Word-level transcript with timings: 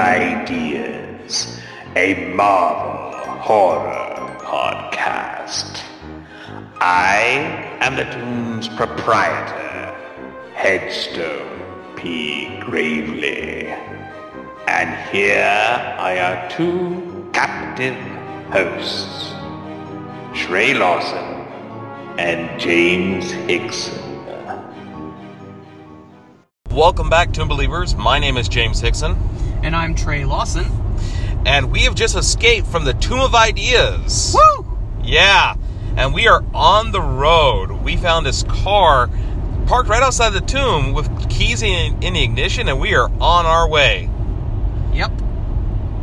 Ideas, 0.00 1.60
a 1.94 2.32
Marvel 2.34 3.20
horror 3.42 4.34
podcast. 4.38 5.82
I 6.80 7.76
am 7.80 7.96
the 7.96 8.04
Tomb's 8.04 8.66
proprietor, 8.68 9.94
Headstone 10.54 11.96
P. 11.96 12.58
Gravely. 12.60 13.66
And 14.66 14.96
here 15.14 15.94
are 15.98 16.14
your 16.14 16.48
two 16.48 17.28
captive 17.34 17.94
hosts, 18.50 19.34
Trey 20.34 20.72
Lawson 20.72 21.46
and 22.18 22.58
James 22.58 23.30
Hickson. 23.30 24.09
Welcome 26.80 27.10
back, 27.10 27.34
Tomb 27.34 27.46
Believers. 27.46 27.94
My 27.94 28.18
name 28.18 28.38
is 28.38 28.48
James 28.48 28.80
Hickson, 28.80 29.14
And 29.62 29.76
I'm 29.76 29.94
Trey 29.94 30.24
Lawson. 30.24 30.64
and 31.44 31.70
we 31.70 31.80
have 31.80 31.94
just 31.94 32.16
escaped 32.16 32.66
from 32.66 32.84
the 32.86 32.94
Tomb 32.94 33.20
of 33.20 33.34
Ideas. 33.34 34.34
Woo! 34.34 34.78
Yeah, 35.04 35.56
and 35.98 36.14
we 36.14 36.26
are 36.26 36.42
on 36.54 36.90
the 36.90 37.02
road. 37.02 37.70
We 37.70 37.98
found 37.98 38.24
this 38.24 38.44
car 38.44 39.10
parked 39.66 39.90
right 39.90 40.02
outside 40.02 40.30
the 40.30 40.40
tomb 40.40 40.94
with 40.94 41.28
keys 41.28 41.60
in, 41.62 42.02
in 42.02 42.14
the 42.14 42.22
ignition, 42.22 42.66
and 42.66 42.80
we 42.80 42.94
are 42.94 43.10
on 43.20 43.44
our 43.44 43.68
way. 43.68 44.08
Yep. 44.94 45.10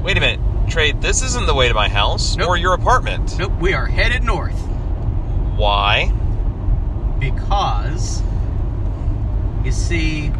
Wait 0.03 0.15
a 0.15 0.19
minute, 0.19 0.39
Trey, 0.69 0.91
this 0.91 1.23
isn't 1.23 1.47
the 1.47 1.55
way 1.55 1.67
to 1.69 1.73
my 1.73 1.89
house 1.89 2.37
Nope. 2.37 2.49
or 2.49 2.55
your 2.55 2.73
apartment. 2.75 3.35
Nope, 3.39 3.53
we 3.59 3.73
are 3.73 3.87
headed 3.87 4.23
north 4.23 4.53
Why? 5.55 6.11
because 7.19 8.21
you 9.65 9.71
see 9.71 10.31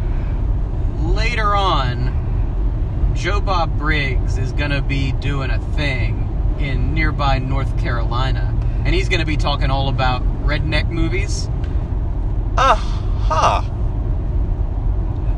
later 1.00 1.54
on 1.54 3.12
Joe 3.14 3.40
Bob 3.40 3.78
Briggs 3.78 4.38
is 4.38 4.52
going 4.52 4.70
to 4.70 4.82
be 4.82 5.12
doing 5.12 5.50
a 5.50 5.58
thing 5.74 6.56
in 6.60 6.94
nearby 6.94 7.38
North 7.38 7.78
Carolina 7.78 8.54
and 8.84 8.94
he's 8.94 9.08
going 9.08 9.20
to 9.20 9.26
be 9.26 9.36
talking 9.36 9.70
all 9.70 9.88
about 9.88 10.22
redneck 10.44 10.88
movies. 10.88 11.48
Uh 12.56 12.74
huh. 12.74 13.62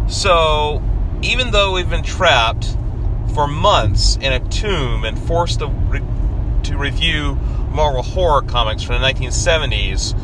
So, 0.09 0.83
even 1.23 1.51
though 1.51 1.73
we've 1.73 1.91
been 1.91 2.03
trapped 2.03 2.77
for 3.35 3.47
months 3.47 4.17
in 4.17 4.33
a 4.33 4.41
tomb 4.49 5.05
and 5.05 5.19
forced 5.19 5.61
to, 5.61 5.67
re- 5.67 6.03
to 6.65 6.77
review 6.77 7.35
Marvel 7.71 8.03
horror 8.03 8.43
comics 8.43 8.83
from 8.83 9.01
the 9.01 9.09
1970s, 9.09 10.17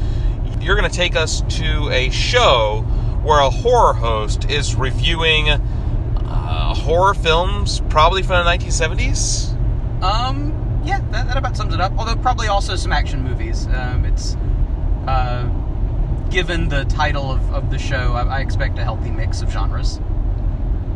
you're 0.63 0.77
going 0.77 0.91
to 0.91 0.97
take 0.97 1.17
us 1.17 1.43
to 1.59 1.89
a 1.91 2.11
show 2.11 2.85
where 3.27 3.41
a 3.41 3.51
horror 3.51 3.93
host 3.93 4.49
is 4.49 4.77
reviewing 4.77 5.49
uh, 5.51 6.75
horror 6.75 7.13
films, 7.15 7.83
probably 7.89 8.23
from 8.23 8.45
the 8.45 8.51
1970s. 8.51 9.53
Um, 10.03 10.83
yeah, 10.85 11.01
that, 11.11 11.27
that 11.27 11.37
about 11.37 11.57
sums 11.57 11.75
it 11.75 11.81
up. 11.81 11.93
Although 11.99 12.15
probably 12.17 12.47
also 12.47 12.77
some 12.77 12.93
action 12.93 13.23
movies. 13.25 13.67
Um, 13.67 14.05
it's 14.05 14.37
uh, 15.09 15.49
given 16.31 16.69
the 16.69 16.85
title 16.85 17.33
of, 17.33 17.53
of 17.53 17.71
the 17.71 17.79
show, 17.79 18.13
I, 18.15 18.23
I 18.39 18.41
expect 18.41 18.79
a 18.79 18.85
healthy 18.85 19.11
mix 19.11 19.43
of 19.43 19.51
genres. 19.51 20.01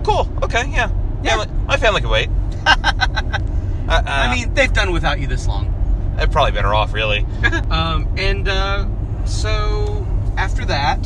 Cool. 0.04 0.28
Okay. 0.44 0.70
Yeah. 0.70 0.90
Yeah. 1.24 1.36
Family- 1.44 1.66
my 1.66 1.76
family 1.76 2.00
can 2.00 2.10
wait. 2.10 2.30
uh, 2.66 3.42
I 3.88 4.32
mean, 4.34 4.54
they've 4.54 4.72
done 4.72 4.92
without 4.92 5.18
you 5.18 5.26
this 5.26 5.48
long. 5.48 6.14
they're 6.16 6.28
probably 6.28 6.52
better 6.52 6.72
off, 6.74 6.92
really. 6.92 7.26
Um, 7.70 8.12
and 8.16 8.48
uh, 8.48 8.86
so 9.24 10.06
after 10.36 10.64
that, 10.66 10.98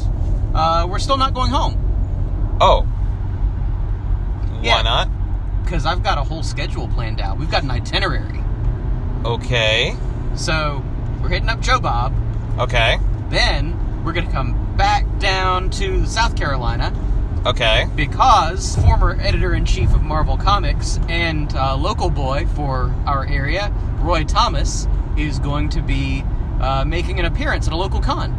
uh, 0.54 0.86
we're 0.88 0.98
still 0.98 1.16
not 1.16 1.34
going 1.34 1.50
home 1.50 1.80
Oh. 2.60 2.86
Yeah. 4.62 4.76
Why 4.76 4.82
not? 4.82 5.08
because 5.64 5.86
I've 5.86 6.02
got 6.02 6.18
a 6.18 6.22
whole 6.22 6.42
schedule 6.42 6.88
planned 6.88 7.20
out. 7.22 7.38
We've 7.38 7.50
got 7.50 7.62
an 7.62 7.70
itinerary. 7.70 8.42
Okay. 9.24 9.96
So 10.34 10.84
we're 11.22 11.30
hitting 11.30 11.48
up 11.48 11.60
Joe 11.60 11.80
Bob. 11.80 12.14
Okay. 12.58 12.98
Then 13.30 14.04
we're 14.04 14.12
going 14.12 14.26
to 14.26 14.32
come 14.32 14.76
back 14.76 15.06
down 15.18 15.70
to 15.70 16.04
South 16.06 16.36
Carolina 16.36 16.92
Okay. 17.46 17.86
because 17.96 18.76
former 18.76 19.16
editor 19.20 19.54
in 19.54 19.64
chief 19.64 19.92
of 19.94 20.02
Marvel 20.02 20.36
Comics 20.36 20.98
and 21.08 21.54
uh, 21.56 21.76
local 21.76 22.10
boy 22.10 22.46
for 22.54 22.94
our 23.06 23.26
area, 23.26 23.72
Roy 24.00 24.24
Thomas, 24.24 24.86
is 25.16 25.38
going 25.38 25.70
to 25.70 25.80
be 25.82 26.22
uh, 26.60 26.84
making 26.86 27.18
an 27.18 27.24
appearance 27.24 27.66
at 27.66 27.72
a 27.72 27.76
local 27.76 28.00
con. 28.00 28.32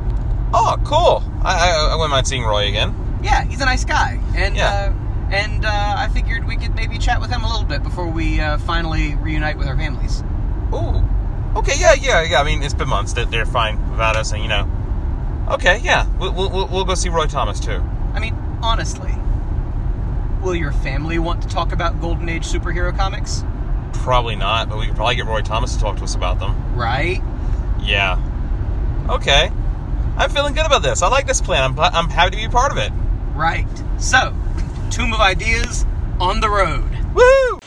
Oh, 0.54 0.78
cool. 0.84 1.24
I, 1.44 1.54
I, 1.72 1.90
I 1.92 1.96
wouldn't 1.96 2.12
mind 2.12 2.28
seeing 2.28 2.44
Roy 2.44 2.68
again. 2.68 2.94
Yeah, 3.24 3.44
he's 3.44 3.62
a 3.62 3.66
nice 3.66 3.84
guy, 3.86 4.20
and 4.36 4.56
Yeah. 4.56 4.92
uh, 4.94 5.34
and 5.34 5.66
uh, 5.66 5.96
I 5.98 6.08
figured 6.10 6.46
we 6.46 6.56
could 6.56 6.76
maybe 6.76 6.98
chat 7.00 7.20
with 7.20 7.30
him 7.32 7.44
a 7.44 7.50
little 7.50 7.66
bit 7.66 7.82
before 7.84 8.08
we 8.08 8.40
uh, 8.40 8.58
finally 8.60 9.16
reunite 9.16 9.58
with 9.58 9.68
our 9.68 9.76
families. 9.76 10.24
Ooh. 10.74 11.04
Okay. 11.60 11.74
Yeah. 11.78 11.94
Yeah. 11.94 12.22
Yeah. 12.24 12.42
I 12.42 12.44
mean, 12.44 12.62
it's 12.62 12.74
been 12.76 12.88
months. 12.90 13.14
That 13.14 13.32
they're 13.32 13.46
fine 13.46 13.90
without 13.92 14.16
us, 14.16 14.32
and 14.34 14.44
you 14.44 14.50
know. 14.50 14.70
Okay. 15.50 15.80
Yeah. 15.84 16.08
We'll, 16.20 16.32
we'll, 16.34 16.68
we'll 16.68 16.86
go 16.86 16.94
see 16.96 17.10
Roy 17.10 17.26
Thomas 17.26 17.60
too. 17.60 17.82
I 18.14 18.20
mean, 18.20 18.36
honestly, 18.62 19.14
will 20.42 20.56
your 20.56 20.72
family 20.72 21.18
want 21.20 21.42
to 21.42 21.48
talk 21.48 21.72
about 21.72 22.00
Golden 22.02 22.30
Age 22.30 22.46
superhero 22.46 22.96
comics? 22.96 23.44
Probably 23.94 24.36
not, 24.36 24.70
but 24.70 24.78
we 24.78 24.86
could 24.88 24.96
probably 24.96 25.16
get 25.16 25.26
Roy 25.26 25.42
Thomas 25.42 25.74
to 25.74 25.80
talk 25.80 25.98
to 25.98 26.04
us 26.04 26.14
about 26.16 26.40
them. 26.40 26.76
Right? 26.76 27.22
Yeah. 27.82 28.20
Okay. 29.10 29.52
I'm 30.18 30.30
feeling 30.30 30.54
good 30.54 30.66
about 30.66 30.82
this. 30.82 31.02
I 31.02 31.10
like 31.10 31.28
this 31.28 31.42
plan. 31.42 31.64
I'm, 31.64 31.80
I'm 31.80 32.10
happy 32.10 32.32
to 32.32 32.38
be 32.38 32.46
a 32.46 32.50
part 32.50 32.72
of 32.72 32.78
it. 32.78 32.92
Right. 33.34 33.68
So, 34.00 34.34
Tomb 34.90 35.14
of 35.14 35.20
Ideas 35.20 35.86
on 36.22 36.40
the 36.40 36.50
road. 36.50 36.90
Woo! 37.14 37.60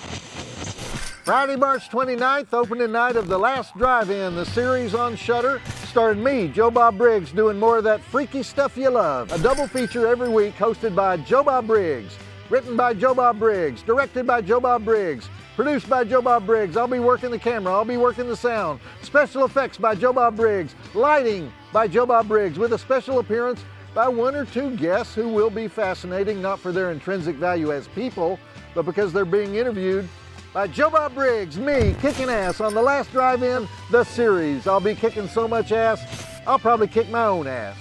Friday, 1.24 1.56
March 1.56 1.90
29th, 1.90 2.54
opening 2.54 2.90
night 2.90 3.16
of 3.16 3.28
The 3.28 3.36
Last 3.36 3.76
Drive-In, 3.76 4.34
the 4.34 4.46
series 4.46 4.94
on 4.94 5.14
Shudder, 5.14 5.60
starring 5.84 6.24
me, 6.24 6.48
Joe 6.48 6.70
Bob 6.70 6.96
Briggs, 6.96 7.32
doing 7.32 7.58
more 7.58 7.76
of 7.76 7.84
that 7.84 8.00
freaky 8.00 8.42
stuff 8.42 8.78
you 8.78 8.88
love. 8.88 9.30
A 9.30 9.38
double 9.38 9.66
feature 9.66 10.06
every 10.06 10.30
week 10.30 10.54
hosted 10.54 10.94
by 10.94 11.18
Joe 11.18 11.44
Bob 11.44 11.66
Briggs, 11.66 12.16
written 12.48 12.78
by 12.78 12.94
Joe 12.94 13.12
Bob 13.12 13.38
Briggs, 13.38 13.82
directed 13.82 14.26
by 14.26 14.40
Joe 14.40 14.58
Bob 14.58 14.86
Briggs, 14.86 15.28
produced 15.58 15.90
by 15.90 16.04
Joe 16.04 16.22
Bob 16.22 16.46
Briggs. 16.46 16.76
I'll 16.76 16.86
be 16.86 17.00
working 17.00 17.32
the 17.32 17.38
camera, 17.38 17.72
I'll 17.72 17.84
be 17.84 17.96
working 17.96 18.28
the 18.28 18.36
sound. 18.36 18.78
Special 19.02 19.44
effects 19.44 19.76
by 19.76 19.96
Joe 19.96 20.12
Bob 20.12 20.36
Briggs, 20.36 20.76
lighting 20.94 21.52
by 21.72 21.88
Joe 21.88 22.06
Bob 22.06 22.28
Briggs, 22.28 22.60
with 22.60 22.74
a 22.74 22.78
special 22.78 23.18
appearance 23.18 23.64
by 23.92 24.06
one 24.06 24.36
or 24.36 24.44
two 24.44 24.76
guests 24.76 25.16
who 25.16 25.28
will 25.28 25.50
be 25.50 25.66
fascinating, 25.66 26.40
not 26.40 26.60
for 26.60 26.70
their 26.70 26.92
intrinsic 26.92 27.34
value 27.34 27.72
as 27.72 27.88
people, 27.88 28.38
but 28.72 28.84
because 28.84 29.12
they're 29.12 29.24
being 29.24 29.56
interviewed 29.56 30.08
by 30.54 30.68
Joe 30.68 30.90
Bob 30.90 31.12
Briggs, 31.14 31.58
me 31.58 31.96
kicking 32.00 32.28
ass 32.28 32.60
on 32.60 32.72
the 32.72 32.80
last 32.80 33.10
drive 33.10 33.42
in, 33.42 33.66
the 33.90 34.04
series. 34.04 34.68
I'll 34.68 34.78
be 34.78 34.94
kicking 34.94 35.26
so 35.26 35.48
much 35.48 35.72
ass, 35.72 36.00
I'll 36.46 36.60
probably 36.60 36.86
kick 36.86 37.10
my 37.10 37.24
own 37.24 37.48
ass. 37.48 37.76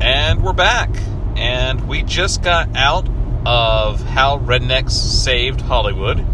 And 0.00 0.42
we're 0.42 0.54
back. 0.54 0.88
And 1.36 1.88
we 1.88 2.02
just 2.02 2.42
got 2.42 2.74
out 2.76 3.08
of 3.44 4.02
How 4.02 4.38
Rednecks 4.38 4.90
Saved 4.92 5.60
Hollywood 5.60 6.24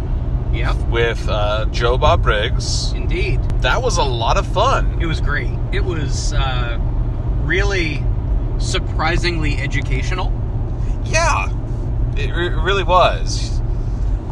Yep. 0.52 0.76
with 0.88 1.28
uh, 1.28 1.66
Joe 1.66 1.96
Bob 1.98 2.22
Briggs. 2.22 2.92
Indeed. 2.92 3.40
That 3.62 3.82
was 3.82 3.96
a 3.98 4.02
lot 4.02 4.36
of 4.36 4.46
fun. 4.46 4.98
It 5.00 5.06
was 5.06 5.20
great. 5.20 5.50
It 5.72 5.84
was 5.84 6.32
uh, 6.32 6.78
really 7.42 8.02
surprisingly 8.58 9.56
educational. 9.58 10.32
Yeah, 11.04 11.48
it, 12.16 12.30
re- 12.30 12.46
it 12.48 12.56
really 12.62 12.82
was. 12.84 13.60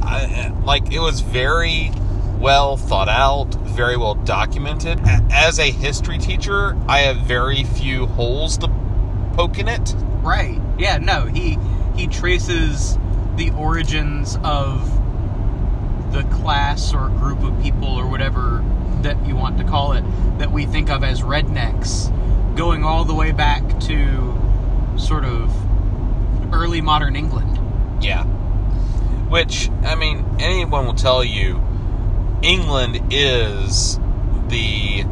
I, 0.03 0.53
like, 0.65 0.93
it 0.93 1.01
was 1.01 1.21
very 1.21 1.91
well 2.39 2.77
thought 2.77 3.09
out, 3.09 3.55
very 3.55 3.97
well 3.97 4.15
documented. 4.15 5.01
As 5.31 5.59
a 5.59 5.71
history 5.71 6.19
teacher, 6.19 6.77
I 6.89 7.01
have 7.01 7.19
very 7.19 7.65
few 7.65 8.07
holes 8.07 8.59
to 8.59 8.69
poke 9.37 9.59
in 9.59 9.69
it. 9.69 9.95
Right. 10.23 10.61
Yeah, 10.79 10.99
no, 10.99 11.27
he 11.27 11.59
he 11.95 12.07
traces 12.07 12.99
the 13.37 13.51
origins 13.51 14.39
of 14.43 14.91
the 16.13 16.23
class 16.25 16.95
or 16.95 17.09
group 17.11 17.43
of 17.43 17.63
people 17.63 17.89
or 17.89 18.07
whatever 18.09 18.65
that 19.03 19.27
you 19.27 19.37
want 19.37 19.59
to 19.59 19.65
call 19.65 19.93
it 19.93 20.03
that 20.39 20.51
we 20.51 20.65
think 20.65 20.89
of 20.91 21.05
as 21.05 21.21
rednecks 21.21 22.11
going 22.57 22.85
all 22.85 23.05
the 23.05 23.15
way 23.15 23.33
back 23.33 23.63
to 23.81 24.35
sort 24.97 25.25
of 25.25 25.53
early 26.55 26.81
modern 26.81 27.15
England. 27.15 27.59
Yeah. 28.03 28.25
Which, 29.29 29.69
I 29.83 29.95
mean, 29.95 30.25
anyone 30.39 30.87
will 30.87 30.95
tell 30.95 31.23
you, 31.23 31.63
England 32.43 33.13
is 33.13 33.99
the 34.49 35.05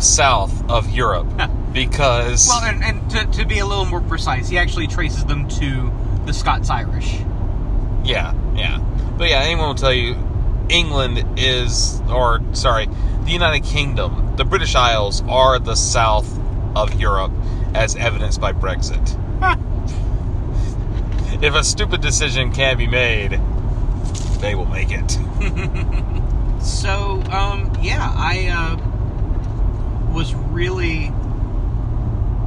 south 0.00 0.68
of 0.70 0.90
Europe 0.90 1.26
because. 1.72 2.48
Well, 2.48 2.64
and, 2.64 2.82
and 2.82 3.10
to, 3.10 3.26
to 3.38 3.44
be 3.44 3.58
a 3.58 3.66
little 3.66 3.84
more 3.84 4.00
precise, 4.00 4.48
he 4.48 4.58
actually 4.58 4.86
traces 4.86 5.24
them 5.24 5.48
to 5.48 5.92
the 6.26 6.32
Scots 6.32 6.70
Irish. 6.70 7.18
Yeah, 8.04 8.34
yeah. 8.54 8.78
But 9.18 9.28
yeah, 9.28 9.40
anyone 9.40 9.68
will 9.68 9.74
tell 9.74 9.92
you 9.92 10.16
England 10.68 11.38
is, 11.38 12.00
or 12.08 12.40
sorry, 12.52 12.88
the 13.24 13.30
United 13.30 13.64
Kingdom, 13.64 14.34
the 14.36 14.44
British 14.44 14.74
Isles 14.74 15.22
are 15.28 15.58
the 15.58 15.74
south 15.74 16.38
of 16.74 17.00
Europe. 17.00 17.32
as 17.74 17.96
evidenced 17.96 18.40
by 18.40 18.52
Brexit. 18.52 19.18
if 21.42 21.54
a 21.54 21.64
stupid 21.64 22.00
decision 22.00 22.52
can 22.52 22.76
be 22.76 22.86
made, 22.86 23.40
they 24.40 24.54
will 24.54 24.66
make 24.66 24.88
it. 24.90 25.18
So, 26.62 27.20
um, 27.32 27.76
yeah, 27.82 28.12
I 28.14 28.46
uh, 28.46 28.76
was 30.12 30.34
really 30.34 31.10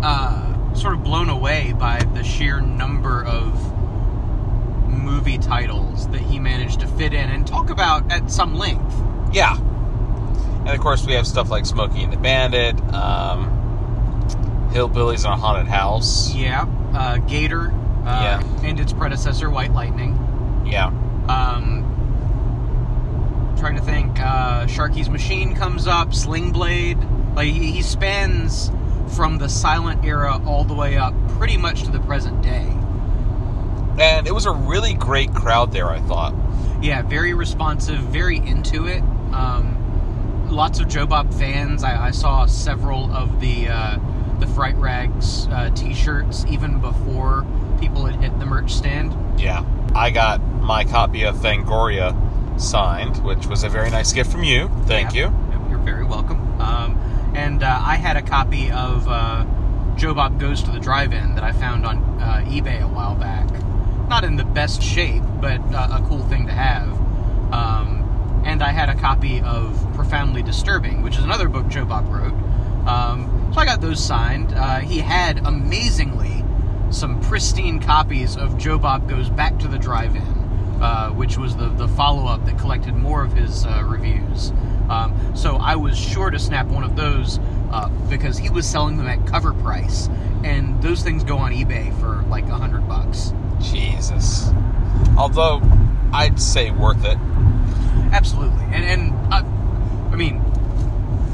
uh, 0.03 0.73
sort 0.73 0.93
of 0.93 1.03
blown 1.03 1.29
away 1.29 1.73
by 1.77 1.99
the 2.13 2.23
sheer 2.23 2.61
number 2.61 3.23
of 3.23 3.53
movie 4.89 5.37
titles 5.37 6.07
that 6.09 6.21
he 6.21 6.39
managed 6.39 6.79
to 6.81 6.87
fit 6.87 7.13
in 7.13 7.29
and 7.29 7.45
talk 7.47 7.69
about 7.69 8.11
at 8.11 8.29
some 8.31 8.55
length. 8.55 8.95
Yeah. 9.33 9.57
And 9.57 10.69
of 10.69 10.79
course, 10.79 11.05
we 11.05 11.13
have 11.13 11.27
stuff 11.27 11.49
like 11.49 11.65
Smokey 11.65 12.01
and 12.03 12.11
the 12.11 12.17
Bandit, 12.17 12.79
um, 12.93 13.49
Hillbillies 14.71 15.25
in 15.25 15.31
a 15.31 15.35
Haunted 15.37 15.67
House. 15.67 16.33
Yeah, 16.33 16.65
uh, 16.93 17.17
Gator, 17.17 17.71
uh, 18.05 18.05
Yeah. 18.05 18.43
and 18.63 18.79
its 18.79 18.91
predecessor, 18.93 19.49
White 19.49 19.73
Lightning. 19.73 20.17
Yeah. 20.65 20.87
Um, 21.29 21.83
trying 23.57 23.75
to 23.75 23.81
think, 23.81 24.19
uh, 24.19 24.65
Sharky's 24.65 25.09
Machine 25.09 25.55
comes 25.55 25.87
up, 25.87 26.13
Sling 26.13 26.51
Blade. 26.51 26.97
Like 27.35 27.47
he, 27.49 27.81
spans 27.81 28.71
from 29.15 29.37
the 29.37 29.49
silent 29.49 30.03
era 30.05 30.41
all 30.45 30.63
the 30.63 30.73
way 30.73 30.97
up, 30.97 31.13
pretty 31.37 31.57
much 31.57 31.83
to 31.83 31.91
the 31.91 31.99
present 31.99 32.41
day. 32.41 32.65
And 33.99 34.27
it 34.27 34.33
was 34.33 34.45
a 34.45 34.51
really 34.51 34.93
great 34.93 35.33
crowd 35.33 35.71
there, 35.71 35.89
I 35.89 35.99
thought. 36.01 36.33
Yeah, 36.81 37.01
very 37.01 37.33
responsive, 37.33 37.99
very 37.99 38.37
into 38.37 38.87
it. 38.87 39.01
Um, 39.33 40.47
lots 40.49 40.79
of 40.79 40.87
Joe 40.87 41.05
Bob 41.05 41.33
fans. 41.33 41.83
I, 41.83 42.07
I 42.07 42.11
saw 42.11 42.45
several 42.45 43.11
of 43.13 43.39
the 43.39 43.67
uh, 43.69 43.97
the 44.39 44.47
Fright 44.47 44.75
Rags 44.75 45.47
uh, 45.47 45.69
T-shirts 45.75 46.45
even 46.49 46.79
before 46.81 47.45
people 47.79 48.05
had 48.05 48.21
hit 48.21 48.37
the 48.39 48.45
merch 48.45 48.73
stand. 48.73 49.15
Yeah. 49.39 49.63
I 49.93 50.11
got 50.11 50.41
my 50.61 50.83
copy 50.83 51.23
of 51.23 51.35
Fangoria 51.37 52.13
signed, 52.59 53.23
which 53.23 53.47
was 53.47 53.63
a 53.63 53.69
very 53.69 53.89
nice 53.89 54.11
gift 54.11 54.29
from 54.31 54.43
you. 54.43 54.69
Thank 54.87 55.13
Yeah. 55.15 55.29
you. 55.29 55.69
You're 55.69 55.79
very 55.79 56.03
welcome. 56.03 56.39
Um, 56.59 56.99
and 57.35 57.63
uh, 57.63 57.81
I 57.83 57.97
had 57.97 58.15
a 58.15 58.21
copy 58.21 58.71
of 58.71 59.07
uh, 59.07 59.45
Joe 59.97 60.13
Bob 60.13 60.39
Goes 60.39 60.63
to 60.63 60.71
the 60.71 60.79
Drive-In 60.79 61.35
that 61.35 61.43
I 61.43 61.51
found 61.51 61.85
on 61.85 61.97
uh, 62.21 62.45
eBay 62.47 62.81
a 62.81 62.87
while 62.87 63.15
back. 63.15 63.49
Not 64.07 64.23
in 64.23 64.37
the 64.37 64.45
best 64.45 64.81
shape, 64.81 65.23
but 65.41 65.59
uh, 65.73 65.99
a 66.01 66.05
cool 66.07 66.23
thing 66.23 66.45
to 66.47 66.53
have. 66.53 66.89
Um, 67.53 68.43
and 68.45 68.63
I 68.63 68.71
had 68.71 68.89
a 68.89 68.95
copy 68.95 69.41
of 69.41 69.77
Profoundly 69.95 70.43
Disturbing, 70.43 71.01
which 71.01 71.17
is 71.17 71.23
another 71.23 71.49
book 71.49 71.67
Joe 71.67 71.83
Bob 71.83 72.07
wrote. 72.07 72.33
Um, 72.87 73.51
so 73.53 73.59
I 73.59 73.65
got 73.65 73.81
those 73.81 74.03
signed. 74.03 74.53
Uh, 74.53 74.79
he 74.79 74.99
had 74.99 75.45
amazingly 75.45 76.43
some 76.89 77.19
pristine 77.19 77.81
copies 77.81 78.37
of 78.37 78.57
Joe 78.57 78.77
Bob 78.77 79.09
Goes 79.09 79.29
Back 79.29 79.59
to 79.59 79.67
the 79.67 79.77
Drive-In, 79.77 80.21
uh, 80.81 81.09
which 81.09 81.37
was 81.37 81.57
the, 81.57 81.67
the 81.67 81.87
follow-up 81.89 82.45
that 82.45 82.57
collected 82.57 82.95
more 82.95 83.23
of 83.25 83.33
his 83.33 83.65
reviews. 83.83 84.53
Um, 84.89 85.35
so 85.35 85.57
I 85.57 85.75
was 85.75 85.97
sure 85.97 86.29
to 86.29 86.39
snap 86.39 86.67
one 86.67 86.83
of 86.83 86.95
those 86.95 87.39
uh, 87.71 87.89
because 88.09 88.37
he 88.37 88.49
was 88.49 88.67
selling 88.67 88.97
them 88.97 89.07
at 89.07 89.25
cover 89.27 89.53
price, 89.53 90.07
and 90.43 90.81
those 90.81 91.01
things 91.01 91.23
go 91.23 91.37
on 91.37 91.51
eBay 91.51 91.97
for 91.99 92.23
like 92.29 92.45
a 92.45 92.55
hundred 92.55 92.87
bucks. 92.87 93.33
Jesus. 93.59 94.49
Although, 95.17 95.61
I'd 96.13 96.39
say 96.39 96.71
worth 96.71 97.03
it. 97.05 97.17
Absolutely, 98.11 98.63
and 98.65 98.85
and 98.85 99.33
uh, 99.33 99.43
I 100.11 100.15
mean, 100.15 100.43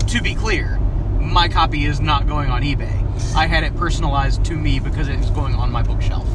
to 0.07 0.21
be 0.21 0.35
clear, 0.35 0.77
my 1.19 1.47
copy 1.47 1.85
is 1.85 1.99
not 1.99 2.27
going 2.27 2.49
on 2.49 2.63
eBay. 2.63 2.97
I 3.35 3.47
had 3.47 3.63
it 3.63 3.75
personalized 3.75 4.43
to 4.45 4.55
me 4.55 4.79
because 4.79 5.07
it 5.07 5.17
was 5.17 5.29
going 5.29 5.55
on 5.55 5.71
my 5.71 5.83
bookshelf. 5.83 6.27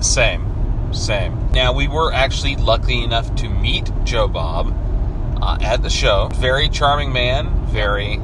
Same. 0.00 0.48
Same. 0.92 1.50
Now, 1.52 1.72
we 1.72 1.88
were 1.88 2.12
actually 2.12 2.56
lucky 2.56 3.02
enough 3.02 3.34
to 3.36 3.48
meet 3.48 3.90
Joe 4.04 4.28
Bob 4.28 4.74
uh, 5.42 5.58
at 5.60 5.82
the 5.82 5.90
show. 5.90 6.28
Very 6.36 6.68
charming 6.68 7.12
man. 7.12 7.66
Very. 7.66 8.14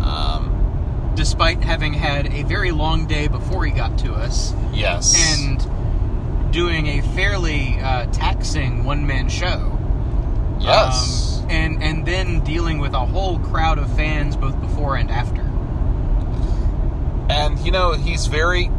Um, 0.00 1.12
Despite 1.16 1.62
having 1.62 1.92
had 1.92 2.32
a 2.32 2.44
very 2.44 2.70
long 2.70 3.06
day 3.06 3.26
before 3.26 3.64
he 3.64 3.72
got 3.72 3.98
to 3.98 4.14
us, 4.14 4.54
yes. 4.72 5.16
and 5.36 6.52
doing 6.52 6.86
a 6.86 7.00
fairly 7.14 7.76
uh, 7.80 8.06
taxing 8.12 8.84
one-man 8.84 9.28
show. 9.28 9.76
yes. 10.60 11.40
Um, 11.42 11.50
and 11.50 11.82
and 11.82 12.06
then 12.06 12.44
dealing 12.44 12.78
with 12.78 12.92
a 12.92 13.04
whole 13.04 13.38
crowd 13.38 13.78
of 13.78 13.94
fans 13.96 14.36
both 14.36 14.60
before 14.60 14.96
and 14.96 15.10
after. 15.10 15.40
and 17.30 17.58
you 17.60 17.72
know 17.72 17.92
he's 17.94 18.26
very 18.26 18.70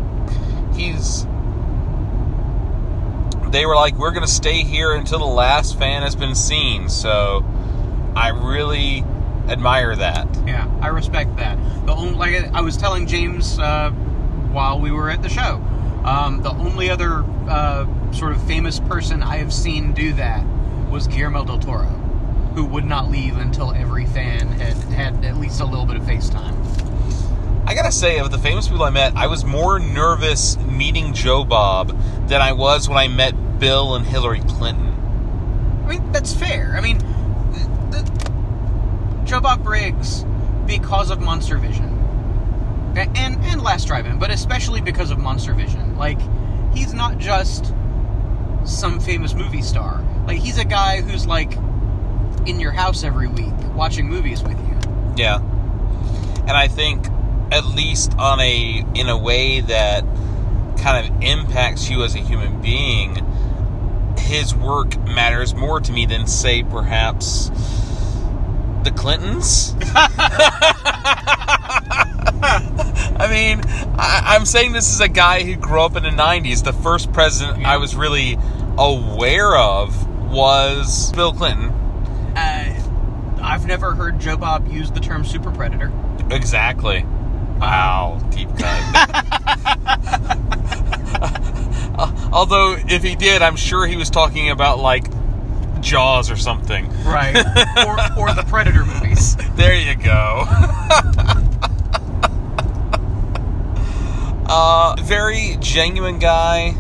he's 0.75 1.25
they 3.51 3.65
were 3.65 3.75
like 3.75 3.95
we're 3.95 4.11
gonna 4.11 4.27
stay 4.27 4.63
here 4.63 4.93
until 4.93 5.19
the 5.19 5.25
last 5.25 5.77
fan 5.79 6.01
has 6.03 6.15
been 6.15 6.35
seen 6.35 6.87
so 6.89 7.43
i 8.15 8.29
really 8.29 9.03
admire 9.47 9.95
that 9.95 10.27
Yeah, 10.45 10.67
I 10.81 10.87
respect 10.87 11.35
that. 11.37 11.57
The 11.87 11.93
only 11.93 12.13
like 12.15 12.53
I- 12.53 12.61
was 12.61 12.77
telling 12.77 13.07
James 13.07 13.57
uh, 13.57 13.89
while 14.51 14.79
we 14.79 14.91
were 14.91 15.09
at 15.09 15.21
the 15.23 15.29
show, 15.29 15.55
um, 16.03 16.41
the 16.43 16.51
only 16.51 16.89
other 16.91 17.23
uh, 17.47 17.85
sort 18.11 18.31
of 18.33 18.43
famous 18.47 18.79
person 18.79 19.23
I 19.23 19.37
have 19.37 19.51
seen 19.51 19.93
do 19.93 20.13
that 20.13 20.45
was 20.91 21.07
Guillermo 21.07 21.45
del 21.45 21.57
Toro, 21.59 21.85
who 22.55 22.63
would 22.65 22.85
not 22.85 23.09
leave 23.09 23.37
until 23.37 23.71
every 23.73 24.05
fan 24.05 24.47
had 24.49 24.75
had 24.93 25.25
at 25.25 25.37
least 25.37 25.61
a 25.61 25.65
little 25.65 25.85
bit 25.85 25.95
of 25.97 26.03
FaceTime. 26.03 26.55
I 27.69 27.73
gotta 27.75 27.91
say 27.91 28.19
of 28.19 28.31
the 28.31 28.37
famous 28.39 28.67
people 28.67 28.83
i 28.83 28.89
met 28.89 29.15
i 29.15 29.27
was 29.27 29.45
more 29.45 29.79
nervous 29.79 30.57
meeting 30.57 31.13
joe 31.13 31.43
bob 31.43 31.89
than 32.27 32.41
i 32.41 32.51
was 32.51 32.89
when 32.89 32.97
i 32.97 33.07
met 33.07 33.59
bill 33.59 33.95
and 33.95 34.05
hillary 34.05 34.41
clinton 34.41 34.89
I 35.89 35.93
mean, 35.93 36.11
that's 36.11 36.31
fair. 36.31 36.75
I 36.77 36.81
mean, 36.81 36.99
the, 36.99 37.97
the, 38.03 39.23
Joe 39.25 39.39
Bob 39.41 39.63
Briggs, 39.63 40.23
because 40.67 41.09
of 41.09 41.19
Monster 41.19 41.57
Vision, 41.57 41.85
a- 42.95 43.09
and 43.17 43.43
and 43.45 43.63
Last 43.63 43.85
Drive-In, 43.87 44.19
but 44.19 44.29
especially 44.29 44.81
because 44.81 45.09
of 45.09 45.17
Monster 45.17 45.55
Vision, 45.55 45.97
like 45.97 46.19
he's 46.75 46.93
not 46.93 47.17
just 47.17 47.73
some 48.65 48.99
famous 48.99 49.33
movie 49.33 49.63
star. 49.63 50.05
Like 50.27 50.37
he's 50.37 50.59
a 50.59 50.63
guy 50.63 51.01
who's 51.01 51.25
like 51.25 51.55
in 52.45 52.59
your 52.59 52.71
house 52.71 53.03
every 53.03 53.27
week 53.27 53.53
watching 53.73 54.07
movies 54.07 54.43
with 54.43 54.59
you. 54.59 54.77
Yeah. 55.17 55.39
And 56.41 56.51
I 56.51 56.67
think 56.67 57.07
at 57.51 57.65
least 57.65 58.13
on 58.17 58.39
a 58.39 58.85
in 58.95 59.09
a 59.09 59.17
way 59.17 59.61
that 59.61 60.03
kind 60.77 61.05
of 61.05 61.23
impacts 61.23 61.89
you 61.89 62.03
as 62.03 62.15
a 62.15 62.19
human 62.19 62.61
being, 62.61 63.25
his 64.17 64.55
work 64.55 64.97
matters 65.05 65.53
more 65.53 65.79
to 65.79 65.91
me 65.91 66.05
than 66.05 66.27
say 66.27 66.63
perhaps 66.63 67.49
the 68.83 68.91
Clintons. 68.95 69.75
I 73.21 73.27
mean, 73.29 73.61
I, 73.97 74.35
I'm 74.35 74.45
saying 74.45 74.71
this 74.71 74.93
is 74.93 75.01
a 75.01 75.09
guy 75.09 75.43
who 75.43 75.55
grew 75.55 75.81
up 75.81 75.95
in 75.95 76.03
the 76.03 76.09
90s. 76.09 76.63
The 76.63 76.73
first 76.73 77.11
president 77.11 77.65
I 77.65 77.77
was 77.77 77.95
really 77.95 78.37
aware 78.77 79.57
of 79.57 80.07
was 80.29 81.11
Bill 81.13 81.33
Clinton. 81.33 81.69
Uh, 82.35 82.81
I've 83.41 83.65
never 83.65 83.93
heard 83.95 84.19
Joe 84.19 84.37
Bob 84.37 84.71
use 84.71 84.91
the 84.91 84.99
term 84.99 85.25
super 85.25 85.51
predator. 85.51 85.91
Exactly. 86.31 87.05
Wow, 87.59 88.19
deep 88.31 88.49
cut. 88.57 89.25
Although, 92.33 92.77
if 92.87 93.03
he 93.03 93.15
did, 93.15 93.41
I'm 93.41 93.55
sure 93.57 93.85
he 93.85 93.97
was 93.97 94.09
talking 94.09 94.49
about 94.49 94.79
like 94.79 95.05
Jaws 95.81 96.29
or 96.31 96.35
something. 96.37 96.87
Right. 97.03 97.35
or, 98.15 98.21
or 98.21 98.33
the 98.33 98.45
Predator 98.47 98.85
movies. 98.85 99.35
There 99.55 99.75
you 99.75 99.95
go. 99.95 100.45
uh, 104.47 104.95
very 105.01 105.57
genuine 105.59 106.19
guy. 106.19 106.71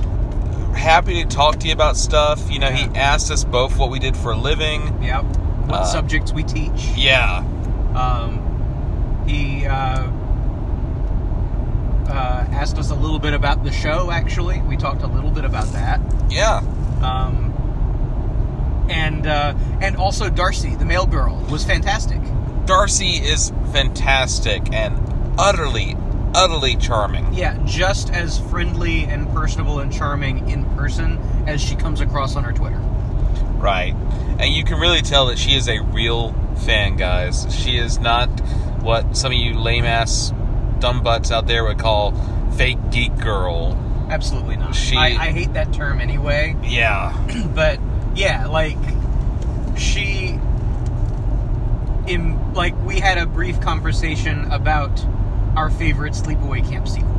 Happy 0.75 1.21
to 1.23 1.27
talk 1.29 1.59
to 1.59 1.67
you 1.67 1.73
about 1.73 1.97
stuff. 1.97 2.49
You 2.51 2.59
know, 2.59 2.69
he 2.71 2.85
asked 2.97 3.31
us 3.31 3.43
both 3.43 3.77
what 3.77 3.89
we 3.89 3.99
did 3.99 4.15
for 4.15 4.31
a 4.31 4.37
living. 4.37 5.03
Yep. 5.03 5.23
What 5.23 5.81
Uh, 5.81 5.85
subjects 5.85 6.31
we 6.31 6.43
teach. 6.43 6.87
Yeah. 6.95 7.39
Um, 7.95 9.25
he 9.27 9.65
uh, 9.65 10.07
uh, 12.09 12.45
asked 12.51 12.77
us 12.77 12.89
a 12.89 12.95
little 12.95 13.19
bit 13.19 13.33
about 13.33 13.63
the 13.63 13.71
show. 13.71 14.11
Actually, 14.11 14.61
we 14.61 14.75
talked 14.77 15.01
a 15.03 15.07
little 15.07 15.31
bit 15.31 15.45
about 15.45 15.67
that, 15.73 15.99
Yeah. 16.29 16.57
um, 17.01 17.53
and 18.89 19.27
uh, 19.27 19.53
and 19.81 19.95
also 19.95 20.29
Darcy, 20.29 20.75
the 20.75 20.85
mail 20.85 21.05
girl, 21.05 21.35
was 21.49 21.63
fantastic. 21.65 22.19
Darcy 22.65 23.15
is 23.17 23.51
fantastic 23.71 24.73
and 24.73 24.95
utterly, 25.39 25.95
utterly 26.35 26.75
charming. 26.75 27.33
Yeah, 27.33 27.57
just 27.65 28.11
as 28.11 28.39
friendly 28.49 29.03
and 29.05 29.31
personable 29.33 29.79
and 29.79 29.91
charming 29.93 30.49
in 30.49 30.65
person 30.75 31.17
as 31.47 31.61
she 31.61 31.75
comes 31.75 32.01
across 32.01 32.35
on 32.35 32.43
her 32.43 32.51
Twitter. 32.51 32.77
Right. 33.57 33.93
And 34.39 34.53
you 34.53 34.63
can 34.63 34.79
really 34.79 35.01
tell 35.01 35.27
that 35.27 35.37
she 35.37 35.55
is 35.55 35.67
a 35.67 35.79
real 35.81 36.33
fan, 36.65 36.95
guys. 36.95 37.45
She 37.53 37.77
is 37.77 37.99
not 37.99 38.27
what 38.81 39.17
some 39.17 39.31
of 39.31 39.37
you 39.37 39.57
lame 39.59 39.83
ass 39.85 40.31
dumb 40.79 41.03
butts 41.03 41.31
out 41.31 41.47
there 41.47 41.63
would 41.63 41.79
call 41.79 42.11
fake 42.55 42.77
geek 42.91 43.15
girl. 43.17 43.77
Absolutely 44.09 44.57
not. 44.57 44.75
She- 44.75 44.95
I, 44.95 45.07
I 45.07 45.31
hate 45.31 45.53
that 45.53 45.73
term 45.73 46.01
anyway. 46.01 46.55
Yeah. 46.63 47.15
but 47.55 47.79
yeah, 48.15 48.47
like 48.47 48.77
she 49.77 50.39
in 52.07 52.53
like 52.53 52.75
we 52.83 52.99
had 52.99 53.17
a 53.17 53.25
brief 53.25 53.61
conversation 53.61 54.51
about 54.51 55.05
our 55.55 55.69
favorite 55.69 56.13
sleepaway 56.13 56.67
camp 56.67 56.87
sequel. 56.87 57.15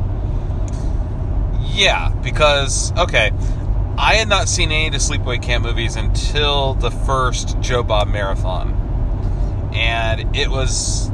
Yeah, 1.73 2.09
because 2.21 2.91
okay, 2.97 3.31
I 3.97 4.15
had 4.15 4.27
not 4.27 4.49
seen 4.49 4.71
any 4.71 4.87
of 4.87 4.93
the 4.93 4.99
Sleepaway 4.99 5.41
Camp 5.41 5.63
movies 5.63 5.95
until 5.95 6.73
the 6.73 6.91
first 6.91 7.59
Joe 7.61 7.83
Bob 7.83 8.07
marathon, 8.07 8.73
and 9.73 10.35
it 10.35 10.49
was 10.49 11.09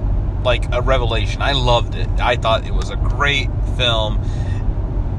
like 0.47 0.73
a 0.73 0.81
revelation. 0.81 1.41
I 1.41 1.51
loved 1.51 1.93
it. 1.93 2.07
I 2.21 2.37
thought 2.37 2.65
it 2.65 2.73
was 2.73 2.89
a 2.89 2.95
great 2.95 3.49
film, 3.75 4.17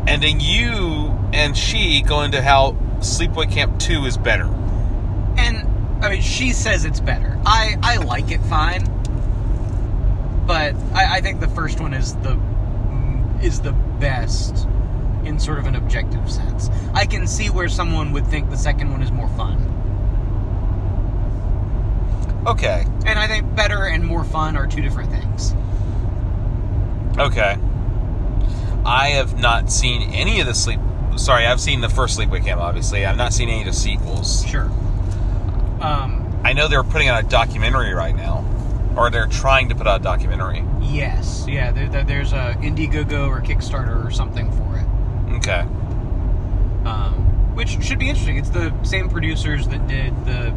and 0.08 0.22
then 0.22 0.40
you 0.40 1.14
and 1.34 1.54
she 1.54 2.00
go 2.00 2.22
into 2.22 2.40
how 2.40 2.72
Sleepaway 3.00 3.52
Camp 3.52 3.78
Two 3.78 4.06
is 4.06 4.16
better. 4.16 4.46
And 5.36 5.68
I 6.02 6.08
mean 6.08 6.22
she 6.22 6.52
says 6.52 6.86
it's 6.86 7.00
better. 7.00 7.38
I, 7.44 7.76
I 7.82 7.98
like 7.98 8.30
it 8.30 8.40
fine. 8.40 8.84
But 10.46 10.74
I, 10.94 11.18
I 11.18 11.20
think 11.20 11.40
the 11.40 11.48
first 11.48 11.78
one 11.78 11.92
is 11.92 12.14
the 12.16 12.40
is 13.42 13.60
the 13.60 13.72
best 14.00 14.66
in 15.24 15.38
sort 15.38 15.58
of 15.58 15.66
an 15.66 15.76
objective 15.76 16.32
sense. 16.32 16.70
I 16.94 17.04
can 17.04 17.26
see 17.26 17.50
where 17.50 17.68
someone 17.68 18.12
would 18.12 18.26
think 18.26 18.48
the 18.48 18.56
second 18.56 18.90
one 18.90 19.02
is 19.02 19.12
more 19.12 19.28
fun. 19.36 19.77
Okay, 22.48 22.84
And 23.06 23.18
I 23.18 23.26
think 23.26 23.54
better 23.54 23.84
and 23.86 24.04
more 24.04 24.24
fun 24.24 24.56
are 24.56 24.66
two 24.66 24.80
different 24.80 25.10
things. 25.10 25.54
okay. 27.18 27.56
I 28.86 29.08
have 29.10 29.38
not 29.38 29.70
seen 29.70 30.10
any 30.14 30.40
of 30.40 30.46
the 30.46 30.54
sleep. 30.54 30.80
Sorry, 31.16 31.44
I've 31.46 31.60
seen 31.60 31.80
the 31.80 31.88
first 31.88 32.18
Sleepaway 32.18 32.42
Camp. 32.44 32.60
Obviously, 32.60 33.04
I've 33.04 33.16
not 33.18 33.32
seen 33.34 33.48
any 33.48 33.60
of 33.60 33.66
the 33.66 33.72
sequels. 33.72 34.46
Sure. 34.46 34.70
Um, 35.80 36.40
I 36.44 36.52
know 36.54 36.68
they're 36.68 36.84
putting 36.84 37.08
out 37.08 37.22
a 37.22 37.26
documentary 37.28 37.92
right 37.92 38.16
now, 38.16 38.44
or 38.96 39.10
they're 39.10 39.26
trying 39.26 39.68
to 39.68 39.74
put 39.74 39.86
out 39.86 40.00
a 40.00 40.02
documentary. 40.04 40.64
yes, 40.80 41.44
yeah. 41.48 41.70
There, 41.72 41.88
there, 41.88 42.04
there's 42.04 42.32
a 42.32 42.54
Indiegogo 42.60 43.28
or 43.28 43.40
Kickstarter 43.42 44.04
or 44.06 44.10
something 44.10 44.50
for 44.52 44.78
it, 44.78 45.34
Okay. 45.36 45.60
um, 46.88 47.54
which 47.54 47.82
should 47.82 47.98
be 47.98 48.08
interesting. 48.08 48.38
It's 48.38 48.50
the 48.50 48.72
same 48.84 49.10
producers 49.10 49.66
that 49.68 49.86
did 49.88 50.14
the 50.24 50.54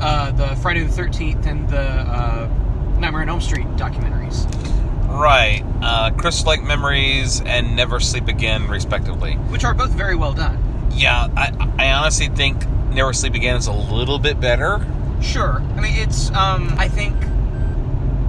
uh, 0.00 0.30
the 0.32 0.56
Friday 0.56 0.82
the 0.82 0.92
Thirteenth 0.92 1.46
and 1.46 1.68
the 1.68 1.80
uh, 1.80 2.48
Nightmare 2.98 3.22
on 3.22 3.28
Elm 3.28 3.40
Street 3.40 3.66
documentaries. 3.76 4.46
Right. 5.08 5.62
Uh, 5.82 6.10
Crystal 6.12 6.50
Lake 6.50 6.62
Memories 6.62 7.40
and 7.40 7.74
Never 7.74 7.98
Sleep 7.98 8.28
Again, 8.28 8.68
respectively. 8.68 9.34
which 9.34 9.64
are 9.64 9.74
both 9.74 9.90
very 9.90 10.14
well 10.14 10.32
done. 10.32 10.62
Yeah, 10.92 11.28
I, 11.36 11.70
I 11.78 11.92
honestly 11.92 12.28
think 12.28 12.66
Never 12.90 13.12
Sleep 13.12 13.34
Again 13.34 13.56
is 13.56 13.66
a 13.66 13.72
little 13.72 14.18
bit 14.18 14.38
better. 14.40 14.86
Sure, 15.22 15.60
I 15.76 15.80
mean 15.80 15.94
it's. 15.96 16.30
Um, 16.30 16.74
I 16.78 16.88
think, 16.88 17.16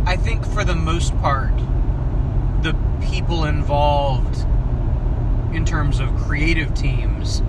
I 0.07 0.15
think 0.15 0.45
for 0.45 0.63
the 0.63 0.75
most 0.75 1.15
part, 1.19 1.55
the 2.63 2.75
people 3.09 3.45
involved 3.45 4.45
in 5.53 5.65
terms 5.65 5.99
of 5.99 6.15
creative 6.17 6.73
teams 6.73 7.41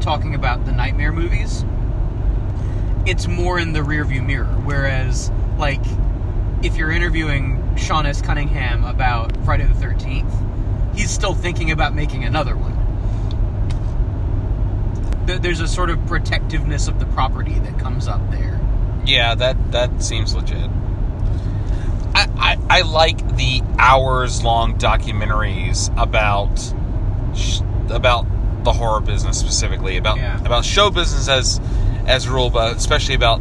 talking 0.00 0.34
about 0.34 0.64
the 0.66 0.72
nightmare 0.72 1.12
movies, 1.12 1.64
it's 3.06 3.26
more 3.26 3.58
in 3.58 3.72
the 3.72 3.80
rearview 3.80 4.24
mirror. 4.24 4.46
Whereas, 4.64 5.30
like, 5.58 5.82
if 6.62 6.76
you're 6.76 6.90
interviewing 6.90 7.60
Sean 7.76 8.06
S. 8.06 8.22
Cunningham 8.22 8.84
about 8.84 9.36
Friday 9.44 9.64
the 9.66 9.74
Thirteenth, 9.74 10.32
he's 10.94 11.10
still 11.10 11.34
thinking 11.34 11.70
about 11.70 11.94
making 11.94 12.24
another 12.24 12.56
one. 12.56 12.72
There's 15.26 15.60
a 15.60 15.68
sort 15.68 15.90
of 15.90 16.04
protectiveness 16.06 16.86
of 16.86 16.98
the 17.00 17.06
property 17.06 17.58
that 17.60 17.78
comes 17.78 18.08
up 18.08 18.20
there. 18.30 18.60
Yeah, 19.06 19.34
that 19.34 19.72
that 19.72 20.02
seems 20.02 20.34
legit. 20.34 20.70
I, 22.14 22.28
I, 22.36 22.78
I 22.78 22.80
like 22.82 23.36
the 23.36 23.62
hours 23.78 24.44
long 24.44 24.78
documentaries 24.78 25.90
about 26.00 26.58
sh- 27.36 27.60
about 27.90 28.26
the 28.64 28.72
horror 28.72 29.00
business 29.00 29.38
specifically 29.38 29.96
about 29.96 30.16
Yeah. 30.18 30.40
about 30.44 30.64
show 30.64 30.90
business 30.90 31.28
as 31.28 31.60
as 32.06 32.26
a 32.26 32.30
rule, 32.30 32.50
but 32.50 32.76
especially 32.76 33.14
about 33.14 33.40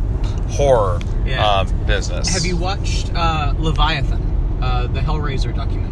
horror 0.51 0.99
Yeah. 1.25 1.45
um, 1.45 1.85
business. 1.85 2.29
Have 2.29 2.45
you 2.45 2.57
watched 2.57 3.11
uh, 3.13 3.53
Leviathan, 3.57 4.59
uh, 4.61 4.87
the 4.87 4.99
Hellraiser 4.99 5.55
documentary? 5.55 5.91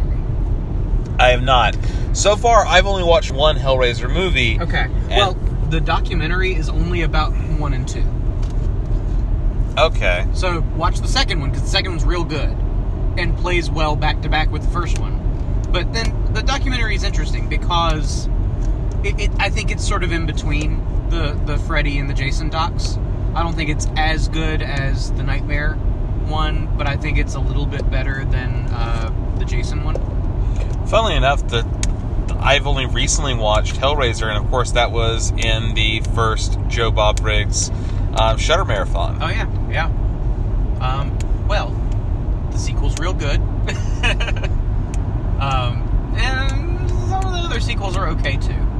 I 1.18 1.28
have 1.30 1.42
not. 1.42 1.76
So 2.14 2.36
far, 2.36 2.64
I've 2.66 2.86
only 2.86 3.04
watched 3.04 3.30
one 3.30 3.56
Hellraiser 3.56 4.12
movie. 4.12 4.58
Okay. 4.60 4.86
well, 5.08 5.34
the 5.70 5.80
documentary 5.80 6.54
is 6.54 6.68
only 6.68 7.02
about 7.02 7.32
one 7.58 7.72
and 7.74 7.88
two. 7.88 8.04
Okay. 9.78 10.26
So 10.34 10.60
watch 10.76 11.00
the 11.00 11.08
second 11.08 11.40
one 11.40 11.50
because 11.50 11.64
the 11.64 11.70
second 11.70 11.92
one's 11.92 12.04
real 12.04 12.24
good 12.24 12.56
and 13.18 13.36
plays 13.38 13.70
well 13.70 13.96
back 13.96 14.20
to 14.22 14.28
back 14.28 14.50
with 14.50 14.62
the 14.62 14.70
first 14.70 14.98
one. 14.98 15.18
But 15.70 15.92
then 15.92 16.32
the 16.34 16.42
documentary 16.42 16.94
is 16.94 17.04
interesting 17.04 17.48
because 17.48 18.26
it, 19.02 19.18
it, 19.18 19.30
I 19.38 19.48
think 19.48 19.70
it's 19.70 19.86
sort 19.86 20.02
of 20.04 20.12
in 20.12 20.26
between 20.26 20.78
the 21.12 21.38
the 21.44 21.58
Freddy 21.58 21.98
and 21.98 22.10
the 22.10 22.14
Jason 22.14 22.48
docs. 22.48 22.98
I 23.34 23.42
don't 23.42 23.54
think 23.54 23.70
it's 23.70 23.86
as 23.96 24.28
good 24.28 24.62
as 24.62 25.12
the 25.12 25.22
Nightmare 25.22 25.74
one, 26.26 26.74
but 26.76 26.88
I 26.88 26.96
think 26.96 27.18
it's 27.18 27.34
a 27.34 27.40
little 27.40 27.66
bit 27.66 27.88
better 27.90 28.24
than 28.24 28.66
uh, 28.70 29.36
the 29.38 29.44
Jason 29.44 29.84
one. 29.84 29.94
Funnily 30.86 31.14
enough, 31.14 31.46
the 31.48 31.64
I've 32.40 32.66
only 32.66 32.86
recently 32.86 33.34
watched 33.34 33.76
Hellraiser, 33.76 34.26
and 34.26 34.42
of 34.42 34.50
course, 34.50 34.72
that 34.72 34.90
was 34.90 35.30
in 35.30 35.74
the 35.74 36.00
first 36.14 36.58
Joe 36.68 36.90
Bob 36.90 37.20
Briggs 37.20 37.70
um, 38.14 38.38
Shudder 38.38 38.64
Marathon. 38.64 39.18
Oh 39.22 39.28
yeah, 39.28 39.70
yeah. 39.70 39.86
Um, 40.80 41.16
well, 41.46 41.70
the 42.50 42.58
sequel's 42.58 42.98
real 42.98 43.12
good. 43.12 43.40
um, 45.40 46.14
and 46.16 46.90
some 46.90 47.24
of 47.24 47.32
the 47.32 47.38
other 47.38 47.60
sequels 47.60 47.96
are 47.96 48.08
okay 48.08 48.36
too. 48.36 48.71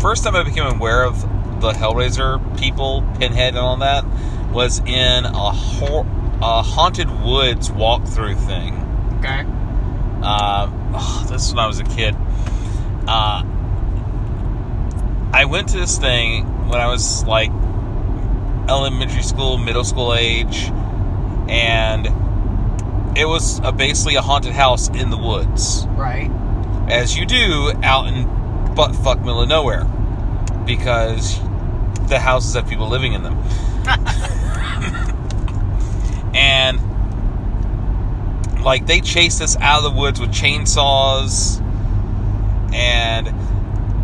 First 0.00 0.24
time 0.24 0.36
I 0.36 0.42
became 0.42 0.66
aware 0.66 1.04
of 1.04 1.20
the 1.60 1.72
Hellraiser 1.72 2.58
people, 2.58 3.02
Pinhead, 3.18 3.48
and 3.54 3.58
all 3.58 3.76
that 3.78 4.04
was 4.52 4.78
in 4.80 5.24
a, 5.24 5.50
hor- 5.50 6.06
a 6.42 6.62
haunted 6.62 7.08
woods 7.22 7.70
walkthrough 7.70 8.36
thing. 8.46 8.74
Okay. 9.18 9.44
Uh, 10.22 10.70
oh, 10.94 11.26
this 11.30 11.46
is 11.48 11.54
when 11.54 11.64
I 11.64 11.66
was 11.66 11.80
a 11.80 11.84
kid. 11.84 12.14
Uh, 13.08 13.42
I 15.32 15.44
went 15.46 15.68
to 15.70 15.78
this 15.78 15.98
thing 15.98 16.44
when 16.68 16.80
I 16.80 16.88
was 16.88 17.24
like 17.24 17.50
elementary 18.68 19.22
school, 19.22 19.58
middle 19.58 19.84
school 19.84 20.14
age, 20.14 20.70
and 21.48 22.06
it 23.16 23.26
was 23.26 23.60
a, 23.62 23.72
basically 23.72 24.16
a 24.16 24.22
haunted 24.22 24.52
house 24.52 24.88
in 24.88 25.10
the 25.10 25.16
woods, 25.16 25.86
Right. 25.90 26.30
as 26.88 27.16
you 27.16 27.24
do 27.26 27.72
out 27.82 28.06
in 28.08 28.24
buttfuck 28.76 29.20
middle 29.20 29.42
of 29.42 29.48
nowhere, 29.48 29.84
because 30.66 31.38
the 32.08 32.18
houses 32.18 32.54
have 32.54 32.68
people 32.68 32.88
living 32.88 33.14
in 33.14 33.22
them. 33.22 33.34
and 36.34 36.80
like 38.62 38.86
they 38.86 39.00
chased 39.00 39.40
us 39.40 39.56
out 39.58 39.84
of 39.84 39.94
the 39.94 39.98
woods 39.98 40.20
with 40.20 40.30
chainsaws 40.30 41.62
and 42.74 43.28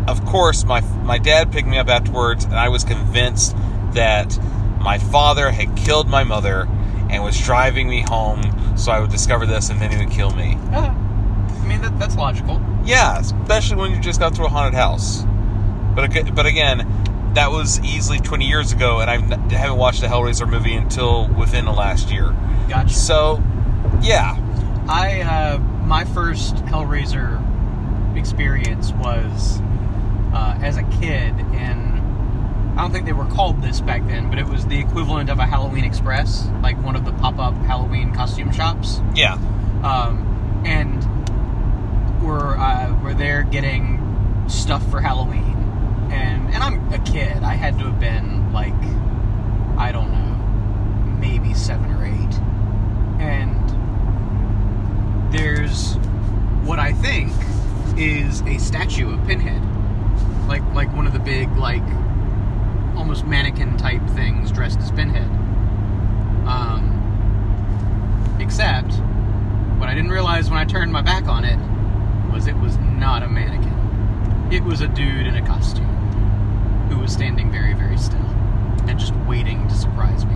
of 0.09 0.25
course 0.25 0.63
my 0.63 0.79
my 1.03 1.17
dad 1.17 1.51
picked 1.51 1.67
me 1.67 1.77
up 1.77 1.89
afterwards 1.89 2.45
and 2.45 2.55
I 2.55 2.69
was 2.69 2.85
convinced 2.85 3.55
that 3.91 4.39
my 4.79 4.97
father 4.97 5.51
had 5.51 5.75
killed 5.75 6.07
my 6.07 6.23
mother 6.23 6.67
and 7.09 7.23
was 7.23 7.39
driving 7.39 7.89
me 7.89 8.01
home 8.01 8.41
so 8.77 8.91
I 8.91 8.99
would 8.99 9.11
discover 9.11 9.45
this 9.45 9.69
and 9.69 9.81
then 9.81 9.91
he 9.91 9.97
would 9.97 10.11
kill 10.11 10.31
me. 10.31 10.57
Uh-huh. 10.71 10.93
I 11.63 11.67
mean, 11.67 11.81
that, 11.81 11.97
that's 11.97 12.15
logical. 12.15 12.61
Yeah, 12.83 13.19
especially 13.19 13.77
when 13.77 13.91
you 13.91 13.99
just 13.99 14.19
got 14.19 14.35
through 14.35 14.47
a 14.47 14.49
haunted 14.49 14.73
house. 14.73 15.23
But 15.95 16.35
but 16.35 16.45
again, 16.45 17.31
that 17.35 17.51
was 17.51 17.79
easily 17.79 18.19
20 18.19 18.45
years 18.45 18.71
ago 18.71 18.99
and 18.99 19.09
I 19.09 19.17
haven't 19.53 19.77
watched 19.77 20.03
a 20.03 20.07
Hellraiser 20.07 20.47
movie 20.47 20.75
until 20.75 21.27
within 21.29 21.65
the 21.65 21.71
last 21.71 22.11
year. 22.11 22.35
Gotcha. 22.67 22.93
So, 22.93 23.41
yeah. 24.01 24.37
I 24.87 25.21
uh, 25.21 25.57
my 25.85 26.05
first 26.05 26.55
Hellraiser 26.65 27.41
experience 28.17 28.91
was 28.93 29.61
uh, 30.33 30.59
as 30.61 30.77
a 30.77 30.83
kid 30.83 31.33
and 31.53 31.93
I 32.77 32.81
don't 32.81 32.91
think 32.91 33.05
they 33.05 33.13
were 33.13 33.25
called 33.25 33.61
this 33.61 33.81
back 33.81 34.05
then, 34.07 34.29
but 34.29 34.39
it 34.39 34.47
was 34.47 34.65
the 34.65 34.79
equivalent 34.79 35.29
of 35.29 35.37
a 35.37 35.45
Halloween 35.45 35.83
Express, 35.85 36.47
like 36.61 36.81
one 36.83 36.95
of 36.95 37.05
the 37.05 37.13
pop-up 37.13 37.53
Halloween 37.65 38.13
costume 38.13 38.51
shops. 38.51 38.99
Yeah. 39.15 39.33
Um, 39.83 40.63
and 40.65 41.03
we're 42.23 42.55
uh, 42.55 42.97
we're 43.03 43.13
there 43.13 43.43
getting 43.43 43.99
stuff 44.47 44.89
for 44.89 45.01
Halloween, 45.01 45.55
and 46.11 46.53
and 46.53 46.63
I'm 46.63 46.91
a 46.93 46.99
kid. 46.99 47.43
I 47.43 47.53
had 47.55 47.77
to 47.79 47.85
have 47.85 47.99
been 47.99 48.53
like 48.53 48.73
I 49.77 49.91
don't 49.91 50.11
know, 50.11 51.17
maybe 51.19 51.53
seven 51.53 51.91
or 51.91 52.05
eight, 52.05 52.39
and 53.21 53.69
there's 55.33 55.95
what 56.63 56.79
I 56.79 56.93
think 56.93 57.31
is 57.97 58.41
a 58.43 58.57
statue 58.57 59.13
of 59.13 59.25
Pinhead, 59.27 59.61
like 60.47 60.63
like 60.73 60.93
one 60.95 61.05
of 61.05 61.13
the 61.13 61.19
big 61.19 61.51
like 61.57 61.83
almost 62.95 63.25
mannequin 63.25 63.75
type 63.77 64.05
things 64.11 64.51
dressed 64.51 64.79
as 64.79 64.91
Pinhead. 64.91 65.29
Um, 66.47 67.01
except 68.39 68.93
what 69.79 69.89
I 69.89 69.93
didn't 69.93 70.11
realize 70.11 70.49
when 70.49 70.59
I 70.59 70.65
turned 70.65 70.91
my 70.91 71.01
back 71.01 71.27
on 71.27 71.43
it 71.43 71.57
was 72.33 72.47
it 72.47 72.55
was 72.57 72.77
not 72.77 73.21
a 73.23 73.27
mannequin. 73.29 73.71
It 74.51 74.63
was 74.63 74.81
a 74.81 74.87
dude 74.87 75.27
in 75.27 75.35
a 75.35 75.45
costume 75.45 75.85
who 76.89 76.97
was 76.99 77.13
standing 77.13 77.51
very 77.51 77.73
very 77.73 77.97
still 77.97 78.19
and 78.87 78.99
just 78.99 79.15
waiting 79.27 79.67
to 79.67 79.75
surprise 79.75 80.25
me. 80.25 80.35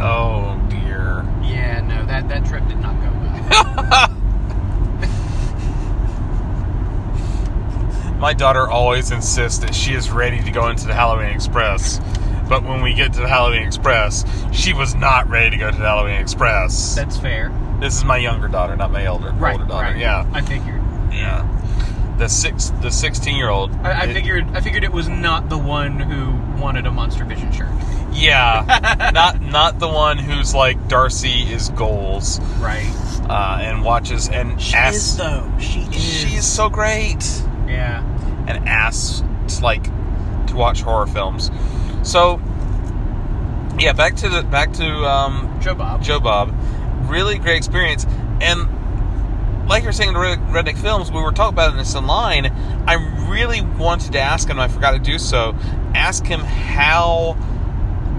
Oh 0.00 0.56
dear. 0.70 1.24
Yeah, 1.42 1.80
no, 1.80 2.06
that 2.06 2.28
that 2.28 2.46
trip 2.46 2.66
did 2.68 2.78
not 2.80 2.94
go 3.00 3.10
well. 3.10 4.08
My 8.18 8.34
daughter 8.34 8.68
always 8.68 9.10
insists 9.12 9.58
that 9.60 9.74
she 9.74 9.94
is 9.94 10.10
ready 10.10 10.42
to 10.42 10.50
go 10.50 10.68
into 10.68 10.86
the 10.88 10.94
Halloween 10.94 11.28
Express. 11.30 12.00
But 12.48 12.64
when 12.64 12.82
we 12.82 12.92
get 12.94 13.12
to 13.12 13.20
the 13.20 13.28
Halloween 13.28 13.62
Express, 13.62 14.24
she 14.52 14.72
was 14.72 14.94
not 14.96 15.28
ready 15.28 15.50
to 15.50 15.56
go 15.56 15.70
to 15.70 15.76
the 15.76 15.84
Halloween 15.84 16.20
Express. 16.20 16.96
That's 16.96 17.16
fair. 17.16 17.52
This 17.78 17.96
is 17.96 18.04
my 18.04 18.16
younger 18.16 18.48
daughter, 18.48 18.74
not 18.74 18.90
my 18.90 19.04
elder 19.04 19.30
Right, 19.32 19.52
older 19.52 19.66
daughter. 19.66 19.88
right. 19.92 19.98
Yeah, 19.98 20.26
I 20.32 20.40
figured. 20.40 20.77
Yeah. 21.18 22.14
The 22.18 22.28
six, 22.28 22.70
the 22.82 22.90
sixteen 22.90 23.36
year 23.36 23.48
old. 23.48 23.70
I, 23.76 24.02
I 24.02 24.12
figured. 24.12 24.44
I 24.54 24.60
figured 24.60 24.82
it 24.84 24.92
was 24.92 25.08
not 25.08 25.48
the 25.48 25.58
one 25.58 26.00
who 26.00 26.60
wanted 26.60 26.86
a 26.86 26.90
Monster 26.90 27.24
Vision 27.24 27.52
shirt. 27.52 27.68
Yeah, 28.12 29.10
not 29.14 29.40
not 29.40 29.78
the 29.78 29.86
one 29.88 30.18
who's 30.18 30.52
like 30.54 30.88
Darcy 30.88 31.42
is 31.52 31.68
goals 31.70 32.40
Right. 32.58 32.90
uh, 33.28 33.58
and 33.60 33.84
watches 33.84 34.28
and 34.28 34.60
She 34.60 34.74
asks. 34.74 34.96
is 34.96 35.16
though. 35.18 35.52
She 35.60 35.80
is. 35.82 35.94
She's 35.94 36.44
so 36.44 36.68
great. 36.68 37.22
Yeah. 37.68 38.02
and 38.48 38.68
asks 38.68 39.22
like 39.62 39.84
to 40.48 40.56
watch 40.56 40.80
horror 40.82 41.06
films. 41.06 41.50
So 42.02 42.40
yeah, 43.78 43.92
back 43.92 44.16
to 44.16 44.28
the 44.28 44.42
back 44.42 44.72
to 44.74 44.84
um, 45.06 45.58
Joe 45.60 45.74
Bob. 45.74 46.02
Joe 46.02 46.18
Bob. 46.18 46.52
Really 47.08 47.38
great 47.38 47.56
experience, 47.58 48.06
and 48.40 48.68
like 49.68 49.82
you're 49.82 49.92
saying, 49.92 50.14
the 50.14 50.18
Redneck 50.18 50.78
Films, 50.78 51.12
we 51.12 51.20
were 51.20 51.32
talking 51.32 51.54
about 51.54 51.76
this 51.76 51.94
online. 51.94 52.46
I 52.86 52.94
really 53.28 53.60
wanted 53.60 54.12
to 54.12 54.18
ask 54.18 54.48
him, 54.48 54.58
I 54.58 54.68
forgot 54.68 54.92
to 54.92 54.98
do 54.98 55.18
so. 55.18 55.54
Ask 55.94 56.24
him 56.24 56.40
how 56.40 57.36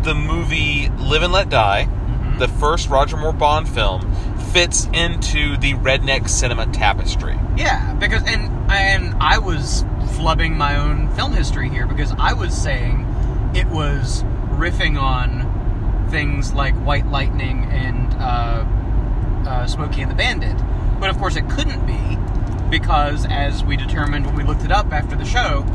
the 0.04 0.14
movie 0.14 0.90
Live 0.90 1.24
and 1.24 1.34
Let 1.34 1.50
Die, 1.50 1.90
the 2.38 2.48
first 2.48 2.90
Roger 2.90 3.18
Moore 3.18 3.34
Bond 3.34 3.68
film, 3.68 4.02
fits 4.54 4.86
into 4.94 5.58
the 5.58 5.74
redneck 5.74 6.30
cinema 6.30 6.68
tapestry. 6.68 7.38
Yeah, 7.58 7.94
because 7.96 8.24
and 8.24 8.72
and 8.72 9.16
I 9.20 9.40
was 9.40 9.84
flubbing 10.16 10.56
my 10.56 10.78
own 10.78 11.10
film 11.16 11.34
history 11.34 11.70
here 11.70 11.86
because 11.86 12.14
I 12.18 12.34
was 12.34 12.56
saying 12.56 13.06
it 13.56 13.68
was 13.68 14.24
riffing 14.52 15.00
on 15.00 16.08
things 16.10 16.54
like 16.54 16.74
White 16.76 17.08
Lightning 17.08 17.66
and 17.66 18.14
uh, 18.16 18.66
uh, 19.48 19.68
Smokey 19.68 20.02
and 20.02 20.12
the 20.12 20.16
Bandit, 20.16 20.58
but 21.00 21.10
of 21.10 21.18
course 21.18 21.36
it 21.36 21.50
couldn't 21.50 21.86
be 21.86 22.18
because, 22.70 23.26
as 23.30 23.64
we 23.64 23.76
determined 23.76 24.26
when 24.26 24.36
we 24.36 24.44
looked 24.44 24.64
it 24.64 24.72
up 24.72 24.92
after 24.92 25.16
the 25.16 25.26
show, 25.26 25.66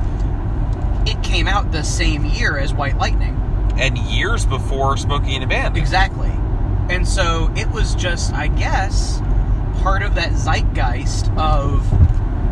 it 1.06 1.22
came 1.22 1.48
out 1.48 1.72
the 1.72 1.82
same 1.82 2.24
year 2.24 2.56
as 2.58 2.72
White 2.72 2.96
Lightning. 2.96 3.40
And 3.76 3.98
years 3.98 4.46
before 4.46 4.96
Smokey 4.96 5.34
and 5.34 5.42
the 5.42 5.46
Bandit. 5.46 5.82
Exactly. 5.82 6.30
And 6.88 7.06
so 7.06 7.52
it 7.56 7.68
was 7.70 7.94
just, 7.94 8.32
I 8.32 8.46
guess, 8.46 9.20
part 9.82 10.02
of 10.02 10.14
that 10.14 10.32
zeitgeist 10.32 11.30
of 11.36 11.84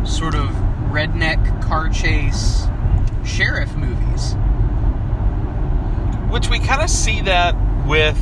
sort 0.07 0.35
of 0.35 0.49
redneck 0.91 1.61
car 1.63 1.89
chase 1.89 2.67
sheriff 3.25 3.73
movies. 3.75 4.35
Which 6.31 6.49
we 6.49 6.59
kind 6.59 6.81
of 6.81 6.89
see 6.89 7.21
that 7.21 7.55
with 7.87 8.19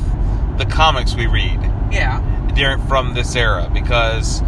the 0.58 0.66
comics 0.66 1.14
we 1.14 1.26
read 1.26 1.60
Yeah. 1.90 2.20
During 2.54 2.80
from 2.86 3.14
this 3.14 3.34
era 3.34 3.70
because 3.72 4.40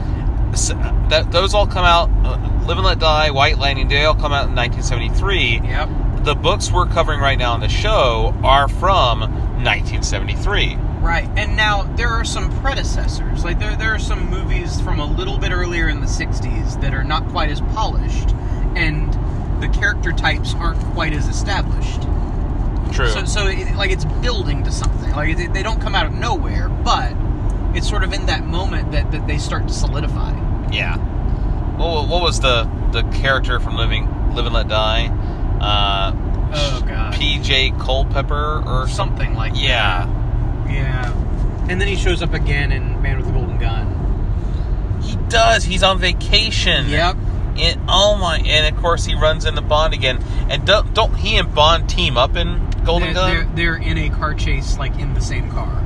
that 1.09 1.29
those 1.31 1.55
all 1.55 1.67
come 1.67 1.85
out. 1.85 2.11
Uh, 2.25 2.51
Live 2.67 2.79
and 2.79 2.87
Let 2.87 2.99
Die, 2.99 3.31
White 3.31 3.59
Lightning, 3.59 3.89
they 3.89 4.05
all 4.05 4.15
come 4.15 4.33
out 4.33 4.49
in 4.49 4.55
1973. 4.55 5.61
Yep. 5.65 6.25
The 6.25 6.35
books 6.35 6.73
we're 6.73 6.87
covering 6.87 7.21
right 7.21 7.39
now 7.39 7.53
on 7.53 7.61
the 7.61 7.69
show 7.69 8.35
are 8.43 8.69
from 8.69 9.21
1973. 9.21 10.77
Right. 11.01 11.29
And 11.37 11.57
now 11.57 11.83
there 11.97 12.09
are 12.09 12.25
some 12.25 12.51
predecessors. 12.61 13.45
Like 13.45 13.59
there 13.59 13.77
there 13.77 13.95
are 13.95 13.99
some 13.99 14.31
movies 14.31 14.81
from 14.81 15.01
a 15.01 15.05
little 15.05 15.39
bit 15.39 15.53
earlier 15.53 15.89
in 15.89 16.01
the 16.01 16.07
60s 16.07 16.81
that 16.81 16.95
are 16.95 17.05
not 17.05 17.29
quite 17.29 17.51
as 17.51 17.61
polished 17.61 18.31
and 18.77 19.13
the 19.61 19.69
character 19.69 20.13
types 20.13 20.55
aren't 20.55 20.81
quite 20.93 21.13
as 21.13 21.29
established. 21.29 22.03
True. 22.93 23.09
So, 23.09 23.25
so 23.25 23.47
it, 23.47 23.75
like 23.77 23.91
it's 23.91 24.05
building 24.05 24.65
to 24.65 24.73
something. 24.73 25.11
Like 25.13 25.39
it, 25.39 25.53
they 25.53 25.63
don't 25.63 25.81
come 25.81 25.95
out 25.95 26.07
of 26.07 26.13
nowhere, 26.13 26.69
but 26.69 27.13
it's 27.75 27.89
sort 27.89 28.05
of 28.05 28.13
in 28.13 28.27
that 28.27 28.45
moment 28.47 28.93
that, 28.93 29.11
that 29.13 29.27
they 29.27 29.39
start 29.39 29.67
to 29.69 29.75
solidify. 29.75 30.33
yeah. 30.71 30.97
What, 31.77 32.09
what 32.09 32.23
was 32.23 32.41
the 32.41 32.71
the 32.93 33.03
character 33.19 33.59
from 33.59 33.77
Living 33.77 34.07
Live 34.35 34.47
and 34.47 34.55
Let 34.55 34.69
Die? 34.69 35.07
Uh, 35.61 36.13
Oh, 36.57 36.85
God. 36.87 37.13
P.J. 37.15 37.71
Culpepper 37.81 38.63
or 38.65 38.87
something. 38.87 39.35
Like 39.35 39.55
Yeah. 39.57 40.07
that. 40.07 40.71
Yeah. 40.73 41.67
And 41.69 41.81
then 41.81 41.89
he 41.89 41.97
shows 41.97 42.23
up 42.23 42.33
again 42.33 42.71
in 42.71 43.03
Man 43.03 43.17
with 43.17 43.27
the 43.27 43.33
Golden 43.33 43.59
Gun. 43.59 45.01
He 45.03 45.17
does. 45.29 45.65
He's 45.65 45.83
on 45.83 45.99
vacation. 45.99 46.89
Yep. 46.89 47.17
And 47.57 47.81
oh 47.89 48.17
my! 48.17 48.39
And 48.39 48.73
of 48.75 48.81
course 48.81 49.05
he 49.05 49.15
runs 49.17 49.45
into 49.47 49.61
Bond 49.63 49.95
again. 49.95 50.23
And 50.49 50.65
don't 50.67 50.93
don't 50.95 51.15
he 51.15 51.37
and 51.37 51.53
Bond 51.55 51.89
team 51.89 52.17
up 52.17 52.37
in 52.37 52.69
Golden 52.85 53.13
they're, 53.13 53.15
Gun? 53.15 53.31
They're, 53.57 53.77
they're 53.77 53.83
in 53.83 53.99
a 53.99 54.11
car 54.11 54.35
chase, 54.35 54.77
like 54.79 54.97
in 54.99 55.15
the 55.15 55.21
same 55.21 55.51
car. 55.51 55.81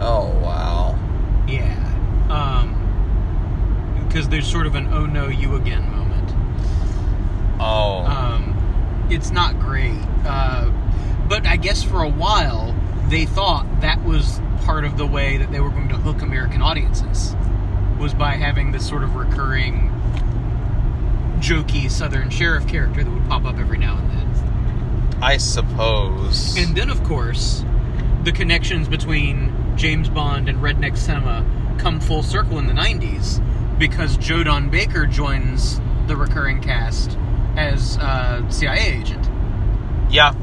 Oh 0.00 0.28
wow! 0.42 0.65
Yeah. 2.28 2.60
Um. 2.60 4.04
Because 4.06 4.28
there's 4.28 4.46
sort 4.50 4.66
of 4.66 4.74
an 4.74 4.92
"Oh 4.92 5.06
no, 5.06 5.28
you 5.28 5.54
again" 5.56 5.90
moment. 5.90 6.32
Oh 7.60 8.04
Um, 8.06 9.06
it's 9.10 9.30
not 9.30 9.58
great. 9.58 10.00
Uh, 10.24 10.70
but 11.28 11.46
I 11.46 11.56
guess 11.56 11.82
for 11.82 12.02
a 12.02 12.08
while 12.08 12.74
they 13.08 13.24
thought 13.24 13.80
that 13.80 14.02
was 14.04 14.40
part 14.64 14.84
of 14.84 14.96
the 14.96 15.06
way 15.06 15.36
that 15.36 15.52
they 15.52 15.60
were 15.60 15.70
going 15.70 15.88
to 15.88 15.96
hook 15.96 16.22
American 16.22 16.60
audiences 16.62 17.34
was 17.98 18.14
by 18.14 18.34
having 18.34 18.72
this 18.72 18.86
sort 18.86 19.02
of 19.04 19.14
recurring 19.14 19.90
jokey 21.38 21.90
Southern 21.90 22.30
sheriff 22.30 22.66
character 22.66 23.04
that 23.04 23.10
would 23.10 23.28
pop 23.28 23.44
up 23.44 23.58
every 23.58 23.78
now 23.78 23.96
and 23.98 24.10
then. 24.10 25.22
I 25.22 25.36
suppose. 25.38 26.56
And 26.58 26.76
then, 26.76 26.90
of 26.90 27.02
course, 27.04 27.64
the 28.24 28.32
connections 28.32 28.88
between 28.88 29.52
James 29.76 30.08
Bond 30.08 30.48
and 30.48 30.58
redneck 30.58 30.96
cinema 30.96 31.44
come 31.78 32.00
full 32.00 32.22
circle 32.22 32.58
in 32.58 32.66
the 32.66 32.72
90s 32.74 33.42
because 33.78 34.16
Joe 34.16 34.42
Don 34.44 34.70
Baker 34.70 35.06
joins 35.06 35.80
the 36.06 36.16
recurring 36.16 36.60
cast 36.60 37.16
as 37.56 37.96
uh, 37.98 38.48
CIA 38.50 39.00
agent. 39.00 39.28
yeah, 40.10 40.34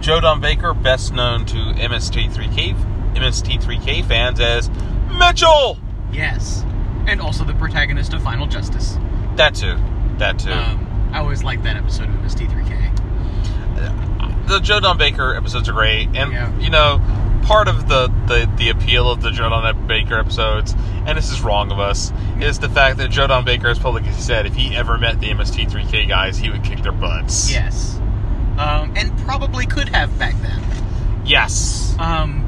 Joe 0.00 0.20
Don 0.20 0.40
Baker, 0.40 0.74
best 0.74 1.12
known 1.12 1.44
to 1.46 1.56
MST3K 1.56 3.14
MST3K 3.14 4.04
fans 4.06 4.40
as 4.40 4.70
Mitchell. 5.18 5.78
Yes. 6.12 6.64
And 7.06 7.20
also 7.20 7.44
the 7.44 7.54
protagonist 7.54 8.12
of 8.12 8.22
Final 8.22 8.46
Justice. 8.46 8.96
That 9.36 9.54
too. 9.54 9.76
That 10.18 10.38
too. 10.38 10.52
Um, 10.52 11.10
I 11.12 11.18
always 11.18 11.42
liked 11.42 11.62
that 11.64 11.76
episode 11.76 12.08
of 12.08 12.14
MST3K. 12.16 14.46
the 14.46 14.60
Joe 14.60 14.80
Don 14.80 14.98
Baker 14.98 15.34
episodes 15.34 15.68
are 15.68 15.72
great, 15.72 16.08
and 16.14 16.32
Yeah. 16.32 16.56
you 16.58 16.70
know, 16.70 17.00
part 17.48 17.66
of 17.66 17.88
the, 17.88 18.08
the 18.26 18.48
the 18.58 18.68
appeal 18.68 19.10
of 19.10 19.22
the 19.22 19.30
Joe 19.30 19.48
Don 19.48 19.86
Baker 19.86 20.18
episodes, 20.18 20.74
and 21.06 21.16
this 21.16 21.30
is 21.30 21.40
wrong 21.40 21.72
of 21.72 21.80
us, 21.80 22.12
is 22.40 22.58
the 22.58 22.68
fact 22.68 22.98
that 22.98 23.10
Joe 23.10 23.26
Don 23.26 23.42
Baker 23.42 23.68
has 23.68 23.78
publicly 23.78 24.12
said 24.12 24.44
if 24.44 24.54
he 24.54 24.76
ever 24.76 24.98
met 24.98 25.18
the 25.18 25.30
MST3K 25.30 26.06
guys, 26.06 26.36
he 26.36 26.50
would 26.50 26.62
kick 26.62 26.82
their 26.82 26.92
butts. 26.92 27.50
Yes. 27.50 27.96
Um, 28.58 28.92
and 28.96 29.16
probably 29.20 29.64
could 29.64 29.88
have 29.88 30.16
back 30.18 30.34
then. 30.42 30.62
Yes. 31.24 31.96
Um, 31.98 32.44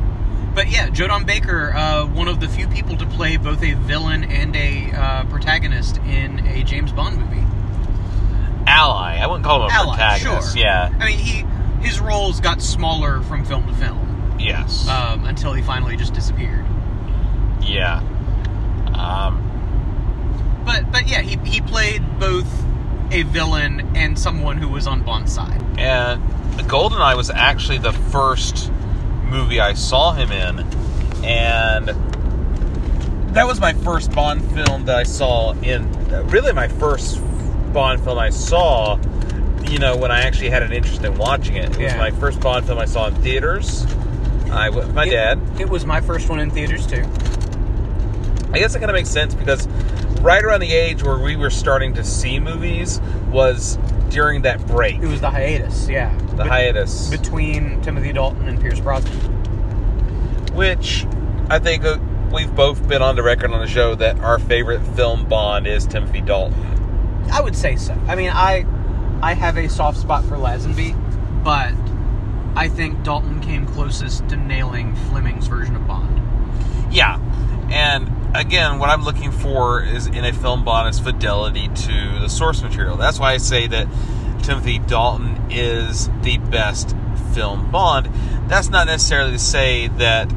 but 0.54 0.68
yeah, 0.70 0.90
Joe 0.90 1.06
Don 1.06 1.24
Baker, 1.24 1.72
uh, 1.74 2.04
one 2.06 2.28
of 2.28 2.40
the 2.40 2.48
few 2.48 2.68
people 2.68 2.94
to 2.98 3.06
play 3.06 3.38
both 3.38 3.62
a 3.62 3.72
villain 3.72 4.24
and 4.24 4.54
a 4.54 4.90
uh, 4.92 5.24
protagonist 5.24 5.96
in 5.98 6.46
a 6.46 6.62
James 6.62 6.92
Bond 6.92 7.16
movie. 7.16 7.46
Ally. 8.66 9.16
I 9.16 9.26
wouldn't 9.26 9.44
call 9.44 9.64
him 9.64 9.70
a 9.70 9.72
Ally, 9.72 9.96
protagonist. 9.96 10.52
sure. 10.52 10.62
Yeah. 10.62 10.94
I 11.00 11.06
mean, 11.06 11.18
he 11.18 11.46
his 11.80 12.00
roles 12.00 12.40
got 12.40 12.60
smaller 12.60 13.22
from 13.22 13.46
film 13.46 13.66
to 13.66 13.72
film 13.72 14.09
Yes. 14.40 14.88
um, 14.88 15.24
until 15.26 15.52
he 15.52 15.62
finally 15.62 15.96
just 15.96 16.12
disappeared. 16.14 16.64
yeah. 17.62 18.00
Um. 18.94 19.46
But 20.64 20.90
but 20.92 21.08
yeah, 21.08 21.22
he 21.22 21.36
he 21.48 21.60
played 21.60 22.02
both 22.18 22.46
a 23.10 23.22
villain 23.22 23.96
and 23.96 24.18
someone 24.18 24.56
who 24.56 24.68
was 24.68 24.86
on 24.86 25.02
Bond's 25.02 25.32
side. 25.34 25.62
And 25.78 26.22
Goldeneye 26.68 27.16
was 27.16 27.30
actually 27.30 27.78
the 27.78 27.92
first 27.92 28.70
movie 29.24 29.58
I 29.60 29.72
saw 29.74 30.12
him 30.12 30.30
in, 30.32 30.60
and 31.24 31.88
that 33.34 33.46
was 33.46 33.60
my 33.60 33.72
first 33.72 34.12
Bond 34.12 34.42
film 34.52 34.84
that 34.86 34.96
I 34.96 35.02
saw 35.04 35.52
in 35.62 35.90
really 36.28 36.52
my 36.52 36.68
first 36.68 37.20
Bond 37.72 38.02
film 38.04 38.18
I 38.18 38.30
saw. 38.30 38.98
You 39.68 39.78
know, 39.78 39.96
when 39.96 40.10
I 40.10 40.22
actually 40.22 40.50
had 40.50 40.62
an 40.62 40.72
interest 40.72 41.04
in 41.04 41.16
watching 41.16 41.56
it, 41.56 41.64
it 41.64 41.70
was 41.70 41.78
Yeah. 41.78 41.96
my 41.98 42.10
first 42.10 42.40
Bond 42.40 42.66
film 42.66 42.78
I 42.78 42.86
saw 42.86 43.06
in 43.06 43.14
theaters. 43.16 43.86
I 44.52 44.68
with 44.70 44.92
my 44.94 45.04
It- 45.04 45.10
dad. 45.10 45.38
It 45.58 45.68
was 45.68 45.84
my 45.86 46.00
first 46.00 46.28
one 46.28 46.40
in 46.40 46.50
theaters 46.50 46.86
too. 46.86 47.04
I 48.52 48.58
guess 48.58 48.74
it 48.74 48.78
kind 48.80 48.90
of 48.90 48.94
makes 48.94 49.08
sense 49.10 49.34
because 49.34 49.68
right 50.22 50.42
around 50.42 50.60
the 50.60 50.72
age 50.72 51.02
where 51.04 51.18
we 51.18 51.36
were 51.36 51.50
starting 51.50 51.94
to 51.94 52.04
see 52.04 52.40
movies 52.40 53.00
was 53.30 53.78
during 54.10 54.42
that 54.42 54.66
break, 54.66 54.96
It 55.00 55.06
was 55.06 55.20
the 55.20 55.30
hiatus, 55.30 55.88
yeah. 55.88 56.12
the 56.30 56.36
Bet- 56.38 56.46
hiatus, 56.48 57.08
between 57.10 57.80
Timothy 57.80 58.12
Dalton 58.12 58.48
and 58.48 58.60
Pierce 58.60 58.80
Brosnan. 58.80 59.12
which 60.54 61.06
I 61.48 61.58
think 61.60 61.84
uh, 61.84 61.98
we've 62.32 62.52
both 62.54 62.86
been 62.88 63.02
on 63.02 63.14
the 63.14 63.22
record 63.22 63.52
on 63.52 63.60
the 63.60 63.68
show 63.68 63.94
that 63.94 64.18
our 64.18 64.38
favorite 64.40 64.80
film 64.96 65.26
Bond 65.28 65.66
is 65.68 65.86
Timothy 65.86 66.20
Dalton. 66.20 66.66
I 67.32 67.40
would 67.40 67.54
say 67.56 67.76
so. 67.76 67.96
I 68.08 68.16
mean, 68.16 68.30
I 68.32 68.66
I 69.22 69.34
have 69.34 69.56
a 69.58 69.68
soft 69.68 69.98
spot 69.98 70.24
for 70.24 70.36
Lazenby, 70.36 70.94
but 71.44 71.72
I 72.56 72.68
think 72.68 73.02
Dalton 73.02 73.40
came 73.40 73.66
closest 73.66 74.28
to 74.28 74.36
nailing 74.36 74.94
Fleming's 74.94 75.46
version 75.46 75.76
of 75.76 75.86
Bond. 75.86 76.20
Yeah, 76.92 77.18
and 77.70 78.36
again, 78.36 78.78
what 78.78 78.90
I'm 78.90 79.04
looking 79.04 79.30
for 79.30 79.82
is 79.82 80.06
in 80.06 80.24
a 80.24 80.32
film 80.32 80.64
Bond 80.64 80.88
is 80.88 80.98
fidelity 81.00 81.68
to 81.68 82.18
the 82.20 82.28
source 82.28 82.62
material. 82.62 82.96
That's 82.96 83.18
why 83.18 83.32
I 83.32 83.36
say 83.36 83.66
that 83.68 83.86
Timothy 84.42 84.78
Dalton 84.78 85.50
is 85.50 86.08
the 86.22 86.38
best 86.38 86.96
film 87.34 87.70
Bond. 87.70 88.10
That's 88.48 88.68
not 88.68 88.86
necessarily 88.86 89.32
to 89.32 89.38
say 89.38 89.88
that 89.88 90.30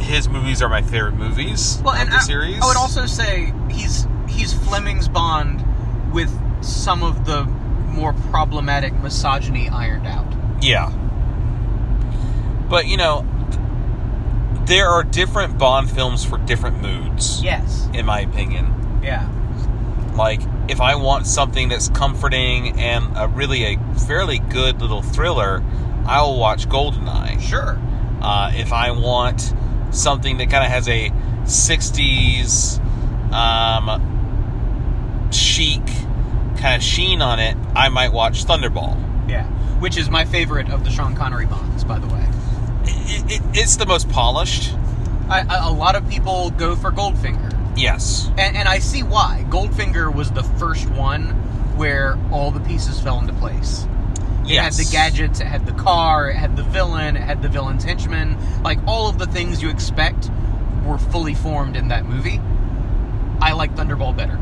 his 0.00 0.28
movies 0.28 0.62
are 0.62 0.68
my 0.68 0.82
favorite 0.82 1.14
movies 1.14 1.80
Well, 1.84 1.94
and 1.94 2.10
the 2.10 2.16
I, 2.16 2.20
series. 2.20 2.60
I 2.62 2.66
would 2.66 2.76
also 2.76 3.06
say 3.06 3.52
he's 3.70 4.06
he's 4.28 4.52
Fleming's 4.52 5.08
Bond 5.08 5.64
with 6.12 6.30
some 6.62 7.02
of 7.02 7.24
the 7.24 7.44
more 7.44 8.12
problematic 8.30 8.92
misogyny 8.94 9.68
ironed 9.68 10.06
out. 10.06 10.26
Yeah. 10.62 10.90
But, 12.72 12.86
you 12.86 12.96
know, 12.96 13.26
there 14.64 14.88
are 14.88 15.04
different 15.04 15.58
Bond 15.58 15.90
films 15.90 16.24
for 16.24 16.38
different 16.38 16.80
moods, 16.80 17.42
Yes. 17.42 17.86
in 17.92 18.06
my 18.06 18.20
opinion. 18.20 19.00
Yeah. 19.02 19.28
Like, 20.14 20.40
if 20.68 20.80
I 20.80 20.94
want 20.94 21.26
something 21.26 21.68
that's 21.68 21.90
comforting 21.90 22.80
and 22.80 23.04
a 23.14 23.28
really 23.28 23.64
a 23.74 23.78
fairly 24.06 24.38
good 24.38 24.80
little 24.80 25.02
thriller, 25.02 25.62
I'll 26.06 26.38
watch 26.38 26.66
Goldeneye. 26.66 27.42
Sure. 27.42 27.78
Uh, 28.22 28.52
if 28.54 28.72
I 28.72 28.92
want 28.92 29.52
something 29.90 30.38
that 30.38 30.48
kind 30.48 30.64
of 30.64 30.70
has 30.70 30.88
a 30.88 31.10
60s 31.44 32.78
um, 33.34 35.28
chic 35.30 35.84
kind 36.56 36.74
of 36.76 36.82
sheen 36.82 37.20
on 37.20 37.38
it, 37.38 37.54
I 37.76 37.90
might 37.90 38.14
watch 38.14 38.46
Thunderball. 38.46 38.96
Yeah. 39.28 39.44
Which 39.78 39.98
is 39.98 40.08
my 40.08 40.24
favorite 40.24 40.70
of 40.70 40.84
the 40.84 40.90
Sean 40.90 41.14
Connery 41.14 41.44
Bonds, 41.44 41.84
by 41.84 41.98
the 41.98 42.06
way. 42.06 42.26
It, 42.84 43.32
it, 43.32 43.42
it's 43.54 43.76
the 43.76 43.86
most 43.86 44.08
polished. 44.08 44.74
I, 45.28 45.66
a 45.68 45.72
lot 45.72 45.94
of 45.96 46.08
people 46.08 46.50
go 46.50 46.76
for 46.76 46.90
Goldfinger. 46.90 47.50
Yes. 47.76 48.28
And, 48.36 48.56
and 48.56 48.68
I 48.68 48.78
see 48.80 49.02
why. 49.02 49.46
Goldfinger 49.48 50.14
was 50.14 50.30
the 50.30 50.42
first 50.42 50.88
one 50.90 51.30
where 51.76 52.18
all 52.30 52.50
the 52.50 52.60
pieces 52.60 53.00
fell 53.00 53.18
into 53.18 53.32
place. 53.34 53.86
It 54.44 54.50
Yes. 54.50 54.76
had 54.76 54.86
the 54.86 54.90
gadgets, 54.90 55.40
it 55.40 55.46
had 55.46 55.64
the 55.66 55.72
car, 55.72 56.28
it 56.28 56.34
had 56.36 56.56
the 56.56 56.64
villain, 56.64 57.16
it 57.16 57.22
had 57.22 57.42
the 57.42 57.48
villain's 57.48 57.84
henchmen. 57.84 58.36
Like 58.62 58.78
all 58.86 59.08
of 59.08 59.18
the 59.18 59.26
things 59.26 59.62
you 59.62 59.70
expect 59.70 60.30
were 60.84 60.98
fully 60.98 61.34
formed 61.34 61.76
in 61.76 61.88
that 61.88 62.04
movie. 62.04 62.40
I 63.40 63.52
like 63.52 63.74
Thunderball 63.76 64.16
better. 64.16 64.38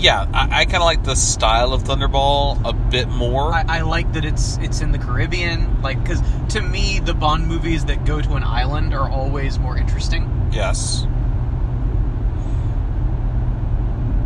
Yeah, 0.00 0.26
I, 0.32 0.60
I 0.60 0.64
kind 0.64 0.76
of 0.76 0.84
like 0.84 1.04
the 1.04 1.14
style 1.14 1.74
of 1.74 1.84
Thunderball 1.84 2.64
a 2.64 2.72
bit 2.72 3.08
more. 3.08 3.52
I, 3.52 3.64
I 3.68 3.80
like 3.82 4.10
that 4.14 4.24
it's 4.24 4.56
it's 4.58 4.80
in 4.80 4.92
the 4.92 4.98
Caribbean. 4.98 5.82
Like, 5.82 6.02
because 6.02 6.22
to 6.54 6.62
me, 6.62 7.00
the 7.00 7.12
Bond 7.12 7.46
movies 7.46 7.84
that 7.84 8.06
go 8.06 8.22
to 8.22 8.34
an 8.34 8.42
island 8.42 8.94
are 8.94 9.10
always 9.10 9.58
more 9.58 9.76
interesting. 9.76 10.50
yes. 10.52 11.06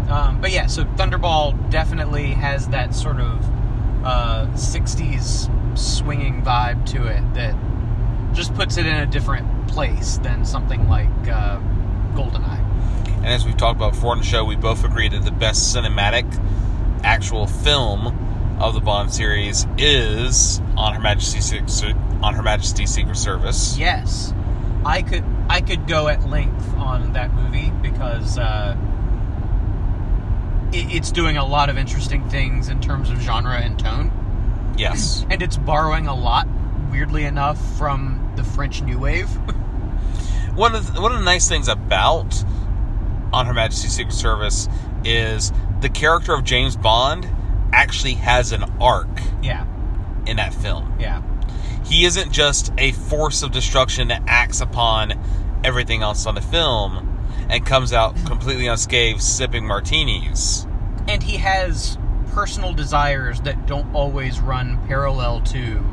Um, 0.08 0.40
but 0.40 0.52
yeah, 0.52 0.66
so 0.66 0.84
Thunderball 0.84 1.70
definitely 1.70 2.26
has 2.32 2.68
that 2.68 2.94
sort 2.94 3.18
of 3.18 3.42
uh, 4.04 4.46
60s 4.52 5.78
swinging 5.78 6.42
vibe 6.42 6.84
to 6.92 7.06
it 7.06 7.34
that 7.34 7.56
just 8.34 8.54
puts 8.54 8.76
it 8.76 8.86
in 8.86 8.94
a 8.94 9.06
different 9.06 9.66
place 9.66 10.18
than 10.18 10.44
something 10.44 10.88
like 10.88 11.08
uh, 11.26 11.58
Goldeneye. 12.14 12.63
And 13.24 13.32
as 13.32 13.46
we've 13.46 13.56
talked 13.56 13.78
about 13.78 13.94
before 13.94 14.12
on 14.12 14.18
the 14.18 14.24
show, 14.24 14.44
we 14.44 14.54
both 14.54 14.84
agree 14.84 15.08
that 15.08 15.24
the 15.24 15.30
best 15.30 15.74
cinematic 15.74 16.26
actual 17.02 17.46
film 17.46 18.58
of 18.60 18.74
the 18.74 18.80
Bond 18.80 19.14
series 19.14 19.66
is 19.78 20.60
on 20.76 20.92
Her 20.92 21.00
Majesty's 21.00 21.46
Secret, 21.46 21.96
on 22.22 22.34
Her 22.34 22.42
Majesty's 22.42 22.90
Secret 22.90 23.16
Service. 23.16 23.78
Yes, 23.78 24.34
I 24.84 25.00
could 25.00 25.24
I 25.48 25.62
could 25.62 25.86
go 25.86 26.08
at 26.08 26.28
length 26.28 26.68
on 26.76 27.14
that 27.14 27.32
movie 27.32 27.72
because 27.80 28.36
uh, 28.36 28.76
it, 30.74 30.94
it's 30.94 31.10
doing 31.10 31.38
a 31.38 31.46
lot 31.46 31.70
of 31.70 31.78
interesting 31.78 32.28
things 32.28 32.68
in 32.68 32.78
terms 32.82 33.08
of 33.08 33.22
genre 33.22 33.56
and 33.56 33.78
tone. 33.78 34.74
Yes. 34.76 35.24
and 35.30 35.40
it's 35.40 35.56
borrowing 35.56 36.08
a 36.08 36.14
lot, 36.14 36.46
weirdly 36.90 37.24
enough, 37.24 37.58
from 37.78 38.34
the 38.36 38.44
French 38.44 38.82
New 38.82 38.98
Wave. 38.98 39.30
One 40.54 40.74
of 40.74 40.94
the, 40.94 41.00
one 41.00 41.10
of 41.10 41.18
the 41.18 41.24
nice 41.24 41.48
things 41.48 41.66
about 41.66 42.44
on 43.34 43.46
Her 43.46 43.54
Majesty's 43.54 43.92
Secret 43.92 44.14
Service 44.14 44.68
is 45.04 45.52
the 45.80 45.88
character 45.88 46.32
of 46.32 46.44
James 46.44 46.76
Bond 46.76 47.28
actually 47.72 48.14
has 48.14 48.52
an 48.52 48.62
arc 48.80 49.08
yeah, 49.42 49.66
in 50.26 50.36
that 50.36 50.54
film. 50.54 50.96
yeah, 51.00 51.20
he 51.84 52.04
isn't 52.04 52.30
just 52.30 52.72
a 52.78 52.92
force 52.92 53.42
of 53.42 53.50
destruction 53.50 54.08
that 54.08 54.22
acts 54.28 54.60
upon 54.60 55.20
everything 55.64 56.02
else 56.02 56.26
on 56.26 56.36
the 56.36 56.40
film 56.40 57.10
and 57.50 57.66
comes 57.66 57.92
out 57.92 58.14
completely 58.24 58.68
unscathed 58.68 59.20
sipping 59.20 59.66
martinis. 59.66 60.66
and 61.08 61.22
he 61.22 61.36
has 61.36 61.98
personal 62.30 62.72
desires 62.72 63.40
that 63.40 63.66
don't 63.66 63.92
always 63.94 64.40
run 64.40 64.80
parallel 64.86 65.40
to 65.40 65.84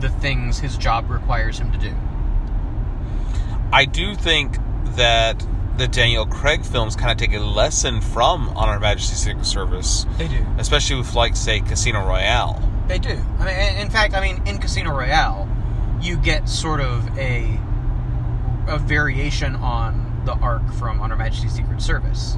the 0.00 0.08
things 0.08 0.58
his 0.58 0.76
job 0.76 1.10
requires 1.10 1.58
him 1.58 1.72
to 1.72 1.78
do. 1.78 1.94
I 3.72 3.84
do 3.84 4.14
think 4.14 4.58
that 4.96 5.46
the 5.78 5.88
Daniel 5.88 6.26
Craig 6.26 6.64
films 6.64 6.96
kind 6.96 7.10
of 7.12 7.16
take 7.16 7.32
a 7.38 7.42
lesson 7.42 8.00
from 8.00 8.48
On 8.50 8.68
Her 8.68 8.80
Majesty's 8.80 9.18
Secret 9.18 9.46
Service, 9.46 10.04
They 10.18 10.28
do. 10.28 10.44
especially 10.58 10.96
with, 10.96 11.14
like, 11.14 11.36
say, 11.36 11.60
Casino 11.60 12.04
Royale. 12.06 12.60
They 12.88 12.98
do. 12.98 13.16
I 13.38 13.44
mean, 13.44 13.76
in 13.82 13.90
fact, 13.90 14.14
I 14.14 14.20
mean, 14.20 14.42
in 14.46 14.58
Casino 14.58 14.90
Royale, 14.90 15.48
you 16.00 16.16
get 16.16 16.48
sort 16.48 16.80
of 16.80 17.16
a 17.18 17.58
a 18.66 18.76
variation 18.78 19.56
on 19.56 20.22
the 20.26 20.32
arc 20.34 20.72
from 20.74 21.00
On 21.00 21.08
Her 21.10 21.16
Majesty's 21.16 21.52
Secret 21.54 21.80
Service. 21.80 22.36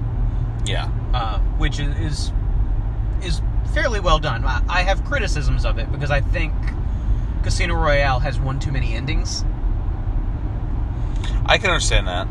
Yeah. 0.64 0.88
uh, 1.14 1.38
which 1.58 1.80
is, 1.80 1.96
is 1.98 2.32
is 3.22 3.42
fairly 3.74 3.98
well 4.00 4.18
done. 4.18 4.44
I, 4.44 4.62
I 4.68 4.82
have 4.82 5.04
criticisms 5.04 5.64
of 5.64 5.78
it 5.78 5.90
because 5.90 6.10
I 6.10 6.20
think 6.20 6.52
Casino 7.42 7.74
Royale 7.74 8.20
has 8.20 8.38
one 8.38 8.60
too 8.60 8.70
many 8.70 8.92
endings, 8.94 9.44
I 11.46 11.58
can 11.58 11.70
understand 11.70 12.06
that. 12.06 12.28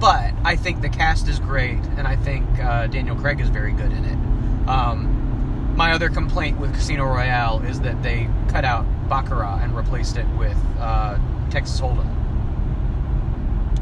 But 0.00 0.32
I 0.44 0.56
think 0.56 0.80
the 0.82 0.88
cast 0.88 1.28
is 1.28 1.38
great, 1.38 1.78
and 1.96 2.06
I 2.06 2.16
think 2.16 2.46
uh, 2.58 2.86
Daniel 2.86 3.16
Craig 3.16 3.40
is 3.40 3.48
very 3.48 3.72
good 3.72 3.92
in 3.92 4.04
it. 4.04 4.68
Um, 4.68 5.74
my 5.76 5.92
other 5.92 6.08
complaint 6.08 6.58
with 6.58 6.72
Casino 6.74 7.04
Royale 7.04 7.60
is 7.64 7.80
that 7.80 8.02
they 8.02 8.28
cut 8.48 8.64
out 8.64 8.84
Baccarat 9.08 9.60
and 9.62 9.76
replaced 9.76 10.16
it 10.16 10.26
with 10.36 10.56
uh, 10.78 11.18
Texas 11.50 11.80
Hold'em. 11.80 12.06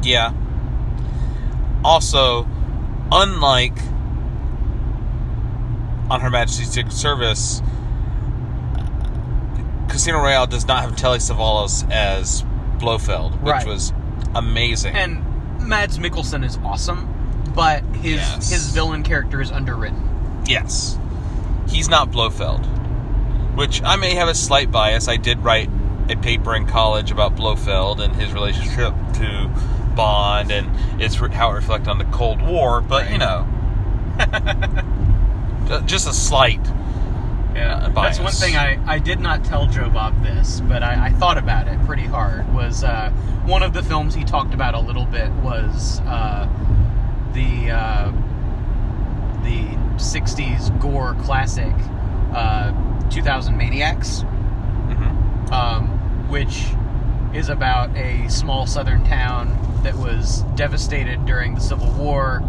Yeah. 0.03 0.31
Also, 1.83 2.47
unlike 3.11 3.77
on 6.09 6.21
Her 6.21 6.29
Majesty's 6.29 6.69
Secret 6.71 6.93
Service, 6.93 7.61
Casino 9.89 10.17
Royale 10.19 10.47
does 10.47 10.67
not 10.67 10.83
have 10.83 10.95
Telly 10.95 11.19
Savalas 11.19 11.89
as 11.91 12.43
Blofeld, 12.79 13.33
which 13.41 13.51
Right. 13.51 13.67
was 13.67 13.91
amazing. 14.35 14.95
And 14.95 15.23
Mads 15.67 15.97
Mikkelsen 15.99 16.45
is 16.45 16.57
awesome, 16.63 17.07
but 17.53 17.83
his 17.95 18.15
Yes. 18.15 18.49
his 18.49 18.69
villain 18.69 19.03
character 19.03 19.41
is 19.41 19.51
underwritten. 19.51 20.01
yes, 20.45 20.97
he's 21.67 21.89
not 21.89 22.09
Blofeld, 22.11 22.65
which 23.55 23.81
I 23.83 23.95
may 23.97 24.15
have 24.15 24.29
a 24.29 24.35
slight 24.35 24.71
bias. 24.71 25.07
I 25.07 25.17
did 25.17 25.43
write 25.43 25.69
a 26.09 26.15
paper 26.15 26.55
in 26.55 26.65
college 26.67 27.11
about 27.11 27.35
Blofeld 27.35 27.99
and 27.99 28.15
his 28.15 28.31
relationship 28.31 28.93
to 29.15 29.51
Bond 29.95 30.51
and 30.51 30.69
its 31.01 31.15
how 31.15 31.51
it 31.51 31.55
reflected 31.55 31.89
on 31.89 31.97
the 31.97 32.05
Cold 32.05 32.41
War, 32.41 32.79
but 32.81 33.11
you 33.11 33.17
know, 33.17 33.45
just 35.85 36.07
a 36.07 36.13
slight. 36.13 36.61
Yeah, 37.57 37.89
that's 37.93 38.19
one 38.19 38.31
thing 38.31 38.55
I, 38.55 38.79
I 38.85 38.99
did 38.99 39.19
not 39.19 39.43
tell 39.43 39.65
Joe 39.65 39.89
Bob 39.89 40.21
this, 40.23 40.61
but 40.61 40.83
I, 40.83 41.07
I 41.07 41.09
thought 41.11 41.37
about 41.37 41.67
it 41.67 41.83
pretty 41.85 42.05
hard. 42.05 42.53
Was 42.53 42.83
uh, 42.83 43.09
one 43.45 43.63
of 43.63 43.73
the 43.73 43.81
films 43.81 44.13
he 44.13 44.23
talked 44.23 44.53
about 44.53 44.75
a 44.75 44.79
little 44.79 45.05
bit 45.05 45.31
was 45.43 45.99
uh, 46.01 46.47
the 47.33 47.71
uh, 47.71 48.11
the 49.43 49.65
'60s 49.97 50.79
gore 50.79 51.15
classic, 51.21 51.73
uh, 52.33 53.09
2000 53.09 53.57
Maniacs, 53.57 54.21
hmm 54.21 55.27
um, 55.51 55.87
which 56.29 56.65
is 57.33 57.49
about 57.49 57.95
a 57.95 58.27
small 58.29 58.65
southern 58.67 59.03
town 59.05 59.57
that 59.83 59.95
was 59.95 60.43
devastated 60.55 61.25
during 61.25 61.55
the 61.55 61.61
Civil 61.61 61.91
War, 61.93 62.41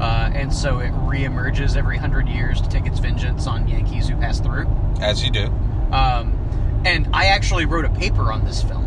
uh, 0.00 0.30
and 0.34 0.52
so 0.52 0.78
it 0.78 0.92
reemerges 0.92 1.76
every 1.76 1.96
hundred 1.96 2.28
years 2.28 2.60
to 2.60 2.68
take 2.68 2.86
its 2.86 2.98
vengeance 2.98 3.46
on 3.46 3.66
Yankees 3.68 4.08
who 4.08 4.16
pass 4.16 4.40
through. 4.40 4.66
As 5.00 5.24
you 5.24 5.30
do. 5.30 5.46
Um, 5.92 6.82
and 6.84 7.08
I 7.12 7.26
actually 7.26 7.64
wrote 7.64 7.84
a 7.84 7.90
paper 7.90 8.32
on 8.32 8.44
this 8.44 8.62
film. 8.62 8.84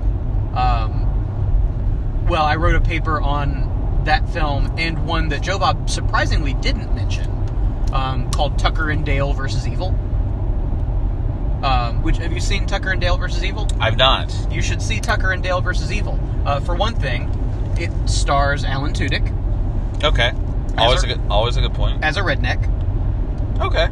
Um, 0.55 2.25
well, 2.27 2.43
I 2.43 2.55
wrote 2.55 2.75
a 2.75 2.81
paper 2.81 3.19
on 3.19 4.01
that 4.05 4.29
film 4.29 4.73
and 4.77 5.05
one 5.05 5.29
that 5.29 5.41
Joe 5.41 5.59
Bob 5.59 5.89
surprisingly 5.89 6.53
didn't 6.53 6.93
mention, 6.95 7.29
um, 7.91 8.29
called 8.31 8.57
Tucker 8.59 8.89
and 8.89 9.05
Dale 9.05 9.33
versus 9.33 9.67
Evil. 9.67 9.89
Um, 11.63 12.01
which 12.03 12.17
have 12.17 12.31
you 12.31 12.39
seen 12.39 12.65
Tucker 12.65 12.91
and 12.91 13.01
Dale 13.01 13.17
versus 13.17 13.43
Evil? 13.43 13.67
I've 13.79 13.97
not. 13.97 14.33
You 14.49 14.61
should 14.61 14.81
see 14.81 14.99
Tucker 15.01 15.31
and 15.31 15.43
Dale 15.43 15.59
versus 15.59 15.91
Evil. 15.91 16.17
Uh, 16.45 16.61
for 16.61 16.73
one 16.73 16.95
thing, 16.95 17.29
it 17.77 17.91
stars 18.09 18.63
Alan 18.63 18.93
Tudyk 18.93 19.35
Okay. 20.03 20.31
Always 20.81 21.03
a 21.03 21.07
our- 21.09 21.15
good. 21.15 21.31
Always 21.31 21.57
a 21.57 21.61
good 21.61 21.73
point. 21.73 22.03
as 22.03 22.17
a 22.17 22.21
redneck. 22.21 22.59
Okay. 23.61 23.87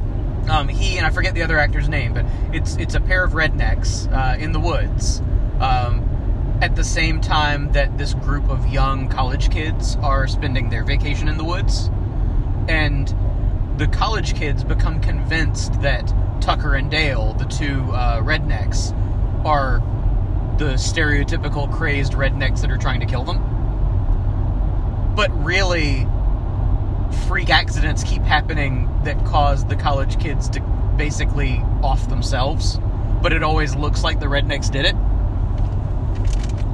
Um, 0.50 0.68
he 0.70 0.98
and 0.98 1.06
I 1.06 1.10
forget 1.10 1.34
the 1.34 1.44
other 1.44 1.58
actor's 1.60 1.90
name, 1.90 2.14
but 2.14 2.26
it's 2.54 2.78
it's 2.78 2.96
a 2.96 3.02
pair 3.02 3.24
of 3.24 3.34
rednecks 3.34 4.12
uh, 4.12 4.38
in 4.38 4.52
the 4.54 4.60
woods. 4.60 5.22
Um, 5.60 6.58
at 6.62 6.76
the 6.76 6.84
same 6.84 7.22
time 7.22 7.72
that 7.74 7.98
this 7.98 8.14
group 8.16 8.50
of 8.50 8.68
young 8.68 9.10
college 9.10 9.52
kids 9.52 9.96
are 9.98 10.28
spending 10.28 10.70
their 10.70 10.84
vacation 10.84 11.28
in 11.28 11.38
the 11.38 11.44
woods, 11.44 11.90
and 12.68 13.14
the 13.78 13.88
college 13.88 14.34
kids 14.36 14.64
become 14.64 15.00
convinced 15.02 15.82
that 15.82 16.12
Tucker 16.42 16.74
and 16.76 16.90
Dale, 16.90 17.34
the 17.34 17.46
two 17.46 17.82
uh, 17.92 18.22
rednecks, 18.22 18.92
are 19.46 19.80
the 20.58 20.74
stereotypical 20.74 21.72
crazed 21.72 22.14
rednecks 22.14 22.62
that 22.62 22.72
are 22.72 22.78
trying 22.78 23.02
to 23.02 23.06
kill 23.06 23.24
them. 23.24 23.38
But 25.16 25.30
really, 25.44 26.08
freak 27.28 27.50
accidents 27.50 28.04
keep 28.04 28.22
happening 28.24 28.90
that 29.04 29.24
cause 29.26 29.66
the 29.66 29.76
college 29.76 30.20
kids 30.20 30.50
to 30.50 30.60
basically 30.98 31.58
off 31.84 32.08
themselves. 32.10 32.80
But 33.22 33.34
it 33.34 33.44
always 33.44 33.76
looks 33.76 34.04
like 34.04 34.20
the 34.20 34.28
rednecks 34.28 34.72
did 34.72 34.86
it, 34.86 34.96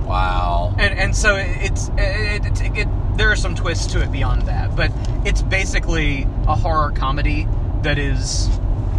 Wow. 0.06 0.76
and 0.78 0.98
and 1.00 1.15
so 1.15 1.36
it's 1.38 1.88
it, 1.98 2.46
it, 2.46 2.62
it, 2.62 2.78
it 2.80 2.88
there 3.17 3.32
are 3.32 3.36
some 3.36 3.56
twists 3.56 3.86
to 3.93 4.02
it 4.02 4.12
beyond 4.12 4.43
that. 4.43 4.76
But 4.76 4.91
it's 5.26 5.41
basically 5.41 6.28
a 6.48 6.56
horror 6.56 6.91
comedy 6.91 7.48
that 7.84 7.98
is 7.98 8.50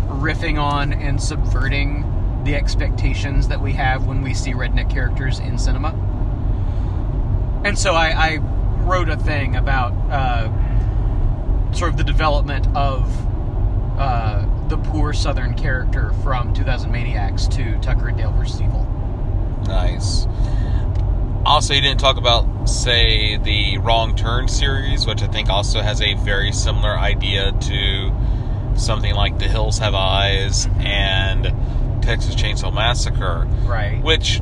riffing 0.07 0.61
on 0.61 0.93
and 0.93 1.21
subverting 1.23 2.11
the 2.45 2.55
expectations 2.55 3.49
that 3.49 3.61
we 3.61 3.73
have 3.73 4.07
when 4.07 4.23
we 4.23 4.35
see 4.35 4.53
redneck 4.53 4.91
characters 4.91 5.39
in 5.41 5.59
cinema. 5.59 5.91
And 7.65 7.79
so 7.79 7.95
I, 7.95 8.11
I 8.11 8.37
wrote 8.85 9.09
a 9.09 9.17
thing 9.17 9.57
about 9.57 9.93
uh, 10.11 10.51
sort 11.77 11.91
of 11.91 11.97
the 11.97 12.05
development 12.05 12.67
of 12.77 13.11
uh, 13.99 14.45
the 14.69 14.77
poor 14.79 15.13
Southern 15.13 15.55
character 15.55 16.13
from 16.23 16.53
2000 16.55 16.91
Maniacs 16.91 17.47
to 17.49 17.79
Tucker 17.81 18.09
and 18.09 18.17
Dale 18.19 18.33
vs. 18.33 18.61
Evil. 18.63 18.85
Nice. 19.67 20.27
Also, 21.47 21.75
you 21.75 21.81
didn't 21.83 22.01
talk 22.01 22.17
about, 22.17 22.69
say, 22.69 23.37
the 23.37 23.79
Wrong 23.79 24.17
Turn 24.17 24.49
series, 24.49 25.07
which 25.07 25.23
I 25.23 25.27
think 25.27 25.51
also 25.51 25.81
has 25.83 26.01
a 26.01 26.15
very 26.15 26.53
similar 26.53 26.99
idea 26.99 27.53
to 27.53 28.13
something 28.77 29.15
like 29.15 29.39
The 29.39 29.47
Hills 29.49 29.79
Have 29.79 29.95
Eyes 29.95 30.67
and 30.81 32.03
Texas 32.03 32.35
Chainsaw 32.35 32.73
Massacre, 32.73 33.47
Right. 33.65 34.03
which, 34.03 34.41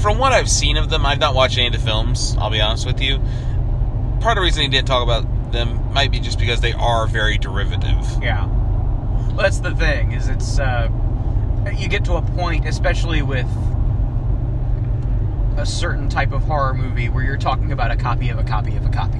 from 0.00 0.18
what 0.18 0.32
I've 0.32 0.48
seen 0.48 0.76
of 0.76 0.88
them, 0.88 1.04
I've 1.04 1.18
not 1.18 1.34
watched 1.34 1.58
any 1.58 1.66
of 1.66 1.72
the 1.72 1.78
films, 1.80 2.36
I'll 2.38 2.50
be 2.50 2.60
honest 2.60 2.86
with 2.86 3.00
you. 3.00 3.18
Part 4.20 4.32
of 4.32 4.36
the 4.36 4.40
reason 4.42 4.62
he 4.62 4.68
didn't 4.68 4.86
talk 4.88 5.02
about 5.02 5.26
them 5.52 5.92
might 5.92 6.10
be 6.10 6.20
just 6.20 6.38
because 6.38 6.60
they 6.60 6.72
are 6.72 7.06
very 7.06 7.38
derivative. 7.38 8.04
Yeah. 8.22 8.46
Well, 8.46 9.36
that's 9.38 9.60
the 9.60 9.74
thing 9.74 10.12
is 10.12 10.28
it's 10.28 10.58
uh, 10.58 10.88
you 11.76 11.88
get 11.88 12.04
to 12.06 12.14
a 12.14 12.22
point, 12.22 12.66
especially 12.66 13.22
with 13.22 13.46
a 15.56 15.66
certain 15.66 16.08
type 16.08 16.32
of 16.32 16.42
horror 16.42 16.74
movie, 16.74 17.08
where 17.08 17.24
you're 17.24 17.36
talking 17.36 17.72
about 17.72 17.90
a 17.90 17.96
copy 17.96 18.28
of 18.28 18.38
a 18.38 18.44
copy 18.44 18.76
of 18.76 18.84
a 18.84 18.90
copy. 18.90 19.18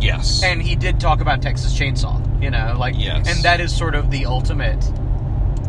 Yes. 0.00 0.42
And 0.42 0.60
he 0.62 0.74
did 0.76 1.00
talk 1.00 1.20
about 1.20 1.42
Texas 1.42 1.72
Chainsaw, 1.78 2.42
you 2.42 2.50
know, 2.50 2.76
like, 2.78 2.94
Yes. 2.96 3.28
and 3.28 3.44
that 3.44 3.60
is 3.60 3.74
sort 3.76 3.94
of 3.94 4.10
the 4.10 4.26
ultimate, 4.26 4.82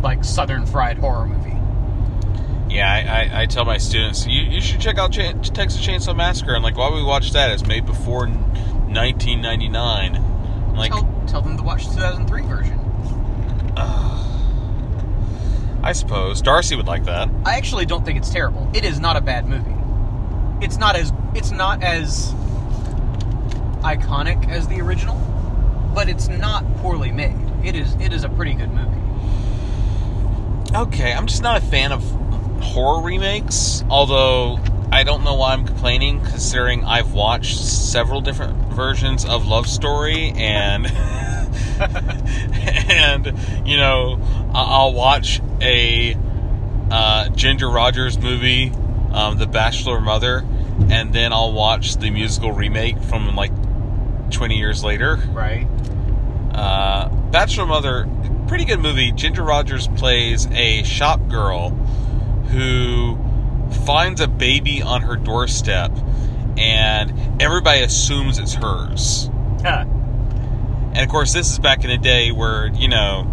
like, 0.01 0.23
Southern 0.23 0.65
fried 0.65 0.97
horror 0.97 1.27
movie. 1.27 1.49
Yeah, 2.73 2.91
I, 2.91 2.99
I, 3.39 3.41
I 3.41 3.45
tell 3.45 3.65
my 3.65 3.77
students 3.77 4.25
you, 4.25 4.41
you 4.41 4.59
should 4.61 4.79
check 4.81 4.97
out 4.97 5.11
Cha- 5.11 5.33
Texas 5.33 5.85
Chainsaw 5.85 6.15
Massacre. 6.15 6.55
And 6.55 6.63
like, 6.63 6.75
why 6.77 6.91
we 6.91 7.03
watch 7.03 7.31
that? 7.33 7.51
It's 7.51 7.65
made 7.65 7.85
before 7.85 8.27
1999. 8.93 10.15
I'm 10.15 10.75
like, 10.75 10.91
tell, 10.91 11.23
tell 11.27 11.41
them 11.41 11.57
to 11.57 11.63
watch 11.63 11.85
the 11.87 11.95
2003 11.95 12.41
version. 12.43 12.79
I 15.83 15.91
suppose 15.91 16.41
Darcy 16.41 16.77
would 16.77 16.87
like 16.87 17.03
that. 17.05 17.29
I 17.45 17.57
actually 17.57 17.85
don't 17.85 18.05
think 18.05 18.17
it's 18.17 18.29
terrible. 18.29 18.69
It 18.73 18.85
is 18.85 19.01
not 19.01 19.17
a 19.17 19.21
bad 19.21 19.45
movie. 19.45 19.75
It's 20.65 20.77
not 20.77 20.95
as 20.95 21.11
it's 21.35 21.51
not 21.51 21.83
as 21.83 22.31
iconic 23.83 24.49
as 24.49 24.65
the 24.69 24.79
original, 24.79 25.17
but 25.93 26.07
it's 26.07 26.29
not 26.29 26.63
poorly 26.77 27.11
made. 27.11 27.35
It 27.65 27.75
is 27.75 27.95
it 27.95 28.13
is 28.13 28.23
a 28.23 28.29
pretty 28.29 28.53
good 28.53 28.71
movie. 28.71 29.01
Okay, 30.73 31.11
I'm 31.11 31.27
just 31.27 31.43
not 31.43 31.61
a 31.61 31.65
fan 31.65 31.91
of 31.91 32.01
horror 32.61 33.03
remakes. 33.03 33.83
Although 33.89 34.59
I 34.93 35.01
don't 35.01 35.23
know 35.23 35.33
why 35.33 35.53
I'm 35.53 35.65
complaining, 35.65 36.19
considering 36.19 36.85
I've 36.85 37.13
watched 37.13 37.57
several 37.57 38.21
different 38.21 38.55
versions 38.73 39.25
of 39.25 39.47
Love 39.47 39.65
Story 39.65 40.31
and. 40.35 40.85
and 41.79 43.67
you 43.67 43.77
know 43.77 44.19
i'll 44.53 44.93
watch 44.93 45.41
a 45.61 46.15
uh, 46.91 47.29
ginger 47.29 47.69
rogers 47.69 48.17
movie 48.17 48.71
um, 49.11 49.37
the 49.37 49.45
bachelor 49.47 49.99
mother 49.99 50.45
and 50.89 51.13
then 51.13 51.33
i'll 51.33 51.51
watch 51.51 51.97
the 51.97 52.09
musical 52.09 52.51
remake 52.51 52.97
from 53.03 53.35
like 53.35 53.51
20 54.31 54.57
years 54.57 54.83
later 54.83 55.17
Right? 55.31 55.67
uh, 56.53 57.09
bachelor 57.09 57.65
mother 57.65 58.07
pretty 58.47 58.65
good 58.65 58.79
movie 58.79 59.11
ginger 59.11 59.43
rogers 59.43 59.87
plays 59.89 60.47
a 60.51 60.83
shop 60.83 61.27
girl 61.27 61.69
who 62.49 63.17
finds 63.75 64.21
a 64.21 64.27
baby 64.27 64.81
on 64.81 65.01
her 65.01 65.15
doorstep 65.15 65.91
and 66.57 67.41
everybody 67.41 67.81
assumes 67.81 68.37
it's 68.39 68.53
hers 68.53 69.29
Huh. 69.61 69.85
and 70.93 70.99
of 70.99 71.09
course, 71.09 71.33
this 71.33 71.51
is 71.51 71.59
back 71.59 71.83
in 71.83 71.89
the 71.89 71.97
day 71.97 72.31
where, 72.31 72.67
you 72.67 72.87
know, 72.89 73.29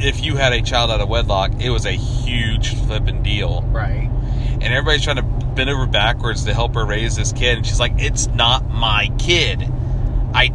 if 0.00 0.22
you 0.24 0.36
had 0.36 0.52
a 0.52 0.60
child 0.60 0.90
out 0.90 1.00
of 1.00 1.08
wedlock, 1.08 1.52
it 1.60 1.70
was 1.70 1.86
a 1.86 1.92
huge 1.92 2.74
flipping 2.84 3.22
deal. 3.22 3.62
Right. 3.68 4.10
And 4.10 4.64
everybody's 4.64 5.02
trying 5.02 5.16
to 5.16 5.22
bend 5.22 5.70
over 5.70 5.86
backwards 5.86 6.44
to 6.44 6.52
help 6.52 6.74
her 6.74 6.84
raise 6.84 7.16
this 7.16 7.32
kid. 7.32 7.56
And 7.58 7.66
she's 7.66 7.80
like, 7.80 7.92
it's 7.98 8.26
not 8.26 8.68
my 8.68 9.10
kid. 9.18 9.62
I. 10.34 10.52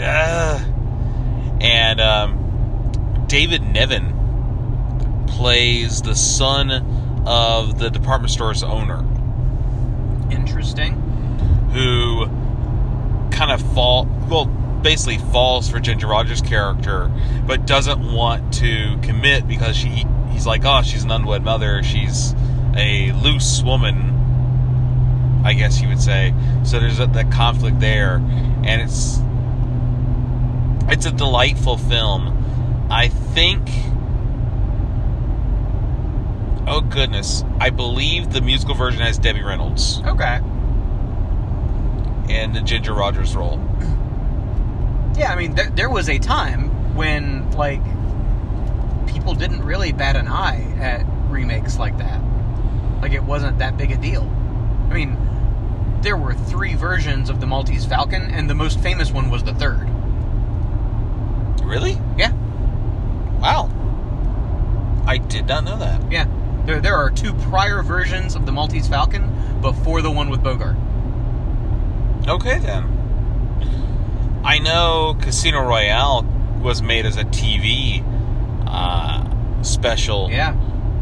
Uh. 0.00 0.58
And 1.60 2.00
um, 2.00 3.24
David 3.26 3.62
Niven 3.62 4.14
plays 5.28 6.00
the 6.02 6.14
son 6.14 7.07
of 7.28 7.78
the 7.78 7.90
department 7.90 8.30
store's 8.30 8.62
owner 8.62 9.04
Interesting. 10.30 10.94
who 11.74 12.26
kind 13.30 13.50
of 13.52 13.60
fall 13.74 14.08
well 14.30 14.46
basically 14.46 15.18
falls 15.18 15.68
for 15.68 15.78
Ginger 15.78 16.06
Rogers' 16.06 16.40
character, 16.40 17.10
but 17.46 17.66
doesn't 17.66 18.12
want 18.12 18.54
to 18.54 18.98
commit 19.02 19.46
because 19.46 19.76
she 19.76 20.06
he's 20.30 20.46
like, 20.46 20.62
oh, 20.64 20.82
she's 20.82 21.04
an 21.04 21.10
unwed 21.10 21.42
mother, 21.42 21.82
she's 21.82 22.34
a 22.76 23.12
loose 23.12 23.62
woman, 23.62 25.42
I 25.44 25.52
guess 25.52 25.82
you 25.82 25.88
would 25.88 26.00
say. 26.00 26.32
So 26.64 26.80
there's 26.80 26.96
that, 26.96 27.12
that 27.12 27.30
conflict 27.30 27.78
there, 27.78 28.16
and 28.64 28.80
it's 28.80 29.18
it's 30.90 31.04
a 31.04 31.12
delightful 31.12 31.76
film. 31.76 32.86
I 32.90 33.08
think 33.08 33.68
oh 36.68 36.80
goodness, 36.82 37.42
I 37.60 37.70
believe 37.70 38.30
the 38.32 38.40
musical 38.40 38.74
version 38.74 39.00
has 39.02 39.18
Debbie 39.18 39.42
Reynolds 39.42 40.00
Okay. 40.04 40.40
and 42.32 42.54
the 42.54 42.60
Ginger 42.60 42.92
Rogers 42.94 43.34
role. 43.34 43.58
Yeah, 45.16 45.32
I 45.32 45.36
mean, 45.36 45.54
there, 45.54 45.70
there 45.70 45.90
was 45.90 46.08
a 46.08 46.18
time 46.18 46.94
when, 46.94 47.50
like, 47.52 47.82
people 49.08 49.34
didn't 49.34 49.64
really 49.64 49.92
bat 49.92 50.14
an 50.16 50.28
eye 50.28 50.62
at 50.78 51.04
remakes 51.30 51.78
like 51.78 51.98
that. 51.98 52.20
Like, 53.02 53.12
it 53.12 53.22
wasn't 53.24 53.58
that 53.58 53.76
big 53.76 53.90
a 53.90 53.96
deal. 53.96 54.22
I 54.90 54.94
mean, 54.94 55.16
there 56.02 56.16
were 56.16 56.34
three 56.34 56.74
versions 56.74 57.30
of 57.30 57.40
the 57.40 57.46
Maltese 57.46 57.84
Falcon, 57.84 58.22
and 58.30 58.48
the 58.48 58.54
most 58.54 58.78
famous 58.80 59.10
one 59.10 59.28
was 59.30 59.42
the 59.42 59.54
third. 59.54 59.88
Really? 61.64 61.98
Yeah, 62.16 62.32
Wow. 63.40 63.70
I 65.06 65.18
did 65.18 65.46
not 65.46 65.64
know 65.64 65.78
that. 65.78 66.12
yeah 66.12 66.26
there 66.68 66.80
there 66.80 66.96
are 66.96 67.10
two 67.10 67.32
prior 67.34 67.82
versions 67.82 68.34
of 68.36 68.44
the 68.46 68.52
Maltese 68.52 68.86
Falcon 68.86 69.60
before 69.62 70.02
the 70.02 70.10
one 70.10 70.28
with 70.28 70.42
Bogart. 70.42 70.76
Okay 72.28 72.58
then. 72.58 72.84
I 74.44 74.58
know 74.58 75.16
Casino 75.20 75.62
Royale 75.62 76.24
was 76.62 76.82
made 76.82 77.06
as 77.06 77.16
a 77.16 77.24
TV 77.24 78.04
uh, 78.66 79.62
special, 79.62 80.28
Yeah. 80.30 80.54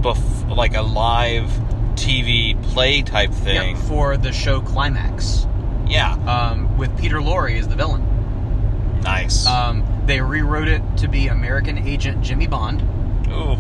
bef- 0.03 0.55
like 0.57 0.75
a 0.77 0.83
live 0.83 1.51
TV 1.97 2.61
play 2.71 3.03
type 3.03 3.33
thing. 3.33 3.75
Yep, 3.77 3.85
for 3.87 4.17
the 4.17 4.33
show 4.33 4.61
Climax, 4.61 5.47
Yeah, 5.89 6.13
um, 6.27 6.79
with 6.79 6.97
Peter 6.99 7.19
Lorre 7.21 7.59
as 7.59 7.67
the 7.69 7.75
villain. 7.75 9.01
nice. 9.03 9.47
Um, 9.47 9.85
they 10.07 10.21
rewrote 10.21 10.69
it 10.69 10.83
to 10.99 11.09
be 11.09 11.27
American 11.29 11.79
Agent 11.79 12.23
Jimmy 12.23 12.47
Bond, 12.47 12.83
Ooh, 13.29 13.57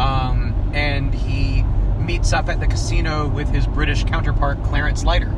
um, 0.00 0.47
and 0.72 1.14
he 1.14 1.62
meets 1.98 2.32
up 2.32 2.48
at 2.48 2.60
the 2.60 2.66
casino 2.66 3.28
with 3.28 3.48
his 3.48 3.66
British 3.66 4.04
counterpart 4.04 4.62
Clarence 4.64 5.04
Leiter. 5.04 5.34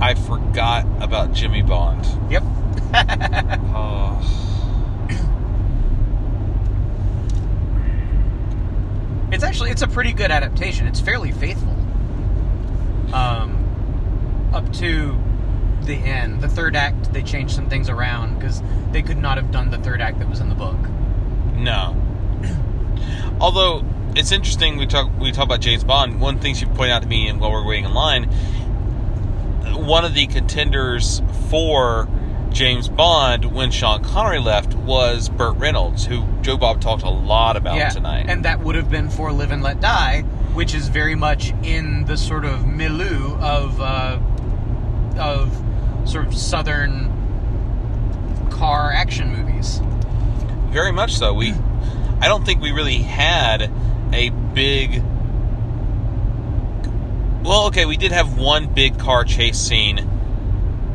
I 0.00 0.14
forgot 0.14 0.86
about 1.00 1.32
Jimmy 1.32 1.62
Bond. 1.62 2.06
Yep. 2.30 2.42
Oh. 3.74 4.48
It's 9.30 9.44
actually 9.44 9.70
it's 9.70 9.82
a 9.82 9.88
pretty 9.88 10.12
good 10.12 10.30
adaptation. 10.30 10.86
It's 10.86 11.00
fairly 11.00 11.32
faithful. 11.32 11.76
Um, 13.12 14.50
up 14.54 14.72
to 14.74 15.18
the 15.82 15.94
end, 15.94 16.40
the 16.40 16.48
third 16.48 16.74
act, 16.74 17.12
they 17.12 17.22
changed 17.22 17.54
some 17.54 17.68
things 17.68 17.88
around 17.88 18.38
because 18.38 18.62
they 18.90 19.02
could 19.02 19.18
not 19.18 19.36
have 19.36 19.50
done 19.50 19.70
the 19.70 19.78
third 19.78 20.00
act 20.00 20.18
that 20.20 20.28
was 20.28 20.40
in 20.40 20.48
the 20.48 20.54
book. 20.54 20.78
No. 21.54 21.94
Although 23.40 23.84
it's 24.16 24.32
interesting, 24.32 24.76
we 24.76 24.86
talk 24.86 25.10
we 25.18 25.32
talk 25.32 25.44
about 25.44 25.60
James 25.60 25.84
Bond. 25.84 26.20
One 26.20 26.38
thing 26.38 26.54
she 26.54 26.66
pointed 26.66 26.90
out 26.90 27.02
to 27.02 27.08
me 27.08 27.28
and 27.28 27.40
while 27.40 27.52
we're 27.52 27.66
waiting 27.66 27.84
in 27.84 27.94
line, 27.94 28.24
one 29.74 30.04
of 30.04 30.14
the 30.14 30.26
contenders 30.26 31.22
for 31.48 32.08
James 32.50 32.88
Bond 32.88 33.52
when 33.54 33.70
Sean 33.70 34.02
Connery 34.02 34.40
left 34.40 34.74
was 34.74 35.28
Burt 35.28 35.56
Reynolds, 35.56 36.06
who 36.06 36.26
Joe 36.42 36.56
Bob 36.56 36.80
talked 36.80 37.02
a 37.02 37.10
lot 37.10 37.56
about 37.56 37.76
yeah, 37.76 37.90
tonight. 37.90 38.26
and 38.28 38.44
that 38.44 38.60
would 38.60 38.74
have 38.74 38.90
been 38.90 39.10
for 39.10 39.32
Live 39.32 39.50
and 39.50 39.62
Let 39.62 39.80
Die, 39.80 40.22
which 40.54 40.74
is 40.74 40.88
very 40.88 41.14
much 41.14 41.52
in 41.62 42.04
the 42.06 42.16
sort 42.16 42.44
of 42.44 42.66
milieu 42.66 43.36
of 43.38 43.80
uh, 43.80 44.18
of 45.18 45.62
sort 46.08 46.26
of 46.26 46.34
southern 46.34 47.14
car 48.50 48.90
action 48.90 49.28
movies. 49.32 49.80
Very 50.70 50.92
much 50.92 51.16
so. 51.16 51.32
We, 51.34 51.52
I 52.20 52.28
don't 52.28 52.44
think 52.44 52.60
we 52.60 52.72
really 52.72 52.98
had 52.98 53.70
a 54.12 54.30
big. 54.30 55.02
Well, 57.44 57.66
okay, 57.68 57.86
we 57.86 57.96
did 57.96 58.12
have 58.12 58.36
one 58.36 58.74
big 58.74 58.98
car 58.98 59.24
chase 59.24 59.58
scene 59.58 59.98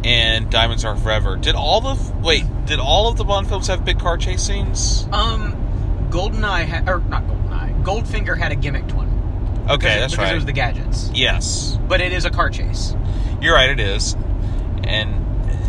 in 0.04 0.50
Diamonds 0.50 0.84
Are 0.86 0.96
Forever. 0.96 1.38
Did 1.38 1.56
all 1.56 1.88
of 1.88 2.24
wait? 2.24 2.44
Did 2.66 2.80
all 2.80 3.08
of 3.10 3.18
the 3.18 3.24
Bond 3.24 3.48
films 3.48 3.68
have 3.68 3.84
big 3.86 4.00
car 4.00 4.18
chase 4.18 4.44
scenes? 4.44 5.08
Um, 5.12 6.08
Goldeneye 6.12 6.66
had, 6.66 6.90
or 6.90 7.00
not 7.00 7.24
Goldeneye, 7.26 7.84
Goldfinger 7.84 8.38
had 8.38 8.52
a 8.52 8.56
gimmicked 8.56 8.92
one. 8.94 9.08
Okay, 9.64 9.76
because 9.76 9.82
that's 9.82 10.14
because 10.14 10.18
right. 10.26 10.32
it 10.34 10.36
was 10.36 10.46
the 10.46 10.52
gadgets. 10.52 11.10
yes, 11.14 11.78
But 11.88 12.02
it 12.02 12.12
is 12.12 12.26
a 12.26 12.30
car 12.30 12.50
chase. 12.50 12.94
you're 13.42 13.56
right. 13.56 13.70
It 13.70 13.80
is, 13.80 14.14
and 14.84 15.23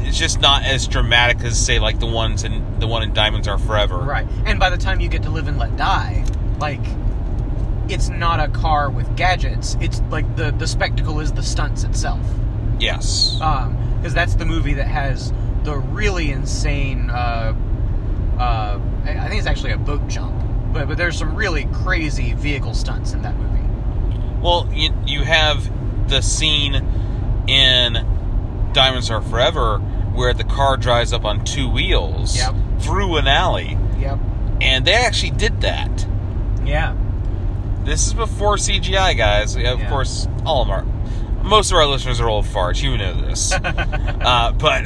it's 0.04 0.18
just 0.18 0.40
not 0.40 0.62
as 0.64 0.86
dramatic 0.86 1.40
as 1.42 1.58
say 1.58 1.78
like 1.78 1.98
the 1.98 2.06
ones 2.06 2.44
in 2.44 2.78
the 2.78 2.86
one 2.86 3.02
in 3.02 3.12
Diamonds 3.12 3.48
Are 3.48 3.58
Forever. 3.58 3.98
Right. 3.98 4.26
And 4.44 4.60
by 4.60 4.70
the 4.70 4.76
time 4.76 5.00
you 5.00 5.08
get 5.08 5.22
to 5.24 5.30
Live 5.30 5.48
and 5.48 5.58
Let 5.58 5.76
Die, 5.76 6.24
like 6.58 6.80
it's 7.88 8.08
not 8.08 8.40
a 8.40 8.48
car 8.48 8.90
with 8.90 9.16
gadgets. 9.16 9.76
It's 9.80 10.00
like 10.10 10.36
the 10.36 10.50
the 10.52 10.66
spectacle 10.66 11.20
is 11.20 11.32
the 11.32 11.42
stunts 11.42 11.84
itself. 11.84 12.20
Yes. 12.78 13.38
Um, 13.40 13.78
because 13.98 14.14
that's 14.14 14.34
the 14.34 14.44
movie 14.44 14.74
that 14.74 14.88
has 14.88 15.32
the 15.62 15.76
really 15.76 16.30
insane. 16.30 17.08
Uh, 17.10 17.54
uh, 18.38 18.80
I 19.04 19.28
think 19.28 19.38
it's 19.38 19.46
actually 19.46 19.72
a 19.72 19.78
boat 19.78 20.06
jump, 20.08 20.34
but 20.72 20.88
but 20.88 20.98
there's 20.98 21.18
some 21.18 21.34
really 21.34 21.64
crazy 21.66 22.34
vehicle 22.34 22.74
stunts 22.74 23.12
in 23.12 23.22
that 23.22 23.34
movie. 23.36 23.54
Well, 24.42 24.68
you, 24.74 24.90
you 25.06 25.22
have 25.22 26.08
the 26.10 26.20
scene 26.20 26.74
in 27.48 27.94
Diamonds 28.74 29.10
Are 29.10 29.22
Forever 29.22 29.80
where 30.14 30.32
the 30.34 30.44
car 30.44 30.76
drives 30.76 31.12
up 31.12 31.24
on 31.24 31.44
two 31.44 31.68
wheels 31.68 32.36
Yep. 32.36 32.54
through 32.80 33.16
an 33.16 33.26
alley, 33.28 33.76
Yep. 33.98 34.18
and 34.60 34.84
they 34.84 34.94
actually 34.94 35.30
did 35.30 35.60
that. 35.62 36.06
Yeah. 36.64 36.92
This 37.84 38.06
is 38.06 38.14
before 38.14 38.56
CGI, 38.56 39.12
guys. 39.14 39.56
Of 39.56 39.62
Yeah. 39.62 39.88
course, 39.90 40.26
all 40.46 40.62
of 40.62 40.70
our 40.70 40.84
most 41.42 41.70
of 41.70 41.76
our 41.76 41.84
listeners 41.86 42.20
are 42.20 42.28
old 42.28 42.46
farts. 42.46 42.82
You 42.82 42.96
know 42.96 43.12
this, 43.20 43.52
uh, 43.64 44.52
but 44.58 44.84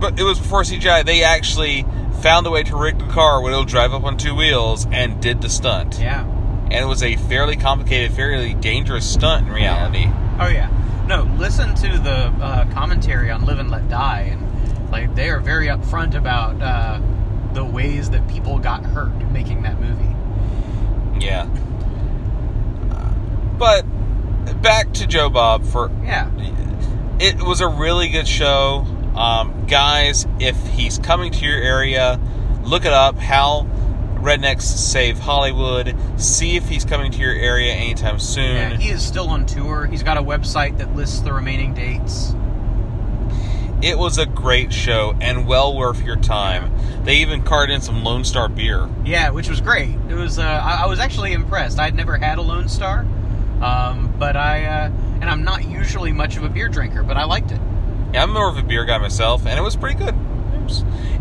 but 0.00 0.18
it 0.18 0.22
was 0.22 0.38
before 0.38 0.62
CGI. 0.64 1.02
They 1.04 1.22
actually 1.22 1.84
found 2.22 2.46
a 2.46 2.50
way 2.50 2.62
to 2.62 2.76
rig 2.76 2.98
the 2.98 3.04
car 3.06 3.42
where 3.42 3.52
it'll 3.52 3.64
drive 3.64 3.92
up 3.92 4.04
on 4.04 4.16
two 4.16 4.34
wheels 4.34 4.86
and 4.90 5.20
did 5.20 5.42
the 5.42 5.48
stunt. 5.50 5.98
Yeah. 6.00 6.22
And 6.24 6.74
it 6.74 6.86
was 6.86 7.02
a 7.02 7.16
fairly 7.16 7.56
complicated, 7.56 8.12
fairly 8.16 8.54
dangerous 8.54 9.04
stunt 9.08 9.46
in 9.46 9.52
reality. 9.52 10.08
Oh 10.40 10.48
yeah. 10.48 10.68
No, 11.06 11.22
listen 11.38 11.74
to 11.76 11.98
the 11.98 12.32
uh, 12.44 12.70
commentary 12.72 13.30
on 13.30 13.44
Live 13.46 13.58
and 13.60 13.70
Let 13.70 13.88
Die, 13.88 14.20
and 14.22 14.90
like 14.90 15.14
they 15.14 15.30
are 15.30 15.38
very 15.40 15.68
upfront 15.68 16.14
about 16.16 16.60
uh, 16.60 17.00
the 17.54 17.64
ways 17.64 18.10
that 18.10 18.26
people 18.28 18.58
got 18.58 18.84
hurt 18.84 19.14
making 19.30 19.62
that 19.62 19.80
movie. 19.80 20.14
Yeah. 21.24 21.48
Uh, 22.90 23.12
But 23.56 23.82
back 24.62 24.92
to 24.94 25.06
Joe 25.06 25.28
Bob 25.30 25.64
for 25.64 25.90
Yeah. 26.04 26.28
it 27.20 27.40
was 27.42 27.60
a 27.60 27.68
really 27.68 28.08
good 28.08 28.26
show. 28.26 28.84
Um, 29.14 29.66
guys, 29.66 30.26
if 30.40 30.56
he's 30.68 30.98
coming 30.98 31.30
to 31.32 31.44
your 31.44 31.56
area, 31.62 32.20
look 32.64 32.84
it 32.84 32.92
up. 32.92 33.16
How 33.18 33.66
Rednecks 34.26 34.62
Save 34.62 35.20
Hollywood. 35.20 35.94
See 36.20 36.56
if 36.56 36.68
he's 36.68 36.84
coming 36.84 37.12
to 37.12 37.18
your 37.18 37.32
area 37.32 37.72
anytime 37.72 38.18
soon. 38.18 38.56
Yeah, 38.56 38.76
he 38.76 38.88
is 38.88 39.00
still 39.00 39.28
on 39.28 39.46
tour. 39.46 39.86
He's 39.86 40.02
got 40.02 40.16
a 40.16 40.22
website 40.22 40.78
that 40.78 40.96
lists 40.96 41.20
the 41.20 41.32
remaining 41.32 41.74
dates. 41.74 42.34
it 43.82 43.96
was 43.96 44.18
a 44.18 44.26
great 44.26 44.72
show 44.72 45.14
and 45.20 45.46
well 45.46 45.76
worth 45.76 46.02
your 46.02 46.16
time. 46.16 46.72
They 47.04 47.18
even 47.18 47.42
carted 47.42 47.76
in 47.76 47.80
some 47.82 48.02
Lone 48.02 48.24
Star 48.24 48.48
beer. 48.48 48.88
Yeah, 49.04 49.30
which 49.30 49.48
was 49.48 49.60
great. 49.60 49.94
It 50.08 50.14
was. 50.14 50.40
Uh, 50.40 50.42
I, 50.42 50.82
I 50.82 50.86
was 50.86 50.98
actually 50.98 51.32
impressed. 51.32 51.78
I'd 51.78 51.94
never 51.94 52.16
had 52.16 52.38
a 52.38 52.42
Lone 52.42 52.68
Star, 52.68 53.06
um, 53.62 54.12
but 54.18 54.36
I 54.36 54.64
uh, 54.64 54.90
and 55.20 55.24
I'm 55.30 55.44
not 55.44 55.68
usually 55.68 56.10
much 56.10 56.36
of 56.36 56.42
a 56.42 56.48
beer 56.48 56.68
drinker, 56.68 57.04
but 57.04 57.16
I 57.16 57.24
liked 57.26 57.52
it. 57.52 57.60
Yeah, 58.12 58.24
I'm 58.24 58.32
more 58.32 58.48
of 58.48 58.56
a 58.56 58.62
beer 58.64 58.84
guy 58.86 58.98
myself, 58.98 59.46
and 59.46 59.56
it 59.56 59.62
was 59.62 59.76
pretty 59.76 59.98
good. 59.98 60.16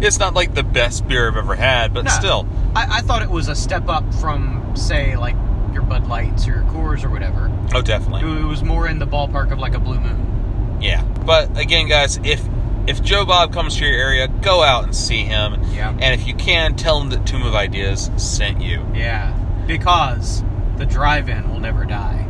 It's 0.02 0.18
not 0.18 0.34
like 0.34 0.56
the 0.56 0.64
best 0.64 1.08
beer 1.08 1.30
I've 1.30 1.38
ever 1.38 1.54
had, 1.54 1.94
but 1.94 2.06
No, 2.06 2.12
still. 2.12 2.48
I, 2.76 2.98
I 2.98 3.02
thought 3.02 3.22
it 3.22 3.30
was 3.30 3.48
a 3.48 3.56
step 3.56 3.88
up 3.88 4.14
from, 4.16 4.76
say, 4.76 5.16
like 5.16 5.36
your 5.74 5.84
Bud 5.84 6.08
Lights 6.08 6.48
or 6.48 6.52
your 6.52 6.64
Coors 6.64 7.04
or 7.04 7.10
whatever. 7.10 7.52
Oh, 7.74 7.82
definitely. 7.82 8.22
It 8.22 8.46
was 8.46 8.64
more 8.64 8.88
in 8.88 9.00
the 9.00 9.08
ballpark 9.08 9.52
of 9.52 9.60
like 9.60 9.74
a 9.74 9.80
Blue 9.80 10.00
Moon. 10.00 10.78
Yeah, 10.82 11.04
but 11.04 11.58
again, 11.58 11.88
guys, 11.88 12.18
if 12.24 12.42
if 12.88 13.02
Joe 13.02 13.26
Bob 13.26 13.52
comes 13.54 13.78
to 13.78 13.86
your 13.86 13.98
area, 13.98 14.28
go 14.28 14.62
out 14.62 14.84
and 14.84 14.96
see 14.96 15.24
him. 15.24 15.64
Yeah. 15.74 15.90
And 15.90 16.20
if 16.20 16.28
you 16.28 16.36
can, 16.36 16.76
tell 16.76 17.02
him 17.02 17.10
that 17.10 17.26
Tomb 17.26 17.44
of 17.44 17.56
Ideas 17.56 18.12
sent 18.18 18.62
you. 18.62 18.86
Yeah, 18.94 19.32
because 19.66 20.44
the 20.78 20.86
drive-in 20.86 21.50
will 21.50 21.60
never 21.60 21.86
die. 21.86 22.28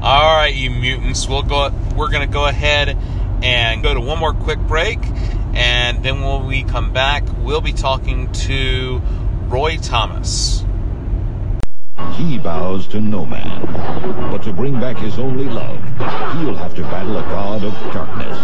All 0.00 0.36
right, 0.36 0.54
you 0.54 0.70
mutants. 0.70 1.26
We'll 1.26 1.42
go. 1.42 1.72
We're 1.96 2.10
gonna 2.10 2.26
go 2.26 2.46
ahead 2.46 2.96
and 3.42 3.82
go 3.82 3.94
to 3.94 4.00
one 4.00 4.18
more 4.18 4.34
quick 4.34 4.60
break, 4.60 5.00
and 5.54 6.02
then 6.02 6.22
when 6.22 6.46
we 6.46 6.64
come 6.64 6.92
back, 6.92 7.24
we'll 7.38 7.60
be 7.60 7.72
talking 7.72 8.30
to 8.32 9.00
Roy 9.48 9.76
Thomas. 9.78 10.64
He 12.12 12.38
bows 12.38 12.88
to 12.88 13.00
no 13.00 13.24
man. 13.24 13.64
But 14.30 14.42
to 14.44 14.52
bring 14.52 14.78
back 14.80 14.96
his 14.96 15.18
only 15.18 15.44
love, 15.44 15.82
he'll 16.38 16.56
have 16.56 16.74
to 16.74 16.82
battle 16.82 17.16
a 17.16 17.22
god 17.22 17.64
of 17.64 17.72
darkness. 17.92 18.38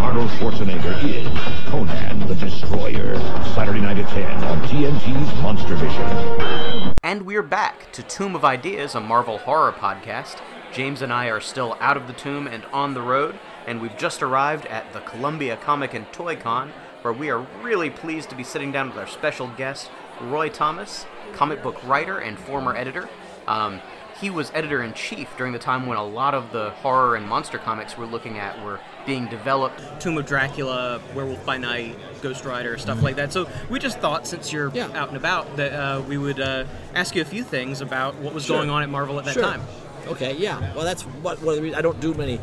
Arnold 0.00 0.30
Schwarzenegger 0.30 1.02
is 1.04 1.70
Conan 1.70 2.26
the 2.26 2.34
Destroyer. 2.34 3.16
Saturday 3.54 3.80
night 3.80 3.98
at 3.98 4.08
10 4.10 4.44
on 4.44 4.60
TNT's 4.68 5.42
Monster 5.42 5.74
Vision. 5.76 6.94
And 7.02 7.26
we're 7.26 7.42
back 7.42 7.90
to 7.92 8.02
Tomb 8.02 8.36
of 8.36 8.44
Ideas, 8.44 8.94
a 8.94 9.00
Marvel 9.00 9.38
horror 9.38 9.72
podcast. 9.72 10.40
James 10.72 11.02
and 11.02 11.12
I 11.12 11.26
are 11.26 11.40
still 11.40 11.76
out 11.80 11.96
of 11.96 12.06
the 12.06 12.12
tomb 12.12 12.46
and 12.46 12.64
on 12.66 12.94
the 12.94 13.02
road, 13.02 13.38
and 13.70 13.80
we've 13.80 13.96
just 13.96 14.20
arrived 14.20 14.66
at 14.66 14.92
the 14.92 14.98
Columbia 15.02 15.56
Comic 15.56 15.94
and 15.94 16.04
Toy 16.12 16.34
Con, 16.34 16.72
where 17.02 17.12
we 17.14 17.30
are 17.30 17.46
really 17.62 17.88
pleased 17.88 18.28
to 18.30 18.34
be 18.34 18.42
sitting 18.42 18.72
down 18.72 18.88
with 18.88 18.98
our 18.98 19.06
special 19.06 19.46
guest, 19.56 19.88
Roy 20.20 20.48
Thomas, 20.48 21.06
comic 21.34 21.62
book 21.62 21.80
writer 21.86 22.18
and 22.18 22.36
former 22.36 22.74
editor. 22.74 23.08
Um, 23.46 23.80
he 24.20 24.28
was 24.28 24.50
editor 24.54 24.82
in 24.82 24.92
chief 24.94 25.28
during 25.38 25.52
the 25.52 25.58
time 25.60 25.86
when 25.86 25.96
a 25.98 26.04
lot 26.04 26.34
of 26.34 26.50
the 26.50 26.70
horror 26.82 27.14
and 27.14 27.24
monster 27.28 27.58
comics 27.58 27.96
we're 27.96 28.06
looking 28.06 28.38
at 28.38 28.60
were 28.64 28.80
being 29.06 29.28
developed. 29.28 29.80
Tomb 30.00 30.18
of 30.18 30.26
Dracula, 30.26 31.00
Werewolf 31.14 31.46
by 31.46 31.56
Night, 31.56 31.96
Ghost 32.22 32.44
Rider, 32.44 32.76
stuff 32.76 33.00
like 33.04 33.14
that. 33.16 33.32
So 33.32 33.48
we 33.70 33.78
just 33.78 33.98
thought, 34.00 34.26
since 34.26 34.52
you're 34.52 34.70
Yeah. 34.74 34.88
out 35.00 35.08
and 35.08 35.16
about, 35.16 35.56
that 35.58 35.72
uh, 35.72 36.02
we 36.08 36.18
would 36.18 36.40
uh, 36.40 36.64
ask 36.96 37.14
you 37.14 37.22
a 37.22 37.24
few 37.24 37.44
things 37.44 37.80
about 37.82 38.16
what 38.16 38.34
was 38.34 38.46
Sure. 38.46 38.56
going 38.56 38.68
on 38.68 38.82
at 38.82 38.88
Marvel 38.90 39.16
at 39.20 39.26
that 39.26 39.34
Sure. 39.34 39.44
time. 39.44 39.62
Okay, 40.08 40.34
yeah. 40.36 40.74
Well, 40.74 40.84
that's 40.84 41.02
what 41.02 41.40
one 41.40 41.56
of 41.56 41.62
the 41.62 41.74
I 41.76 41.82
don't 41.82 42.00
do 42.00 42.12
many 42.14 42.40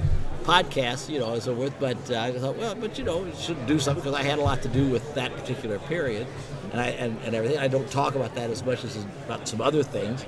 podcasts, 0.47 1.09
you 1.09 1.19
know, 1.19 1.33
and 1.33 1.43
so 1.43 1.55
forth. 1.55 1.73
But 1.79 2.09
uh, 2.09 2.19
I 2.19 2.31
thought, 2.31 2.57
well, 2.57 2.73
but 2.73 2.97
you 2.97 3.03
know, 3.03 3.25
you 3.25 3.33
should 3.35 3.65
do 3.67 3.79
something 3.79 4.03
because 4.03 4.17
I 4.17 4.23
had 4.23 4.39
a 4.39 4.41
lot 4.41 4.61
to 4.63 4.69
do 4.69 4.87
with 4.89 5.13
that 5.15 5.35
particular 5.35 5.77
period, 5.79 6.25
and 6.71 6.81
I 6.81 6.87
and, 6.87 7.19
and 7.23 7.35
everything. 7.35 7.59
I 7.59 7.67
don't 7.67 7.89
talk 7.91 8.15
about 8.15 8.33
that 8.35 8.49
as 8.49 8.63
much 8.63 8.83
as 8.83 8.95
about 9.25 9.47
some 9.47 9.61
other 9.61 9.83
things 9.83 10.25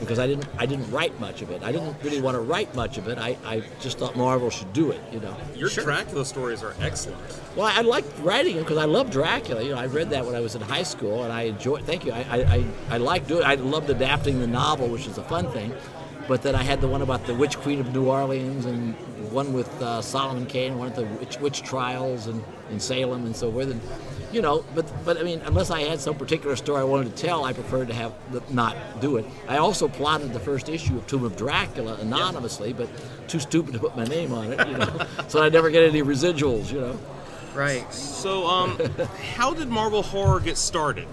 because 0.00 0.18
I 0.18 0.26
didn't 0.26 0.46
I 0.58 0.66
didn't 0.66 0.90
write 0.90 1.18
much 1.20 1.42
of 1.42 1.50
it. 1.50 1.62
I 1.62 1.72
didn't 1.72 1.96
really 2.02 2.20
want 2.20 2.34
to 2.36 2.40
write 2.40 2.74
much 2.74 2.98
of 2.98 3.08
it. 3.08 3.18
I, 3.18 3.36
I 3.44 3.62
just 3.80 3.98
thought 3.98 4.16
Marvel 4.16 4.50
should 4.50 4.72
do 4.72 4.90
it, 4.90 5.00
you 5.12 5.20
know. 5.20 5.36
Your 5.54 5.68
Dracula 5.68 6.24
stories 6.24 6.62
are 6.62 6.74
excellent. 6.80 7.20
Well, 7.56 7.66
I 7.66 7.80
liked 7.82 8.08
writing 8.20 8.56
them 8.56 8.64
because 8.64 8.78
I 8.78 8.84
love 8.84 9.10
Dracula. 9.10 9.62
You 9.62 9.70
know, 9.70 9.78
I 9.78 9.86
read 9.86 10.10
that 10.10 10.24
when 10.24 10.34
I 10.34 10.40
was 10.40 10.54
in 10.54 10.62
high 10.62 10.82
school, 10.82 11.24
and 11.24 11.32
I 11.32 11.42
enjoyed. 11.42 11.84
Thank 11.84 12.04
you. 12.04 12.12
I 12.12 12.24
I, 12.30 12.36
I, 12.36 12.64
I 12.90 12.96
like 12.98 13.26
doing. 13.26 13.44
I 13.44 13.54
loved 13.54 13.90
adapting 13.90 14.40
the 14.40 14.46
novel, 14.46 14.88
which 14.88 15.06
is 15.06 15.18
a 15.18 15.24
fun 15.24 15.50
thing. 15.52 15.72
But 16.26 16.42
then 16.42 16.54
I 16.54 16.62
had 16.62 16.80
the 16.80 16.88
one 16.88 17.02
about 17.02 17.26
the 17.26 17.34
Witch 17.34 17.58
Queen 17.58 17.80
of 17.80 17.92
New 17.92 18.08
Orleans, 18.08 18.64
and 18.64 18.94
one 19.30 19.52
with 19.52 19.68
uh, 19.82 20.00
Solomon 20.00 20.46
Kane, 20.46 20.78
one 20.78 20.88
of 20.88 20.96
the 20.96 21.04
witch, 21.04 21.38
witch 21.38 21.62
trials 21.62 22.28
in, 22.28 22.42
in 22.70 22.80
Salem, 22.80 23.26
and 23.26 23.36
so 23.36 23.52
forth. 23.52 23.70
And 23.70 23.80
you 24.32 24.40
know, 24.40 24.64
but 24.74 24.90
but 25.04 25.18
I 25.18 25.22
mean, 25.22 25.40
unless 25.44 25.70
I 25.70 25.82
had 25.82 26.00
some 26.00 26.16
particular 26.16 26.56
story 26.56 26.80
I 26.80 26.84
wanted 26.84 27.14
to 27.14 27.22
tell, 27.22 27.44
I 27.44 27.52
preferred 27.52 27.88
to 27.88 27.94
have 27.94 28.12
not 28.50 28.76
do 29.00 29.16
it. 29.16 29.26
I 29.48 29.58
also 29.58 29.86
plotted 29.86 30.32
the 30.32 30.40
first 30.40 30.68
issue 30.68 30.96
of 30.96 31.06
Tomb 31.06 31.24
of 31.24 31.36
Dracula 31.36 31.94
anonymously, 32.00 32.72
but 32.72 32.88
too 33.28 33.38
stupid 33.38 33.74
to 33.74 33.78
put 33.78 33.96
my 33.96 34.04
name 34.04 34.32
on 34.32 34.52
it, 34.52 34.66
you 34.66 34.78
know, 34.78 35.06
so 35.28 35.42
I 35.42 35.48
never 35.48 35.70
get 35.70 35.88
any 35.88 36.02
residuals, 36.02 36.72
you 36.72 36.80
know. 36.80 36.98
Right. 37.54 37.90
So, 37.92 38.46
um, 38.46 38.78
how 39.36 39.54
did 39.54 39.68
Marvel 39.68 40.02
Horror 40.02 40.40
get 40.40 40.56
started? 40.56 41.06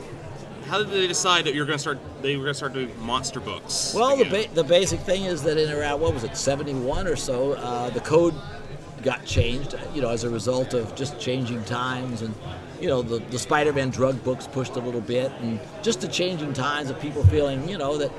How 0.71 0.77
did 0.77 0.87
they 0.87 1.05
decide 1.05 1.43
that 1.47 1.53
you're 1.53 1.65
going 1.65 1.77
to 1.77 1.81
start? 1.81 1.99
They 2.21 2.37
were 2.37 2.45
going 2.45 2.53
to 2.53 2.57
start 2.57 2.71
doing 2.71 2.89
monster 3.03 3.41
books. 3.41 3.93
Well, 3.93 4.15
the, 4.15 4.23
ba- 4.23 4.47
the 4.53 4.63
basic 4.63 5.01
thing 5.01 5.25
is 5.25 5.43
that 5.43 5.57
in 5.57 5.69
around 5.69 5.99
what 5.99 6.13
was 6.13 6.23
it, 6.23 6.37
71 6.37 7.07
or 7.07 7.17
so, 7.17 7.55
uh, 7.55 7.89
the 7.89 7.99
code 7.99 8.33
got 9.03 9.25
changed. 9.25 9.75
You 9.93 10.01
know, 10.01 10.07
as 10.07 10.23
a 10.23 10.29
result 10.29 10.73
of 10.73 10.95
just 10.95 11.19
changing 11.19 11.65
times 11.65 12.21
and 12.21 12.33
you 12.79 12.87
know 12.87 13.01
the, 13.01 13.19
the 13.31 13.37
Spider-Man 13.37 13.89
drug 13.89 14.23
books 14.23 14.47
pushed 14.47 14.77
a 14.77 14.79
little 14.79 15.01
bit, 15.01 15.29
and 15.41 15.59
just 15.81 15.99
the 15.99 16.07
changing 16.07 16.53
times 16.53 16.89
of 16.89 16.97
people 17.01 17.25
feeling 17.25 17.67
you 17.67 17.77
know 17.77 17.97
that 17.97 18.11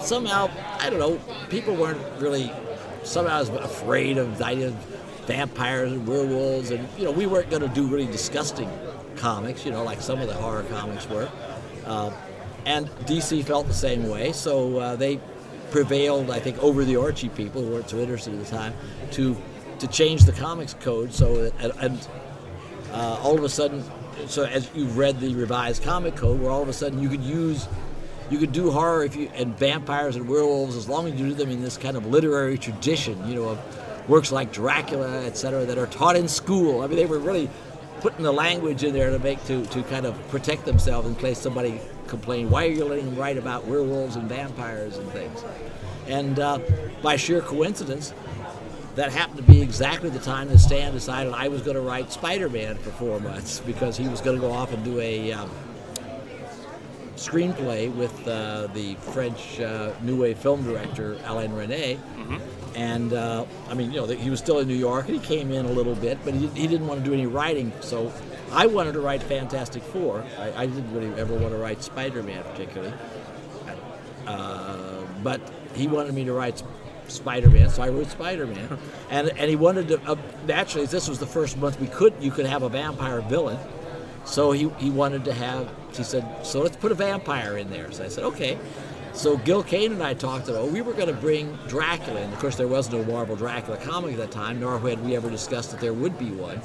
somehow 0.00 0.48
I 0.78 0.90
don't 0.90 1.00
know 1.00 1.20
people 1.50 1.74
weren't 1.74 2.00
really 2.20 2.52
somehow 3.02 3.40
afraid 3.56 4.18
of 4.18 4.38
the 4.38 4.44
idea 4.46 4.68
of 4.68 4.74
vampires 5.26 5.90
and 5.90 6.06
werewolves, 6.06 6.70
and 6.70 6.88
you 6.96 7.06
know 7.06 7.10
we 7.10 7.26
weren't 7.26 7.50
going 7.50 7.62
to 7.62 7.68
do 7.68 7.88
really 7.88 8.06
disgusting 8.06 8.70
comics, 9.16 9.64
you 9.64 9.72
know, 9.72 9.82
like 9.82 10.00
some 10.00 10.20
of 10.20 10.28
the 10.28 10.34
horror 10.34 10.62
comics 10.70 11.08
were. 11.08 11.28
Uh, 11.88 12.12
and 12.66 12.86
DC 13.06 13.42
felt 13.44 13.66
the 13.66 13.74
same 13.74 14.08
way, 14.08 14.32
so 14.32 14.78
uh, 14.78 14.96
they 14.96 15.18
prevailed, 15.70 16.30
I 16.30 16.38
think, 16.38 16.62
over 16.62 16.84
the 16.84 16.96
Archie 16.96 17.30
people 17.30 17.62
who 17.62 17.70
weren't 17.70 17.88
so 17.88 17.98
interested 17.98 18.34
at 18.34 18.44
the 18.44 18.50
time 18.50 18.74
to 19.12 19.36
to 19.78 19.86
change 19.86 20.24
the 20.24 20.32
comics 20.32 20.74
code. 20.74 21.12
So 21.12 21.48
that, 21.50 21.76
and, 21.76 22.08
uh, 22.92 23.20
all 23.22 23.38
of 23.38 23.44
a 23.44 23.48
sudden, 23.48 23.84
so 24.26 24.44
as 24.44 24.68
you've 24.74 24.98
read 24.98 25.20
the 25.20 25.34
revised 25.34 25.82
comic 25.82 26.16
code, 26.16 26.40
where 26.40 26.50
all 26.50 26.62
of 26.62 26.68
a 26.68 26.72
sudden 26.72 27.00
you 27.00 27.08
could 27.08 27.22
use, 27.22 27.68
you 28.28 28.38
could 28.38 28.52
do 28.52 28.70
horror 28.70 29.04
if 29.04 29.14
you 29.14 29.30
and 29.34 29.56
vampires 29.56 30.16
and 30.16 30.28
werewolves 30.28 30.76
as 30.76 30.88
long 30.88 31.06
as 31.06 31.14
you 31.14 31.28
do 31.28 31.34
them 31.34 31.50
in 31.50 31.62
this 31.62 31.76
kind 31.76 31.96
of 31.96 32.06
literary 32.06 32.58
tradition, 32.58 33.26
you 33.28 33.34
know, 33.34 33.50
of 33.50 34.08
works 34.08 34.32
like 34.32 34.52
Dracula, 34.52 35.24
etc., 35.26 35.64
that 35.66 35.78
are 35.78 35.86
taught 35.86 36.16
in 36.16 36.28
school. 36.28 36.82
I 36.82 36.86
mean, 36.86 36.96
they 36.96 37.06
were 37.06 37.18
really 37.18 37.48
putting 38.00 38.22
the 38.22 38.32
language 38.32 38.84
in 38.84 38.92
there 38.92 39.10
to 39.10 39.18
make 39.18 39.44
to, 39.46 39.64
to 39.66 39.82
kind 39.84 40.06
of 40.06 40.28
protect 40.28 40.64
themselves 40.64 41.08
in 41.08 41.14
case 41.16 41.38
somebody 41.38 41.80
complained, 42.06 42.50
why 42.50 42.66
are 42.66 42.70
you 42.70 42.84
letting 42.84 43.06
them 43.06 43.16
write 43.16 43.36
about 43.36 43.66
werewolves 43.66 44.16
and 44.16 44.28
vampires 44.28 44.96
and 44.96 45.08
things? 45.10 45.44
And 46.06 46.38
uh, 46.38 46.58
by 47.02 47.16
sheer 47.16 47.40
coincidence, 47.40 48.14
that 48.94 49.12
happened 49.12 49.36
to 49.36 49.44
be 49.44 49.62
exactly 49.62 50.10
the 50.10 50.18
time 50.18 50.48
that 50.48 50.58
Stan 50.58 50.92
decided 50.92 51.32
I 51.32 51.48
was 51.48 51.62
going 51.62 51.76
to 51.76 51.80
write 51.80 52.10
Spider-Man 52.10 52.78
for 52.78 52.90
four 52.90 53.20
months 53.20 53.60
because 53.60 53.96
he 53.96 54.08
was 54.08 54.20
going 54.20 54.36
to 54.36 54.40
go 54.40 54.50
off 54.50 54.72
and 54.72 54.84
do 54.84 54.98
a 54.98 55.32
um, 55.32 55.50
screenplay 57.14 57.94
with 57.94 58.26
uh, 58.26 58.66
the 58.68 58.94
French 58.96 59.60
uh, 59.60 59.92
New 60.02 60.20
Wave 60.22 60.38
film 60.38 60.64
director 60.64 61.16
Alain 61.26 61.50
Resnais. 61.50 61.98
And 62.78 63.12
uh, 63.12 63.44
I 63.68 63.74
mean, 63.74 63.90
you 63.90 64.00
know, 64.00 64.06
he 64.06 64.30
was 64.30 64.38
still 64.38 64.60
in 64.60 64.68
New 64.68 64.74
York, 64.74 65.08
and 65.08 65.20
he 65.20 65.26
came 65.26 65.50
in 65.50 65.66
a 65.66 65.72
little 65.72 65.96
bit, 65.96 66.16
but 66.24 66.32
he, 66.32 66.46
he 66.46 66.68
didn't 66.68 66.86
want 66.86 67.00
to 67.00 67.04
do 67.04 67.12
any 67.12 67.26
writing. 67.26 67.72
So 67.80 68.12
I 68.52 68.66
wanted 68.66 68.92
to 68.92 69.00
write 69.00 69.20
Fantastic 69.20 69.82
Four. 69.82 70.24
I, 70.38 70.52
I 70.62 70.66
didn't 70.66 70.94
really 70.94 71.12
ever 71.20 71.34
want 71.34 71.50
to 71.50 71.58
write 71.58 71.82
Spider-Man 71.82 72.44
particularly, 72.44 72.94
uh, 74.28 75.02
but 75.24 75.40
he 75.74 75.88
wanted 75.88 76.14
me 76.14 76.24
to 76.26 76.32
write 76.32 76.62
Spider-Man, 77.08 77.68
so 77.68 77.82
I 77.82 77.88
wrote 77.88 78.10
Spider-Man, 78.10 78.78
and 79.10 79.28
and 79.30 79.50
he 79.50 79.56
wanted 79.56 79.88
to. 79.88 80.00
Uh, 80.08 80.14
naturally, 80.46 80.86
this 80.86 81.08
was 81.08 81.18
the 81.18 81.26
first 81.26 81.58
month 81.58 81.80
we 81.80 81.88
could 81.88 82.14
you 82.20 82.30
could 82.30 82.46
have 82.46 82.62
a 82.62 82.68
vampire 82.68 83.22
villain, 83.22 83.58
so 84.24 84.52
he 84.52 84.68
he 84.78 84.90
wanted 84.90 85.24
to 85.24 85.32
have. 85.32 85.68
He 85.96 86.04
said, 86.04 86.24
so 86.46 86.60
let's 86.60 86.76
put 86.76 86.92
a 86.92 86.94
vampire 86.94 87.58
in 87.58 87.70
there. 87.70 87.90
So 87.90 88.04
I 88.04 88.08
said, 88.08 88.22
okay. 88.22 88.56
So 89.18 89.36
Gil 89.36 89.64
Kane 89.64 89.90
and 89.90 90.00
I 90.00 90.14
talked 90.14 90.48
about 90.48 90.68
we 90.68 90.80
were 90.80 90.92
going 90.92 91.08
to 91.08 91.12
bring 91.12 91.58
Dracula, 91.66 92.20
and 92.20 92.32
of 92.32 92.38
course 92.38 92.54
there 92.54 92.68
was 92.68 92.88
no 92.92 93.02
Marvel 93.02 93.34
Dracula 93.34 93.76
comic 93.78 94.12
at 94.12 94.18
that 94.18 94.30
time, 94.30 94.60
nor 94.60 94.78
had 94.78 95.04
we 95.04 95.16
ever 95.16 95.28
discussed 95.28 95.72
that 95.72 95.80
there 95.80 95.92
would 95.92 96.16
be 96.20 96.30
one. 96.30 96.60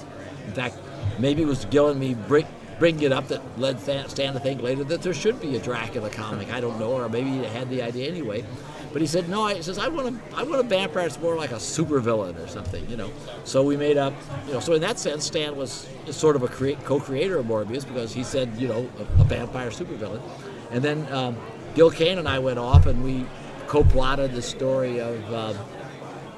In 0.46 0.54
fact, 0.54 0.78
maybe 1.18 1.42
it 1.42 1.48
was 1.48 1.66
Gil 1.66 1.90
and 1.90 2.00
me 2.00 2.14
bring, 2.14 2.46
bringing 2.78 3.02
it 3.02 3.12
up 3.12 3.28
that 3.30 3.42
led 3.60 3.80
Stan 3.80 4.34
to 4.34 4.40
think 4.40 4.62
later 4.62 4.84
that 4.84 5.02
there 5.02 5.16
should 5.16 5.42
be 5.42 5.56
a 5.56 5.60
Dracula 5.60 6.12
comic. 6.12 6.54
I 6.54 6.62
don't 6.62 6.80
know, 6.80 6.92
or 6.92 7.10
maybe 7.10 7.32
he 7.32 7.44
had 7.44 7.72
the 7.72 7.82
idea 7.82 8.08
anyway. 8.08 8.46
But 8.92 9.02
he 9.02 9.08
said 9.08 9.30
no. 9.30 9.48
He 9.48 9.64
says 9.64 9.80
I 9.80 9.88
want 9.88 10.16
a 10.16 10.38
I 10.38 10.44
want 10.44 10.60
a 10.60 10.70
vampire 10.70 11.10
that's 11.10 11.20
more 11.20 11.36
like 11.36 11.54
a 11.54 11.56
supervillain 11.56 12.38
or 12.38 12.48
something, 12.48 12.88
you 12.88 12.98
know. 12.98 13.10
So 13.46 13.64
we 13.64 13.78
made 13.78 13.98
up, 13.98 14.14
you 14.46 14.54
know. 14.54 14.60
So 14.60 14.74
in 14.74 14.82
that 14.82 15.00
sense, 15.00 15.26
Stan 15.26 15.56
was 15.56 15.90
sort 16.12 16.36
of 16.36 16.44
a 16.44 16.48
crea- 16.48 16.78
co-creator 16.84 17.40
of 17.40 17.48
Morbius 17.48 17.84
because 17.84 18.14
he 18.14 18.24
said, 18.24 18.56
you 18.60 18.68
know, 18.68 18.88
a, 19.00 19.22
a 19.22 19.24
vampire 19.24 19.72
supervillain. 19.72 20.22
And 20.70 20.84
then 20.84 21.12
um, 21.12 21.36
Gil 21.76 21.90
Kane 21.92 22.18
and 22.20 22.28
I 22.28 22.40
went 22.40 22.60
off 22.60 22.86
and 22.86 23.04
we 23.04 23.26
co-plotted 23.68 24.34
the 24.34 24.42
story 24.42 25.00
of 25.00 25.34
um, 25.34 25.58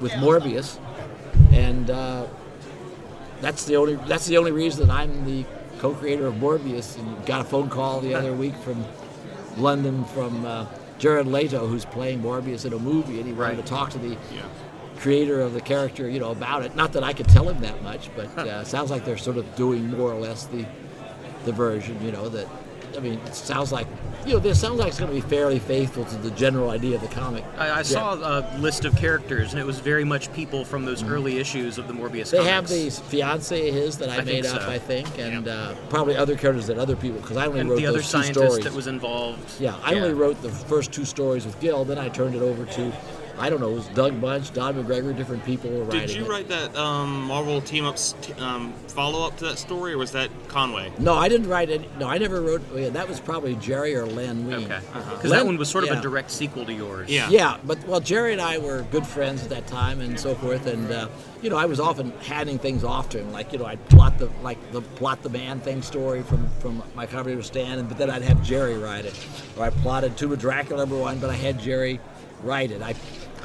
with 0.00 0.12
Morbius, 0.12 0.78
and 1.52 1.90
uh, 1.90 2.26
that's 3.40 3.64
the 3.64 3.76
only 3.76 3.96
that's 4.06 4.26
the 4.26 4.38
only 4.38 4.52
reason 4.52 4.86
that 4.86 4.92
I'm 4.94 5.24
the 5.26 5.44
co-creator 5.78 6.26
of 6.26 6.34
Morbius. 6.34 6.98
And 6.98 7.26
got 7.26 7.40
a 7.40 7.44
phone 7.44 7.68
call 7.68 8.00
the 8.00 8.14
other 8.14 8.32
week 8.32 8.54
from 8.56 8.84
London 9.56 10.04
from 10.06 10.44
uh, 10.46 10.66
Jared 10.98 11.26
Leto, 11.26 11.66
who's 11.66 11.84
playing 11.84 12.22
Morbius 12.22 12.64
in 12.64 12.72
a 12.72 12.78
movie, 12.78 13.18
and 13.18 13.26
he 13.26 13.32
wanted 13.32 13.56
Right. 13.56 13.64
to 13.66 13.70
talk 13.70 13.90
to 13.90 13.98
the 13.98 14.16
creator 14.98 15.40
of 15.42 15.52
the 15.52 15.60
character, 15.60 16.08
you 16.08 16.18
know, 16.18 16.30
about 16.30 16.62
it. 16.64 16.74
Not 16.74 16.94
that 16.94 17.04
I 17.04 17.12
could 17.12 17.28
tell 17.28 17.46
him 17.48 17.60
that 17.60 17.82
much, 17.82 18.08
but 18.16 18.26
uh, 18.38 18.64
sounds 18.64 18.90
like 18.90 19.04
they're 19.04 19.18
sort 19.18 19.36
of 19.36 19.54
doing 19.56 19.90
more 19.90 20.10
or 20.12 20.18
less 20.18 20.46
the 20.46 20.64
the 21.44 21.52
version, 21.52 22.02
you 22.04 22.12
know, 22.12 22.28
that. 22.30 22.46
I 22.96 23.00
mean, 23.00 23.14
it 23.26 23.34
sounds 23.34 23.72
like, 23.72 23.86
you 24.26 24.32
know, 24.34 24.38
this 24.38 24.60
sounds 24.60 24.78
like 24.78 24.88
it's 24.88 24.98
going 24.98 25.10
to 25.10 25.14
be 25.14 25.20
fairly 25.20 25.58
faithful 25.58 26.04
to 26.04 26.16
the 26.16 26.30
general 26.32 26.70
idea 26.70 26.96
of 26.96 27.00
the 27.02 27.08
comic. 27.08 27.44
I, 27.58 27.66
I 27.68 27.76
Yeah. 27.78 27.82
saw 27.82 28.14
a 28.14 28.58
list 28.58 28.84
of 28.84 28.96
characters, 28.96 29.52
and 29.52 29.60
it 29.60 29.66
was 29.66 29.78
very 29.80 30.04
much 30.04 30.32
people 30.32 30.64
from 30.64 30.84
those 30.84 31.02
early 31.04 31.38
issues 31.38 31.78
of 31.78 31.86
the 31.88 31.94
Morbius 31.94 32.30
They 32.30 32.38
comics. 32.38 32.50
have 32.52 32.68
these 32.68 32.98
fiance 32.98 33.68
of 33.68 33.74
his 33.74 33.98
that 33.98 34.08
I, 34.10 34.16
I 34.18 34.20
made 34.22 34.46
up. 34.46 34.62
I 34.62 34.78
think, 34.78 35.18
and 35.18 35.46
uh, 35.48 35.74
probably 35.90 36.16
other 36.16 36.36
characters 36.36 36.66
that 36.68 36.78
other 36.78 36.96
people 36.96 37.20
because 37.20 37.36
I 37.36 37.46
only 37.46 37.60
and 37.60 37.70
wrote 37.70 37.76
the 37.76 37.86
other 37.86 38.02
scientist 38.02 38.34
stories. 38.46 38.64
that 38.64 38.72
was 38.72 38.86
involved. 38.86 39.60
yeah, 39.60 39.76
I 39.84 39.94
only 39.94 40.14
wrote 40.14 40.40
the 40.42 40.50
first 40.50 40.92
two 40.92 41.04
stories 41.04 41.44
with 41.44 41.58
Gil. 41.60 41.84
Then 41.84 41.98
I 41.98 42.08
turned 42.08 42.34
it 42.34 42.42
over 42.42 42.64
to, 42.64 42.92
I 43.38 43.50
don't 43.50 43.60
know, 43.60 43.70
it 43.70 43.74
was 43.74 43.88
Doug 43.88 44.20
Bunch, 44.20 44.52
Don 44.52 44.74
McGregor, 44.74 45.14
different 45.16 45.44
people 45.44 45.70
were 45.70 45.84
writing 45.84 46.06
Did 46.06 46.16
you 46.16 46.24
it. 46.24 46.28
write 46.28 46.48
that 46.48 46.74
um, 46.76 47.22
Marvel 47.22 47.60
team 47.60 47.84
ups 47.84 48.14
t- 48.22 48.32
um, 48.34 48.72
follow 48.88 49.26
up 49.26 49.36
to 49.38 49.44
that 49.44 49.58
story, 49.58 49.92
or 49.92 49.98
was 49.98 50.12
that 50.12 50.30
Conway? 50.48 50.90
No, 50.98 51.14
I 51.14 51.28
didn't 51.28 51.48
write 51.48 51.68
it. 51.68 51.82
No, 51.98 52.08
I 52.08 52.18
never 52.18 52.40
wrote. 52.40 52.62
oh, 52.72 52.78
yeah, 52.78 52.88
that 52.90 53.08
was 53.08 53.20
probably 53.20 53.54
Jerry 53.56 53.94
or 53.94 54.06
Len 54.06 54.46
Wein. 54.46 54.64
Okay. 54.64 54.80
Because 54.92 55.24
Len- 55.24 55.40
that 55.40 55.46
one 55.46 55.56
was 55.58 55.68
sort 55.68 55.84
of 55.84 55.90
yeah. 55.90 55.98
a 55.98 56.02
direct 56.02 56.30
sequel 56.30 56.64
to 56.64 56.72
yours. 56.72 57.10
Yeah. 57.10 57.28
Yeah, 57.28 57.58
but 57.64 57.86
well, 57.86 58.00
Jerry 58.00 58.32
and 58.32 58.40
I 58.40 58.58
were 58.58 58.82
good 58.90 59.06
friends 59.06 59.42
at 59.42 59.50
that 59.50 59.66
time, 59.66 60.00
and 60.00 60.18
so 60.18 60.34
forth. 60.34 60.66
And 60.66 60.90
uh, 60.90 61.08
you 61.42 61.50
know, 61.50 61.56
I 61.56 61.66
was 61.66 61.78
often 61.78 62.12
handing 62.20 62.58
things 62.58 62.84
off 62.84 63.10
to 63.10 63.20
him, 63.20 63.32
like 63.32 63.52
you 63.52 63.58
know, 63.58 63.66
I'd 63.66 63.84
plot 63.88 64.18
the 64.18 64.30
like 64.42 64.58
the 64.72 64.80
plot 64.80 65.22
the 65.22 65.28
man 65.28 65.60
thing 65.60 65.82
story 65.82 66.22
from 66.22 66.48
from 66.60 66.82
my 66.94 67.06
copy 67.06 67.32
of 67.32 67.44
Stan, 67.44 67.78
and 67.78 67.88
but 67.88 67.98
then 67.98 68.10
I'd 68.10 68.22
have 68.22 68.42
Jerry 68.42 68.78
write 68.78 69.04
it, 69.04 69.14
or 69.56 69.64
I 69.64 69.70
plotted 69.70 70.16
Tomb 70.16 70.32
of 70.32 70.38
Dracula 70.38 70.80
number 70.80 70.96
one, 70.96 71.18
but 71.18 71.28
I 71.30 71.34
had 71.34 71.60
Jerry 71.60 72.00
write 72.42 72.70
it. 72.70 72.82
I 72.82 72.94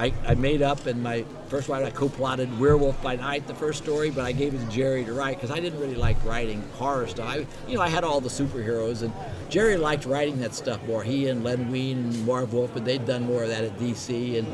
I, 0.01 0.11
I 0.25 0.33
made 0.33 0.63
up 0.63 0.87
in 0.87 1.03
my 1.03 1.23
first 1.47 1.69
one. 1.69 1.83
I 1.83 1.91
co-plotted 1.91 2.59
Werewolf 2.59 2.99
by 3.03 3.17
Night, 3.17 3.45
the 3.45 3.53
first 3.53 3.83
story, 3.83 4.09
but 4.09 4.25
I 4.25 4.31
gave 4.31 4.55
it 4.55 4.57
to 4.59 4.65
Jerry 4.65 5.05
to 5.05 5.13
write 5.13 5.37
because 5.37 5.51
I 5.55 5.59
didn't 5.59 5.79
really 5.79 5.95
like 5.95 6.17
writing 6.25 6.63
horror 6.73 7.05
stuff. 7.07 7.27
I, 7.29 7.45
you 7.67 7.75
know, 7.75 7.81
I 7.81 7.89
had 7.89 8.03
all 8.03 8.19
the 8.19 8.29
superheroes, 8.29 9.03
and 9.03 9.13
Jerry 9.49 9.77
liked 9.77 10.05
writing 10.05 10.39
that 10.39 10.55
stuff 10.55 10.83
more. 10.87 11.03
He 11.03 11.27
and 11.27 11.43
Len 11.43 11.69
Wein 11.71 11.97
and 11.99 12.25
Marv 12.25 12.51
Wolfman, 12.53 12.83
they'd 12.83 13.05
done 13.05 13.23
more 13.27 13.43
of 13.43 13.49
that 13.49 13.63
at 13.63 13.77
DC, 13.77 14.39
and 14.39 14.47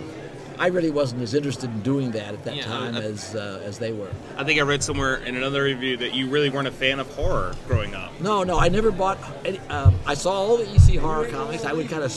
I 0.59 0.67
really 0.67 0.89
wasn't 0.89 1.21
as 1.21 1.33
interested 1.33 1.69
in 1.69 1.79
doing 1.81 2.11
that 2.11 2.33
at 2.33 2.43
that 2.43 2.55
Yeah, 2.57 2.63
time 2.65 2.95
I- 2.95 3.01
as 3.03 3.33
uh, 3.35 3.61
as 3.63 3.79
they 3.79 3.93
were. 3.93 4.09
I 4.37 4.43
think 4.43 4.59
I 4.59 4.63
read 4.63 4.83
somewhere 4.83 5.17
in 5.17 5.37
another 5.37 5.63
review 5.63 5.95
that 5.97 6.13
you 6.13 6.27
really 6.27 6.49
weren't 6.49 6.67
a 6.67 6.71
fan 6.71 6.99
of 6.99 7.07
horror 7.15 7.53
growing 7.67 7.95
up. 7.95 8.19
No, 8.19 8.43
no, 8.43 8.57
I 8.59 8.67
never 8.67 8.91
bought. 8.91 9.17
Any, 9.45 9.59
um, 9.69 9.95
I 10.05 10.15
saw 10.15 10.31
all 10.31 10.57
the 10.57 10.67
EC 10.75 10.97
horror 10.99 11.27
comics. 11.29 11.63
I 11.63 11.71
would 11.73 11.87
kind 11.89 12.03
of 12.03 12.11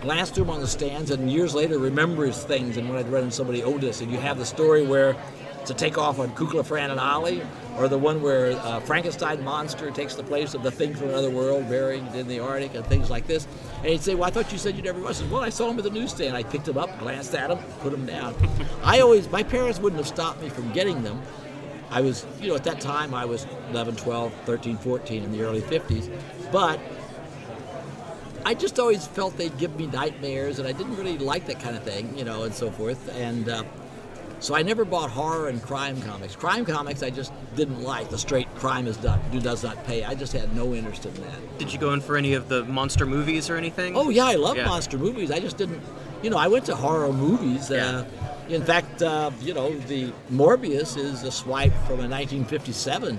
glance 0.00 0.30
through 0.30 0.44
them 0.44 0.54
on 0.54 0.60
the 0.60 0.66
stands, 0.66 1.10
and 1.10 1.30
years 1.30 1.54
later 1.54 1.78
remembers 1.78 2.42
things. 2.42 2.76
And 2.76 2.88
when 2.88 2.98
I'd 2.98 3.08
read 3.08 3.22
them, 3.22 3.30
somebody 3.30 3.62
owed 3.62 3.84
us. 3.84 4.00
And 4.00 4.10
you 4.10 4.18
have 4.18 4.38
the 4.38 4.46
story 4.46 4.86
where 4.86 5.16
to 5.66 5.74
take 5.74 5.98
off 5.98 6.18
on 6.18 6.30
Kukla, 6.34 6.64
Fran, 6.64 6.90
and 6.90 6.98
Ollie, 6.98 7.42
or 7.76 7.86
the 7.88 7.98
one 7.98 8.22
where 8.22 8.52
uh, 8.52 8.80
Frankenstein 8.80 9.44
monster 9.44 9.90
takes 9.90 10.14
the 10.14 10.22
place 10.22 10.54
of 10.54 10.62
the 10.62 10.70
thing 10.70 10.94
from 10.94 11.10
another 11.10 11.30
world 11.30 11.68
buried 11.68 12.02
in 12.14 12.26
the 12.28 12.40
Arctic 12.40 12.74
and 12.74 12.84
things 12.86 13.10
like 13.10 13.26
this. 13.26 13.46
And 13.78 13.86
he'd 13.86 14.02
say, 14.02 14.14
"Well, 14.14 14.24
I 14.24 14.30
thought 14.30 14.50
you 14.52 14.58
said 14.58 14.76
you 14.76 14.82
never 14.82 15.00
was." 15.00 15.22
"Well, 15.24 15.42
I 15.42 15.50
saw 15.50 15.70
him 15.70 15.78
at 15.78 15.84
the 15.84 15.90
newsstand. 15.90 16.36
I 16.36 16.42
picked 16.42 16.64
them 16.64 16.78
up, 16.78 16.98
glanced 16.98 17.34
at 17.34 17.48
them, 17.48 17.58
put 17.80 17.92
them 17.92 18.06
down." 18.06 18.34
I 18.82 19.00
always, 19.00 19.30
my 19.30 19.42
parents 19.42 19.78
wouldn't 19.78 20.00
have 20.00 20.08
stopped 20.08 20.42
me 20.42 20.48
from 20.48 20.72
getting 20.72 21.02
them. 21.02 21.20
I 21.90 22.00
was, 22.00 22.24
you 22.40 22.48
know, 22.48 22.54
at 22.54 22.64
that 22.64 22.80
time 22.80 23.14
I 23.14 23.24
was 23.24 23.46
11, 23.70 23.96
12, 23.96 24.32
13, 24.46 24.76
14 24.78 25.24
in 25.24 25.32
the 25.32 25.42
early 25.42 25.60
50s. 25.60 26.08
But 26.52 26.80
I 28.44 28.54
just 28.54 28.78
always 28.78 29.06
felt 29.06 29.36
they'd 29.36 29.56
give 29.58 29.76
me 29.76 29.86
nightmares, 29.86 30.58
and 30.58 30.66
I 30.66 30.72
didn't 30.72 30.96
really 30.96 31.18
like 31.18 31.46
that 31.46 31.60
kind 31.60 31.76
of 31.76 31.82
thing, 31.82 32.16
you 32.16 32.24
know, 32.24 32.44
and 32.44 32.54
so 32.54 32.70
forth. 32.70 33.14
And 33.16 33.48
uh, 33.48 33.64
so 34.40 34.54
I 34.54 34.62
never 34.62 34.84
bought 34.84 35.10
horror 35.10 35.48
and 35.48 35.62
crime 35.62 36.00
comics. 36.02 36.34
Crime 36.36 36.64
comics 36.64 37.02
I 37.02 37.10
just 37.10 37.32
didn't 37.54 37.82
like. 37.82 38.08
The 38.08 38.18
straight 38.18 38.52
crime 38.56 38.86
is 38.86 39.00
not, 39.02 39.18
do 39.30 39.40
does 39.40 39.62
not 39.62 39.84
pay. 39.84 40.04
I 40.04 40.14
just 40.14 40.32
had 40.32 40.54
no 40.56 40.74
interest 40.74 41.04
in 41.06 41.14
that. 41.14 41.58
Did 41.58 41.72
you 41.72 41.78
go 41.78 41.92
in 41.92 42.00
for 42.00 42.16
any 42.16 42.32
of 42.32 42.48
the 42.48 42.64
monster 42.64 43.04
movies 43.04 43.50
or 43.50 43.56
anything? 43.56 43.96
Oh 43.96 44.08
yeah, 44.08 44.24
I 44.26 44.36
love 44.36 44.56
Yeah. 44.56 44.64
monster 44.66 44.96
movies. 44.96 45.30
I 45.30 45.40
just 45.40 45.58
didn't, 45.58 45.82
you 46.22 46.30
know, 46.30 46.38
I 46.38 46.48
went 46.48 46.64
to 46.66 46.74
horror 46.76 47.12
movies. 47.12 47.70
Uh, 47.70 48.06
in 48.50 48.64
fact, 48.64 49.02
uh, 49.02 49.30
you 49.40 49.54
know, 49.54 49.72
the 49.80 50.12
Morbius 50.30 50.96
is 50.96 51.22
a 51.22 51.30
swipe 51.30 51.72
from 51.86 52.00
a 52.00 52.08
1957 52.08 53.18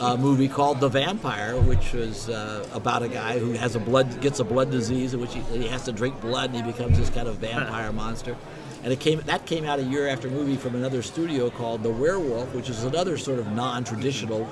uh, 0.00 0.16
movie 0.16 0.48
called 0.48 0.80
The 0.80 0.88
Vampire, 0.88 1.60
which 1.60 1.92
was 1.92 2.28
uh, 2.30 2.66
about 2.72 3.02
a 3.02 3.08
guy 3.08 3.38
who 3.38 3.52
has 3.52 3.76
a 3.76 3.80
blood 3.80 4.20
gets 4.20 4.40
a 4.40 4.44
blood 4.44 4.70
disease 4.70 5.12
in 5.12 5.20
which 5.20 5.34
he, 5.34 5.40
he 5.40 5.68
has 5.68 5.84
to 5.84 5.92
drink 5.92 6.20
blood 6.20 6.54
and 6.54 6.64
he 6.64 6.72
becomes 6.72 6.98
this 6.98 7.10
kind 7.10 7.28
of 7.28 7.36
vampire 7.36 7.92
monster. 8.04 8.36
And 8.82 8.92
it 8.92 9.00
came 9.00 9.20
that 9.20 9.46
came 9.46 9.64
out 9.64 9.78
a 9.78 9.84
year 9.84 10.08
after 10.08 10.28
a 10.28 10.30
movie 10.30 10.56
from 10.56 10.74
another 10.74 11.02
studio 11.02 11.50
called 11.50 11.82
The 11.82 11.90
Werewolf, 11.90 12.54
which 12.54 12.68
is 12.70 12.84
another 12.84 13.16
sort 13.18 13.38
of 13.38 13.46
non-traditional 13.52 14.48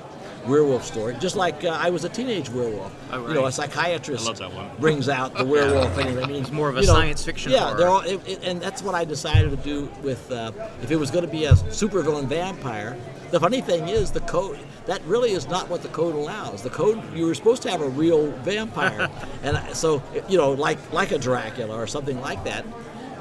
werewolf 0.46 0.84
story. 0.84 1.16
Just 1.20 1.36
like 1.36 1.64
uh, 1.64 1.68
I 1.70 1.90
was 1.90 2.04
a 2.04 2.08
teenage 2.08 2.48
werewolf. 2.50 2.92
Oh, 3.12 3.28
You 3.28 3.34
know, 3.34 3.46
a 3.46 3.52
psychiatrist 3.52 4.24
I 4.24 4.28
love 4.28 4.38
that 4.38 4.52
one. 4.52 4.70
brings 4.78 5.08
out 5.08 5.34
the 5.34 5.44
werewolf. 5.54 5.94
thing. 5.94 6.18
I 6.18 6.26
mean, 6.26 6.42
It's 6.42 6.50
more 6.50 6.68
of 6.68 6.76
a 6.76 6.80
you 6.80 6.86
know, 6.86 6.94
science 6.94 7.24
fiction 7.24 7.52
Yeah, 7.52 7.60
horror. 7.66 7.76
they're 7.78 7.88
all, 7.88 8.00
it, 8.00 8.20
it, 8.28 8.42
and 8.44 8.60
that's 8.60 8.82
what 8.82 8.94
I 8.94 9.04
decided 9.04 9.50
to 9.50 9.56
do 9.58 9.90
with. 10.02 10.30
Uh, 10.30 10.52
if 10.82 10.90
it 10.90 10.96
was 10.96 11.10
going 11.10 11.24
to 11.24 11.30
be 11.30 11.44
a 11.44 11.52
supervillain 11.52 12.26
vampire, 12.26 12.96
the 13.30 13.38
funny 13.40 13.60
thing 13.60 13.88
is 13.88 14.10
the 14.10 14.20
code. 14.20 14.58
That 14.86 15.02
really 15.04 15.32
is 15.32 15.46
not 15.48 15.68
what 15.68 15.82
the 15.82 15.88
code 15.88 16.14
allows. 16.14 16.62
The 16.62 16.70
code 16.70 17.00
you 17.14 17.26
were 17.26 17.34
supposed 17.34 17.62
to 17.62 17.70
have 17.70 17.80
a 17.82 17.88
real 17.88 18.30
vampire, 18.38 19.08
and 19.42 19.58
so 19.76 20.02
you 20.28 20.36
know, 20.38 20.52
like 20.52 20.78
like 20.92 21.12
a 21.12 21.18
Dracula 21.18 21.76
or 21.76 21.86
something 21.86 22.20
like 22.20 22.42
that, 22.44 22.64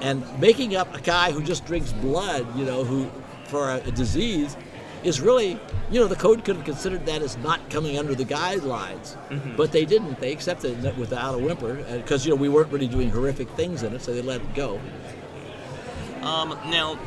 and 0.01 0.23
making 0.39 0.75
up 0.75 0.95
a 0.95 1.01
guy 1.01 1.31
who 1.31 1.43
just 1.43 1.65
drinks 1.65 1.91
blood, 1.91 2.47
you 2.57 2.65
know, 2.65 2.83
who 2.83 3.11
for 3.45 3.69
a, 3.69 3.75
a 3.85 3.91
disease, 3.91 4.55
is 5.03 5.21
really, 5.21 5.59
you 5.91 5.99
know, 5.99 6.07
the 6.07 6.15
code 6.15 6.43
could 6.43 6.57
have 6.57 6.65
considered 6.65 7.05
that 7.05 7.21
as 7.21 7.37
not 7.37 7.69
coming 7.69 7.97
under 7.97 8.15
the 8.15 8.25
guidelines, 8.25 9.15
but 9.55 9.71
they 9.71 9.85
didn't. 9.85 10.19
They 10.19 10.31
accepted 10.31 10.83
it 10.83 10.97
without 10.97 11.35
a 11.35 11.37
whimper 11.37 11.75
because 11.97 12.25
you 12.25 12.31
know 12.31 12.35
we 12.35 12.49
weren't 12.49 12.71
really 12.71 12.87
doing 12.87 13.09
horrific 13.09 13.49
things 13.51 13.83
in 13.83 13.93
it, 13.93 14.01
so 14.01 14.13
they 14.13 14.21
let 14.21 14.41
it 14.41 14.53
go. 14.53 14.79
Um, 16.21 16.49
now, 16.69 16.99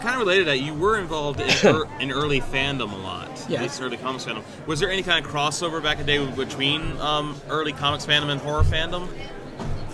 kind 0.00 0.14
of 0.14 0.20
related 0.20 0.44
to 0.44 0.50
that, 0.50 0.58
you 0.58 0.74
were 0.74 0.98
involved 0.98 1.40
in, 1.40 1.50
er, 1.64 1.86
in 2.00 2.10
early 2.10 2.40
fandom 2.40 2.92
a 2.92 2.96
lot. 2.96 3.28
Yeah. 3.48 3.58
At 3.58 3.62
least 3.64 3.82
early 3.82 3.96
comics 3.96 4.24
fandom. 4.24 4.42
Was 4.66 4.80
there 4.80 4.90
any 4.90 5.02
kind 5.02 5.24
of 5.24 5.30
crossover 5.30 5.82
back 5.82 5.98
in 5.98 6.06
the 6.06 6.12
day 6.18 6.30
between 6.34 6.98
um, 7.00 7.40
early 7.48 7.72
comics 7.72 8.06
fandom 8.06 8.30
and 8.30 8.40
horror 8.40 8.62
fandom? 8.62 9.08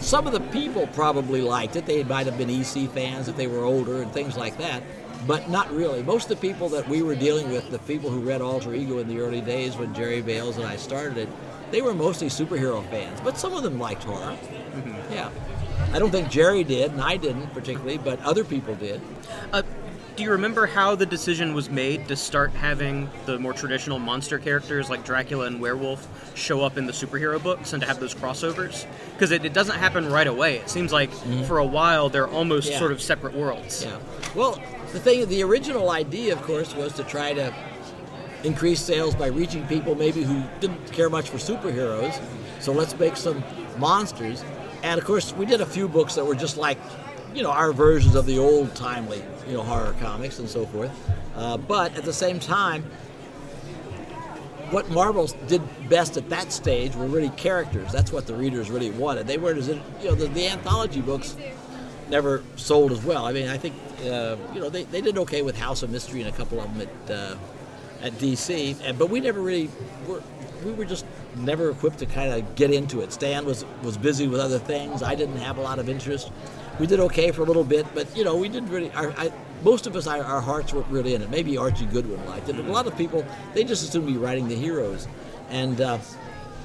Some 0.00 0.26
of 0.26 0.32
the 0.32 0.40
people 0.40 0.88
probably 0.88 1.40
liked 1.40 1.76
it. 1.76 1.86
They 1.86 2.02
might 2.02 2.26
have 2.26 2.36
been 2.36 2.50
EC 2.50 2.90
fans 2.90 3.28
if 3.28 3.36
they 3.36 3.46
were 3.46 3.62
older 3.62 4.02
and 4.02 4.12
things 4.12 4.36
like 4.36 4.58
that, 4.58 4.82
but 5.26 5.48
not 5.50 5.70
really. 5.72 6.02
Most 6.02 6.30
of 6.30 6.40
the 6.40 6.48
people 6.48 6.68
that 6.70 6.88
we 6.88 7.02
were 7.02 7.14
dealing 7.14 7.50
with, 7.50 7.70
the 7.70 7.78
people 7.80 8.10
who 8.10 8.20
read 8.20 8.40
Alter 8.40 8.74
Ego 8.74 8.98
in 8.98 9.08
the 9.08 9.18
early 9.20 9.40
days 9.40 9.76
when 9.76 9.94
Jerry 9.94 10.20
Bails 10.22 10.56
and 10.56 10.66
I 10.66 10.76
started 10.76 11.16
it, 11.18 11.28
they 11.70 11.82
were 11.82 11.94
mostly 11.94 12.28
superhero 12.28 12.84
fans, 12.90 13.20
but 13.22 13.38
some 13.38 13.54
of 13.54 13.62
them 13.62 13.78
liked 13.78 14.04
horror. 14.04 14.36
Yeah. 15.10 15.30
I 15.92 15.98
don't 15.98 16.10
think 16.10 16.30
Jerry 16.30 16.64
did, 16.64 16.92
and 16.92 17.00
I 17.00 17.16
didn't 17.16 17.48
particularly, 17.54 17.98
but 17.98 18.20
other 18.22 18.44
people 18.44 18.74
did. 18.74 19.00
Uh, 19.52 19.62
do 20.14 20.22
you 20.22 20.30
remember 20.30 20.66
how 20.66 20.94
the 20.94 21.06
decision 21.06 21.54
was 21.54 21.70
made 21.70 22.06
to 22.08 22.16
start 22.16 22.50
having 22.52 23.08
the 23.24 23.38
more 23.38 23.54
traditional 23.54 23.98
monster 23.98 24.38
characters 24.38 24.90
like 24.90 25.04
Dracula 25.06 25.46
and 25.46 25.58
Werewolf 25.60 26.06
show 26.36 26.60
up 26.60 26.76
in 26.76 26.84
the 26.86 26.92
superhero 26.92 27.42
books 27.42 27.72
and 27.72 27.80
to 27.80 27.86
have 27.88 27.98
those 27.98 28.14
crossovers? 28.14 28.84
Because 29.14 29.30
it, 29.30 29.42
it 29.46 29.54
doesn't 29.54 29.76
happen 29.78 30.10
right 30.10 30.26
away. 30.26 30.56
It 30.58 30.68
seems 30.68 30.92
like 30.92 31.10
for 31.46 31.56
a 31.58 31.64
while 31.64 32.10
they're 32.10 32.28
almost 32.28 32.66
Mm-hmm. 32.66 32.72
Yeah. 32.74 32.78
sort 32.78 32.92
of 32.92 33.00
separate 33.00 33.32
worlds. 33.34 33.84
Yeah. 33.84 33.98
Well, 34.34 34.62
the 34.92 35.00
thing, 35.00 35.28
the 35.28 35.42
original 35.42 35.90
idea, 35.90 36.32
of 36.32 36.42
course, 36.42 36.74
was 36.74 36.92
to 36.94 37.04
try 37.04 37.32
to 37.32 37.54
increase 38.44 38.80
sales 38.80 39.14
by 39.14 39.28
reaching 39.28 39.66
people 39.66 39.94
maybe 39.94 40.22
who 40.22 40.42
didn't 40.60 40.92
care 40.92 41.08
much 41.08 41.30
for 41.30 41.38
superheroes. 41.38 42.20
So 42.60 42.72
let's 42.72 42.98
make 42.98 43.16
some 43.16 43.42
monsters. 43.78 44.44
And 44.82 44.98
of 45.00 45.06
course, 45.06 45.32
we 45.32 45.46
did 45.46 45.60
a 45.60 45.66
few 45.66 45.88
books 45.88 46.14
that 46.16 46.24
were 46.24 46.34
just 46.34 46.56
like, 46.56 46.78
you 47.34 47.42
know, 47.42 47.50
our 47.50 47.72
versions 47.72 48.14
of 48.14 48.26
the 48.26 48.38
old 48.38 48.74
timely, 48.74 49.22
you 49.46 49.54
know, 49.54 49.62
horror 49.62 49.94
comics 50.00 50.38
and 50.38 50.48
so 50.48 50.66
forth. 50.66 50.90
Uh, 51.34 51.56
but 51.56 51.96
at 51.96 52.04
the 52.04 52.12
same 52.12 52.38
time, 52.38 52.84
what 54.70 54.90
Marvel 54.90 55.26
did 55.46 55.62
best 55.88 56.16
at 56.16 56.28
that 56.30 56.50
stage 56.50 56.94
were 56.94 57.06
really 57.06 57.28
characters. 57.30 57.92
That's 57.92 58.10
what 58.10 58.26
the 58.26 58.34
readers 58.34 58.70
really 58.70 58.90
wanted. 58.90 59.26
They 59.26 59.38
weren't 59.38 59.58
as, 59.58 59.68
you 59.68 59.80
know, 60.04 60.14
the, 60.14 60.26
the 60.28 60.48
anthology 60.48 61.00
books 61.00 61.36
never 62.12 62.44
sold 62.56 62.92
as 62.92 63.02
well. 63.02 63.26
I 63.26 63.32
mean, 63.32 63.48
I 63.48 63.56
think 63.56 63.74
uh, 64.04 64.36
you 64.54 64.60
know 64.60 64.68
they, 64.68 64.84
they 64.84 65.00
did 65.00 65.18
okay 65.18 65.42
with 65.42 65.58
House 65.58 65.82
of 65.82 65.90
Mystery 65.90 66.20
and 66.20 66.32
a 66.32 66.36
couple 66.36 66.60
of 66.60 66.72
them 66.72 66.86
at 66.86 67.10
uh, 67.10 67.36
at 68.02 68.12
DC, 68.12 68.76
and, 68.84 68.96
but 68.96 69.10
we 69.10 69.18
never 69.18 69.40
really 69.40 69.68
were. 70.06 70.22
We 70.64 70.72
were 70.72 70.84
just 70.84 71.04
never 71.34 71.70
equipped 71.70 71.98
to 71.98 72.06
kind 72.06 72.32
of 72.32 72.54
get 72.54 72.70
into 72.70 73.00
it. 73.00 73.12
Stan 73.12 73.44
was 73.44 73.64
was 73.82 73.96
busy 73.96 74.28
with 74.28 74.40
other 74.40 74.60
things. 74.60 75.02
I 75.02 75.16
didn't 75.16 75.38
have 75.38 75.56
a 75.58 75.62
lot 75.62 75.80
of 75.80 75.88
interest. 75.88 76.30
We 76.78 76.86
did 76.86 77.00
okay 77.00 77.32
for 77.32 77.42
a 77.42 77.44
little 77.44 77.64
bit, 77.64 77.86
but 77.94 78.06
you 78.16 78.22
know 78.22 78.36
we 78.36 78.48
didn't 78.48 78.68
really. 78.68 78.92
Our, 78.92 79.10
I, 79.12 79.32
most 79.64 79.86
of 79.86 79.94
us, 79.96 80.06
our, 80.06 80.22
our 80.22 80.40
hearts 80.40 80.72
weren't 80.72 80.88
really 80.88 81.14
in 81.14 81.22
it. 81.22 81.30
Maybe 81.30 81.56
Archie 81.56 81.86
Goodwin 81.86 82.24
liked 82.26 82.48
it, 82.48 82.56
but 82.56 82.64
a 82.64 82.72
lot 82.72 82.86
of 82.86 82.96
people 82.96 83.24
they 83.54 83.64
just 83.64 83.88
assumed 83.88 84.06
we 84.06 84.18
were 84.18 84.24
writing 84.24 84.48
the 84.48 84.56
heroes, 84.56 85.08
and. 85.48 85.80
Uh, 85.80 85.98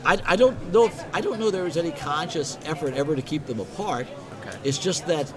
I, 0.05 0.19
I 0.25 0.35
don't 0.37 0.71
know 0.71 0.85
if 0.85 1.03
I 1.13 1.19
don't 1.19 1.37
know 1.39 1.49
there 1.51 1.63
was 1.63 1.75
any 1.75 1.91
conscious 1.91 2.57
effort 2.63 2.93
ever 2.93 3.15
to 3.15 3.21
keep 3.21 3.45
them 3.45 3.59
apart. 3.59 4.07
Okay. 4.47 4.57
It's 4.63 4.77
just 4.77 5.05
that 5.07 5.31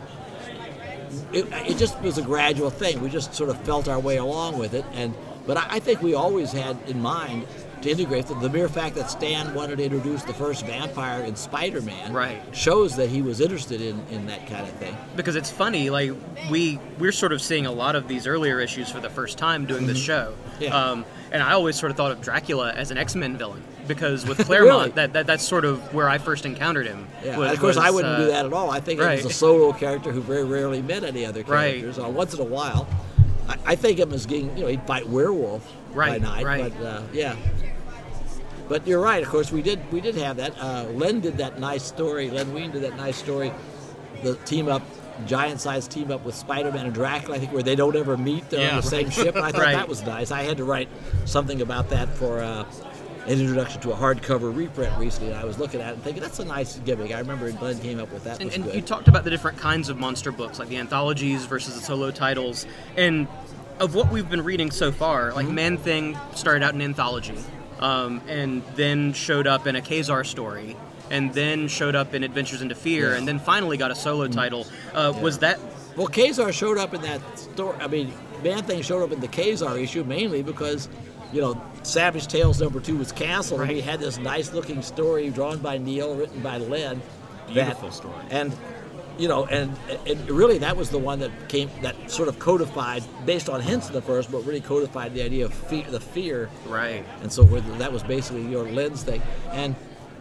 it, 1.33 1.47
it 1.69 1.77
just 1.77 2.01
was 2.01 2.19
a 2.19 2.23
gradual 2.23 2.71
thing. 2.71 3.01
We 3.01 3.09
just 3.11 3.35
sort 3.35 3.51
of 3.51 3.61
felt 3.63 3.89
our 3.89 3.99
way 4.01 4.17
along 4.17 4.59
with 4.59 4.75
it, 4.75 4.85
and 4.93 5.15
but 5.47 5.57
I, 5.57 5.67
I 5.71 5.79
think 5.81 6.03
we 6.03 6.15
always 6.15 6.53
had 6.53 6.77
in 6.89 7.01
mind 7.01 7.47
to 7.83 7.91
integrate 7.91 8.27
them. 8.27 8.41
The 8.41 8.51
mere 8.51 8.69
fact 8.69 8.95
that 8.97 9.11
Stan 9.11 9.55
wanted 9.55 9.79
to 9.79 9.85
introduce 9.85 10.23
the 10.23 10.35
first 10.35 10.67
vampire 10.67 11.23
in 11.25 11.35
Spider-Man 11.35 12.13
Right. 12.13 12.43
shows 12.53 12.95
that 12.97 13.09
he 13.09 13.23
was 13.23 13.41
interested 13.41 13.81
in, 13.81 13.99
in 14.11 14.27
that 14.27 14.47
kind 14.47 14.69
of 14.69 14.73
thing. 14.75 14.95
because 15.17 15.35
it's 15.35 15.51
funny 15.51 15.89
like 15.89 16.13
we 16.51 16.79
we're 16.99 17.11
sort 17.13 17.33
of 17.33 17.41
seeing 17.41 17.65
a 17.67 17.73
lot 17.73 17.97
of 17.97 18.07
these 18.07 18.27
earlier 18.27 18.61
issues 18.61 18.91
for 18.91 19.01
the 19.01 19.09
first 19.09 19.39
time 19.39 19.65
doing 19.67 19.87
this 19.87 19.99
show 19.99 20.35
Mm-hmm. 20.61 20.63
Yeah. 20.65 20.91
um, 20.91 21.05
and 21.33 21.43
i 21.43 21.53
always 21.53 21.75
sort 21.77 21.91
of 21.91 21.97
thought 21.97 22.11
of 22.13 22.21
dracula 22.21 22.71
as 22.73 22.91
an 22.91 22.99
x-men 22.99 23.39
villain 23.39 23.63
because 23.95 24.25
with 24.27 24.39
claremont 24.47 24.79
Really? 24.79 24.91
that, 24.93 25.13
that 25.15 25.27
that's 25.27 25.43
sort 25.45 25.65
of 25.65 25.93
where 25.93 26.09
i 26.09 26.19
first 26.19 26.47
encountered 26.47 26.87
him 26.87 27.07
Yeah, 27.25 27.37
was- 27.37 27.53
of 27.53 27.59
course, 27.61 27.77
I 27.77 27.91
wouldn't 27.91 28.15
uh, 28.15 28.19
do 28.19 28.27
that 28.29 28.47
at 28.47 28.53
all. 28.53 28.71
I 28.71 28.81
think 28.81 29.01
it 29.01 29.07
was 29.07 29.25
a 29.25 29.31
solo 29.45 29.73
character 29.73 30.11
who 30.13 30.21
very 30.23 30.45
rarely 30.45 30.81
met 30.83 31.03
any 31.05 31.27
other 31.27 31.41
Right. 31.43 31.81
characters. 31.81 31.99
Uh, 31.99 32.09
once 32.09 32.33
in 32.35 32.41
a 32.41 32.45
while, 32.45 32.87
I, 33.49 33.57
I 33.73 33.75
think 33.77 33.99
him 33.99 34.13
as 34.13 34.27
being, 34.27 34.57
you 34.57 34.63
know, 34.63 34.69
he'd 34.69 34.87
bite 34.87 35.09
werewolf 35.09 35.71
Right, 35.93 36.23
by 36.23 36.29
night. 36.29 36.45
right. 36.47 36.73
But 36.79 36.87
uh, 36.87 37.03
yeah, 37.13 37.35
but 38.69 38.87
you're 38.87 39.01
right. 39.01 39.23
Of 39.23 39.29
course, 39.29 39.51
we 39.51 39.63
did 39.63 39.81
we 39.93 40.01
did 40.01 40.15
have 40.17 40.37
that. 40.37 40.53
Uh, 40.61 40.85
Len 40.95 41.21
did 41.21 41.39
that 41.39 41.59
nice 41.59 41.83
story. 41.85 42.31
Len 42.31 42.53
Wein 42.55 42.71
did 42.71 42.83
that 42.83 42.97
nice 42.97 43.17
story. 43.17 43.53
The 44.23 44.37
team 44.47 44.69
up. 44.69 44.83
Giant 45.27 45.61
sized 45.61 45.91
team 45.91 46.11
up 46.11 46.25
with 46.25 46.35
Spider-Man 46.35 46.87
and 46.87 46.95
Dracula, 46.95 47.37
I 47.37 47.41
think, 47.41 47.53
where 47.53 47.63
they 47.63 47.77
don't 47.77 47.95
ever 47.95 48.17
meet. 48.17 48.49
They're 48.49 48.61
Yeah. 48.61 48.71
on 48.71 48.77
the 48.77 48.87
same 48.87 49.11
ship. 49.11 49.37
And 49.37 49.45
I 49.45 49.51
thought 49.53 49.61
Right. 49.61 49.73
that 49.75 49.87
was 49.87 50.03
nice. 50.03 50.31
I 50.31 50.45
had 50.45 50.57
to 50.57 50.65
write 50.65 50.89
something 51.27 51.61
about 51.61 51.91
that 51.91 52.09
for 52.17 52.41
uh, 52.41 52.65
an 53.27 53.39
introduction 53.41 53.81
to 53.83 53.93
a 53.93 53.97
hardcover 53.97 54.55
reprint 54.55 54.97
recently, 54.99 55.31
and 55.33 55.39
I 55.41 55.45
was 55.45 55.59
looking 55.59 55.81
at 55.81 55.91
it 55.91 55.95
and 55.95 56.03
thinking 56.03 56.23
that's 56.23 56.39
a 56.39 56.45
nice 56.45 56.79
gimmick. 56.81 57.13
I 57.15 57.19
remember 57.19 57.53
Len 57.53 57.79
came 57.81 58.01
up 58.01 58.13
with 58.13 58.25
that. 58.25 58.41
And, 58.41 58.51
and 58.53 58.75
you 58.75 58.81
talked 58.83 59.09
about 59.09 59.25
the 59.25 59.31
different 59.31 59.59
kinds 59.59 59.89
of 59.89 59.99
monster 59.99 60.33
books, 60.33 60.59
like 60.59 60.69
the 60.69 60.79
anthologies 60.79 61.45
versus 61.45 61.75
the 61.75 61.81
solo 61.81 62.11
titles, 62.11 62.67
and 62.97 63.29
of 63.79 63.95
what 63.95 64.11
we've 64.11 64.29
been 64.29 64.43
reading 64.45 64.71
so 64.71 64.91
far. 64.93 65.33
Like 65.33 65.49
Man 65.49 65.77
Thing 65.77 66.19
started 66.35 66.63
out 66.65 66.75
in 66.75 66.83
anthology, 66.83 67.37
um, 67.79 68.21
and 68.29 68.63
then 68.75 69.13
showed 69.13 69.47
up 69.47 69.67
in 69.67 69.77
a 69.77 69.81
Kazar 69.81 70.27
story, 70.27 70.77
and 71.11 71.33
then 71.35 71.69
showed 71.69 71.95
up 71.95 72.15
in 72.15 72.23
Adventures 72.25 72.63
into 72.63 72.75
Fear, 72.75 73.11
Yeah. 73.13 73.17
and 73.19 73.29
then 73.29 73.39
finally 73.39 73.77
got 73.77 73.91
a 73.91 73.95
solo 73.95 74.29
title. 74.29 74.67
Uh, 74.95 75.13
Was 75.21 75.39
that 75.39 75.59
Well, 75.97 76.09
Kazar 76.09 76.53
showed 76.53 76.79
up 76.79 76.95
in 76.95 77.03
that 77.03 77.21
story. 77.39 77.77
I 77.81 77.87
mean, 77.87 78.13
Man 78.45 78.63
Thing 78.65 78.81
showed 78.83 79.03
up 79.03 79.13
in 79.13 79.21
the 79.21 79.29
Kazar 79.29 79.79
issue 79.83 80.05
mainly 80.05 80.43
because, 80.43 80.89
you 81.33 81.41
know, 81.41 81.61
Savage 81.83 82.27
Tales 82.27 82.61
number 82.61 82.81
two 82.81 82.97
was 82.97 83.13
canceled, 83.13 83.61
and 83.61 83.71
we 83.71 83.81
had 83.81 84.01
this 84.01 84.19
nice 84.19 84.53
looking 84.53 84.83
story 84.83 85.31
drawn 85.31 85.59
by 85.59 85.79
Neal, 85.79 86.15
written 86.15 86.43
by 86.43 86.59
Len. 86.59 87.01
Beautiful 87.47 87.89
that, 87.89 87.95
story. 87.95 88.15
And, 88.31 88.57
you 89.19 89.29
know, 89.29 89.47
and, 89.47 89.77
and 90.07 90.31
really 90.31 90.59
that 90.59 90.77
was 90.77 90.91
the 90.91 90.99
one 90.99 91.19
that 91.21 91.49
came, 91.49 91.71
that 91.83 92.11
sort 92.11 92.29
of 92.29 92.39
codified, 92.39 93.03
based 93.27 93.49
on 93.49 93.61
hints 93.61 93.89
in 93.89 93.93
the 93.93 94.03
first, 94.03 94.31
but 94.31 94.45
really 94.45 94.61
codified 94.61 95.15
the 95.15 95.23
idea 95.23 95.45
of 95.47 95.55
fear, 95.55 95.85
the 95.85 96.01
fear 96.01 96.51
right? 96.67 97.05
and 97.23 97.33
so. 97.33 97.45
That 97.45 97.93
was 97.93 98.03
basically 98.03 98.47
your 98.47 98.65
lens 98.71 99.03
thing. 99.03 99.23
And 99.51 99.75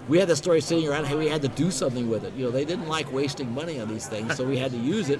we 0.07 0.17
had 0.17 0.27
the 0.27 0.35
story 0.35 0.59
sitting 0.59 0.87
around, 0.87 1.05
hey, 1.05 1.15
we 1.15 1.27
had 1.27 1.41
to 1.43 1.47
do 1.49 1.69
something 1.69 2.09
with 2.09 2.23
it. 2.23 2.33
You 2.33 2.45
know, 2.45 2.51
they 2.51 2.65
didn't 2.65 2.87
like 2.87 3.11
wasting 3.13 3.53
money 3.53 3.79
on 3.79 3.87
these 3.87 4.07
things, 4.07 4.35
so 4.35 4.43
we 4.43 4.57
had 4.57 4.71
to 4.71 4.77
use 4.77 5.09
it. 5.09 5.19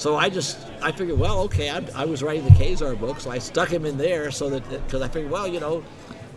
So 0.00 0.16
I 0.16 0.30
just, 0.30 0.56
I 0.80 0.92
figured, 0.92 1.18
well, 1.18 1.40
okay, 1.40 1.68
I, 1.68 1.84
I 1.94 2.06
was 2.06 2.22
writing 2.22 2.44
the 2.44 2.52
Kazar 2.52 2.98
book, 2.98 3.20
so 3.20 3.30
I 3.30 3.36
stuck 3.38 3.68
him 3.68 3.84
in 3.84 3.98
there 3.98 4.30
so 4.30 4.48
that, 4.48 4.66
because 4.86 5.02
I 5.02 5.08
figured, 5.08 5.30
well, 5.30 5.46
you 5.46 5.60
know, 5.60 5.84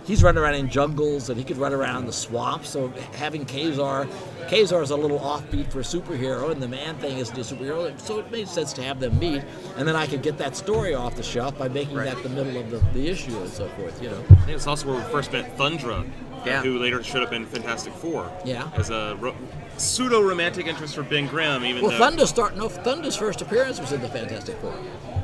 he's 0.04 0.22
running 0.22 0.44
around 0.44 0.56
in 0.56 0.70
jungles 0.70 1.30
and 1.30 1.38
he 1.38 1.46
could 1.46 1.56
run 1.56 1.72
around 1.72 2.02
in 2.02 2.06
the 2.06 2.12
swamps. 2.12 2.68
So 2.68 2.90
having 3.14 3.46
Kazar, 3.46 4.06
Kazar 4.50 4.84
is 4.84 4.90
a 4.90 4.98
little 4.98 5.18
offbeat 5.18 5.72
for 5.72 5.80
a 5.80 5.84
superhero, 5.84 6.52
and 6.52 6.62
the 6.62 6.68
man 6.68 6.98
thing 6.98 7.20
isn't 7.20 7.38
a 7.38 7.40
superhero. 7.40 7.98
So 8.02 8.20
it 8.20 8.30
made 8.30 8.50
sense 8.50 8.74
to 8.74 8.84
have 8.84 9.00
them 9.00 9.18
meet, 9.18 9.42
and 9.78 9.88
then 9.88 9.96
I 9.96 10.08
could 10.08 10.24
get 10.24 10.38
that 10.40 10.58
story 10.58 10.94
off 10.94 11.16
the 11.16 11.24
shelf 11.24 11.58
by 11.58 11.70
making 11.70 11.96
Right. 11.96 12.14
that 12.14 12.22
the 12.22 12.28
middle 12.28 12.58
of 12.58 12.70
the, 12.70 12.80
the 12.92 13.08
issue 13.08 13.40
and 13.40 13.50
so 13.50 13.70
forth. 13.70 14.04
You 14.04 14.10
know. 14.10 14.20
I 14.30 14.36
think 14.42 14.50
it's 14.58 14.68
also 14.68 14.88
where 14.88 14.98
we 14.98 15.10
first 15.10 15.32
met 15.32 15.58
Thundra, 15.58 16.06
Yeah. 16.46 16.62
who 16.62 16.78
later 16.80 17.02
showed 17.04 17.24
up 17.24 17.34
in 17.34 17.46
Fantastic 17.46 17.94
Four. 17.94 18.32
Yeah. 18.46 18.70
As 18.76 18.90
a 18.90 19.18
ro- 19.20 19.36
pseudo 19.78 20.22
romantic 20.22 20.68
interest 20.68 20.96
for 20.96 21.04
Ben 21.04 21.28
Grimm, 21.28 21.64
even 21.66 21.82
Well, 21.84 21.92
though. 21.92 22.00
Thundra 22.00 22.28
start. 22.28 22.56
No, 22.58 22.68
Thundra's 22.70 23.16
first 23.16 23.42
appearance 23.42 23.80
was 23.80 23.92
in 23.92 24.02
the 24.02 24.10
Fantastic 24.10 24.58
Four. 24.58 24.72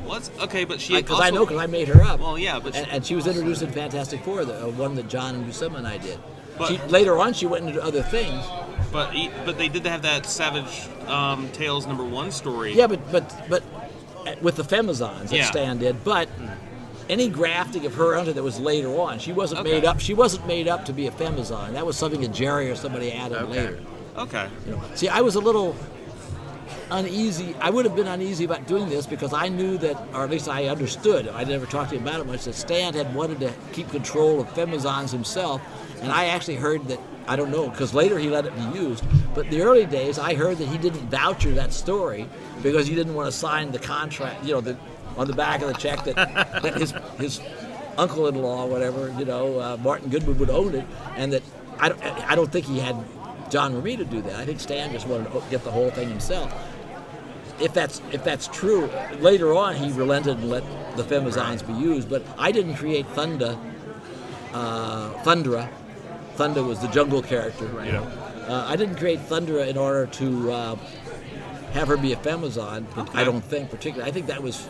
Well, 0.04 0.18
that's- 0.18 0.30
okay, 0.42 0.64
but 0.64 0.80
she 0.80 0.94
Because 0.96 1.12
also, 1.12 1.22
I 1.24 1.30
know, 1.30 1.44
because 1.46 1.60
I 1.62 1.66
made 1.66 1.88
her 1.88 2.02
up. 2.02 2.20
Well, 2.20 2.38
yeah, 2.38 2.58
but 2.58 2.74
she- 2.74 2.80
and, 2.80 2.90
and 2.90 3.06
she 3.06 3.14
was 3.14 3.26
introduced 3.26 3.62
in 3.62 3.70
Fantastic 3.70 4.22
Four, 4.24 4.44
the 4.44 4.64
uh, 4.64 4.68
one 4.70 4.94
that 4.96 5.08
John 5.08 5.34
and 5.34 5.46
Buscema 5.46 5.76
and 5.76 5.86
I 5.86 5.98
did. 5.98 6.18
But- 6.58 6.68
she, 6.68 6.78
later 6.88 7.18
on, 7.18 7.32
she 7.32 7.46
went 7.46 7.66
into 7.68 7.82
other 7.82 8.02
things. 8.02 8.44
But 8.92 9.12
but 9.46 9.56
they 9.56 9.68
did 9.68 9.86
have 9.86 10.02
that 10.02 10.26
Savage 10.26 10.88
um, 11.06 11.48
Tales 11.52 11.86
number 11.86 12.02
one 12.04 12.32
story. 12.32 12.72
Yeah, 12.74 12.88
but 12.88 13.12
but 13.12 13.48
but 13.48 13.62
uh, 14.26 14.34
with 14.42 14.56
the 14.56 14.64
Femizons 14.64 15.28
that 15.28 15.32
Yeah. 15.36 15.44
Stan 15.44 15.78
did, 15.78 16.02
but. 16.02 16.28
Any 17.10 17.28
grafting 17.28 17.84
of 17.86 17.94
her 17.94 18.14
onto 18.16 18.32
that 18.32 18.42
was 18.42 18.60
later 18.60 18.88
on. 19.00 19.18
She 19.18 19.32
wasn't 19.32 19.62
Okay. 19.62 19.72
made 19.72 19.84
up. 19.84 19.98
She 19.98 20.14
wasn't 20.14 20.46
made 20.46 20.68
up 20.68 20.84
to 20.84 20.92
be 20.92 21.08
a 21.08 21.10
femizon. 21.10 21.72
That 21.72 21.84
was 21.84 21.96
something 21.96 22.20
that 22.20 22.32
Jerry 22.32 22.70
or 22.70 22.76
somebody 22.76 23.10
added 23.12 23.38
Okay. 23.38 23.50
later. 23.50 23.78
Okay. 24.16 24.46
You 24.64 24.72
know, 24.72 24.80
see, 24.94 25.08
I 25.08 25.20
was 25.20 25.34
a 25.34 25.40
little 25.40 25.74
uneasy. 26.92 27.56
I 27.60 27.68
would 27.70 27.84
have 27.84 27.96
been 27.96 28.06
uneasy 28.06 28.44
about 28.44 28.68
doing 28.68 28.88
this 28.88 29.06
because 29.06 29.32
I 29.32 29.48
knew 29.48 29.76
that, 29.78 29.96
or 30.14 30.22
at 30.22 30.30
least 30.30 30.48
I 30.48 30.66
understood. 30.66 31.28
I 31.34 31.42
never 31.42 31.66
talked 31.66 31.90
to 31.90 31.96
him 31.96 32.06
about 32.06 32.20
it 32.20 32.26
much. 32.28 32.44
That 32.44 32.54
Stan 32.54 32.94
had 32.94 33.12
wanted 33.12 33.40
to 33.40 33.52
keep 33.72 33.90
control 33.90 34.40
of 34.40 34.46
femizons 34.54 35.10
himself, 35.10 35.60
and 36.02 36.12
I 36.12 36.26
actually 36.26 36.56
heard 36.56 36.86
that. 36.88 37.00
I 37.28 37.36
don't 37.36 37.50
know 37.50 37.68
because 37.68 37.92
later 37.94 38.18
he 38.18 38.28
let 38.28 38.44
it 38.46 38.54
be 38.56 38.78
used. 38.78 39.04
But 39.34 39.46
in 39.46 39.50
the 39.52 39.62
early 39.62 39.86
days, 39.86 40.18
I 40.18 40.34
heard 40.34 40.58
that 40.58 40.66
he 40.68 40.78
didn't 40.78 41.10
voucher 41.10 41.52
that 41.52 41.72
story 41.72 42.28
because 42.62 42.86
he 42.88 42.94
didn't 42.94 43.14
want 43.14 43.26
to 43.30 43.36
sign 43.36 43.70
the 43.72 43.78
contract. 43.78 44.44
You 44.44 44.54
know, 44.54 44.60
the, 44.60 44.76
on 45.16 45.26
the 45.26 45.32
back 45.32 45.62
of 45.62 45.68
the 45.68 45.74
check 45.74 46.04
that, 46.04 46.16
that 46.62 46.74
his 46.76 46.92
his 47.18 47.40
uncle-in-law, 47.98 48.66
whatever, 48.66 49.12
you 49.18 49.24
know, 49.24 49.58
uh, 49.58 49.76
Martin 49.78 50.08
Goodman 50.08 50.38
would 50.38 50.50
own 50.50 50.74
it, 50.74 50.86
and 51.16 51.32
that 51.32 51.42
I 51.78 51.88
don't, 51.90 52.02
I 52.02 52.34
don't 52.34 52.50
think 52.50 52.66
he 52.66 52.78
had 52.78 52.96
John 53.50 53.74
Romita 53.74 54.08
do 54.08 54.22
that. 54.22 54.36
I 54.36 54.46
think 54.46 54.60
Stan 54.60 54.92
just 54.92 55.06
wanted 55.06 55.32
to 55.32 55.42
get 55.50 55.64
the 55.64 55.70
whole 55.70 55.90
thing 55.90 56.08
himself. 56.08 56.52
If 57.60 57.74
that's 57.74 58.00
if 58.12 58.24
that's 58.24 58.48
true, 58.48 58.88
later 59.18 59.54
on 59.54 59.76
he 59.76 59.92
relented 59.92 60.38
and 60.38 60.48
let 60.48 60.64
the 60.96 61.02
Femizons 61.02 61.66
be 61.66 61.74
used. 61.74 62.08
But 62.08 62.24
I 62.38 62.52
didn't 62.52 62.76
create 62.76 63.06
Thunda, 63.14 63.58
uh, 64.54 65.12
Thundra. 65.24 65.68
Thunda 66.36 66.66
was 66.66 66.78
the 66.80 66.88
jungle 66.88 67.20
character. 67.22 67.66
You 67.84 67.92
know? 67.92 68.04
uh, 68.48 68.64
I 68.66 68.76
didn't 68.76 68.96
create 68.96 69.20
Thundra 69.20 69.68
in 69.68 69.76
order 69.76 70.06
to 70.06 70.52
uh, 70.52 70.76
have 71.72 71.88
her 71.88 71.96
be 71.96 72.12
a 72.12 72.16
Femizon. 72.16 72.86
I 73.14 73.24
don't 73.24 73.44
think 73.44 73.70
particularly. 73.70 74.10
I 74.10 74.12
think 74.12 74.26
that 74.26 74.42
was 74.42 74.66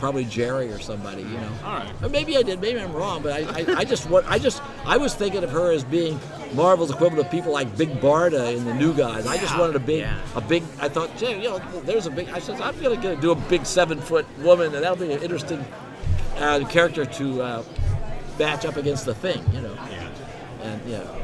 probably 0.00 0.24
Jerry 0.24 0.72
or 0.72 0.78
somebody. 0.80 1.22
You 1.22 1.28
know. 1.28 1.52
All 1.64 1.74
right. 1.78 1.92
Or 2.02 2.08
maybe 2.08 2.36
I 2.36 2.42
did. 2.42 2.60
Maybe 2.60 2.80
I'm 2.80 2.92
wrong, 2.92 3.22
but 3.22 3.32
I, 3.32 3.60
I, 3.60 3.76
I 3.80 3.84
just 3.84 4.08
want. 4.10 4.26
I 4.28 4.38
just. 4.38 4.62
I 4.84 4.96
was 4.96 5.14
thinking 5.14 5.44
of 5.44 5.50
her 5.50 5.70
as 5.70 5.84
being 5.84 6.18
Marvel's 6.54 6.90
equivalent 6.90 7.26
of 7.26 7.30
people 7.30 7.52
like 7.52 7.76
Big 7.76 7.90
Barda 8.00 8.56
in 8.56 8.64
the 8.64 8.74
New 8.74 8.92
Gods. 8.94 9.26
I 9.26 9.36
just 9.36 9.56
wanted 9.56 9.76
a 9.76 9.80
big, 9.80 10.00
Yeah. 10.00 10.18
a 10.34 10.40
big. 10.40 10.64
I 10.80 10.88
thought, 10.88 11.16
gee, 11.16 11.32
you 11.34 11.50
know, 11.50 11.58
there's 11.84 12.06
a 12.06 12.10
big. 12.10 12.28
I 12.30 12.40
said, 12.40 12.60
I'm 12.60 12.78
gonna 12.80 12.96
get, 12.96 13.20
do 13.20 13.30
a 13.30 13.36
big 13.36 13.64
seven 13.66 14.00
foot 14.00 14.26
woman, 14.40 14.74
and 14.74 14.82
that'll 14.82 14.96
be 14.96 15.12
an 15.12 15.22
interesting 15.22 15.64
uh, 16.38 16.66
character 16.68 17.04
to 17.04 17.42
uh, 17.42 17.62
match 18.38 18.64
up 18.64 18.76
against 18.76 19.04
the 19.04 19.14
Thing. 19.14 19.44
You 19.52 19.60
know. 19.60 19.74
Yeah. 19.74 20.08
And 20.62 20.90
yeah. 20.90 21.16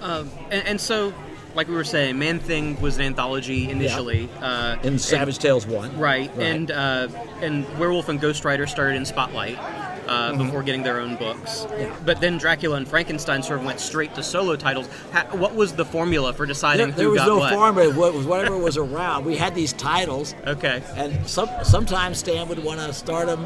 Um, 0.00 0.30
and, 0.50 0.66
and 0.66 0.80
so, 0.80 1.14
like 1.54 1.68
we 1.68 1.74
were 1.74 1.84
saying, 1.84 2.18
Man 2.18 2.38
Thing 2.40 2.80
was 2.80 2.96
an 2.96 3.02
anthology 3.02 3.70
initially. 3.70 4.28
Uh, 4.40 4.76
In 4.82 4.98
Savage 4.98 5.38
Tales 5.38 5.66
one. 5.66 5.96
Right, 5.98 6.30
and 6.36 6.70
uh, 6.70 7.08
and 7.40 7.66
Werewolf 7.78 8.08
and 8.08 8.20
Ghost 8.20 8.44
Rider 8.44 8.66
started 8.66 8.96
in 8.96 9.04
Spotlight 9.04 9.58
uh, 9.58 10.32
Mm-hmm. 10.32 10.44
before 10.44 10.62
getting 10.62 10.82
their 10.82 11.00
own 11.00 11.16
books. 11.16 11.66
But 12.04 12.20
then 12.20 12.36
Dracula 12.38 12.76
and 12.76 12.86
Frankenstein 12.86 13.42
sort 13.42 13.60
of 13.60 13.64
went 13.64 13.80
straight 13.80 14.14
to 14.16 14.22
solo 14.22 14.54
titles. 14.56 14.86
Ha- 15.12 15.28
what 15.32 15.54
was 15.54 15.72
the 15.72 15.84
formula 15.84 16.32
for 16.34 16.38
There, 16.40 16.46
deciding 16.46 16.90
there 16.92 17.04
who 17.06 17.10
was 17.12 17.20
got 17.20 17.26
no 17.28 17.38
what? 17.38 17.52
formula. 17.54 17.94
What 17.94 18.12
was 18.14 18.26
whatever 18.26 18.58
was 18.58 18.76
around. 18.76 19.24
We 19.24 19.36
had 19.36 19.54
these 19.54 19.72
titles. 19.72 20.34
Okay. 20.46 20.82
And 20.96 21.26
some 21.26 21.48
sometimes 21.62 22.18
Stan 22.18 22.48
would 22.48 22.62
want 22.62 22.80
to 22.80 22.92
start 22.92 23.26
them. 23.28 23.44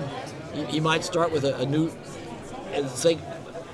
He, 0.52 0.64
he 0.64 0.80
might 0.80 1.04
start 1.04 1.30
with 1.30 1.44
a, 1.44 1.56
a 1.58 1.66
new, 1.66 1.92
and 2.72 2.88
say, 2.90 3.18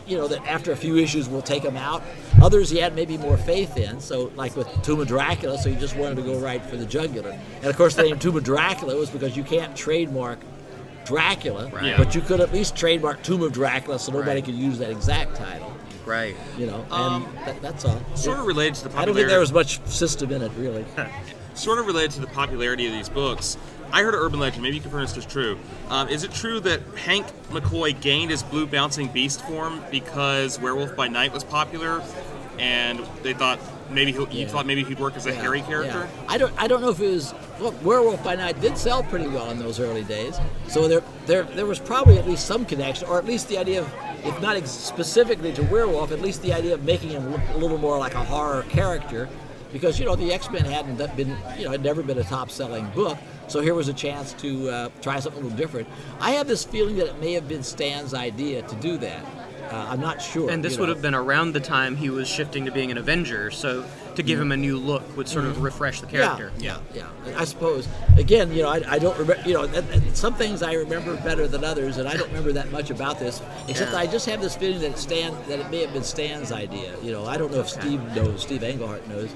you 0.07 0.19
know, 0.19 0.29
that 0.29 0.45
after 0.47 0.71
a 0.73 0.77
few 0.77 0.97
issues 0.99 1.27
we'll 1.29 1.41
take 1.43 1.63
them 1.63 1.77
out. 1.79 2.03
Others 2.43 2.71
he 2.71 2.79
had 2.79 2.95
maybe 2.95 3.17
more 3.17 3.37
faith 3.37 3.77
in. 3.77 4.01
So 4.01 4.31
like 4.37 4.57
with 4.57 4.69
Tomb 4.83 5.01
of 5.01 5.09
Dracula, 5.09 5.59
so 5.59 5.71
he 5.71 5.77
just 5.77 5.97
wanted 5.97 6.17
to 6.17 6.23
go 6.23 6.39
right 6.39 6.65
for 6.65 6.77
the 6.77 6.85
jugular. 6.87 7.31
And 7.57 7.67
of 7.67 7.77
course 7.77 7.95
the 7.95 8.03
name 8.03 8.19
Tomb 8.19 8.37
of 8.37 8.45
Dracula 8.45 8.97
was 8.97 9.09
because 9.11 9.37
you 9.37 9.45
can't 9.45 9.75
trademark 9.77 10.39
Dracula, 11.05 11.69
Right. 11.71 11.97
but 11.97 12.15
you 12.15 12.21
could 12.23 12.41
at 12.41 12.53
least 12.53 12.77
trademark 12.77 13.23
Tomb 13.23 13.43
of 13.43 13.53
Dracula, 13.53 13.99
so 13.99 14.11
nobody 14.13 14.37
Right. 14.37 14.45
could 14.45 14.55
use 14.55 14.79
that 14.79 14.91
exact 14.91 15.37
title. 15.37 15.73
Right. 16.07 16.35
You 16.59 16.67
know, 16.67 16.85
and 16.91 16.93
Um, 16.93 17.29
that, 17.47 17.61
that's 17.63 17.85
all. 17.85 18.01
Sort 18.15 18.39
of 18.39 18.47
related 18.47 18.75
to 18.77 18.89
the 18.89 18.99
I 18.99 19.05
don't 19.05 19.15
think 19.15 19.29
there 19.29 19.41
was 19.41 19.53
much 19.53 19.81
system 19.87 20.31
in 20.33 20.43
it, 20.43 20.51
really. 20.59 20.85
sort 21.55 21.79
of 21.79 21.87
related 21.87 22.11
to 22.13 22.21
the 22.21 22.27
popularity 22.27 22.87
of 22.87 22.93
these 22.93 23.09
books. 23.09 23.57
I 23.95 24.03
heard 24.03 24.15
an 24.15 24.21
urban 24.21 24.41
legend. 24.41 24.61
Maybe 24.65 24.75
you 24.75 24.83
can 24.83 24.91
confirm 24.91 25.07
this 25.07 25.17
is 25.17 25.25
true. 25.25 25.57
Um, 25.89 26.09
is 26.09 26.25
it 26.25 26.33
true 26.33 26.59
that 26.61 26.81
Hank 26.97 27.27
McCoy 27.51 27.99
gained 28.01 28.33
his 28.33 28.43
blue 28.43 28.67
bouncing 28.67 29.07
beast 29.07 29.41
form 29.47 29.81
because 29.89 30.59
Werewolf 30.61 30.97
by 30.97 31.07
Night 31.07 31.33
was 31.33 31.45
popular, 31.45 32.03
and 32.59 32.99
they 33.23 33.35
thought 33.35 33.61
maybe 33.91 34.11
he, 34.11 34.19
you 34.19 34.27
Yeah. 34.33 34.49
thought 34.49 34.67
maybe 34.67 34.83
he'd 34.83 34.99
work 34.99 35.17
as 35.17 35.27
a 35.27 35.31
Yeah, 35.31 35.41
hairy 35.43 35.63
character? 35.63 36.09
yeah. 36.13 36.25
I 36.29 36.39
don't. 36.39 36.53
I 36.61 36.67
don't 36.67 36.81
know 36.81 36.89
if 36.91 36.99
it 37.01 37.09
was. 37.09 37.35
Well, 37.61 37.73
Werewolf 37.85 38.25
by 38.25 38.35
Night 38.35 38.61
did 38.61 38.77
sell 38.77 39.05
pretty 39.05 39.29
well 39.29 39.49
in 39.53 39.61
those 39.61 39.79
early 39.79 40.03
days, 40.03 40.41
so 40.67 40.89
there, 40.89 41.03
there, 41.27 41.45
there 41.45 41.67
was 41.67 41.79
probably 41.79 42.19
at 42.19 42.27
least 42.27 42.47
some 42.47 42.65
connection, 42.65 43.07
or 43.07 43.17
at 43.17 43.27
least 43.27 43.49
the 43.49 43.59
idea 43.59 43.83
of, 43.83 43.95
if 44.25 44.41
not 44.43 44.57
ex- 44.57 44.73
specifically 44.73 45.53
to 45.53 45.63
Werewolf, 45.63 46.11
at 46.11 46.21
least 46.21 46.43
the 46.43 46.53
idea 46.53 46.75
of 46.75 46.83
making 46.83 47.11
him 47.11 47.31
look 47.31 47.41
a 47.55 47.57
little 47.59 47.79
more 47.79 47.97
like 47.97 48.15
a 48.17 48.25
horror 48.25 48.65
character, 48.71 49.29
because 49.75 49.99
you 49.99 50.07
know 50.07 50.15
the 50.15 50.33
X 50.33 50.49
Men 50.51 50.65
hadn't 50.65 50.97
been, 51.17 51.37
you 51.59 51.65
know, 51.65 51.73
had 51.73 51.83
never 51.83 52.03
been 52.03 52.17
a 52.17 52.23
top-selling 52.23 52.89
book, 52.91 53.19
so 53.49 53.61
here 53.61 53.75
was 53.75 53.89
a 53.89 53.93
chance 53.93 54.33
to 54.35 54.71
uh, 54.71 54.89
try 55.03 55.19
something 55.19 55.43
a 55.43 55.45
little 55.45 55.59
different. 55.59 55.89
I 56.21 56.31
have 56.31 56.47
this 56.47 56.65
feeling 56.65 56.97
that 56.99 57.09
it 57.09 57.21
may 57.21 57.33
have 57.33 57.49
been 57.49 57.65
Stan's 57.65 58.15
idea 58.15 58.63
to 58.63 58.75
do 58.77 58.97
that. 58.99 59.27
Uh, 59.71 59.87
I'm 59.91 60.01
not 60.01 60.23
sure. 60.23 60.51
And 60.51 60.63
this 60.63 60.79
would 60.79 60.87
know. 60.89 60.95
have 60.95 61.03
been 61.03 61.15
around 61.15 61.53
the 61.53 61.61
time 61.61 61.97
he 61.97 62.09
was 62.11 62.29
shifting 62.29 62.67
to 62.67 62.71
being 62.71 62.93
an 62.93 62.99
Avenger, 62.99 63.51
so 63.51 63.85
to 64.15 64.23
give 64.23 64.39
him 64.39 64.53
a 64.53 64.57
new 64.57 64.77
look 64.77 65.17
would 65.17 65.27
sort 65.27 65.47
of 65.47 65.61
refresh 65.63 66.01
the 66.01 66.07
character. 66.07 66.51
Mm-hmm. 66.51 66.63
Yeah, 66.63 66.79
yeah, 66.95 67.09
yeah. 67.27 67.41
I 67.41 67.45
suppose. 67.45 67.89
Again, 68.17 68.53
you 68.53 68.63
know, 68.63 68.69
I, 68.69 68.83
I 68.87 68.99
don't 69.01 69.19
remember. 69.19 69.43
You 69.49 69.55
know, 69.55 69.67
that, 69.67 69.89
that- 69.91 70.17
some 70.17 70.35
things 70.35 70.63
I 70.63 70.75
remember 70.75 71.17
better 71.17 71.49
than 71.49 71.65
others, 71.65 71.97
and 71.97 72.07
I 72.09 72.17
don't 72.17 72.29
remember 72.29 72.53
that 72.53 72.71
much 72.71 72.91
about 72.91 73.19
this. 73.19 73.43
Except 73.67 73.91
Yeah. 73.91 73.99
I 73.99 74.07
just 74.07 74.27
have 74.27 74.41
this 74.41 74.55
feeling 74.55 74.81
that 74.83 74.97
Stan, 74.99 75.35
that 75.49 75.59
it 75.59 75.71
may 75.71 75.81
have 75.81 75.93
been 75.93 76.05
Stan's 76.05 76.53
idea. 76.53 76.95
You 77.03 77.11
know, 77.11 77.25
I 77.27 77.37
don't 77.37 77.51
know 77.51 77.61
if 77.61 77.69
Steve 77.69 78.01
knows. 78.15 78.43
Steve 78.43 78.63
Englehart 78.63 79.09
knows. 79.09 79.31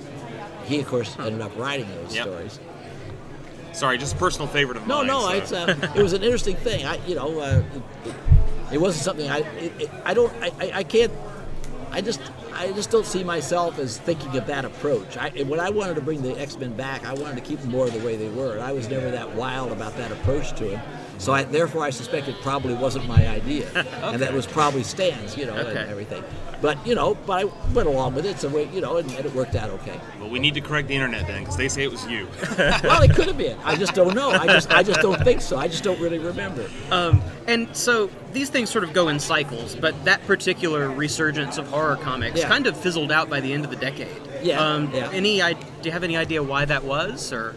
He, 0.69 0.81
of 0.81 0.87
course, 0.87 1.17
ended 1.19 1.41
up 1.41 1.57
writing 1.57 1.89
those 1.95 2.15
Yep. 2.15 2.27
stories. 2.27 2.61
Sorry, 3.73 3.97
just 3.99 4.15
a 4.15 4.19
personal 4.19 4.49
favorite 4.49 4.77
of 4.77 4.87
No, 4.87 4.99
mine. 4.99 5.07
no, 5.07 5.45
so- 5.45 5.57
uh, 5.57 5.75
it 5.97 6.03
was 6.03 6.13
an 6.13 6.23
interesting 6.23 6.57
thing. 6.57 6.85
I, 6.85 6.97
you 7.07 7.15
know, 7.15 7.41
uh, 7.41 7.63
it, 8.05 8.09
it, 8.09 8.15
it 8.75 8.79
wasn't 8.81 9.05
something 9.05 9.31
I. 9.31 9.39
It, 9.39 9.73
it, 9.83 9.91
I 10.05 10.15
don't. 10.15 10.33
I, 10.43 10.51
I, 10.61 10.71
I 10.81 10.83
can't 10.85 11.13
I 11.91 12.03
just 12.03 12.21
I 12.53 12.71
just 12.73 12.91
don't 12.91 13.07
see 13.07 13.25
myself 13.25 13.79
as 13.79 13.97
thinking 13.99 14.37
of 14.37 14.47
that 14.47 14.65
approach. 14.67 15.17
I, 15.17 15.31
when 15.45 15.59
I 15.59 15.71
wanted 15.71 15.95
to 15.95 16.03
bring 16.03 16.21
the 16.23 16.39
X 16.39 16.59
Men 16.59 16.75
back, 16.75 17.07
I 17.07 17.15
wanted 17.15 17.37
to 17.37 17.41
keep 17.41 17.61
them 17.61 17.71
more 17.71 17.89
the 17.89 18.05
way 18.05 18.17
they 18.17 18.29
were. 18.29 18.61
I 18.61 18.73
was 18.73 18.89
never 18.91 19.11
that 19.11 19.35
wild 19.35 19.73
about 19.73 19.97
that 19.97 20.13
approach 20.13 20.51
to 20.59 20.65
them. 20.67 20.81
So 21.19 21.33
I, 21.33 21.43
therefore, 21.43 21.83
I 21.83 21.91
suspect 21.91 22.29
it 22.29 22.37
probably 22.43 22.75
wasn't 22.75 23.07
my 23.09 23.27
idea, 23.29 23.69
and 24.03 24.23
that 24.23 24.33
was 24.33 24.47
probably 24.47 24.83
Stan's, 24.85 25.37
you 25.37 25.47
know, 25.47 25.57
Okay. 25.57 25.81
and 25.81 25.91
everything. 25.91 26.23
But 26.61 26.85
you 26.87 26.95
know, 26.97 27.15
but 27.15 27.45
I 27.45 27.73
went 27.73 27.89
along 27.89 28.15
with 28.15 28.25
it. 28.27 28.39
So 28.41 28.49
we, 28.49 28.65
you 28.65 28.81
know, 28.81 28.97
and, 28.97 29.09
and 29.13 29.27
it 29.27 29.33
worked 29.35 29.55
out 29.55 29.71
okay. 29.71 29.99
Well, 30.21 30.29
we 30.31 30.39
need 30.41 30.55
to 30.55 30.61
correct 30.61 30.89
the 30.89 30.95
internet 30.95 31.27
then, 31.27 31.41
because 31.43 31.57
they 31.57 31.69
say 31.69 31.83
it 31.85 31.91
was 31.91 32.05
you. 32.07 32.27
well, 32.59 33.03
it 33.03 33.13
could 33.15 33.27
have 33.27 33.39
been. 33.39 33.59
I 33.65 33.77
just 33.77 33.95
don't 33.95 34.15
know. 34.15 34.31
I 34.31 34.47
just 34.47 34.71
I 34.71 34.83
just 34.83 35.01
don't 35.01 35.23
think 35.23 35.41
so. 35.41 35.57
I 35.57 35.69
just 35.69 35.85
don't 35.85 36.01
really 36.01 36.19
remember. 36.19 36.69
Um, 36.91 37.21
and 37.47 37.75
so 37.77 38.11
these 38.33 38.51
things 38.51 38.71
sort 38.71 38.85
of 38.85 38.93
go 38.93 39.09
in 39.09 39.19
cycles, 39.21 39.75
but 39.77 40.05
that 40.05 40.25
particular 40.27 40.89
resurgence 40.91 41.59
of 41.59 41.69
horror 41.69 41.97
comics 41.97 42.39
Yeah. 42.41 42.49
kind 42.49 42.67
of 42.67 42.77
fizzled 42.77 43.13
out 43.13 43.29
by 43.31 43.41
the 43.41 43.53
end 43.53 43.65
of 43.65 43.71
the 43.71 43.77
decade. 43.77 44.09
Yeah, 44.43 44.61
Um, 44.65 44.93
yeah. 44.95 45.11
Any? 45.13 45.39
Do 45.39 45.57
you 45.85 45.93
have 45.93 46.05
any 46.05 46.17
idea 46.17 46.43
why 46.43 46.65
that 46.65 46.85
was, 46.85 47.33
or? 47.33 47.55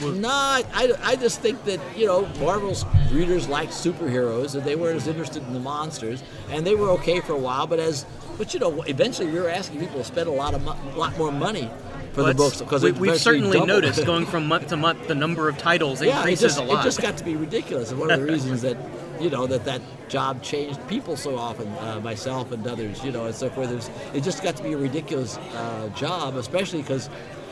No, 0.00 0.28
I, 0.28 0.64
I, 0.72 0.92
I 1.02 1.16
just 1.16 1.40
think 1.40 1.64
that, 1.64 1.80
you 1.96 2.06
know, 2.06 2.26
Marvel's 2.40 2.84
readers 3.10 3.48
liked 3.48 3.72
superheroes 3.72 4.54
and 4.54 4.64
they 4.64 4.76
weren't 4.76 4.96
as 4.96 5.06
interested 5.06 5.42
in 5.42 5.52
the 5.52 5.60
monsters. 5.60 6.22
And 6.50 6.66
they 6.66 6.74
were 6.74 6.90
okay 6.90 7.20
for 7.20 7.32
a 7.32 7.38
while, 7.38 7.66
but 7.66 7.78
as, 7.78 8.06
but 8.38 8.54
you 8.54 8.60
know, 8.60 8.82
eventually 8.82 9.30
we 9.30 9.38
were 9.38 9.48
asking 9.48 9.80
people 9.80 9.98
to 9.98 10.04
spend 10.04 10.28
a 10.28 10.32
lot 10.32 10.54
of, 10.54 10.64
lot 10.96 11.16
more 11.18 11.30
money 11.30 11.70
for 12.12 12.22
the 12.22 12.34
books 12.34 12.60
because 12.60 12.82
we, 12.82 12.92
we've 12.92 13.20
certainly 13.20 13.52
doubled. 13.52 13.68
noticed 13.68 14.04
going 14.04 14.26
from 14.26 14.46
month 14.46 14.68
to 14.68 14.76
month 14.76 15.08
the 15.08 15.14
number 15.14 15.48
of 15.48 15.56
titles 15.58 16.02
yeah, 16.02 16.16
it 16.16 16.18
increases 16.18 16.56
just, 16.56 16.58
a 16.58 16.62
lot. 16.62 16.80
it 16.80 16.84
just 16.84 17.00
got 17.00 17.16
to 17.16 17.24
be 17.24 17.36
ridiculous. 17.36 17.90
And 17.90 18.00
one 18.00 18.10
of 18.10 18.20
the 18.20 18.26
reasons 18.32 18.62
that, 18.62 18.76
you 19.20 19.30
know, 19.30 19.46
that 19.46 19.64
that 19.64 19.80
job 20.08 20.42
changed 20.42 20.86
people 20.88 21.16
so 21.16 21.38
often, 21.38 21.68
uh, 21.78 22.00
myself 22.02 22.52
and 22.52 22.66
others, 22.66 23.02
you 23.02 23.12
know, 23.12 23.26
and 23.26 23.34
so 23.34 23.48
forth. 23.48 23.70
It, 23.70 23.76
was, 23.76 23.90
it 24.12 24.22
just 24.22 24.42
got 24.42 24.56
to 24.56 24.62
be 24.62 24.72
a 24.72 24.76
ridiculous 24.76 25.38
uh, 25.38 25.88
job, 25.94 26.36
especially 26.36 26.82
because 26.82 27.08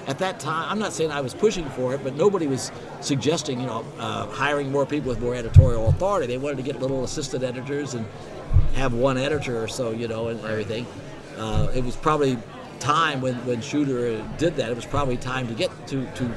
at 0.07 0.18
that 0.18 0.40
time, 0.40 0.70
I'm 0.70 0.78
not 0.78 0.92
saying 0.92 1.11
I 1.11 1.20
was 1.20 1.34
pushing 1.34 1.68
for 1.70 1.94
it, 1.94 2.03
but 2.03 2.16
nobody 2.16 2.46
was 2.46 2.72
suggesting, 3.01 3.61
you 3.61 3.66
know, 3.66 3.84
uh, 3.98 4.26
hiring 4.26 4.70
more 4.70 4.86
people 4.86 5.09
with 5.09 5.20
more 5.20 5.34
editorial 5.34 5.88
authority. 5.88 6.26
They 6.26 6.38
wanted 6.38 6.57
to 6.59 6.62
get 6.62 6.80
little 6.80 7.05
assistant 7.05 7.44
editors 7.44 7.94
and 7.94 8.07
have 8.74 8.94
one 8.94 9.18
editor 9.18 9.62
or 9.62 9.68
so, 9.68 9.90
you 9.90 10.09
know, 10.09 10.28
and 10.28 10.40
everything. 10.44 10.86
Uh, 11.36 11.70
it 11.74 11.84
was 11.84 11.96
probably 11.96 12.36
time 12.78 13.20
when, 13.20 13.34
when 13.46 13.61
Shooter 13.61 14.22
did 14.38 14.57
that. 14.57 14.70
It 14.70 14.76
was 14.76 14.86
probably 14.86 15.16
time 15.16 15.48
to 15.48 15.55
get 15.55 15.70
to, 15.88 16.07
to 16.14 16.34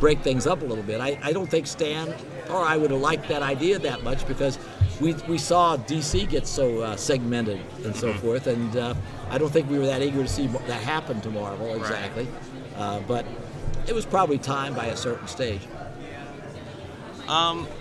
break 0.00 0.20
things 0.20 0.46
up 0.46 0.62
a 0.62 0.64
little 0.64 0.84
bit. 0.84 1.00
I, 1.00 1.18
I 1.22 1.32
don't 1.32 1.50
think 1.50 1.66
Stan 1.66 2.14
or 2.50 2.62
I 2.62 2.76
would 2.76 2.90
have 2.90 3.00
liked 3.00 3.28
that 3.28 3.42
idea 3.42 3.78
that 3.78 4.02
much 4.02 4.26
because 4.26 4.58
we, 5.00 5.14
we 5.28 5.38
saw 5.38 5.76
DC 5.76 6.28
get 6.28 6.46
so 6.46 6.80
uh, 6.80 6.96
segmented 6.96 7.60
and 7.84 7.94
so 7.94 8.12
forth, 8.14 8.46
and 8.46 8.76
uh, 8.76 8.94
I 9.30 9.38
don't 9.38 9.50
think 9.50 9.70
we 9.70 9.78
were 9.78 9.86
that 9.86 10.02
eager 10.02 10.22
to 10.22 10.28
see 10.28 10.46
that 10.46 10.82
happen 10.82 11.20
to 11.20 11.30
Marvel 11.30 11.74
exactly. 11.74 12.26
Uh, 12.78 13.00
but 13.00 13.26
it 13.86 13.94
was 13.94 14.06
probably 14.06 14.38
time 14.38 14.72
by 14.74 14.86
a 14.86 14.96
certain 14.96 15.26
stage. 15.28 15.60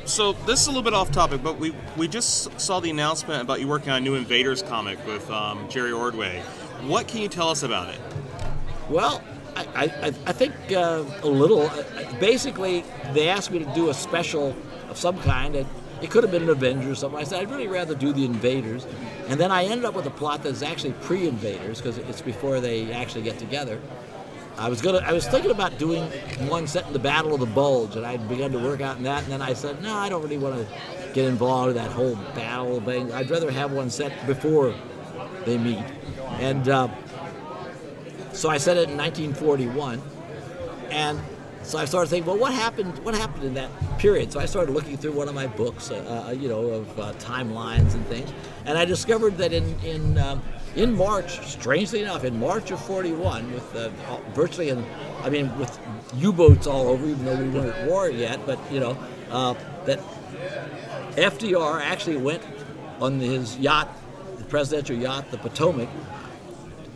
So 0.06 0.34
this 0.34 0.62
is 0.62 0.68
a 0.68 0.70
little 0.72 0.84
bit 0.84 0.94
off 0.94 1.12
topic, 1.12 1.42
but 1.44 1.58
we 1.60 1.74
we 1.96 2.08
just 2.08 2.60
saw 2.60 2.80
the 2.80 2.90
announcement 2.90 3.42
about 3.42 3.60
you 3.62 3.68
working 3.68 3.92
on 3.92 3.98
a 3.98 4.02
new 4.02 4.16
Invaders 4.16 4.62
comic 4.64 4.98
with 5.06 5.30
um, 5.30 5.70
Jerry 5.70 5.92
Ordway. 5.92 6.42
What 6.86 7.08
can 7.08 7.22
you 7.22 7.28
tell 7.28 7.50
us 7.50 7.64
about 7.64 7.94
it? 7.94 8.00
Well, 8.90 9.22
I, 9.56 9.66
I, 9.76 10.14
I- 10.26 10.34
think 10.34 10.54
uh, 10.72 11.04
a 11.24 11.28
little. 11.28 11.62
Uh, 11.64 11.84
Basically, 12.20 12.84
they 13.14 13.28
asked 13.30 13.52
me 13.52 13.60
to 13.60 13.66
do 13.74 13.90
a 13.90 13.94
special 13.94 14.56
of 14.90 14.98
some 14.98 15.18
kind. 15.20 15.56
And 15.56 15.68
it 16.02 16.10
could 16.12 16.24
have 16.24 16.32
been 16.32 16.44
an 16.44 16.50
Avengers 16.50 16.92
or 16.92 16.96
something. 16.96 17.20
I 17.20 17.24
said 17.24 17.42
I'd 17.42 17.50
really 17.52 17.68
rather 17.68 17.96
do 17.96 18.14
the 18.14 18.24
Invaders, 18.26 18.86
and 19.30 19.40
then 19.40 19.52
I 19.52 19.66
ended 19.66 19.86
up 19.86 19.94
with 19.96 20.06
a 20.06 20.12
plot 20.12 20.44
that's 20.44 20.62
actually 20.62 20.94
pre-Invaders 21.02 21.82
because 21.82 21.98
it's 21.98 22.22
before 22.22 22.60
they 22.60 22.92
actually 22.92 23.24
get 23.24 23.38
together. 23.40 23.80
I 24.58 24.70
was 24.70 24.82
gonna. 24.82 25.00
I 25.00 25.14
was 25.14 25.28
thinking 25.28 25.52
about 25.52 25.78
doing 25.78 26.04
one 26.50 26.68
set 26.68 26.88
in 26.88 26.94
the 26.94 27.00
Battle 27.00 27.34
of 27.34 27.40
the 27.40 27.46
Bulge, 27.46 27.96
and 27.96 28.06
I'd 28.06 28.28
begun 28.28 28.52
to 28.52 28.60
work 28.60 28.82
out 28.82 28.98
in 28.98 29.04
that. 29.04 29.24
And 29.24 29.32
then 29.32 29.42
I 29.42 29.54
said, 29.54 29.82
no, 29.84 29.94
I 29.94 30.10
don't 30.10 30.24
really 30.24 30.38
want 30.38 30.56
to 30.56 31.14
get 31.14 31.26
involved 31.26 31.72
in 31.72 31.76
that 31.76 31.92
whole 31.92 32.16
battle 32.36 32.82
thing. 32.82 33.12
I'd 33.14 33.30
rather 33.30 33.52
have 33.52 33.72
one 33.72 33.90
set 33.90 34.26
before 34.26 34.74
they 35.46 35.58
meet. 35.58 35.84
And 36.40 36.68
uh, 36.70 36.90
so 38.34 38.50
I 38.50 38.58
said 38.58 38.78
it 38.78 38.90
in 38.90 38.98
1941, 38.98 40.02
and 40.90 41.20
so 41.62 41.78
I 41.78 41.86
started 41.86 42.10
thinking, 42.10 42.28
well, 42.28 42.40
what 42.40 42.54
happened? 42.54 42.98
What 43.04 43.14
happened 43.14 43.44
in 43.44 43.54
that 43.56 43.70
period? 44.00 44.32
So 44.32 44.40
I 44.40 44.46
started 44.46 44.72
looking 44.72 44.98
through 44.98 45.12
one 45.12 45.28
of 45.28 45.36
my 45.36 45.48
books, 45.48 45.92
uh, 45.92 46.28
uh, 46.28 46.32
you 46.32 46.48
know, 46.50 46.62
of 46.66 47.00
uh, 47.00 47.14
timelines 47.14 47.94
and 47.94 48.06
things, 48.08 48.32
and 48.66 48.78
I 48.78 48.86
discovered 48.86 49.38
that 49.38 49.54
in 49.54 49.80
in 49.82 50.18
um, 50.18 50.42
in 50.78 50.96
March, 50.96 51.46
strangely 51.48 52.02
enough, 52.04 52.24
in 52.24 52.40
March 52.40 52.70
of 52.70 52.80
41, 52.86 53.52
with 53.52 53.76
uh, 53.76 53.90
virtually, 54.34 54.70
in, 54.70 54.86
I 55.24 55.30
mean, 55.30 55.56
with 55.58 55.78
U-boats 56.16 56.68
all 56.68 56.88
over, 56.88 57.04
even 57.06 57.26
though 57.26 57.36
we 57.36 57.50
weren't 57.50 57.76
at 57.76 57.88
war 57.88 58.10
yet, 58.10 58.46
but 58.46 58.60
you 58.72 58.80
know, 58.80 58.96
uh, 59.32 59.56
that 59.86 60.00
FDR 61.16 61.82
actually 61.82 62.18
went 62.18 62.44
on 63.02 63.20
his 63.20 63.58
yacht, 63.58 63.90
the 64.38 64.44
presidential 64.44 64.96
yacht, 64.96 65.32
the 65.32 65.38
Potomac, 65.40 65.90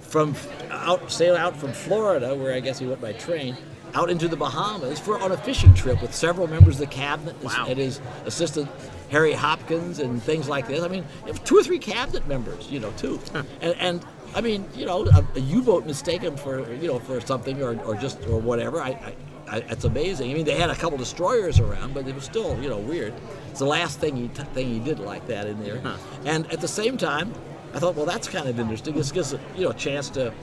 from 0.02 0.36
out 0.70 1.12
sail 1.12 1.36
out 1.36 1.56
from 1.58 1.74
Florida, 1.74 2.36
where 2.36 2.54
I 2.54 2.60
guess 2.60 2.78
he 2.80 2.86
went 2.86 3.02
by 3.02 3.14
train, 3.14 3.58
out 3.96 4.10
into 4.12 4.28
the 4.28 4.38
Bahamas 4.38 5.00
for 5.00 5.20
on 5.20 5.32
a 5.32 5.38
fishing 5.38 5.74
trip 5.74 6.02
with 6.02 6.14
several 6.14 6.48
members 6.48 6.76
of 6.76 6.82
the 6.82 6.96
cabinet 6.96 7.36
Wow. 7.44 7.66
and 7.68 7.80
his 7.80 8.00
assistant 8.26 8.70
Harry 9.12 9.34
Hopkins 9.34 10.00
and 10.00 10.24
things 10.24 10.48
like 10.48 10.68
this. 10.68 10.82
I 10.82 10.88
mean, 10.88 11.06
two 11.44 11.58
or 11.58 11.64
three 11.64 11.80
cabinet 11.80 12.26
members, 12.28 12.72
you 12.72 12.80
know, 12.80 12.92
too. 12.92 13.20
And, 13.62 13.76
and 13.78 14.06
I 14.34 14.40
mean, 14.42 14.66
you 14.74 14.86
know, 14.86 15.06
a, 15.06 15.26
a 15.36 15.40
U-boat 15.40 15.86
mistaken 15.86 16.38
for 16.38 16.74
you 16.76 16.88
know 16.88 17.00
for 17.00 17.20
something 17.20 17.62
or, 17.62 17.80
or 17.84 17.96
just 17.96 18.26
or 18.28 18.40
whatever. 18.40 18.82
I, 18.82 18.90
I, 18.90 19.16
I, 19.48 19.58
it's 19.70 19.84
amazing. 19.84 20.32
I 20.32 20.34
mean, 20.34 20.46
they 20.46 20.56
had 20.56 20.70
a 20.70 20.76
couple 20.76 20.98
destroyers 20.98 21.60
around, 21.60 21.94
but 21.94 22.08
it 22.08 22.16
was 22.16 22.24
still 22.24 22.58
you 22.62 22.70
know 22.70 22.78
weird. 22.78 23.14
It's 23.50 23.60
the 23.60 23.66
last 23.66 24.00
thing 24.00 24.16
he 24.16 24.30
t- 24.30 24.44
thing 24.54 24.70
he 24.70 24.80
did 24.80 25.00
like 25.00 25.28
that 25.28 25.46
in 25.46 25.62
there. 25.62 25.82
And 26.26 26.50
at 26.52 26.62
the 26.62 26.68
same 26.70 26.98
time, 26.98 27.34
I 27.74 27.80
thought, 27.80 27.96
well, 27.96 28.06
that's 28.06 28.30
kind 28.30 28.48
of 28.48 28.58
interesting. 28.60 28.96
This 28.96 29.12
gives 29.12 29.34
a, 29.34 29.40
you 29.56 29.66
know 29.66 29.72
a 29.72 29.76
chance 29.76 30.10
to. 30.12 30.34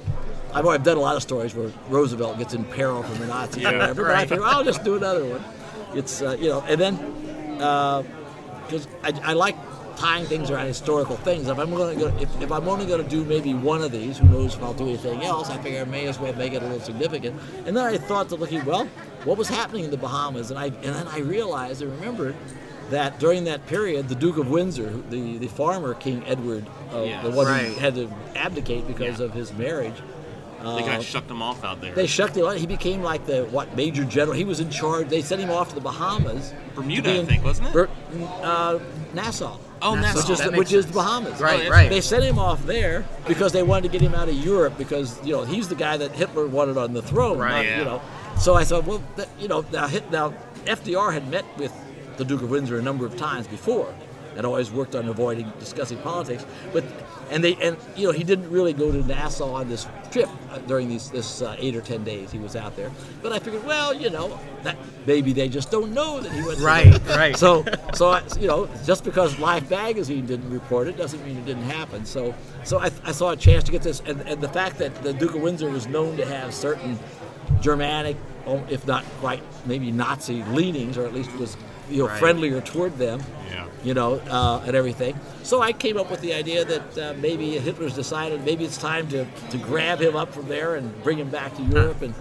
I've 0.53 0.67
already 0.67 0.85
done 0.85 0.97
a 0.99 1.01
lot 1.01 1.17
of 1.17 1.23
stories 1.23 1.55
where 1.55 1.71
Roosevelt 1.89 2.39
gets 2.39 2.53
in 2.55 2.65
peril 2.65 3.03
from 3.03 3.19
the 3.19 3.27
Nazis 3.27 3.65
or 3.65 3.73
whatever, 3.73 4.03
but 4.03 4.11
I 4.11 4.15
right. 4.15 4.29
figured 4.29 4.47
I'll 4.47 4.65
just 4.65 4.83
do 4.85 4.97
another 4.97 5.25
one. 5.25 5.45
It's 5.95 6.21
uh, 6.21 6.37
you 6.39 6.49
know, 6.51 6.61
and 6.69 6.79
then 6.79 7.63
because 8.69 8.87
I, 9.03 9.13
I 9.31 9.33
like 9.33 9.57
tying 9.97 10.27
things 10.27 10.51
around 10.51 10.67
historical 10.67 11.17
things. 11.17 11.49
If 11.49 11.59
I'm 11.59 11.71
going 11.71 11.99
to, 11.99 12.07
if, 12.23 12.43
if 12.43 12.53
I'm 12.53 12.69
only 12.69 12.87
going 12.87 13.03
to 13.03 13.09
do 13.09 13.25
maybe 13.25 13.53
one 13.55 13.83
of 13.83 13.91
these, 13.91 14.19
who 14.19 14.29
knows 14.29 14.55
if 14.55 14.63
I'll 14.63 14.73
do 14.75 14.85
anything 14.87 15.23
else? 15.25 15.51
I 15.51 15.59
figure 15.59 15.81
I 15.81 15.85
may 15.85 16.07
as 16.07 16.19
well 16.21 16.33
make 16.35 16.53
it 16.53 16.63
a 16.63 16.67
little 16.67 16.81
significant. 16.81 17.41
And 17.67 17.77
then 17.77 17.85
I 17.85 17.97
thought 17.97 18.29
to 18.29 18.37
looking, 18.37 18.65
well, 18.65 18.87
what 19.25 19.37
was 19.37 19.49
happening 19.49 19.85
in 19.85 19.91
the 19.91 19.97
Bahamas? 19.97 20.51
And 20.51 20.59
I 20.59 20.67
and 20.67 20.95
then 20.95 21.09
I 21.09 21.19
realized 21.19 21.83
and 21.83 21.91
remembered 21.91 22.37
that 22.91 23.19
during 23.19 23.45
that 23.45 23.67
period, 23.67 24.09
the 24.09 24.15
Duke 24.15 24.39
of 24.39 24.49
Windsor, 24.49 24.91
the 25.11 25.39
the 25.39 25.49
farmer 25.49 25.95
King 25.95 26.23
Edward, 26.27 26.65
uh, 26.93 27.03
Yes. 27.03 27.25
the 27.25 27.31
one 27.31 27.47
Right. 27.47 27.67
who 27.67 27.81
had 27.81 27.95
to 27.97 28.09
abdicate 28.37 28.87
because 28.87 29.19
Yeah. 29.19 29.27
of 29.27 29.33
his 29.35 29.53
marriage. 29.55 29.97
They 30.61 30.65
Uh, 30.67 30.79
kind 30.79 30.99
of 30.99 31.05
shucked 31.05 31.29
them 31.29 31.41
off 31.41 31.63
out 31.65 31.81
there. 31.81 31.95
They 31.95 32.07
shucked 32.09 32.37
him. 32.37 32.45
out. 32.47 32.57
He 32.57 32.67
became 32.67 33.03
like 33.03 33.27
the 33.27 33.45
what 33.45 33.77
major 33.77 34.05
general. 34.05 34.37
He 34.37 34.45
was 34.45 34.59
in 34.61 34.71
charge. 34.71 35.09
They 35.09 35.23
sent 35.23 35.41
him 35.41 35.51
off 35.51 35.69
to 35.69 35.75
the 35.77 35.81
Bahamas. 35.81 36.53
Bermuda, 36.75 37.03
be 37.13 37.21
I 37.21 37.25
think, 37.25 37.45
wasn't 37.45 37.69
it? 37.69 37.73
Ber- 37.73 37.89
uh, 38.43 38.79
Nassau. 39.15 39.57
Oh, 39.81 39.95
Nassau. 39.95 40.19
Which 40.19 40.31
is, 40.31 40.39
That 40.41 40.51
the, 40.53 40.59
which 40.59 40.73
is 40.73 40.87
the 40.87 40.93
Bahamas. 40.95 41.41
Right, 41.41 41.63
yeah. 41.65 41.69
right. 41.71 41.89
They 41.89 42.01
sent 42.01 42.25
him 42.25 42.39
off 42.41 42.65
there 42.67 43.05
because 43.29 43.53
they 43.53 43.63
wanted 43.63 43.85
to 43.85 43.89
get 43.97 44.01
him 44.01 44.15
out 44.15 44.29
of 44.29 44.35
Europe 44.35 44.75
because 44.77 45.25
you 45.25 45.33
know 45.33 45.45
he's 45.45 45.69
the 45.69 45.77
guy 45.77 45.97
that 45.97 46.11
Hitler 46.13 46.47
wanted 46.49 46.77
on 46.77 46.93
the 46.93 47.03
throne. 47.03 47.39
Right, 47.39 47.53
not, 47.57 47.65
yeah. 47.65 47.79
You 47.79 47.85
know. 47.85 48.03
So 48.39 48.55
I 48.55 48.65
thought, 48.65 48.85
well, 48.85 49.03
that, 49.17 49.29
you 49.39 49.47
know, 49.49 49.65
now, 49.73 49.87
Hit- 49.89 50.11
now 50.11 50.33
FDR 50.65 51.13
had 51.13 51.29
met 51.31 51.45
with 51.57 51.73
the 52.17 52.25
Duke 52.25 52.43
of 52.43 52.51
Windsor 52.51 52.79
a 52.79 52.83
number 52.83 53.07
of 53.07 53.17
times 53.17 53.47
before, 53.47 53.93
and 54.37 54.45
always 54.45 54.71
worked 54.73 54.97
on 54.97 55.09
avoiding 55.09 55.53
discussing 55.61 55.99
politics. 55.99 56.45
But 56.73 56.83
and 57.31 57.43
they 57.45 57.55
and 57.57 57.77
you 57.97 58.07
know 58.07 58.13
he 58.13 58.25
didn't 58.25 58.51
really 58.51 58.73
go 58.73 58.91
to 58.91 58.99
Nassau 59.07 59.53
on 59.53 59.69
this 59.69 59.87
trip 60.11 60.29
uh, 60.51 60.59
during 60.59 60.89
these 60.89 61.11
this 61.11 61.43
uh, 61.43 61.57
eight 61.59 61.77
or 61.77 61.81
ten 61.81 62.05
days 62.05 62.31
he 62.33 62.39
was 62.39 62.57
out 62.57 62.75
there. 62.77 62.91
But 63.23 63.33
I 63.33 63.39
figured, 63.39 63.65
well, 63.65 63.93
you 63.95 64.11
know, 64.11 64.39
that 64.63 64.77
maybe 65.07 65.33
they 65.33 65.49
just 65.49 65.71
don't 65.71 65.93
know 65.93 66.21
that 66.21 66.33
he 66.33 66.43
went. 66.43 66.61
Right, 66.61 66.93
the- 66.93 67.15
right. 67.15 67.37
So 67.37 67.65
so 67.95 68.09
I, 68.09 68.23
you 68.41 68.47
know, 68.47 68.69
just 68.85 69.05
because 69.05 69.39
Life 69.39 69.71
magazine 69.71 70.27
didn't 70.27 70.51
report 70.51 70.89
it 70.89 70.97
doesn't 70.97 71.25
mean 71.27 71.37
it 71.37 71.45
didn't 71.47 71.65
happen. 71.65 72.05
So 72.05 72.35
so 72.65 72.79
I, 72.79 72.91
I 73.05 73.13
saw 73.13 73.31
a 73.31 73.37
chance 73.37 73.65
to 73.65 73.73
get 73.73 73.83
this, 73.83 74.01
and, 74.07 74.21
and 74.23 74.41
the 74.41 74.49
fact 74.49 74.79
that 74.79 74.95
the 75.03 75.13
Duke 75.13 75.35
of 75.35 75.43
Windsor 75.43 75.71
was 75.71 75.87
known 75.87 76.17
to 76.17 76.25
have 76.27 76.53
certain 76.55 76.99
Germanic, 77.61 78.17
oh, 78.47 78.63
if 78.69 78.87
not 78.87 79.05
quite 79.21 79.43
maybe 79.67 79.91
Nazi 79.91 80.43
leanings, 80.45 80.97
or 80.99 81.05
at 81.07 81.15
least 81.15 81.33
was 81.39 81.57
you 81.91 81.99
know 82.03 82.09
Right. 82.09 82.19
friendlier 82.19 82.61
toward 82.61 82.99
them. 82.99 83.21
Yeah. 83.51 83.67
You 83.85 83.95
know, 83.95 84.15
uh, 84.31 84.63
and 84.67 84.75
everything. 84.77 85.19
So 85.43 85.63
I 85.63 85.73
came 85.73 85.97
up 85.97 86.11
with 86.11 86.21
the 86.21 86.35
idea 86.35 86.65
that 86.65 86.99
uh, 86.99 87.15
maybe 87.21 87.59
Hitler's 87.59 87.95
decided 87.95 88.45
maybe 88.45 88.65
it's 88.65 88.77
time 88.77 89.09
to, 89.09 89.25
to 89.51 89.59
grab 89.59 90.01
him 90.01 90.17
up 90.17 90.33
from 90.33 90.49
there 90.49 90.75
and 90.77 91.03
bring 91.03 91.19
him 91.19 91.31
back 91.31 91.55
to 91.57 91.63
Europe 91.63 92.03
and, 92.03 92.13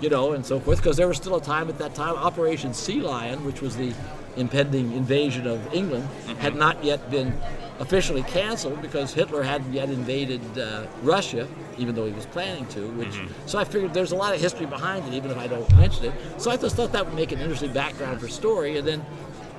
you 0.00 0.08
know, 0.10 0.32
and 0.32 0.44
so 0.46 0.60
forth. 0.60 0.78
Because 0.78 0.96
there 0.96 1.08
was 1.08 1.16
still 1.16 1.36
a 1.36 1.40
time 1.42 1.68
at 1.68 1.78
that 1.78 1.94
time, 1.94 2.14
Operation 2.16 2.74
Sea 2.74 3.00
Lion, 3.00 3.44
which 3.44 3.60
was 3.62 3.76
the 3.76 3.92
impending 4.36 4.92
invasion 4.92 5.46
of 5.46 5.58
England 5.74 6.06
had 6.38 6.54
not 6.54 6.84
yet 6.84 7.10
been 7.10 7.32
officially 7.78 8.22
canceled 8.22 8.80
because 8.82 9.12
Hitler 9.12 9.42
hadn't 9.42 9.72
yet 9.72 9.90
invaded 9.90 10.40
uh, 10.58 10.86
Russia, 11.02 11.46
even 11.78 11.94
though 11.94 12.06
he 12.06 12.12
was 12.12 12.26
planning 12.26 12.66
to. 12.66 12.88
Which 12.92 13.18
so 13.46 13.58
I 13.58 13.64
figured 13.64 13.92
there's 13.94 14.12
a 14.12 14.16
lot 14.16 14.34
of 14.34 14.40
history 14.40 14.66
behind 14.66 15.06
it, 15.08 15.14
even 15.14 15.30
if 15.30 15.38
I 15.38 15.46
don't 15.46 15.70
mention 15.76 16.06
it. 16.06 16.12
So 16.38 16.50
I 16.50 16.56
just 16.56 16.76
thought 16.76 16.92
that 16.92 17.04
would 17.04 17.14
make 17.14 17.32
an 17.32 17.40
interesting 17.40 17.72
background 17.72 18.20
for 18.20 18.28
story, 18.28 18.78
and 18.78 18.86
then. 18.86 19.04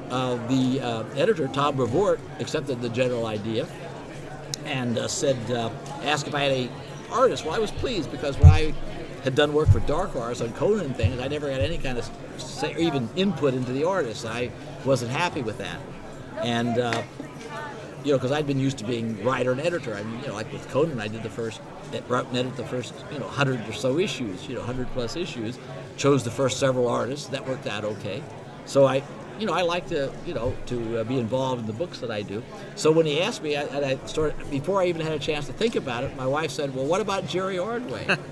Uh, 0.10 0.38
the 0.48 0.80
uh, 0.80 1.04
editor 1.18 1.50
Tom 1.50 1.76
Brevoort 1.76 2.22
accepted 2.40 2.82
the 2.82 2.88
general 2.88 3.26
idea 3.26 3.68
and 4.64 4.98
uh, 4.98 5.06
said, 5.06 5.36
uh, 5.52 5.70
asked 6.04 6.28
if 6.28 6.34
I 6.34 6.44
had 6.44 6.52
a 6.54 6.70
artist. 7.12 7.46
Well, 7.46 7.54
I 7.54 7.60
was 7.60 7.72
pleased 7.72 8.12
because 8.12 8.38
when 8.38 8.50
I 8.50 8.74
had 9.24 9.36
done 9.36 9.54
work 9.54 9.70
for 9.70 9.80
Dark 9.82 10.12
Horse 10.12 10.42
on 10.42 10.54
Conan 10.54 10.94
things, 10.94 11.20
I 11.20 11.28
never 11.28 11.52
had 11.52 11.62
any 11.62 11.78
kind 11.78 11.98
of 11.98 12.10
say, 12.38 12.74
or 12.74 12.80
even 12.80 13.10
input 13.16 13.54
into 13.54 13.72
the 13.72 13.84
artist. 13.84 14.26
I 14.26 14.52
wasn't 14.86 15.12
happy 15.12 15.42
with 15.42 15.58
that, 15.58 15.80
and 16.42 16.80
uh, 16.80 17.04
you 18.08 18.14
know, 18.14 18.18
because 18.18 18.32
I'd 18.32 18.48
been 18.48 18.60
used 18.60 18.78
to 18.78 18.86
being 18.86 19.22
writer 19.22 19.52
and 19.52 19.60
editor. 19.60 19.94
I 19.94 20.02
mean, 20.02 20.22
you 20.22 20.28
know, 20.28 20.34
like 20.34 20.50
with 20.54 20.66
Conan, 20.70 20.98
I 21.02 21.10
did 21.10 21.24
the 21.24 21.30
first, 21.30 21.60
wrote 22.08 22.28
and 22.28 22.38
edited 22.38 22.56
the 22.56 22.64
first, 22.64 22.94
you 23.12 23.20
know, 23.20 23.28
hundred 23.28 23.68
or 23.68 23.74
so 23.74 24.00
issues, 24.00 24.48
you 24.48 24.56
know, 24.56 24.62
hundred 24.62 24.88
plus 24.94 25.18
issues. 25.18 25.60
Chose 25.98 26.24
the 26.24 26.32
first 26.32 26.58
several 26.58 26.88
artists. 26.88 27.28
That 27.28 27.46
worked 27.46 27.68
out 27.68 27.84
okay. 27.84 28.24
So 28.66 28.86
I, 28.86 29.04
you 29.40 29.46
know, 29.46 29.54
I 29.54 29.62
like 29.62 29.88
to, 29.88 30.12
you 30.26 30.34
know, 30.34 30.56
to 30.68 31.00
uh, 31.00 31.04
be 31.04 31.18
involved 31.18 31.62
in 31.62 31.68
the 31.68 31.74
books 31.74 32.00
that 32.00 32.12
I 32.12 32.22
do. 32.22 32.44
So 32.76 32.92
when 32.92 33.06
he 33.06 33.22
asked 33.22 33.42
me, 33.42 33.56
I, 33.56 33.64
and 33.64 33.86
I 33.86 34.06
started 34.06 34.50
before 34.50 34.82
I 34.82 34.86
even 34.86 35.02
had 35.02 35.14
a 35.14 35.20
chance 35.20 35.48
to 35.48 35.54
think 35.54 35.76
about 35.76 36.04
it. 36.04 36.16
My 36.16 36.28
wife 36.28 36.52
said, 36.52 36.76
"Well, 36.76 36.86
what 36.86 37.02
about 37.02 37.28
Jerry 37.28 37.58
Ordway?" 37.58 38.18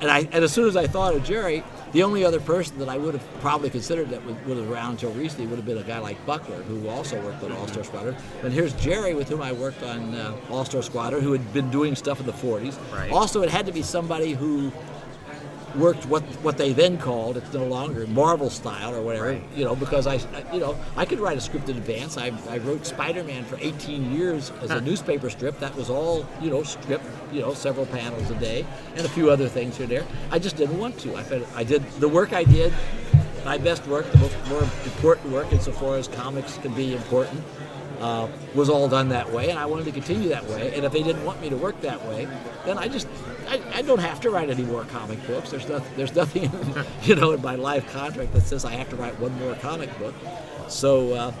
And 0.00 0.10
I, 0.10 0.20
and 0.30 0.44
as 0.44 0.52
soon 0.52 0.68
as 0.68 0.76
I 0.76 0.86
thought 0.86 1.14
of 1.16 1.24
Jerry, 1.24 1.64
the 1.92 2.04
only 2.04 2.24
other 2.24 2.40
person 2.40 2.78
that 2.78 2.88
I 2.88 2.96
would 2.96 3.14
have 3.14 3.40
probably 3.40 3.68
considered 3.70 4.10
that 4.10 4.24
would, 4.24 4.46
would 4.46 4.56
have 4.58 4.70
around 4.70 4.92
until 4.92 5.10
recently 5.12 5.46
would 5.48 5.56
have 5.56 5.66
been 5.66 5.78
a 5.78 5.82
guy 5.82 5.98
like 5.98 6.24
Buckler, 6.24 6.62
who 6.62 6.88
also 6.88 7.20
worked 7.20 7.42
on 7.42 7.50
All 7.52 7.66
Star 7.66 7.82
Squadron. 7.82 8.16
And 8.42 8.52
here's 8.52 8.72
Jerry, 8.74 9.14
with 9.14 9.28
whom 9.28 9.42
I 9.42 9.52
worked 9.52 9.82
on 9.82 10.14
uh, 10.14 10.36
All 10.50 10.64
Star 10.64 10.82
Squadron, 10.82 11.22
who 11.22 11.32
had 11.32 11.52
been 11.52 11.70
doing 11.70 11.96
stuff 11.96 12.20
in 12.20 12.26
the 12.26 12.32
40s. 12.32 12.78
Right. 12.92 13.10
Also, 13.10 13.42
it 13.42 13.50
had 13.50 13.66
to 13.66 13.72
be 13.72 13.82
somebody 13.82 14.32
who 14.32 14.72
worked 15.76 16.06
what 16.06 16.22
what 16.42 16.56
they 16.56 16.72
then 16.72 16.98
called 16.98 17.36
it's 17.36 17.52
no 17.52 17.64
longer 17.64 18.06
Marvel 18.06 18.50
style 18.50 18.94
or 18.94 19.02
whatever 19.02 19.40
you 19.56 19.64
know 19.64 19.74
because 19.74 20.06
I 20.06 20.14
you 20.52 20.60
know 20.60 20.76
I 20.96 21.04
could 21.04 21.20
write 21.20 21.36
a 21.36 21.40
script 21.40 21.68
in 21.68 21.76
advance. 21.76 22.16
I, 22.16 22.32
I 22.48 22.58
wrote 22.58 22.86
Spider-Man 22.86 23.44
for 23.44 23.58
18 23.60 24.12
years 24.12 24.52
as 24.62 24.70
a 24.70 24.80
newspaper 24.80 25.30
strip. 25.30 25.58
That 25.60 25.74
was 25.74 25.90
all 25.90 26.26
you 26.40 26.50
know 26.50 26.62
strip 26.62 27.02
you 27.32 27.40
know 27.40 27.54
several 27.54 27.86
panels 27.86 28.30
a 28.30 28.36
day 28.36 28.66
and 28.96 29.04
a 29.04 29.08
few 29.08 29.30
other 29.30 29.48
things 29.48 29.76
here 29.76 29.84
and 29.84 29.92
there. 29.92 30.06
I 30.30 30.38
just 30.38 30.56
didn't 30.56 30.78
want 30.78 30.98
to. 31.00 31.16
I 31.16 31.22
felt 31.22 31.46
I 31.54 31.64
did 31.64 31.82
the 32.00 32.08
work 32.08 32.32
I 32.32 32.44
did 32.44 32.72
my 33.44 33.58
best 33.58 33.86
work 33.86 34.10
the 34.10 34.18
most 34.18 34.36
more 34.48 34.62
important 34.62 35.30
work 35.30 35.52
insofar 35.52 35.96
as 35.96 36.08
comics 36.08 36.56
can 36.58 36.72
be 36.72 36.94
important 36.94 37.44
uh, 38.00 38.28
was 38.54 38.68
all 38.68 38.88
done 38.88 39.08
that 39.10 39.30
way, 39.32 39.50
and 39.50 39.58
I 39.58 39.66
wanted 39.66 39.84
to 39.86 39.92
continue 39.92 40.28
that 40.30 40.44
way. 40.48 40.74
And 40.74 40.84
if 40.84 40.92
they 40.92 41.02
didn't 41.02 41.24
want 41.24 41.40
me 41.40 41.48
to 41.50 41.56
work 41.56 41.80
that 41.82 42.04
way, 42.06 42.28
then 42.64 42.76
I 42.78 42.88
just 42.88 43.06
I, 43.48 43.78
I 43.78 43.82
don't 43.82 43.98
have 43.98 44.20
to 44.20 44.30
write 44.30 44.50
any 44.50 44.64
more 44.64 44.84
comic 44.84 45.24
books. 45.26 45.50
There's 45.50 45.68
nothing 45.68 45.96
there's 45.96 46.14
nothing 46.14 46.50
you 47.02 47.14
know 47.14 47.32
in 47.32 47.42
my 47.42 47.54
life 47.54 47.90
contract 47.92 48.32
that 48.32 48.42
says 48.42 48.64
I 48.64 48.72
have 48.72 48.88
to 48.90 48.96
write 48.96 49.18
one 49.20 49.38
more 49.38 49.54
comic 49.56 49.96
book. 49.98 50.14
So. 50.68 51.14
Uh, 51.14 51.32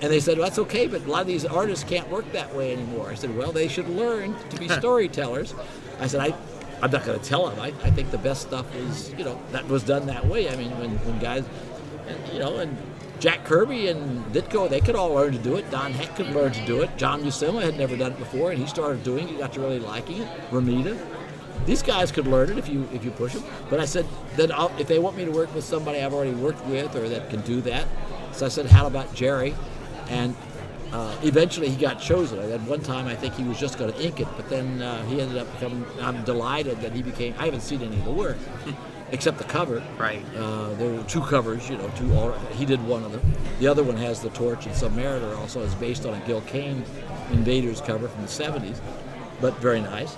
and 0.00 0.12
they 0.12 0.20
said, 0.20 0.38
well, 0.38 0.46
that's 0.46 0.60
okay, 0.60 0.86
but 0.86 1.04
a 1.04 1.10
lot 1.10 1.22
of 1.22 1.26
these 1.26 1.44
artists 1.44 1.82
can't 1.82 2.08
work 2.08 2.30
that 2.30 2.54
way 2.54 2.72
anymore. 2.72 3.10
I 3.10 3.14
said, 3.14 3.36
well, 3.36 3.50
they 3.50 3.66
should 3.66 3.88
learn 3.88 4.36
to 4.50 4.56
be 4.56 4.68
storytellers. 4.78 5.56
I 5.98 6.06
said, 6.06 6.20
I, 6.20 6.36
I'm 6.80 6.92
not 6.92 7.04
going 7.04 7.18
to 7.18 7.24
tell 7.24 7.48
them. 7.48 7.58
I, 7.58 7.68
I 7.82 7.90
think 7.90 8.12
the 8.12 8.18
best 8.18 8.42
stuff 8.42 8.72
is, 8.76 9.12
you 9.14 9.24
know, 9.24 9.40
that 9.50 9.66
was 9.66 9.82
done 9.82 10.06
that 10.06 10.24
way. 10.24 10.48
I 10.48 10.54
mean, 10.54 10.70
when, 10.78 10.90
when 10.98 11.18
guys, 11.18 11.44
you 12.32 12.38
know, 12.38 12.58
and 12.58 12.76
Jack 13.18 13.44
Kirby 13.44 13.88
and 13.88 14.24
Ditko, 14.32 14.70
they 14.70 14.80
could 14.80 14.94
all 14.94 15.12
learn 15.12 15.32
to 15.32 15.38
do 15.38 15.56
it. 15.56 15.68
Don 15.70 15.92
Heck 15.92 16.14
could 16.14 16.28
learn 16.28 16.52
to 16.52 16.66
do 16.66 16.82
it. 16.82 16.96
John 16.96 17.22
Buscema 17.22 17.62
had 17.62 17.76
never 17.76 17.96
done 17.96 18.12
it 18.12 18.18
before, 18.18 18.52
and 18.52 18.60
he 18.60 18.66
started 18.66 19.02
doing 19.02 19.28
it. 19.28 19.30
He 19.32 19.36
got 19.38 19.52
to 19.54 19.60
really 19.60 19.80
liking 19.80 20.22
it. 20.22 20.28
Romita. 20.50 20.96
These 21.66 21.82
guys 21.82 22.10
could 22.10 22.26
learn 22.26 22.50
it 22.50 22.58
if 22.58 22.68
you 22.68 22.88
if 22.92 23.04
you 23.04 23.10
push 23.10 23.34
them. 23.34 23.44
But 23.68 23.80
I 23.80 23.84
said 23.84 24.06
then 24.36 24.52
I'll, 24.52 24.72
if 24.78 24.88
they 24.88 24.98
want 24.98 25.16
me 25.16 25.24
to 25.24 25.30
work 25.30 25.54
with 25.54 25.64
somebody 25.64 26.00
I've 26.00 26.14
already 26.14 26.32
worked 26.32 26.64
with 26.66 26.94
or 26.96 27.08
that 27.08 27.30
can 27.30 27.40
do 27.42 27.60
that, 27.62 27.86
so 28.32 28.46
I 28.46 28.48
said, 28.50 28.66
how 28.66 28.86
about 28.86 29.12
Jerry? 29.14 29.54
And 30.08 30.36
uh, 30.92 31.16
eventually 31.22 31.68
he 31.68 31.76
got 31.76 32.00
chosen. 32.00 32.38
At 32.38 32.60
one 32.62 32.80
time 32.80 33.06
I 33.06 33.14
think 33.14 33.34
he 33.34 33.44
was 33.44 33.58
just 33.58 33.78
going 33.78 33.92
to 33.92 34.00
ink 34.00 34.20
it, 34.20 34.28
but 34.36 34.48
then 34.48 34.80
uh, 34.80 35.04
he 35.06 35.20
ended 35.20 35.38
up 35.38 35.52
becoming. 35.54 35.84
I'm 36.00 36.24
delighted 36.24 36.80
that 36.80 36.92
he 36.92 37.02
became. 37.02 37.34
I 37.38 37.46
haven't 37.46 37.60
seen 37.62 37.82
any 37.82 37.96
of 37.96 38.04
the 38.04 38.12
work. 38.12 38.36
Except 39.10 39.38
the 39.38 39.44
cover. 39.44 39.82
Right. 39.96 40.22
Uh, 40.36 40.74
there 40.74 40.90
were 40.90 41.02
two 41.04 41.22
covers, 41.22 41.68
you 41.70 41.78
know, 41.78 41.90
two. 41.96 42.12
All, 42.12 42.32
he 42.52 42.66
did 42.66 42.86
one 42.86 43.04
of 43.04 43.12
them. 43.12 43.22
The 43.58 43.66
other 43.66 43.82
one 43.82 43.96
has 43.96 44.20
the 44.20 44.28
torch 44.30 44.66
and 44.66 44.74
Submariner. 44.74 45.34
Also, 45.38 45.62
is 45.62 45.74
based 45.74 46.04
on 46.04 46.12
a 46.12 46.26
Gil 46.26 46.42
Kane 46.42 46.84
Invaders 47.32 47.80
cover 47.80 48.06
from 48.06 48.20
the 48.20 48.28
'70s, 48.28 48.80
but 49.40 49.54
very 49.56 49.80
nice. 49.80 50.14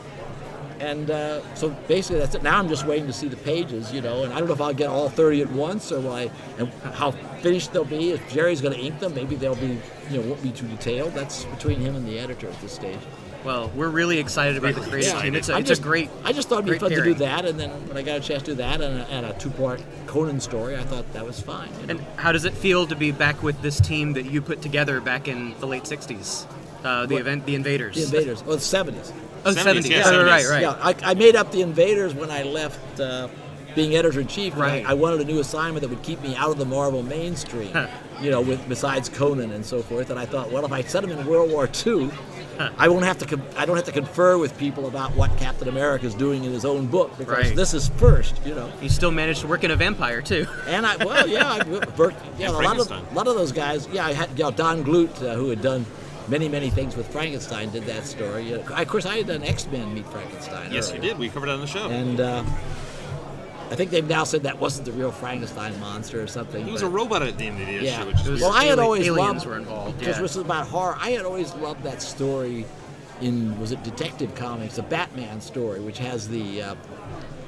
And 0.80 1.10
uh, 1.10 1.42
so 1.54 1.68
basically 1.88 2.20
that's 2.20 2.34
it. 2.34 2.42
Now 2.42 2.58
I'm 2.58 2.68
just 2.68 2.86
waiting 2.86 3.06
to 3.06 3.12
see 3.12 3.28
the 3.28 3.36
pages, 3.36 3.92
you 3.92 4.00
know, 4.00 4.24
and 4.24 4.32
I 4.32 4.38
don't 4.38 4.48
know 4.48 4.54
if 4.54 4.60
I'll 4.62 4.72
get 4.72 4.88
all 4.88 5.08
30 5.10 5.42
at 5.42 5.50
once 5.52 5.92
or 5.92 6.00
will 6.00 6.12
I, 6.12 6.30
and 6.58 6.72
how 6.94 7.10
finished 7.42 7.72
they'll 7.74 7.84
be. 7.84 8.12
If 8.12 8.32
Jerry's 8.32 8.60
going 8.62 8.74
to 8.74 8.80
ink 8.80 8.98
them, 8.98 9.14
maybe 9.14 9.36
they'll 9.36 9.54
be, 9.56 9.78
you 10.10 10.20
know, 10.20 10.28
won't 10.28 10.42
be 10.42 10.52
too 10.52 10.66
detailed. 10.68 11.12
That's 11.12 11.44
between 11.44 11.80
him 11.80 11.96
and 11.96 12.06
the 12.08 12.18
editor 12.18 12.48
at 12.48 12.58
this 12.62 12.72
stage. 12.72 12.98
Well, 13.44 13.70
we're 13.74 13.88
really 13.88 14.18
excited 14.18 14.56
about 14.58 14.74
the 14.74 14.80
creative 14.82 15.14
Yeah. 15.14 15.22
team. 15.22 15.34
It's 15.34 15.48
a, 15.48 15.54
I'm 15.54 15.60
it's 15.60 15.68
just- 15.68 15.80
a 15.80 15.84
great. 15.84 16.10
I 16.24 16.32
just 16.32 16.48
thought 16.48 16.56
it'd 16.58 16.66
be 16.66 16.70
great 16.72 16.80
fun 16.80 16.90
to 16.90 17.02
do 17.02 17.14
that, 17.14 17.44
and 17.46 17.58
then 17.60 17.70
when 17.88 17.96
I 17.96 18.02
got 18.02 18.16
a 18.18 18.20
chance 18.20 18.42
to 18.44 18.50
do 18.52 18.54
that 18.56 18.80
and 18.82 19.00
a, 19.00 19.06
and 19.08 19.24
a 19.26 19.32
two-part 19.34 19.82
Conan 20.06 20.40
story, 20.40 20.76
I 20.76 20.82
thought 20.82 21.10
that 21.14 21.24
was 21.26 21.40
fine. 21.40 21.68
you 21.80 21.86
know. 21.86 21.90
And 21.94 22.00
how 22.16 22.32
does 22.32 22.44
it 22.44 22.52
feel 22.54 22.86
to 22.86 22.94
be 22.96 23.12
back 23.12 23.42
with 23.42 23.60
this 23.62 23.80
team 23.80 24.12
that 24.14 24.26
you 24.26 24.42
put 24.42 24.60
together 24.60 25.00
back 25.00 25.26
in 25.28 25.54
the 25.60 25.66
late 25.66 25.84
'60s? 25.84 26.44
Uh, 26.84 27.04
the 27.06 27.14
What? 27.14 27.20
event, 27.20 27.46
the 27.46 27.54
Invaders. 27.54 27.94
the 27.96 28.02
Invaders, 28.04 28.42
oh, 28.46 28.52
the 28.52 28.58
70s. 28.58 29.12
Oh, 29.44 29.52
70s, 29.52 29.82
70s. 29.84 29.90
yeah, 29.90 30.16
right, 30.22 30.44
70s. 30.44 30.50
right. 30.50 30.62
Yeah, 30.62 30.70
I, 30.80 31.10
I 31.10 31.14
made 31.14 31.36
up 31.36 31.50
the 31.52 31.62
Invaders 31.62 32.14
when 32.14 32.30
I 32.30 32.42
left 32.42 33.00
uh, 33.00 33.28
being 33.74 33.94
editor 33.96 34.20
in 34.20 34.26
chief. 34.26 34.56
Right. 34.56 34.84
I, 34.84 34.90
I 34.90 34.94
wanted 34.94 35.20
a 35.20 35.24
new 35.24 35.38
assignment 35.40 35.82
that 35.82 35.88
would 35.88 36.02
keep 36.02 36.20
me 36.22 36.34
out 36.36 36.50
of 36.50 36.58
the 36.58 36.64
Marvel 36.64 37.02
mainstream. 37.02 37.74
you 38.20 38.30
know, 38.30 38.42
with 38.42 38.68
besides 38.68 39.08
Conan 39.08 39.50
and 39.52 39.64
so 39.64 39.80
forth. 39.80 40.10
And 40.10 40.18
I 40.18 40.26
thought, 40.26 40.50
well, 40.52 40.64
if 40.66 40.72
I 40.72 40.82
set 40.82 41.00
them 41.02 41.10
in 41.10 41.26
World 41.26 41.50
War 41.50 41.66
II, 41.86 42.10
I 42.76 42.88
won't 42.88 43.06
have 43.06 43.16
to. 43.18 43.24
con- 43.26 43.42
I 43.56 43.64
don't 43.64 43.76
have 43.76 43.86
to 43.86 43.92
confer 43.92 44.36
with 44.36 44.58
people 44.58 44.86
about 44.88 45.16
what 45.16 45.34
Captain 45.38 45.68
America 45.68 46.04
is 46.04 46.14
doing 46.14 46.44
in 46.44 46.52
his 46.52 46.66
own 46.66 46.86
book 46.86 47.16
because 47.16 47.46
Right. 47.46 47.56
this 47.56 47.72
is 47.72 47.88
first. 47.96 48.38
You 48.44 48.54
know. 48.54 48.70
You 48.82 48.90
still 48.90 49.10
managed 49.10 49.40
to 49.40 49.46
work 49.46 49.64
in 49.64 49.70
a 49.70 49.76
vampire 49.76 50.20
too. 50.20 50.46
And 50.66 50.84
I, 50.84 51.02
well, 51.02 51.26
yeah, 51.26 51.50
I 51.50 51.66
worked, 51.96 52.18
yeah, 52.38 52.50
a 52.50 52.52
lot 52.52 52.78
of, 52.78 52.90
a 52.90 53.14
lot 53.14 53.26
of 53.26 53.36
those 53.36 53.52
guys. 53.52 53.88
Yeah, 53.90 54.04
I 54.04 54.12
had 54.12 54.28
you 54.36 54.44
know, 54.44 54.50
Don 54.50 54.82
Glut, 54.82 55.22
uh, 55.22 55.34
who 55.36 55.48
had 55.48 55.62
done 55.62 55.86
many, 56.30 56.48
many 56.48 56.70
things 56.70 56.96
with 56.96 57.08
Frankenstein, 57.08 57.70
did 57.70 57.84
that 57.84 58.06
story. 58.06 58.52
Of 58.52 58.88
course, 58.88 59.04
I 59.06 59.18
had 59.18 59.26
done 59.26 59.42
X 59.42 59.66
Men 59.66 59.92
Meet 59.92 60.06
Frankenstein. 60.06 60.72
Yes, 60.72 60.92
you 60.92 60.98
did. 61.00 61.18
We 61.18 61.28
covered 61.28 61.48
it 61.48 61.52
on 61.52 61.60
the 61.60 61.66
show. 61.66 61.88
And 61.88 62.20
uh, 62.20 62.44
I 63.70 63.74
think 63.74 63.90
they've 63.90 64.08
now 64.08 64.24
said 64.24 64.42
that 64.44 64.58
wasn't 64.58 64.86
the 64.86 64.92
real 64.92 65.12
Frankenstein 65.12 65.78
monster 65.80 66.20
or 66.22 66.26
something. 66.26 66.64
he 66.64 66.72
was 66.72 66.82
a 66.82 66.88
robot 66.88 67.22
at 67.22 67.36
the 67.38 67.44
end 67.46 67.60
of 67.60 67.66
the 67.66 67.74
issue, 67.76 67.84
yeah. 67.84 68.04
which 68.04 68.24
was- 68.26 68.40
well, 68.40 68.52
I 68.52 68.64
had 68.64 68.78
ali- 68.78 68.84
always 68.86 69.06
aliens 69.06 69.34
loved 69.34 69.46
were 69.46 69.56
involved, 69.58 69.98
because 69.98 70.16
yeah. 70.16 70.22
this 70.22 70.34
was 70.36 70.44
about 70.44 70.66
horror. 70.66 70.96
I 71.00 71.10
had 71.10 71.24
always 71.24 71.54
loved 71.54 71.82
that 71.84 72.00
story 72.02 72.64
in 73.20 73.58
was 73.60 73.70
it 73.70 73.82
Detective 73.84 74.34
Comics, 74.34 74.76
the 74.76 74.82
Batman 74.82 75.40
story, 75.40 75.78
which 75.80 75.98
has 75.98 76.26
the 76.28 76.62
uh, 76.62 76.74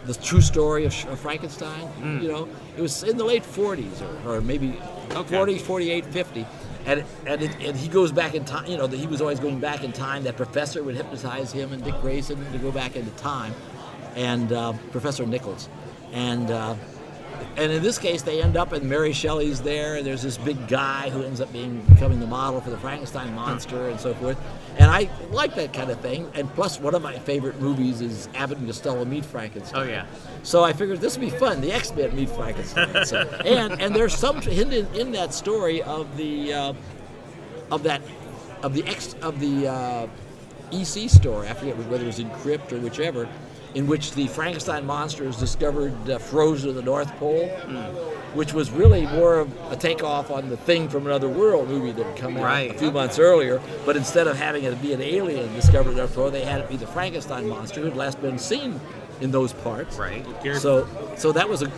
the 0.05 0.15
true 0.15 0.41
story 0.41 0.85
of, 0.85 0.93
Sh- 0.93 1.07
of 1.07 1.19
Frankenstein. 1.19 1.89
Mm. 2.01 2.23
You 2.23 2.29
know, 2.29 2.49
it 2.77 2.81
was 2.83 3.05
in 3.05 3.17
the 3.17 3.25
late 3.25 3.45
40s 3.45 4.03
or, 4.27 4.37
or 4.37 4.41
maybe 4.41 4.77
Okay. 5.13 5.37
40s, 5.37 5.61
48, 5.61 6.05
50. 6.07 6.47
And, 6.85 7.05
and, 7.27 7.43
it, 7.43 7.55
and 7.61 7.77
he 7.77 7.89
goes 7.89 8.11
back 8.11 8.35
in 8.35 8.45
time, 8.45 8.67
you 8.67 8.77
know, 8.77 8.87
that 8.87 8.97
he 8.97 9.07
was 9.07 9.21
always 9.21 9.39
going 9.39 9.61
back 9.61 9.85
in 9.85 9.93
time. 9.93 10.25
That 10.25 10.37
professor 10.37 10.83
would 10.83 10.97
hypnotize 10.97 11.53
him 11.53 11.73
and 11.73 11.83
Dick 11.83 11.95
Grayson 12.01 12.45
to 12.53 12.59
go 12.59 12.73
back 12.73 12.97
into 12.97 13.11
time, 13.13 13.55
and 14.17 14.53
uh, 14.53 14.73
Professor 14.91 15.27
Nichols. 15.27 15.69
And 16.13 16.51
uh, 16.51 16.75
and 17.57 17.71
in 17.71 17.83
this 17.83 17.99
case, 17.99 18.23
they 18.23 18.43
end 18.43 18.57
up, 18.57 18.73
and 18.73 18.89
Mary 18.89 19.13
Shelley's 19.13 19.61
there, 19.61 19.97
and 19.97 20.07
there's 20.07 20.23
this 20.23 20.39
big 20.39 20.69
guy 20.69 21.11
who 21.11 21.23
ends 21.23 21.41
up 21.41 21.53
being 21.53 21.81
becoming 21.83 22.19
the 22.21 22.27
model 22.27 22.61
for 22.61 22.71
the 22.71 22.79
Frankenstein 22.79 23.35
monster 23.35 23.89
and 23.89 24.01
so 24.01 24.15
forth. 24.15 24.39
And 24.79 24.91
I 24.91 25.11
like 25.31 25.55
that 25.57 25.73
kind 25.73 25.91
of 25.91 26.01
thing. 26.01 26.31
And 26.35 26.49
plus, 26.55 26.81
one 26.81 26.95
of 26.95 27.03
my 27.03 27.19
favorite 27.19 27.61
movies 27.61 28.01
is 28.01 28.29
Abbott 28.35 28.59
and 28.59 28.67
Costello 28.67 29.05
Meet 29.05 29.25
Frankenstein. 29.25 29.81
Oh, 29.81 29.89
yeah. 29.89 30.07
So 30.43 30.65
I 30.65 30.73
figured 30.73 31.01
this 31.01 31.19
would 31.19 31.31
be 31.31 31.37
fun. 31.37 31.61
The 31.61 31.73
X 31.73 31.95
Men 31.95 32.17
meet 32.17 32.31
Frankenstein. 32.31 33.05
So, 33.05 33.21
and 33.45 33.81
and 33.81 33.95
there's 33.95 34.15
some 34.15 34.41
hint 34.41 34.73
in, 34.73 34.87
in 34.95 35.13
that 35.13 35.35
story 35.35 35.83
of 35.83 36.17
the 36.17 36.53
uh, 36.53 36.75
of 37.71 37.83
that 37.83 38.01
of 38.63 38.75
the 38.75 38.87
X 38.87 39.15
of 39.23 39.41
the 39.41 39.69
uh, 39.69 40.07
EC 40.73 41.11
story. 41.11 41.49
I 41.49 41.55
forget 41.55 41.77
whether 41.77 42.05
it 42.05 42.07
was 42.07 42.19
in 42.19 42.31
Crypt 42.31 42.73
or 42.73 42.79
whichever, 42.79 43.29
in 43.75 43.87
which 43.87 44.13
the 44.13 44.27
Frankenstein 44.29 44.85
monster 44.87 45.25
is 45.25 45.37
discovered 45.37 46.11
uh, 46.11 46.19
frozen 46.19 46.71
in 46.71 46.77
the 46.77 46.83
North 46.83 47.11
Pole, 47.17 47.49
which 48.35 48.53
was 48.53 48.71
really 48.71 49.07
more 49.07 49.39
of 49.41 49.73
a 49.73 49.77
takeoff 49.77 50.31
on 50.31 50.49
the 50.49 50.57
Thing 50.57 50.89
from 50.89 51.07
Another 51.07 51.29
World 51.29 51.69
movie 51.69 51.93
that 51.93 52.05
had 52.05 52.17
come 52.17 52.37
out 52.37 52.45
Right. 52.45 52.71
a 52.71 52.75
few 52.79 52.91
months 52.91 53.19
earlier. 53.19 53.61
But 53.87 53.97
instead 53.97 54.27
of 54.27 54.37
having 54.37 54.65
it 54.65 54.81
be 54.83 54.93
an 54.93 55.03
alien 55.03 55.53
discovered 55.55 55.91
in 55.91 55.97
the 55.97 56.03
North 56.03 56.15
Pole, 56.15 56.31
they 56.31 56.45
had 56.45 56.61
it 56.61 56.69
be 56.69 56.77
the 56.77 56.87
Frankenstein 56.87 57.49
monster 57.49 57.81
who 57.81 57.87
had 57.87 57.97
last 57.97 58.21
been 58.21 58.39
seen 58.39 58.81
in 59.21 59.31
those 59.31 59.53
parts. 59.53 59.97
Right. 59.97 60.25
So, 60.57 60.87
so 61.17 61.33
that 61.33 61.49
was 61.49 61.63
a 61.63 61.71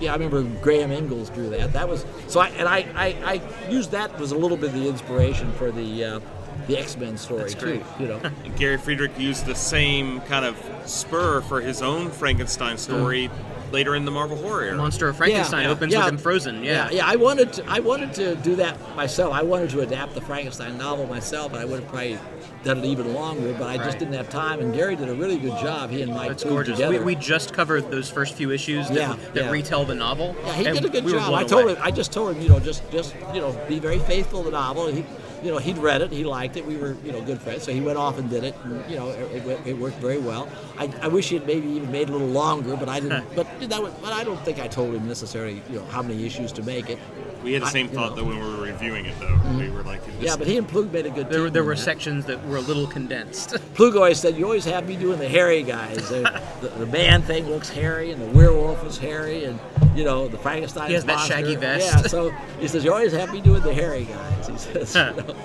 yeah, 0.00 0.12
I 0.12 0.16
remember 0.16 0.42
Graham 0.62 0.90
Ingels 0.90 1.32
drew 1.32 1.48
that. 1.50 1.72
That 1.72 1.88
was 1.88 2.04
so. 2.26 2.40
I 2.40 2.48
and 2.48 2.68
I, 2.68 2.86
I, 2.94 3.06
I 3.34 3.70
used 3.70 3.92
that 3.92 4.18
was 4.20 4.32
a 4.32 4.36
little 4.36 4.56
bit 4.58 4.70
of 4.70 4.74
the 4.74 4.88
inspiration 4.88 5.50
for 5.52 5.70
the 5.70 6.04
uh, 6.04 6.20
the 6.66 6.78
X 6.78 6.96
Men 6.96 7.16
story 7.16 7.50
too. 7.50 7.58
great. 7.58 7.82
You 8.00 8.08
know. 8.08 8.20
And 8.44 8.56
Gary 8.56 8.76
Friedrich 8.78 9.18
used 9.18 9.46
the 9.46 9.54
same 9.54 10.20
kind 10.22 10.44
of 10.44 10.56
spur 10.86 11.40
for 11.42 11.60
his 11.60 11.82
own 11.82 12.10
Frankenstein 12.10 12.76
story 12.78 13.28
mm-hmm. 13.28 13.72
later 13.72 13.94
in 13.96 14.04
the 14.04 14.10
Marvel 14.10 14.36
Horror 14.36 14.64
era. 14.64 14.76
Monster 14.76 15.08
of 15.08 15.16
Frankenstein 15.16 15.64
Yeah, 15.64 15.70
opens 15.70 15.92
yeah. 15.92 16.04
with 16.04 16.14
him 16.14 16.18
frozen. 16.18 16.62
Yeah. 16.64 16.90
yeah, 16.90 17.06
I 17.06 17.16
wanted 17.16 17.52
to, 17.54 17.64
I 17.68 17.80
wanted 17.80 18.12
to 18.14 18.36
do 18.36 18.56
that 18.56 18.78
myself. 18.96 19.32
I 19.32 19.42
wanted 19.42 19.70
to 19.70 19.80
adapt 19.80 20.14
the 20.14 20.20
Frankenstein 20.20 20.76
novel 20.78 21.06
myself, 21.06 21.52
and 21.52 21.60
I 21.60 21.64
would 21.64 21.80
have 21.80 21.88
probably 21.88 22.18
done 22.64 22.78
it 22.78 22.84
even 22.84 23.14
longer, 23.14 23.52
but 23.52 23.68
I 23.68 23.76
just 23.76 23.98
didn't 23.98 24.14
have 24.14 24.28
time. 24.28 24.60
And 24.60 24.74
Gary 24.74 24.96
did 24.96 25.08
a 25.08 25.14
really 25.14 25.38
good 25.38 25.56
job. 25.58 25.90
He 25.90 26.02
and 26.02 26.12
Mike 26.12 26.28
That's 26.30 26.44
gorgeous. 26.44 26.76
together. 26.76 26.98
We, 26.98 27.04
we 27.04 27.14
just 27.14 27.52
covered 27.52 27.90
those 27.90 28.10
first 28.10 28.34
few 28.34 28.50
issues 28.50 28.88
that, 28.88 28.96
Yeah, 28.96 29.16
that 29.34 29.44
yeah. 29.44 29.50
retell 29.50 29.84
the 29.84 29.94
novel. 29.94 30.34
Yeah, 30.44 30.52
he 30.54 30.66
and 30.66 30.76
did 30.76 30.84
a 30.84 30.88
good 30.88 31.04
we 31.04 31.12
job. 31.12 31.32
I 31.32 31.44
told 31.44 31.64
away. 31.64 31.74
him. 31.74 31.82
I 31.82 31.90
just 31.90 32.12
told 32.12 32.34
him, 32.36 32.42
you 32.42 32.48
know, 32.48 32.58
just 32.58 32.88
just 32.90 33.14
you 33.34 33.40
know, 33.40 33.52
be 33.68 33.78
very 33.78 33.98
faithful 34.00 34.42
to 34.44 34.50
the 34.50 34.56
novel. 34.56 34.88
He, 34.88 35.04
you 35.46 35.52
know, 35.52 35.58
he'd 35.58 35.78
read 35.78 36.02
it. 36.02 36.10
He 36.10 36.24
liked 36.24 36.56
it. 36.56 36.66
We 36.66 36.76
were, 36.76 36.96
you 37.04 37.12
know, 37.12 37.22
good 37.22 37.40
friends. 37.40 37.62
So 37.62 37.72
he 37.72 37.80
went 37.80 37.98
off 37.98 38.18
and 38.18 38.28
did 38.28 38.42
it. 38.42 38.56
And, 38.64 38.90
you 38.90 38.96
know, 38.96 39.10
it, 39.10 39.46
it, 39.46 39.66
it 39.66 39.78
worked 39.78 39.96
very 39.98 40.18
well. 40.18 40.48
I, 40.76 40.92
I 41.00 41.06
wish 41.08 41.28
he 41.28 41.36
had 41.36 41.46
maybe 41.46 41.68
even 41.68 41.90
made 41.92 42.02
it 42.02 42.10
a 42.10 42.12
little 42.12 42.26
longer, 42.26 42.76
but 42.76 42.88
I 42.88 42.98
didn't. 42.98 43.24
but 43.36 43.46
that 43.60 43.80
was, 43.80 43.92
but 44.02 44.12
I 44.12 44.24
don't 44.24 44.40
think 44.40 44.58
I 44.58 44.66
told 44.66 44.92
him 44.94 45.06
necessarily, 45.06 45.62
you 45.70 45.78
know, 45.78 45.84
how 45.86 46.02
many 46.02 46.26
issues 46.26 46.50
to 46.52 46.62
make 46.64 46.90
it. 46.90 46.98
We 47.44 47.52
had 47.52 47.62
the 47.62 47.66
same 47.66 47.86
you 47.86 47.92
thought 47.94 48.16
know. 48.16 48.22
Mm-hmm. 48.24 48.30
though 48.30 48.40
when 48.40 48.52
we 48.52 48.56
were 48.58 48.62
reviewing 48.64 49.06
it 49.06 49.14
though. 49.20 49.38
We 49.56 49.70
were 49.70 49.84
like, 49.84 50.04
this- 50.04 50.14
Yeah, 50.20 50.34
but 50.36 50.48
he 50.48 50.56
and 50.56 50.66
Ploog 50.68 50.90
made 50.90 51.06
a 51.06 51.10
good. 51.10 51.30
There, 51.30 51.42
were- 51.42 51.46
team 51.46 51.52
there 51.54 51.62
were 51.64 51.76
that. 51.76 51.80
sections 51.80 52.24
that 52.26 52.44
were 52.48 52.56
a 52.56 52.60
little 52.60 52.88
condensed. 52.88 53.50
Ploog 53.74 53.94
always 53.94 54.18
said, 54.18 54.36
"You 54.36 54.44
always 54.46 54.64
have 54.64 54.88
me 54.88 54.96
doing 54.96 55.20
the 55.20 55.28
hairy 55.28 55.62
guys. 55.62 56.08
The, 56.08 56.42
the, 56.60 56.68
the 56.70 56.86
man 56.86 57.22
thing 57.22 57.48
looks 57.48 57.68
hairy, 57.68 58.10
and 58.10 58.20
the 58.20 58.26
werewolf 58.26 58.84
is 58.84 58.98
hairy, 58.98 59.44
and 59.44 59.60
you 59.94 60.02
know 60.02 60.26
the 60.26 60.38
Frankenstein. 60.38 60.88
He 60.88 60.94
has 60.94 61.04
that 61.04 61.24
shaggy 61.28 61.54
vest. 61.54 61.86
Yeah, 61.86 62.02
so 62.08 62.30
he 62.58 62.66
says 62.66 62.82
you 62.84 62.92
always 62.92 63.12
have 63.12 63.32
me 63.32 63.40
doing 63.40 63.62
the 63.62 63.72
hairy 63.72 64.06
guys. 64.06 64.48
He 64.48 64.58
says, 64.58 64.94
you 65.16 65.22
know. 65.22 65.35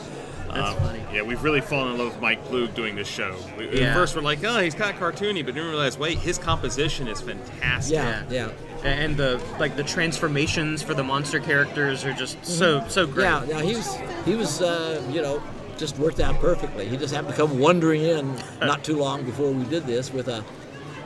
That's 0.47 0.69
Um, 0.69 0.75
funny. 0.77 0.99
Yeah, 1.13 1.21
we've 1.21 1.41
really 1.43 1.61
fallen 1.61 1.93
in 1.93 1.97
love 1.97 2.07
with 2.13 2.21
Mike 2.21 2.45
Ploog 2.49 2.73
doing 2.75 2.95
this 2.95 3.07
show. 3.07 3.35
We, 3.57 3.81
At 3.83 3.93
first, 3.93 4.15
we're 4.15 4.21
like, 4.21 4.43
oh, 4.43 4.59
he's 4.59 4.75
kind 4.75 4.93
of 4.93 5.01
cartoony, 5.01 5.45
but 5.45 5.55
then 5.55 5.63
we 5.63 5.69
realize, 5.69 5.97
wait, 5.97 6.17
his 6.17 6.37
composition 6.37 7.07
is 7.07 7.21
fantastic. 7.21 7.93
yeah, 7.93 8.23
yeah, 8.29 8.49
And 8.83 9.15
the 9.15 9.41
like 9.59 9.75
the 9.77 9.83
transformations 9.83 10.81
for 10.81 10.93
the 10.93 11.03
monster 11.03 11.39
characters 11.39 12.03
are 12.05 12.13
just 12.13 12.43
so 12.45 12.83
so 12.89 13.05
great. 13.07 13.23
yeah. 13.25 13.43
Yeah, 13.45 13.61
he 13.61 13.75
was 13.75 13.95
he 14.25 14.35
was 14.35 14.61
uh, 14.61 15.01
you 15.09 15.21
know 15.21 15.41
just 15.77 15.97
worked 15.97 16.19
out 16.19 16.35
perfectly. 16.39 16.87
He 16.87 16.97
just 16.97 17.13
happened 17.13 17.33
to 17.33 17.39
come 17.41 17.57
wandering 17.57 18.01
in 18.03 18.35
not 18.61 18.83
too 18.83 18.97
long 18.97 19.23
before 19.23 19.51
we 19.51 19.63
did 19.65 19.85
this 19.87 20.11
with 20.11 20.27
a 20.27 20.43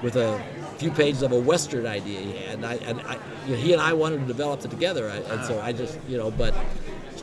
with 0.01 0.15
a 0.15 0.41
few 0.77 0.91
pages 0.91 1.21
of 1.21 1.31
a 1.31 1.39
western 1.39 1.85
idea 1.85 2.19
he 2.19 2.33
had, 2.37 2.55
and 2.55 2.65
I 2.65 2.73
and 2.75 2.99
I, 3.01 3.17
you 3.45 3.55
know, 3.55 3.61
he 3.61 3.73
and 3.73 3.81
I 3.81 3.93
wanted 3.93 4.21
to 4.21 4.25
develop 4.25 4.65
it 4.65 4.71
together, 4.71 5.09
I, 5.09 5.17
and 5.17 5.45
so 5.45 5.61
I 5.61 5.71
just 5.71 5.97
you 6.07 6.17
know, 6.17 6.31
but 6.31 6.53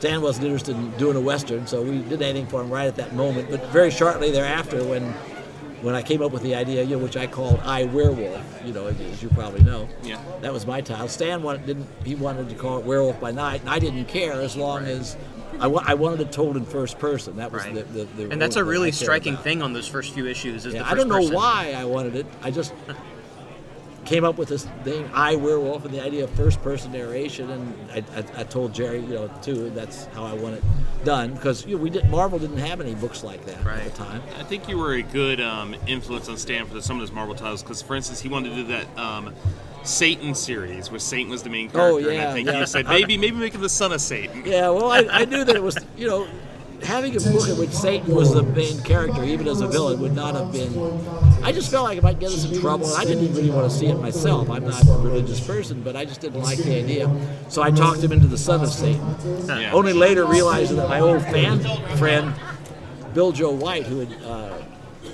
Stan 0.03 0.21
wasn't 0.21 0.45
interested 0.45 0.75
in 0.75 0.91
doing 0.97 1.15
a 1.15 1.21
western, 1.21 1.65
so 1.65 1.81
we 1.81 1.99
did 2.01 2.21
anything 2.21 2.45
for 2.47 2.59
him 2.61 2.69
right 2.69 2.87
at 2.87 2.97
that 2.97 3.15
moment. 3.15 3.49
But 3.49 3.65
very 3.67 3.89
shortly 3.89 4.31
thereafter, 4.31 4.83
when 4.83 5.13
when 5.81 5.95
I 5.95 6.01
came 6.01 6.21
up 6.21 6.33
with 6.33 6.43
the 6.43 6.55
idea, 6.55 6.83
you 6.83 6.97
know, 6.97 7.03
which 7.03 7.15
I 7.15 7.25
called 7.25 7.61
I 7.63 7.85
Werewolf, 7.85 8.41
you 8.65 8.73
know, 8.73 8.87
as 8.87 9.23
you 9.23 9.29
probably 9.29 9.63
know, 9.63 9.87
Yeah. 10.03 10.19
that 10.41 10.51
was 10.51 10.67
my 10.67 10.81
title. 10.81 11.07
Stan 11.07 11.41
wanted, 11.41 11.65
didn't 11.65 11.87
he 12.03 12.15
wanted 12.15 12.49
to 12.49 12.55
call 12.55 12.79
it 12.79 12.85
Werewolf 12.85 13.21
by 13.21 13.31
Night, 13.31 13.61
and 13.61 13.69
I 13.69 13.79
didn't 13.79 14.05
care 14.09 14.33
as 14.41 14.57
long 14.57 14.83
as 14.83 15.15
I, 15.61 15.67
wa- 15.67 15.83
I 15.85 15.93
wanted 15.93 16.19
it 16.19 16.33
told 16.33 16.57
in 16.57 16.65
first 16.65 16.99
person. 16.99 17.37
That 17.37 17.53
was 17.53 17.63
Right. 17.63 17.73
the, 17.73 17.83
the, 17.83 18.03
the 18.25 18.29
and 18.29 18.41
that's 18.41 18.57
a 18.57 18.59
that 18.59 18.65
really 18.65 18.91
striking 18.91 19.35
about. 19.35 19.45
thing 19.45 19.61
on 19.61 19.71
those 19.71 19.87
first 19.87 20.13
few 20.13 20.27
issues. 20.27 20.65
Is 20.65 20.73
Yeah, 20.73 20.83
I 20.85 20.95
don't 20.95 21.07
know 21.07 21.19
person. 21.19 21.33
why 21.35 21.75
I 21.77 21.85
wanted 21.85 22.17
it. 22.17 22.25
I 22.41 22.51
just 22.51 22.73
came 24.05 24.23
up 24.23 24.37
with 24.37 24.49
this 24.49 24.65
thing, 24.83 25.09
I 25.13 25.35
Werewolf, 25.35 25.85
and 25.85 25.93
the 25.93 26.01
idea 26.01 26.25
of 26.25 26.29
first 26.31 26.61
person 26.61 26.91
narration. 26.91 27.49
And 27.49 27.91
I, 27.91 28.03
I, 28.17 28.41
I 28.41 28.43
told 28.43 28.73
Gerry, 28.73 28.99
you 28.99 29.07
know, 29.07 29.27
too, 29.41 29.69
that's 29.71 30.05
how 30.07 30.23
I 30.23 30.33
want 30.33 30.55
it 30.55 30.63
done 31.03 31.33
because 31.33 31.65
you 31.65 31.75
know, 31.75 31.83
we 31.83 31.89
did 31.89 32.09
Marvel 32.09 32.39
didn't 32.39 32.57
have 32.57 32.79
any 32.79 32.95
books 32.95 33.23
like 33.23 33.45
that 33.45 33.65
at 33.65 33.83
the 33.83 33.89
time. 33.91 34.21
I 34.39 34.43
think 34.43 34.69
you 34.69 34.77
were 34.77 34.93
a 34.93 35.01
good 35.01 35.41
um, 35.41 35.75
influence 35.87 36.29
on 36.29 36.37
Stan 36.37 36.65
for 36.65 36.79
some 36.81 36.97
of 36.97 37.01
those 37.01 37.11
Marvel 37.11 37.35
titles 37.35 37.61
because, 37.61 37.81
for 37.81 37.95
instance, 37.95 38.21
he 38.21 38.29
wanted 38.29 38.49
to 38.49 38.55
do 38.55 38.63
that 38.65 38.97
um, 38.97 39.33
Satan 39.83 40.33
series 40.33 40.89
where 40.89 40.99
Satan 40.99 41.29
was 41.29 41.43
the 41.43 41.49
main 41.49 41.69
character. 41.69 41.81
Oh, 41.81 41.99
character. 41.99 42.11
and 42.11 42.29
I 42.29 42.33
think 42.33 42.47
yeah. 42.47 42.59
you 42.59 42.65
said 42.65 42.87
maybe 42.87 43.17
maybe 43.17 43.37
make 43.37 43.53
him 43.53 43.61
the 43.61 43.69
son 43.69 43.91
of 43.91 44.01
Satan. 44.01 44.43
Yeah, 44.45 44.69
well, 44.69 44.91
I, 44.91 45.07
I 45.09 45.25
knew 45.25 45.43
that 45.43 45.55
it 45.55 45.63
was, 45.63 45.77
you 45.97 46.07
know, 46.07 46.27
having 46.83 47.15
a 47.15 47.19
book 47.19 47.47
in 47.49 47.57
which 47.57 47.71
Satan 47.71 48.13
was 48.13 48.33
the 48.33 48.43
main 48.43 48.79
character, 48.81 49.23
even 49.23 49.47
as 49.47 49.61
a 49.61 49.67
villain, 49.67 49.99
would 49.99 50.15
not 50.15 50.35
have 50.35 50.51
been. 50.51 50.71
I 51.43 51.51
just 51.51 51.71
felt 51.71 51.85
like 51.85 51.97
it 51.97 52.03
might 52.03 52.19
get 52.19 52.31
us 52.31 52.45
in 52.45 52.59
trouble, 52.59 52.87
and 52.87 53.01
I 53.01 53.05
didn't 53.05 53.23
even 53.23 53.35
really 53.35 53.49
want 53.49 53.71
to 53.71 53.77
see 53.77 53.87
it 53.87 53.95
myself. 53.99 54.49
I'm 54.49 54.65
not 54.65 54.87
a 54.87 54.91
religious 54.93 55.45
person, 55.45 55.81
but 55.81 55.95
I 55.95 56.05
just 56.05 56.21
didn't 56.21 56.41
like 56.41 56.57
the 56.59 56.75
idea. 56.75 57.09
So 57.49 57.61
I 57.61 57.71
talked 57.71 58.01
him 58.01 58.11
into 58.11 58.27
the 58.27 58.37
son 58.37 58.61
of 58.61 58.69
Satan. 58.69 59.15
Yeah. 59.47 59.71
Only 59.73 59.93
later 59.93 60.25
realizing 60.25 60.77
that 60.77 60.89
my 60.89 60.99
old 60.99 61.21
fan 61.23 61.59
friend, 61.97 62.33
Biljo 63.13 63.53
White, 63.55 63.85
who 63.85 63.99
had 63.99 64.23
uh, 64.23 64.53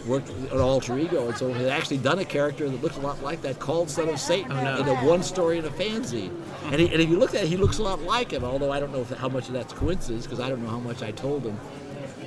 worked 0.10 0.30
on 0.52 0.60
Alter 0.60 0.98
Ego, 0.98 1.28
and 1.28 1.38
so 1.38 1.54
had 1.54 1.68
actually 1.68 2.00
done 2.00 2.20
a 2.20 2.26
character 2.26 2.68
that 2.68 2.82
looked 2.82 2.98
a 2.98 3.02
lot 3.02 3.22
like 3.24 3.42
that, 3.44 3.60
called 3.60 3.90
Son 3.90 4.10
of 4.10 4.20
Satan, 4.20 4.52
Oh, 4.52 4.64
no. 4.64 4.78
in 4.82 4.88
a 4.88 4.96
one 5.06 5.24
story 5.24 5.60
in 5.60 5.66
a 5.66 5.70
fanzine. 5.70 6.32
And, 6.66 6.82
he, 6.82 6.88
and 6.92 7.02
if 7.02 7.10
you 7.10 7.18
look 7.18 7.36
at 7.36 7.44
it, 7.44 7.48
he 7.48 7.58
looks 7.58 7.78
a 7.78 7.84
lot 7.84 8.02
like 8.02 8.32
him, 8.32 8.44
although 8.44 8.72
I 8.72 8.80
don't 8.80 8.92
know 8.92 9.02
if, 9.02 9.10
how 9.12 9.30
much 9.30 9.48
of 9.48 9.54
that's 9.54 9.72
coincidence, 9.72 10.26
because 10.26 10.40
I 10.40 10.50
don't 10.50 10.62
know 10.64 10.70
how 10.70 10.80
much 10.80 11.02
I 11.04 11.12
told 11.12 11.46
him, 11.46 11.58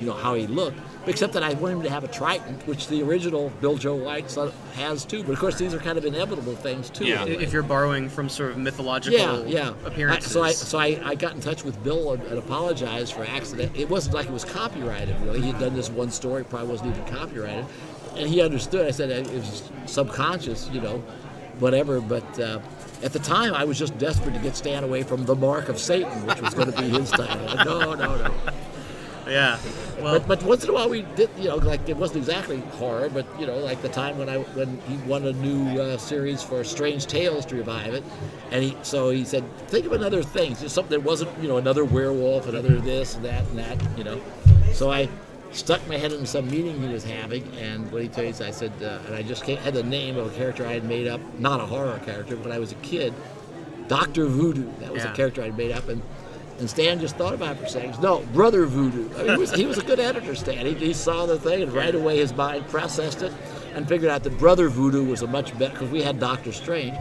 you 0.01 0.07
know, 0.07 0.15
how 0.15 0.35
he 0.35 0.47
looked. 0.47 0.79
Except 1.07 1.33
that 1.33 1.43
I 1.43 1.55
want 1.55 1.75
him 1.75 1.83
to 1.83 1.91
have 1.91 2.05
a 2.05 2.09
trident, 2.09 2.65
which 2.67 2.87
the 2.87 3.03
original 3.03 3.51
Biljo 3.61 3.99
White 4.05 4.33
has 4.75 5.05
too. 5.05 5.25
But 5.25 5.33
of 5.33 5.41
course, 5.41 5.59
these 5.59 5.75
are 5.75 5.79
kind 5.79 5.99
of 5.99 6.05
inevitable 6.05 6.55
things 6.55 6.91
too. 6.91 7.07
Yeah. 7.07 7.25
in. 7.25 7.41
If 7.41 7.53
you're 7.53 7.65
borrowing 7.65 8.09
from 8.09 8.29
sort 8.29 8.53
of 8.53 8.59
mythological 8.59 9.19
Yeah, 9.49 9.75
yeah. 9.97 10.09
I, 10.09 10.21
so 10.21 10.43
I 10.43 10.53
so 10.53 10.79
I, 10.79 11.01
I 11.05 11.15
got 11.17 11.35
in 11.35 11.41
touch 11.41 11.65
with 11.65 11.83
Bill 11.83 12.13
and, 12.13 12.23
and 12.25 12.39
apologized 12.39 13.15
for 13.15 13.25
accident. 13.25 13.77
It 13.77 13.91
wasn't 13.91 14.15
like 14.15 14.27
it 14.27 14.33
was 14.33 14.45
copyrighted 14.45 15.21
really. 15.23 15.41
He 15.41 15.51
had 15.51 15.59
done 15.59 15.75
this 15.75 15.91
one 15.91 16.11
story, 16.11 16.45
probably 16.45 16.69
wasn't 16.69 16.95
even 16.95 17.05
copyrighted, 17.07 17.67
and 18.17 18.29
he 18.29 18.41
understood. 18.41 18.87
I 18.87 18.93
said 18.93 19.11
it 19.11 19.29
was 19.33 19.71
subconscious, 19.87 20.71
you 20.71 20.81
know, 20.81 20.99
whatever. 21.59 22.01
But 22.01 22.39
uh, 22.39 22.61
at 23.03 23.13
the 23.13 23.19
time, 23.19 23.55
I 23.55 23.65
was 23.65 23.79
just 23.79 23.99
desperate 23.99 24.35
to 24.35 24.41
get 24.41 24.57
Stan 24.57 24.85
away 24.85 25.03
from 25.03 25.25
the 25.25 25.35
Mark 25.35 25.69
of 25.69 25.79
Satan, 25.81 26.27
which 26.27 26.41
was 26.41 26.55
going 26.55 26.71
to 26.71 26.81
be 26.81 26.89
his 26.89 27.11
title. 27.11 27.65
No, 27.65 27.95
no, 27.95 28.17
no. 28.17 28.35
Yeah. 29.27 29.59
Well, 30.01 30.19
But, 30.19 30.29
but 30.29 30.43
once 30.43 30.65
in 30.65 30.71
a 30.71 30.73
while 30.73 30.89
we 30.89 31.03
did, 31.17 31.31
you 31.39 31.49
know, 31.49 31.57
like 31.57 31.89
it 31.89 31.97
wasn't 31.97 32.19
exactly 32.19 32.59
horror, 32.79 33.09
but 33.09 33.27
you 33.39 33.47
know, 33.47 33.59
like 33.59 33.81
the 33.83 33.89
time 33.89 34.19
when 34.19 34.29
I 34.29 34.39
when 34.39 34.81
he 34.89 34.97
won 35.09 35.27
a 35.27 35.33
new 35.33 35.81
uh, 35.81 35.97
series 35.99 36.43
for 36.43 36.65
Strange 36.65 37.07
Tales 37.07 37.47
to 37.47 37.57
revive 37.57 37.95
it, 37.95 38.03
and 38.51 38.63
he 38.65 38.77
so 38.83 39.11
he 39.11 39.25
said, 39.25 39.45
think 39.69 39.87
of 39.87 39.93
another 39.93 40.23
thing, 40.23 40.57
just 40.57 40.75
something 40.75 40.99
that 40.99 41.05
wasn't 41.07 41.31
you 41.41 41.49
know 41.49 41.57
another 41.59 41.85
werewolf, 41.85 42.47
another 42.49 42.79
this 42.81 43.15
and 43.15 43.25
that 43.25 43.45
and 43.49 43.59
that, 43.59 43.99
you 43.99 44.05
know. 44.05 44.21
So 44.73 44.91
I 44.91 45.09
stuck 45.53 45.87
my 45.87 45.99
head 45.99 46.13
in 46.13 46.25
some 46.25 46.51
meeting 46.51 46.81
he 46.81 46.89
was 46.93 47.05
having, 47.05 47.45
and 47.59 47.91
what 47.93 48.03
he 48.03 48.09
told 48.09 48.29
us, 48.29 48.41
I 48.41 48.51
said, 48.51 48.73
uh, 48.83 49.01
and 49.07 49.15
I 49.15 49.23
just 49.23 49.43
had 49.45 49.75
the 49.75 49.83
name 49.83 50.17
of 50.17 50.33
a 50.33 50.37
character 50.37 50.67
I 50.67 50.73
had 50.73 50.85
made 50.85 51.07
up, 51.07 51.21
not 51.39 51.61
a 51.61 51.67
horror 51.67 52.01
character, 52.07 52.37
but 52.37 52.47
when 52.47 52.53
I 52.53 52.59
was 52.59 52.73
a 52.73 52.77
kid, 52.77 53.13
Doctor 53.87 54.25
Voodoo. 54.27 54.71
That 54.81 54.93
was 54.93 55.05
Yeah. 55.05 55.13
a 55.13 55.15
character 55.17 55.43
I'd 55.43 55.57
made 55.59 55.73
up, 55.73 55.89
and 55.89 56.01
and 56.59 56.69
Stan 56.69 57.01
just 57.01 57.17
thought 57.17 57.35
about 57.35 57.57
it 57.57 57.59
for 57.61 57.65
a 57.65 57.69
second. 57.69 58.01
No, 58.01 58.21
Brother 58.33 58.67
Voodoo. 58.67 59.09
I 59.15 59.23
mean, 59.23 59.33
he, 59.33 59.37
was, 59.39 59.53
he 59.53 59.67
was 59.67 59.79
a 59.79 59.83
good 59.83 60.01
editor, 60.01 60.35
Stan. 60.35 60.67
He, 60.67 60.75
he 60.75 60.93
saw 60.93 61.27
the 61.27 61.39
thing, 61.39 61.63
and 61.63 61.73
right 61.73 61.95
away 61.95 62.19
his 62.19 62.33
mind 62.35 62.69
processed 62.69 63.23
it 63.23 63.33
and 63.75 63.89
figured 63.89 64.11
out 64.11 64.23
that 64.25 64.39
Brother 64.39 64.69
Voodoo 64.69 65.05
was 65.05 65.23
a 65.23 65.27
much 65.27 65.57
better, 65.59 65.73
because 65.73 65.91
we 65.91 66.03
had 66.03 66.21
Doctor 66.21 66.53
Strange, 66.53 66.97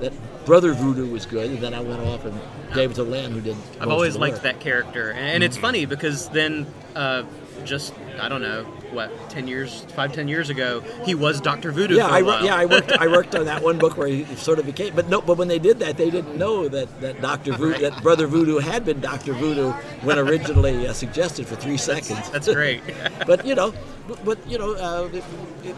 that 0.00 0.12
Brother 0.44 0.72
Voodoo 0.72 1.10
was 1.10 1.26
good, 1.26 1.50
and 1.50 1.58
then 1.58 1.74
I 1.74 1.80
went 1.80 2.00
off 2.00 2.24
and 2.24 2.38
gave 2.72 2.90
it 2.90 2.94
to 2.94 3.02
Len, 3.02 3.30
who 3.30 3.40
did. 3.40 3.56
I've 3.80 3.88
always 3.88 4.16
liked 4.16 4.36
work. 4.36 4.42
that 4.42 4.60
character, 4.60 5.10
and, 5.10 5.36
and 5.36 5.44
it's 5.44 5.56
funny 5.56 5.84
because 5.86 6.28
then, 6.30 6.66
uh, 6.94 7.24
just 7.64 7.94
I 8.20 8.28
don't 8.28 8.42
know 8.42 8.66
what, 8.94 9.30
ten 9.30 9.46
years, 9.46 9.84
five, 9.94 10.12
ten 10.12 10.28
years 10.28 10.50
ago, 10.50 10.80
he 11.04 11.14
was 11.14 11.40
Doctor 11.40 11.72
Voodoo. 11.72 11.96
Yeah, 11.96 12.06
I, 12.06 12.42
yeah, 12.42 12.54
I 12.54 12.66
worked. 12.66 12.92
I 12.92 13.06
worked 13.06 13.34
on 13.34 13.44
that 13.46 13.62
one 13.62 13.78
book 13.78 13.96
where 13.96 14.08
he 14.08 14.24
sort 14.36 14.58
of 14.58 14.66
became, 14.66 14.94
but 14.94 15.08
no, 15.08 15.20
but 15.20 15.36
when 15.36 15.48
they 15.48 15.58
did 15.58 15.78
that, 15.80 15.96
they 15.96 16.10
didn't 16.10 16.36
know 16.36 16.68
that 16.68 17.00
that 17.00 17.20
Doctor 17.20 17.52
Voodoo, 17.52 17.80
that 17.80 18.02
Brother 18.02 18.26
Voodoo 18.26 18.58
had 18.58 18.84
been 18.84 19.00
Doctor 19.00 19.32
Voodoo 19.32 19.72
when 20.02 20.18
originally 20.18 20.86
uh, 20.86 20.92
suggested 20.92 21.46
for 21.46 21.56
three 21.56 21.76
seconds. 21.76 22.30
That's 22.30 22.52
great. 22.52 22.82
but 23.26 23.44
you 23.44 23.54
know, 23.54 23.74
but, 24.06 24.24
but 24.24 24.50
you 24.50 24.58
know, 24.58 24.74
uh, 24.74 25.08
it, 25.12 25.24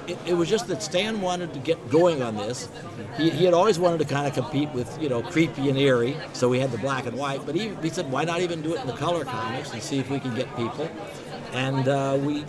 it, 0.07 0.19
it 0.27 0.35
was 0.35 0.49
just 0.49 0.67
that 0.69 0.83
Stan 0.83 1.21
wanted 1.21 1.53
to 1.55 1.61
get 1.61 1.89
going 1.89 2.23
on 2.23 2.37
this. 2.37 2.69
He, 3.17 3.31
he 3.31 3.45
had 3.45 3.55
always 3.55 3.79
wanted 3.79 3.99
to 3.99 4.05
kind 4.05 4.27
of 4.27 4.35
compete 4.35 4.71
with 4.71 5.01
you 5.01 5.09
know 5.09 5.23
creepy 5.23 5.69
and 5.69 5.79
eerie, 5.79 6.17
so 6.33 6.49
we 6.49 6.59
had 6.59 6.73
the 6.73 6.79
black 6.79 7.07
and 7.07 7.17
white. 7.17 7.45
But 7.47 7.55
he, 7.55 7.75
he 7.77 7.89
said, 7.89 8.11
why 8.11 8.25
not 8.25 8.41
even 8.41 8.63
do 8.63 8.75
it 8.75 8.81
in 8.81 8.87
the 8.87 8.95
color 8.95 9.25
comics 9.25 9.73
and 9.73 9.83
see 9.83 9.99
if 9.99 10.11
we 10.11 10.21
can 10.21 10.35
get 10.35 10.55
people? 10.57 10.91
And 11.53 11.89
uh, 11.89 12.19
we, 12.21 12.45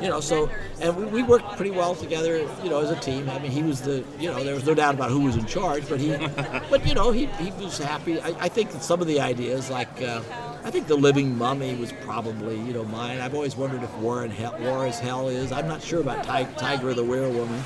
you 0.00 0.08
know, 0.08 0.20
so 0.20 0.50
and 0.80 0.96
we, 0.96 1.04
we 1.04 1.22
worked 1.22 1.56
pretty 1.56 1.70
well 1.70 1.94
together, 1.94 2.38
you 2.62 2.70
know, 2.70 2.80
as 2.80 2.90
a 2.90 3.00
team. 3.00 3.28
I 3.28 3.38
mean, 3.38 3.50
he 3.50 3.62
was 3.62 3.82
the, 3.82 4.04
you 4.18 4.30
know, 4.30 4.42
there 4.42 4.54
was 4.54 4.66
no 4.66 4.74
doubt 4.74 4.94
about 4.94 5.10
who 5.10 5.20
was 5.20 5.36
in 5.36 5.46
charge, 5.46 5.88
but 5.88 6.00
he, 6.00 6.16
but 6.70 6.86
you 6.86 6.94
know, 6.94 7.10
he, 7.10 7.26
he 7.26 7.50
was 7.52 7.78
happy. 7.78 8.20
I, 8.20 8.28
I 8.40 8.48
think 8.48 8.70
that 8.72 8.82
some 8.82 9.00
of 9.00 9.06
the 9.06 9.20
ideas, 9.20 9.70
like. 9.70 10.02
Uh, 10.02 10.22
I 10.62 10.70
think 10.70 10.88
the 10.88 10.96
Living 10.96 11.38
Mummy 11.38 11.74
was 11.74 11.92
probably 12.02 12.56
you 12.56 12.72
know 12.74 12.84
mine. 12.84 13.18
I've 13.18 13.34
always 13.34 13.56
wondered 13.56 13.82
if 13.82 13.92
War 13.96 14.24
and 14.24 14.32
Hell, 14.32 14.56
War 14.60 14.86
is 14.86 14.98
Hell 14.98 15.28
is. 15.28 15.52
I'm 15.52 15.66
not 15.66 15.82
sure 15.82 16.00
about 16.00 16.22
Ti- 16.24 16.52
Tigra 16.62 16.94
the 16.94 17.02
Werewoman. 17.02 17.62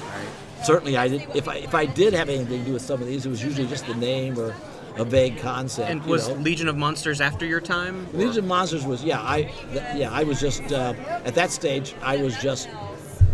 Certainly, 0.64 0.96
I 0.96 1.08
did. 1.08 1.26
If 1.34 1.48
I 1.48 1.56
if 1.56 1.74
I 1.74 1.86
did 1.86 2.14
have 2.14 2.28
anything 2.28 2.60
to 2.60 2.64
do 2.64 2.72
with 2.74 2.82
some 2.82 3.00
of 3.00 3.06
these, 3.08 3.26
it 3.26 3.30
was 3.30 3.42
usually 3.42 3.66
just 3.66 3.86
the 3.86 3.94
name 3.94 4.38
or 4.38 4.54
a 4.96 5.04
vague 5.04 5.38
concept. 5.38 5.90
And 5.90 6.04
was 6.04 6.28
know. 6.28 6.34
Legion 6.36 6.68
of 6.68 6.76
Monsters 6.76 7.20
after 7.20 7.44
your 7.46 7.60
time? 7.60 8.06
Legion 8.12 8.38
of 8.38 8.44
Monsters 8.44 8.84
was 8.86 9.02
yeah 9.04 9.20
I 9.22 9.42
th- 9.72 9.82
yeah 9.96 10.10
I 10.12 10.24
was 10.24 10.40
just 10.40 10.62
uh, 10.72 10.94
at 11.24 11.34
that 11.34 11.50
stage 11.50 11.94
I 12.02 12.16
was 12.22 12.36
just 12.40 12.68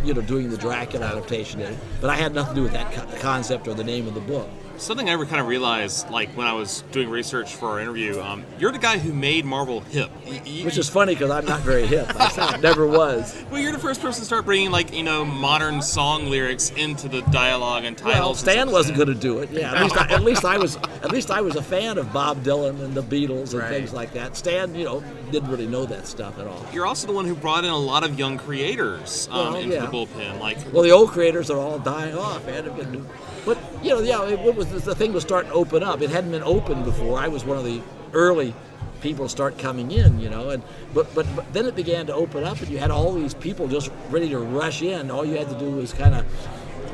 you 0.04 0.14
know 0.14 0.22
doing 0.22 0.50
the 0.50 0.56
Dracula 0.56 1.06
adaptation 1.06 1.60
but 2.00 2.08
I 2.10 2.16
had 2.16 2.34
nothing 2.34 2.54
to 2.54 2.60
do 2.60 2.62
with 2.62 2.72
that 2.72 2.90
co- 2.92 3.18
concept 3.18 3.68
or 3.68 3.74
the 3.74 3.84
name 3.84 4.08
of 4.08 4.14
the 4.14 4.20
book. 4.20 4.48
Something 4.80 5.10
I 5.10 5.12
ever 5.12 5.26
kind 5.26 5.42
of 5.42 5.46
realized, 5.46 6.08
like 6.10 6.30
when 6.30 6.46
I 6.46 6.54
was 6.54 6.82
doing 6.90 7.10
research 7.10 7.54
for 7.54 7.68
our 7.68 7.80
interview, 7.80 8.18
um, 8.20 8.44
you're 8.58 8.72
the 8.72 8.78
guy 8.78 8.96
who 8.96 9.12
made 9.12 9.44
Marvel 9.44 9.80
hip. 9.80 10.10
Y- 10.26 10.40
y- 10.44 10.62
Which 10.64 10.78
is 10.78 10.88
funny 10.88 11.14
because 11.14 11.30
I'm 11.30 11.44
not 11.44 11.60
very 11.60 11.86
hip. 11.86 12.12
myself, 12.18 12.58
never 12.62 12.86
was. 12.86 13.36
well, 13.50 13.60
you're 13.60 13.72
the 13.72 13.78
first 13.78 14.00
person 14.00 14.20
to 14.20 14.24
start 14.26 14.46
bringing 14.46 14.70
like 14.70 14.94
you 14.94 15.02
know 15.02 15.22
modern 15.24 15.82
song 15.82 16.30
lyrics 16.30 16.70
into 16.70 17.08
the 17.08 17.20
dialogue 17.30 17.84
and 17.84 17.96
titles. 17.96 18.18
Well, 18.20 18.34
Stan 18.34 18.62
stuff. 18.68 18.72
wasn't 18.72 18.96
going 18.96 19.08
to 19.08 19.14
do 19.14 19.40
it. 19.40 19.50
Yeah, 19.50 19.74
at 19.74 19.82
least 19.82 19.96
I, 19.98 20.08
at 20.14 20.22
least 20.22 20.44
I 20.46 20.56
was 20.56 20.76
at 20.76 21.12
least 21.12 21.30
I 21.30 21.42
was 21.42 21.56
a 21.56 21.62
fan 21.62 21.98
of 21.98 22.10
Bob 22.12 22.42
Dylan 22.42 22.82
and 22.82 22.94
the 22.94 23.02
Beatles 23.02 23.52
and 23.52 23.60
Right. 23.60 23.68
things 23.70 23.92
like 23.92 24.14
that. 24.14 24.34
Stan, 24.34 24.74
you 24.74 24.84
know, 24.84 25.04
didn't 25.30 25.50
really 25.50 25.66
know 25.66 25.86
that 25.86 26.06
stuff 26.06 26.38
at 26.38 26.46
all. 26.46 26.66
You're 26.72 26.86
also 26.86 27.06
the 27.06 27.12
one 27.12 27.24
who 27.24 27.34
brought 27.34 27.64
in 27.64 27.70
a 27.70 27.76
lot 27.78 28.04
of 28.04 28.18
young 28.18 28.38
creators 28.38 29.28
um, 29.30 29.36
Well, 29.38 29.56
into 29.56 29.74
yeah. 29.74 29.86
the 29.86 29.92
bullpen. 29.92 30.38
Like, 30.40 30.58
Well, 30.72 30.82
the 30.82 30.90
old 30.90 31.10
creators 31.10 31.50
are 31.50 31.58
all 31.58 31.78
dying 31.78 32.16
off, 32.16 32.44
been- 32.46 33.06
But 33.44 33.58
you 33.82 33.90
know, 33.90 34.00
yeah, 34.00 34.24
it, 34.26 34.38
it 34.40 34.54
was 34.54 34.68
the 34.84 34.94
thing 34.94 35.12
was 35.12 35.22
starting 35.22 35.50
to 35.50 35.56
open 35.56 35.82
up. 35.82 36.02
It 36.02 36.10
hadn't 36.10 36.30
been 36.30 36.42
open 36.42 36.84
before. 36.84 37.18
I 37.18 37.28
was 37.28 37.44
one 37.44 37.56
of 37.56 37.64
the 37.64 37.80
early 38.12 38.54
people 39.00 39.24
to 39.24 39.30
start 39.30 39.58
coming 39.58 39.90
in, 39.92 40.20
you 40.20 40.28
know, 40.28 40.50
and 40.50 40.62
but, 40.92 41.12
but 41.14 41.26
but 41.34 41.50
then 41.54 41.64
it 41.66 41.74
began 41.74 42.06
to 42.06 42.14
open 42.14 42.44
up, 42.44 42.60
and 42.60 42.68
you 42.68 42.78
had 42.78 42.90
all 42.90 43.14
these 43.14 43.32
people 43.34 43.66
just 43.66 43.90
ready 44.10 44.28
to 44.28 44.38
rush 44.38 44.82
in. 44.82 45.10
All 45.10 45.24
you 45.24 45.36
had 45.38 45.48
to 45.48 45.58
do 45.58 45.70
was 45.70 45.92
kind 45.94 46.14
of, 46.14 46.26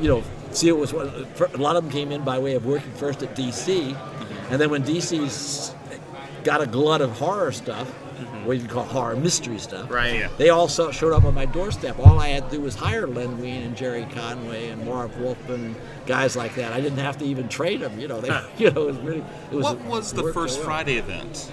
you 0.01 0.07
know, 0.07 0.23
see 0.51 0.69
it 0.69 0.77
was 0.77 0.93
what 0.93 1.07
a 1.53 1.57
lot 1.57 1.75
of 1.75 1.83
them 1.83 1.91
came 1.91 2.11
in 2.13 2.23
by 2.23 2.39
way 2.39 2.55
of 2.55 2.65
working 2.65 2.91
first 2.93 3.23
at 3.23 3.35
DC, 3.35 3.93
and 4.49 4.61
then 4.61 4.69
when 4.69 4.83
DC's 4.83 5.75
got 6.45 6.61
a 6.61 6.65
glut 6.65 7.01
of 7.01 7.11
horror 7.11 7.51
stuff, 7.51 7.93
what 8.45 8.57
you 8.59 8.67
call 8.67 8.83
horror 8.83 9.15
mystery 9.15 9.57
stuff, 9.59 9.89
Right. 9.91 10.15
Yeah. 10.19 10.29
they 10.37 10.49
all 10.49 10.67
showed 10.67 11.13
up 11.13 11.23
on 11.25 11.33
my 11.33 11.45
doorstep. 11.45 11.97
All 11.99 12.19
I 12.19 12.29
had 12.29 12.49
to 12.49 12.57
do 12.57 12.61
was 12.61 12.75
hire 12.75 13.07
Len 13.07 13.39
Wein 13.39 13.63
and 13.63 13.75
Gerry 13.75 14.05
Conway 14.13 14.69
and 14.69 14.85
Marv 14.85 15.17
Wolfman, 15.19 15.65
and 15.65 15.75
guys 16.05 16.35
like 16.35 16.55
that. 16.55 16.73
I 16.73 16.81
didn't 16.81 16.99
have 16.99 17.17
to 17.19 17.25
even 17.25 17.47
train 17.49 17.79
them. 17.81 17.99
You 17.99 18.07
know, 18.07 18.21
they, 18.21 18.29
you 18.57 18.71
know, 18.71 18.83
it 18.83 18.87
was 18.87 18.97
really. 18.97 19.23
It 19.51 19.55
was. 19.55 19.63
what 19.63 19.79
was 19.81 20.13
the 20.13 20.31
first. 20.33 20.59
Friday 20.61 20.97
event? 20.97 21.51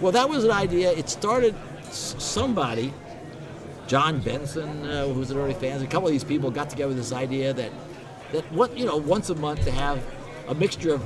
Well, 0.00 0.12
that 0.12 0.28
was 0.28 0.44
an 0.44 0.50
idea. 0.50 0.92
It 0.92 1.08
started 1.10 1.54
somebody, 1.90 2.92
John 3.86 4.20
Benson, 4.20 4.86
uh, 4.86 5.06
who 5.06 5.18
was 5.20 5.30
an 5.30 5.38
early 5.38 5.54
fan. 5.54 5.82
A 5.82 5.86
couple 5.86 6.06
of 6.08 6.12
these 6.12 6.24
people 6.24 6.50
got 6.50 6.70
together 6.70 6.88
with 6.88 6.96
this 6.96 7.12
idea 7.12 7.52
that 7.52 7.70
that 8.32 8.50
what 8.52 8.76
you 8.78 8.86
know 8.86 8.96
once 8.96 9.28
a 9.30 9.34
month 9.34 9.64
to 9.64 9.70
have 9.72 10.02
a 10.48 10.54
mixture 10.54 10.94
of 10.94 11.02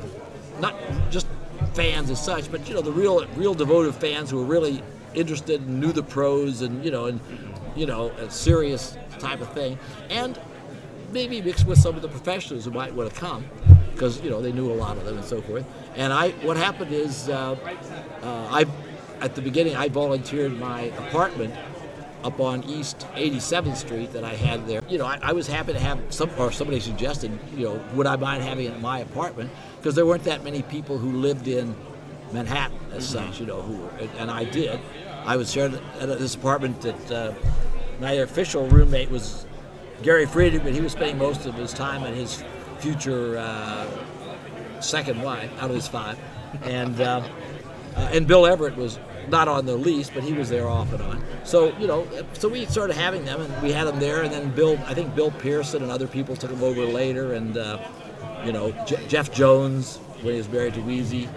not 0.61 0.75
just 1.11 1.27
fans 1.75 2.11
as 2.11 2.23
such, 2.23 2.51
but 2.51 2.69
you 2.69 2.75
know 2.75 2.81
the 2.81 2.93
real 2.93 3.27
real 3.37 3.55
devoted 3.55 3.95
fans 3.95 4.31
who 4.31 4.39
were 4.39 4.45
really 4.45 4.83
interested 5.15 5.61
and 5.61 5.81
knew 5.81 5.93
the 5.93 6.03
pros 6.03 6.63
and 6.63 6.85
you 6.85 6.91
know 6.91 7.07
and 7.07 7.21
you 7.77 7.87
know 7.87 8.11
a 8.11 8.31
serious 8.31 8.97
type 9.19 9.41
of 9.41 9.53
thing, 9.53 9.79
and 10.11 10.39
maybe 11.13 11.41
mixed 11.41 11.67
with 11.67 11.79
some 11.79 11.95
of 11.95 12.03
the 12.03 12.09
professionals 12.09 12.65
who 12.65 12.71
might 12.71 12.93
want 12.95 13.13
to 13.13 13.21
come 13.21 13.45
because 13.93 14.21
you 14.21 14.31
know 14.31 14.43
they 14.43 14.53
knew 14.53 14.71
a 14.71 14.75
lot 14.75 14.97
of 14.97 15.05
them 15.05 15.17
and 15.17 15.25
so 15.25 15.41
forth. 15.41 15.65
And 15.97 16.13
I, 16.13 16.31
what 16.43 16.57
happened 16.57 16.93
is, 16.93 17.29
uh, 17.29 17.57
uh, 18.23 18.49
I, 18.51 18.67
at 19.21 19.35
the 19.35 19.43
beginning, 19.43 19.77
I 19.77 19.89
volunteered 19.89 20.59
my 20.59 20.83
apartment 21.07 21.55
up 22.25 22.41
on 22.41 22.65
East 22.65 23.07
87th 23.15 23.77
Street 23.77 24.13
that 24.13 24.25
I 24.25 24.35
had 24.35 24.67
there. 24.67 24.83
You 24.89 24.99
know, 24.99 25.07
I, 25.07 25.19
I 25.23 25.33
was 25.33 25.47
happy 25.47 25.75
to 25.75 25.79
have 25.79 26.01
some, 26.09 26.31
or 26.39 26.51
somebody 26.51 26.81
suggested, 26.81 27.39
you 27.55 27.65
know, 27.65 27.85
would 27.95 28.07
I 28.07 28.17
mind 28.17 28.43
having 28.43 28.67
it 28.67 28.75
in 28.75 28.81
my 28.81 29.01
apartment 29.01 29.51
because 29.77 29.95
there 29.95 30.07
weren't 30.07 30.25
that 30.25 30.43
many 30.43 30.63
people 30.63 30.97
who 30.99 31.13
lived 31.13 31.47
in 31.47 31.77
Manhattan 32.33 32.79
as 32.93 33.07
such, 33.07 33.39
you 33.39 33.47
know, 33.47 33.61
who, 33.61 33.87
and, 34.03 34.11
and 34.19 34.31
I 34.31 34.45
did. 34.45 34.81
I 35.25 35.37
was 35.37 35.53
sharing 35.53 35.75
at 36.01 36.07
this 36.19 36.35
apartment 36.35 36.81
that 36.81 37.13
uh, 37.13 37.35
my 38.01 38.13
official 38.13 38.67
roommate 38.69 39.11
was 39.11 39.47
Gary 40.03 40.27
Friedrich, 40.27 40.65
but 40.65 40.73
he 40.73 40.81
was 40.81 40.93
spending 40.93 41.19
most 41.19 41.47
of 41.47 41.55
his 41.55 41.73
time 41.73 42.03
at 42.05 42.15
his 42.15 42.43
future 42.79 43.39
uh, 43.39 43.87
second 44.81 45.23
wife 45.23 45.51
out 45.61 45.71
of 45.71 45.77
his 45.77 45.87
five, 45.87 46.19
and 46.63 47.01
uh, 47.01 47.27
uh, 47.97 48.11
and 48.13 48.27
Bill 48.27 48.47
Everett 48.47 48.77
was 48.77 48.99
not 49.29 49.49
on 49.49 49.67
the 49.67 49.77
lease, 49.77 50.11
but 50.11 50.23
he 50.23 50.33
was 50.33 50.49
there 50.49 50.69
off 50.69 50.93
and 50.93 51.03
on. 51.03 51.25
So 51.45 51.77
you 51.79 51.87
know, 51.87 52.07
so 52.35 52.49
we 52.49 52.67
started 52.67 52.95
having 52.97 53.25
them, 53.25 53.41
and 53.41 53.63
we 53.63 53.73
had 53.73 53.87
them 53.87 53.99
there, 54.01 54.23
and 54.23 54.33
then 54.33 54.51
Bill, 54.51 54.79
I 54.87 54.95
think 54.95 55.15
Bill 55.15 55.31
Pearson 55.31 55.83
and 55.83 55.91
other 55.91 56.07
people 56.07 56.37
took 56.37 56.51
them 56.51 56.63
over 56.63 56.85
later, 56.85 57.35
and 57.35 57.57
uh, 57.57 57.79
you 58.45 58.53
know 58.53 58.73
Je- 58.87 59.07
Jeff 59.09 59.33
Jones 59.33 59.99
when 60.23 60.35
he 60.35 60.39
was 60.39 60.49
married 60.49 60.75
to 60.75 60.81
Weezie. 60.81 61.29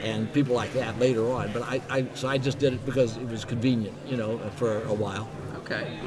And 0.00 0.30
people 0.34 0.54
like 0.54 0.74
that 0.74 0.98
later 0.98 1.32
on, 1.32 1.50
but 1.54 1.62
I, 1.62 1.80
I 1.88 2.06
so 2.12 2.28
I 2.28 2.36
just 2.36 2.58
did 2.58 2.74
it 2.74 2.84
because 2.84 3.16
it 3.16 3.26
was 3.26 3.46
convenient, 3.46 3.96
you 4.06 4.18
know, 4.18 4.36
for 4.56 4.82
a 4.82 4.92
while. 4.92 5.30
Okay. 5.60 5.98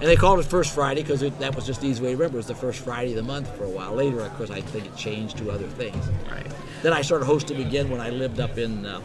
And 0.00 0.08
they 0.08 0.14
called 0.16 0.38
it 0.38 0.44
First 0.44 0.72
Friday 0.72 1.02
because 1.02 1.20
that 1.20 1.54
was 1.56 1.66
just 1.66 1.80
the 1.80 1.88
easy 1.88 2.02
way 2.02 2.10
to 2.10 2.16
remember. 2.16 2.36
It 2.36 2.40
was 2.40 2.46
the 2.46 2.54
first 2.54 2.80
Friday 2.80 3.10
of 3.10 3.16
the 3.16 3.22
month 3.22 3.48
for 3.56 3.64
a 3.64 3.68
while. 3.68 3.92
Later, 3.94 4.20
of 4.20 4.32
course, 4.34 4.50
I 4.50 4.60
think 4.60 4.86
it 4.86 4.96
changed 4.96 5.38
to 5.38 5.50
other 5.50 5.66
things. 5.66 6.08
Right. 6.30 6.46
Then 6.82 6.92
I 6.92 7.02
started 7.02 7.24
hosting 7.24 7.60
again 7.60 7.90
when 7.90 8.00
I 8.00 8.10
lived 8.10 8.38
up 8.38 8.58
in 8.58 8.86
uh, 8.86 9.00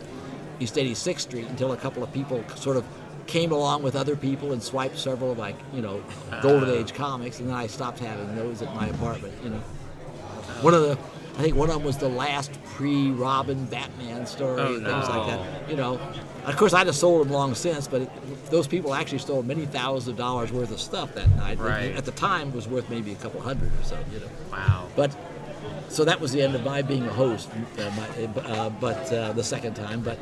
East 0.60 0.76
86th 0.76 1.20
Street 1.22 1.48
until 1.48 1.72
a 1.74 1.78
couple 1.78 2.04
of 2.04 2.12
people 2.14 2.44
sort 2.56 2.78
of 2.78 2.86
came 3.28 3.52
along 3.52 3.84
with 3.84 3.96
other 3.96 4.16
people 4.16 4.54
and 4.54 4.62
swiped 4.64 4.98
several 4.98 5.32
of 5.32 5.38
like, 5.38 5.56
you 5.74 5.82
know, 5.82 6.04
Golden 6.42 6.70
Age 6.70 6.94
comics, 6.94 7.40
and 7.40 7.50
then 7.50 7.56
I 7.56 7.68
stopped 7.68 8.00
having 8.00 8.36
those 8.36 8.62
at 8.62 8.74
my 8.76 8.88
apartment, 8.88 9.34
you 9.44 9.50
know. 9.52 9.60
One 10.62 10.74
of 10.74 10.82
the, 10.82 10.98
I 11.38 11.44
think 11.44 11.56
one 11.56 11.70
of 11.70 11.76
them 11.76 11.84
was 11.86 11.98
the 11.98 12.10
last 12.10 12.52
pre-Robin 12.64 13.66
Batman 13.66 14.26
story, 14.26 14.60
Oh, 14.62 14.76
and 14.76 14.86
things 14.86 15.08
no. 15.08 15.18
like 15.18 15.28
that. 15.28 15.70
You 15.70 15.78
know, 15.78 16.00
of 16.46 16.58
course 16.58 16.74
I'd 16.74 16.88
have 16.88 16.96
sold 16.96 17.22
them 17.26 17.32
long 17.32 17.54
since, 17.56 17.88
but 17.88 18.02
it, 18.02 18.10
those 18.50 18.68
people 18.68 18.94
actually 18.96 19.20
stole 19.20 19.44
many 19.44 19.66
thousands 19.68 20.08
of 20.08 20.18
dollars 20.18 20.52
worth 20.52 20.72
of 20.72 20.82
stuff 20.82 21.14
that 21.14 21.30
night. 21.36 21.60
Right. 21.60 21.96
At 21.96 22.06
the 22.06 22.12
time, 22.12 22.50
it 22.50 22.56
was 22.56 22.68
worth 22.68 22.90
maybe 22.90 23.12
a 23.12 23.16
couple 23.16 23.40
hundred 23.42 23.72
or 23.80 23.84
so. 23.84 23.98
You 24.12 24.20
know. 24.22 24.26
Wow. 24.52 24.88
But 24.96 25.16
so 25.90 26.04
that 26.04 26.20
was 26.20 26.32
the 26.32 26.42
end 26.42 26.56
of 26.56 26.64
my 26.66 26.82
being 26.82 27.06
a 27.06 27.14
host, 27.14 27.50
uh, 27.78 27.92
my, 27.96 28.42
uh, 28.42 28.70
but 28.72 29.14
uh, 29.14 29.34
the 29.34 29.44
second 29.44 29.76
time. 29.76 30.02
But 30.02 30.18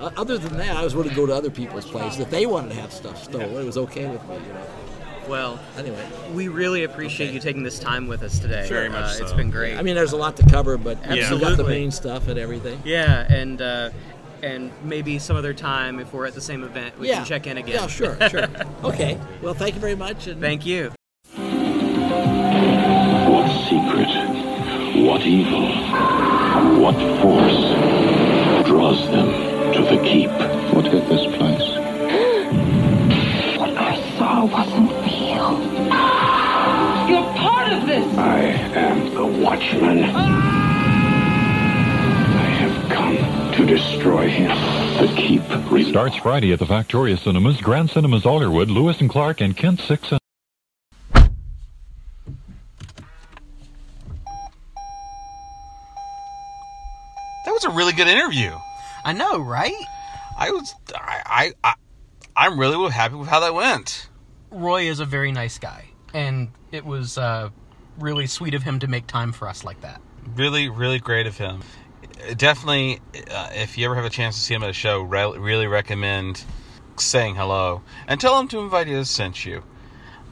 uh, 0.00 0.10
other 0.16 0.38
than 0.38 0.56
that, 0.58 0.76
I 0.76 0.82
was 0.82 0.94
willing 0.94 1.10
to 1.10 1.16
go 1.16 1.26
to 1.26 1.34
other 1.34 1.50
people's 1.50 1.84
places 1.86 2.20
if 2.20 2.30
they 2.30 2.46
wanted 2.46 2.70
to 2.70 2.80
have 2.80 2.92
stuff 2.92 3.22
stolen. 3.22 3.54
It 3.56 3.64
was 3.64 3.76
okay 3.78 4.08
with 4.08 4.26
me. 4.28 4.34
You 4.36 4.52
know. 4.52 4.66
Well, 5.28 5.60
Anyway, 5.76 6.04
we 6.34 6.48
really 6.48 6.82
appreciate 6.84 7.26
Okay. 7.26 7.34
you 7.34 7.40
taking 7.40 7.62
this 7.62 7.78
time 7.78 8.08
with 8.08 8.22
us 8.22 8.38
today. 8.40 8.66
Very 8.68 8.88
much 8.88 9.16
Uh, 9.20 9.22
It's 9.22 9.30
so. 9.30 9.36
been 9.36 9.50
great. 9.50 9.76
I 9.78 9.82
mean, 9.82 9.94
there's 9.94 10.12
a 10.12 10.16
lot 10.16 10.36
to 10.38 10.42
cover, 10.50 10.76
but 10.76 10.98
we 11.08 11.20
got 11.20 11.56
the 11.56 11.64
main 11.64 11.90
stuff 11.90 12.26
and 12.28 12.38
everything. 12.38 12.80
yeah, 12.84 13.26
and 13.32 13.60
uh, 13.62 13.90
and 14.42 14.70
maybe 14.82 15.18
some 15.18 15.36
other 15.36 15.52
time 15.54 16.00
if 16.00 16.12
we're 16.14 16.26
at 16.26 16.34
the 16.34 16.40
same 16.40 16.64
event, 16.64 16.98
we 16.98 17.08
yeah. 17.08 17.16
can 17.16 17.24
check 17.26 17.46
in 17.46 17.58
again. 17.58 17.74
Yeah, 17.74 17.86
sure, 17.86 18.16
sure. 18.30 18.48
okay. 18.84 19.18
Well, 19.42 19.54
thank 19.54 19.74
you 19.74 19.80
very 19.80 19.94
much. 19.94 20.26
And 20.26 20.40
Thank 20.40 20.64
you. 20.66 20.92
What 23.30 23.48
secret, 23.68 24.08
what 25.04 25.20
evil, 25.22 25.68
what 26.80 26.96
force 27.20 28.66
draws 28.66 29.06
them 29.10 29.49
to 29.84 29.96
the 29.96 30.02
keep? 30.02 30.30
What 30.74 30.84
hit 30.86 31.08
this 31.08 31.24
place? 31.36 31.76
What 33.58 33.76
I 33.76 33.96
saw 34.18 34.44
wasn't 34.44 34.90
real. 34.90 35.60
You're 37.08 37.32
part 37.38 37.72
of 37.72 37.86
this. 37.86 38.18
I 38.18 38.40
am 38.76 39.14
the 39.14 39.24
Watchman. 39.24 40.04
I 42.34 42.48
have 42.60 42.90
come 42.90 43.16
to 43.54 43.64
destroy 43.66 44.28
him. 44.28 44.50
The 45.00 45.14
keep 45.16 45.42
re- 45.70 45.88
Starts 45.90 46.16
Friday 46.16 46.52
at 46.52 46.58
the 46.58 46.66
Factoria 46.66 47.18
Cinemas, 47.18 47.60
Grand 47.60 47.88
Cinemas 47.90 48.24
Alderwood, 48.24 48.68
Lewis 48.68 49.00
and 49.00 49.08
Clark, 49.08 49.40
and 49.40 49.56
Kent 49.56 49.80
6 49.80 50.12
and 50.12 50.20
That 57.44 57.52
was 57.52 57.64
a 57.64 57.70
really 57.70 57.94
good 57.94 58.08
interview. 58.08 58.58
I 59.04 59.12
know, 59.12 59.38
right? 59.38 59.74
I 60.38 60.50
was, 60.50 60.74
I, 60.94 61.22
I, 61.26 61.52
I 61.64 61.74
I'm 62.36 62.58
really 62.58 62.90
happy 62.90 63.16
with 63.16 63.28
how 63.28 63.40
that 63.40 63.54
went. 63.54 64.08
Roy 64.50 64.82
is 64.84 65.00
a 65.00 65.04
very 65.04 65.32
nice 65.32 65.58
guy, 65.58 65.86
and 66.14 66.48
it 66.72 66.84
was 66.84 67.18
uh, 67.18 67.50
really 67.98 68.26
sweet 68.26 68.54
of 68.54 68.62
him 68.62 68.78
to 68.80 68.86
make 68.86 69.06
time 69.06 69.32
for 69.32 69.48
us 69.48 69.64
like 69.64 69.80
that. 69.82 70.00
Really, 70.34 70.68
really 70.68 70.98
great 70.98 71.26
of 71.26 71.36
him. 71.36 71.60
Definitely, 72.36 73.00
uh, 73.30 73.50
if 73.52 73.78
you 73.78 73.84
ever 73.86 73.94
have 73.94 74.04
a 74.04 74.10
chance 74.10 74.36
to 74.36 74.40
see 74.42 74.54
him 74.54 74.62
at 74.62 74.70
a 74.70 74.74
show, 74.74 75.02
re- 75.02 75.38
really 75.38 75.66
recommend 75.66 76.44
saying 76.96 77.34
hello 77.34 77.82
and 78.06 78.20
tell 78.20 78.38
him 78.38 78.48
to 78.48 78.60
invite 78.60 78.86
you 78.86 78.96
to 78.96 79.04
sent 79.04 79.44
you. 79.44 79.62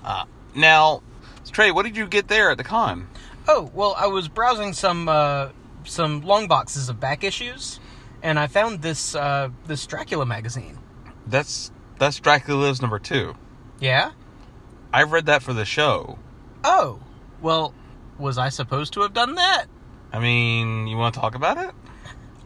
Uh, 0.05 0.24
now, 0.55 1.03
Trey, 1.51 1.70
what 1.70 1.85
did 1.85 1.97
you 1.97 2.07
get 2.07 2.28
there 2.28 2.51
at 2.51 2.59
the 2.59 2.65
con? 2.65 3.09
Oh 3.47 3.70
well, 3.73 3.95
I 3.97 4.07
was 4.07 4.28
browsing 4.28 4.73
some 4.74 5.09
uh, 5.09 5.49
some 5.85 6.20
long 6.20 6.49
boxes 6.49 6.89
of 6.89 7.01
back 7.01 7.24
issues, 7.24 7.81
and 8.23 8.39
I 8.39 8.47
found 8.47 8.82
this 8.82 9.15
uh, 9.15 9.51
this 9.66 9.86
Dracula 9.86 10.27
magazine. 10.27 10.78
That's 11.27 11.70
that's 11.99 12.19
Dracula 12.20 12.66
Lives 12.66 12.81
number 12.81 12.99
two. 12.99 13.35
Yeah. 13.81 14.12
I 14.93 15.03
read 15.03 15.27
that 15.27 15.43
for 15.43 15.53
the 15.53 15.65
show. 15.65 16.19
Oh, 16.65 17.01
well, 17.43 17.74
was 18.19 18.39
I 18.39 18.49
supposed 18.49 18.95
to 18.95 19.03
have 19.03 19.12
done 19.12 19.35
that? 19.35 19.66
I 20.12 20.19
mean, 20.19 20.86
you 20.86 20.97
want 20.97 21.15
to 21.15 21.20
talk 21.20 21.35
about 21.35 21.59
it? 21.59 21.74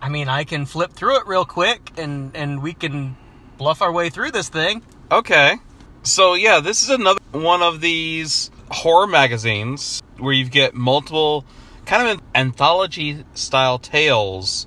I 0.01 0.09
mean, 0.09 0.29
I 0.29 0.45
can 0.45 0.67
flip 0.67 0.93
through 0.93 1.19
it 1.19 1.27
real 1.27 1.45
quick, 1.45 1.93
and 1.97 2.35
and 2.37 2.63
we 2.63 2.75
can 2.75 3.17
bluff 3.57 3.83
our 3.83 3.93
way 3.93 4.11
through 4.11 4.33
this 4.33 4.49
thing. 4.49 4.83
Okay. 5.11 5.57
So 6.03 6.35
yeah, 6.35 6.61
this 6.61 6.83
is 6.83 6.91
another 6.91 7.21
one 7.31 7.63
of 7.63 7.81
these 7.81 8.51
horror 8.71 9.07
magazines 9.07 10.03
where 10.19 10.33
you 10.33 10.49
get 10.49 10.75
multiple 10.75 11.45
kind 11.85 12.09
of 12.09 12.21
anthology 12.35 13.25
style 13.35 13.79
tales 13.79 14.67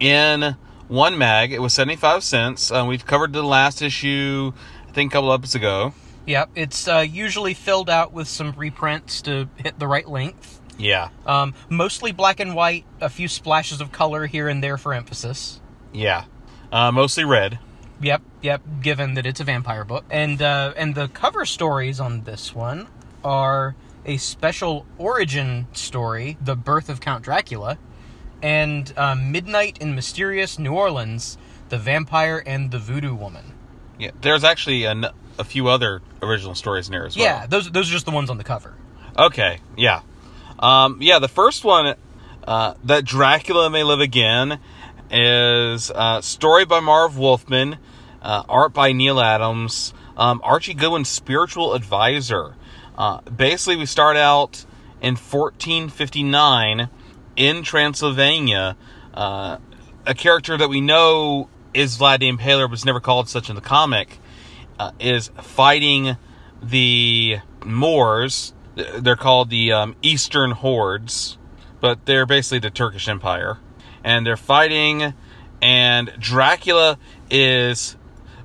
in 0.00 0.56
one 0.88 1.18
mag. 1.18 1.52
It 1.52 1.60
was 1.60 1.72
75 1.72 2.22
cents. 2.22 2.70
Uh, 2.70 2.84
we've 2.86 3.04
covered 3.04 3.32
the 3.32 3.42
last 3.42 3.82
issue, 3.82 4.52
I 4.88 4.92
think, 4.92 5.12
a 5.12 5.14
couple 5.14 5.32
episodes 5.32 5.54
ago. 5.54 5.94
Yep, 6.26 6.50
it's 6.54 6.88
uh, 6.88 7.00
usually 7.00 7.52
filled 7.52 7.90
out 7.90 8.12
with 8.12 8.28
some 8.28 8.52
reprints 8.52 9.20
to 9.22 9.48
hit 9.56 9.78
the 9.78 9.86
right 9.86 10.08
length. 10.08 10.60
Yeah. 10.78 11.10
Um, 11.26 11.54
mostly 11.68 12.12
black 12.12 12.40
and 12.40 12.54
white, 12.54 12.84
a 13.00 13.08
few 13.08 13.28
splashes 13.28 13.80
of 13.80 13.92
color 13.92 14.26
here 14.26 14.48
and 14.48 14.62
there 14.62 14.78
for 14.78 14.94
emphasis. 14.94 15.60
Yeah. 15.92 16.24
Uh, 16.72 16.90
mostly 16.90 17.24
red. 17.24 17.58
Yep, 18.00 18.22
yep. 18.42 18.62
Given 18.80 19.14
that 19.14 19.26
it's 19.26 19.40
a 19.40 19.44
vampire 19.44 19.84
book, 19.84 20.04
and 20.10 20.42
uh, 20.42 20.74
and 20.76 20.94
the 20.94 21.08
cover 21.08 21.46
stories 21.46 22.00
on 22.00 22.24
this 22.24 22.54
one 22.54 22.88
are 23.22 23.76
a 24.04 24.16
special 24.16 24.84
origin 24.98 25.68
story, 25.72 26.36
the 26.40 26.56
birth 26.56 26.88
of 26.88 27.00
Count 27.00 27.22
Dracula, 27.22 27.78
and 28.44 28.92
uh, 28.98 29.14
Midnight 29.14 29.78
in 29.78 29.94
Mysterious 29.94 30.58
New 30.58 30.74
Orleans, 30.74 31.38
the 31.70 31.78
vampire 31.78 32.42
and 32.46 32.70
the 32.70 32.78
voodoo 32.78 33.14
woman. 33.14 33.54
Yeah. 33.98 34.10
There's 34.20 34.44
actually 34.44 34.84
a 34.84 35.12
few 35.44 35.68
other 35.68 36.02
original 36.20 36.54
stories 36.54 36.86
in 36.86 36.92
there 36.92 37.06
as 37.06 37.16
well. 37.16 37.24
Yeah, 37.24 37.46
those 37.46 37.70
those 37.70 37.88
are 37.88 37.92
just 37.92 38.04
the 38.04 38.12
ones 38.12 38.28
on 38.28 38.36
the 38.36 38.44
cover. 38.44 38.74
Okay, 39.18 39.60
yeah. 39.78 40.02
Um, 40.58 40.98
yeah, 41.00 41.20
the 41.20 41.28
first 41.28 41.64
one, 41.64 41.94
uh, 42.46 42.74
that 42.84 43.06
Dracula 43.06 43.70
May 43.70 43.82
Live 43.82 44.00
Again, 44.00 44.60
is 45.10 45.90
uh, 45.90 46.20
story 46.20 46.66
by 46.66 46.80
Marv 46.80 47.16
Wolfman, 47.16 47.78
uh, 48.20 48.42
art 48.46 48.74
by 48.74 48.92
Neal 48.92 49.20
Adams, 49.20 49.94
um, 50.18 50.42
Archie 50.44 50.74
Goodwin's 50.74 51.08
spiritual 51.08 51.72
advisor. 51.72 52.56
Uh, 52.98 53.22
basically, 53.22 53.76
we 53.76 53.86
start 53.86 54.18
out 54.18 54.66
in 55.00 55.16
1459 55.16 56.90
in 57.36 57.62
Transylvania. 57.62 58.76
Uh, 59.12 59.58
a 60.06 60.14
character 60.14 60.56
that 60.56 60.68
we 60.68 60.80
know 60.80 61.48
is 61.72 61.98
Vlad 61.98 62.20
the 62.20 62.30
Impaler, 62.30 62.72
is 62.72 62.84
never 62.84 63.00
called 63.00 63.28
such 63.28 63.48
in 63.48 63.56
the 63.56 63.60
comic, 63.60 64.18
uh, 64.78 64.92
is 65.00 65.30
fighting 65.42 66.16
the 66.62 67.38
Moors. 67.64 68.52
They're 68.74 69.16
called 69.16 69.50
the 69.50 69.72
um, 69.72 69.96
Eastern 70.02 70.52
Hordes, 70.52 71.38
but 71.80 72.06
they're 72.06 72.26
basically 72.26 72.60
the 72.60 72.70
Turkish 72.70 73.08
Empire. 73.08 73.58
And 74.02 74.26
they're 74.26 74.36
fighting, 74.36 75.14
and 75.62 76.12
Dracula 76.18 76.98
is 77.30 77.96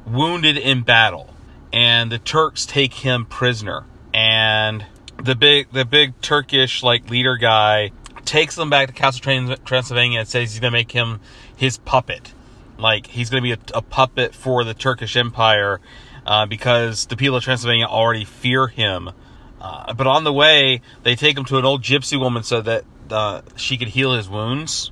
wounded 0.06 0.58
in 0.58 0.84
battle, 0.84 1.34
and 1.74 2.12
the 2.12 2.20
Turks 2.20 2.66
take 2.66 2.94
him 2.94 3.26
prisoner. 3.26 3.86
And 4.14 4.86
the 5.22 5.36
big, 5.36 5.72
the 5.72 5.84
big 5.84 6.20
Turkish 6.22 6.82
like 6.82 7.10
leader 7.10 7.36
guy 7.36 7.92
takes 8.30 8.56
him 8.56 8.70
back 8.70 8.88
to 8.88 8.94
Castle 8.94 9.22
Trans- 9.22 9.60
Transylvania 9.66 10.20
and 10.20 10.28
says 10.28 10.52
he's 10.52 10.60
gonna 10.60 10.72
make 10.72 10.92
him 10.92 11.20
his 11.56 11.78
puppet. 11.78 12.32
Like 12.78 13.08
he's 13.08 13.32
gonna 13.32 13.42
be 13.42 13.54
a, 13.54 13.58
a 13.74 13.82
puppet 13.82 14.36
for 14.36 14.64
the 14.64 14.76
Turkish 14.76 15.18
Empire 15.18 15.82
uh, 16.28 16.46
because 16.46 17.08
the 17.08 17.18
people 17.18 17.38
of 17.38 17.44
Transylvania 17.44 17.88
already 17.88 18.26
fear 18.26 18.68
him. 18.68 19.10
Uh, 19.60 19.94
but 19.94 20.06
on 20.06 20.24
the 20.24 20.32
way, 20.32 20.82
they 21.02 21.16
take 21.16 21.36
him 21.38 21.44
to 21.46 21.58
an 21.58 21.66
old 21.66 21.82
gypsy 21.82 22.20
woman 22.20 22.44
so 22.44 22.62
that 22.62 22.86
uh, 23.10 23.42
she 23.56 23.78
could 23.78 23.90
heal 23.90 24.14
his 24.14 24.30
wounds. 24.30 24.92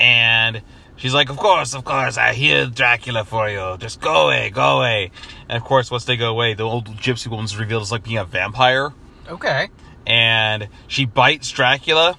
And 0.00 0.60
she's 0.96 1.14
like, 1.14 1.30
"Of 1.30 1.36
course, 1.36 1.72
of 1.72 1.84
course, 1.84 2.18
I 2.18 2.34
healed 2.34 2.74
Dracula 2.74 3.24
for 3.24 3.48
you. 3.48 3.76
Just 3.78 4.00
go 4.00 4.26
away, 4.26 4.50
go 4.50 4.78
away." 4.78 5.12
And 5.48 5.56
of 5.56 5.62
course, 5.62 5.88
once 5.88 6.04
they 6.04 6.16
go 6.16 6.30
away, 6.30 6.54
the 6.54 6.64
old 6.64 6.88
gypsy 6.96 7.28
woman's 7.28 7.56
revealed 7.56 7.82
as 7.82 7.92
like 7.92 8.02
being 8.02 8.18
a 8.18 8.24
vampire. 8.24 8.92
Okay. 9.28 9.68
And 10.04 10.68
she 10.88 11.04
bites 11.04 11.50
Dracula, 11.50 12.18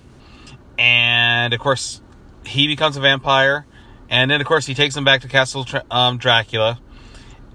and 0.81 1.53
of 1.53 1.59
course, 1.59 2.01
he 2.43 2.65
becomes 2.65 2.97
a 2.97 3.01
vampire. 3.01 3.67
And 4.09 4.31
then, 4.31 4.41
of 4.41 4.47
course, 4.47 4.65
he 4.65 4.73
takes 4.73 4.97
him 4.97 5.05
back 5.05 5.21
to 5.21 5.27
Castle 5.27 5.65
um, 5.89 6.17
Dracula, 6.17 6.81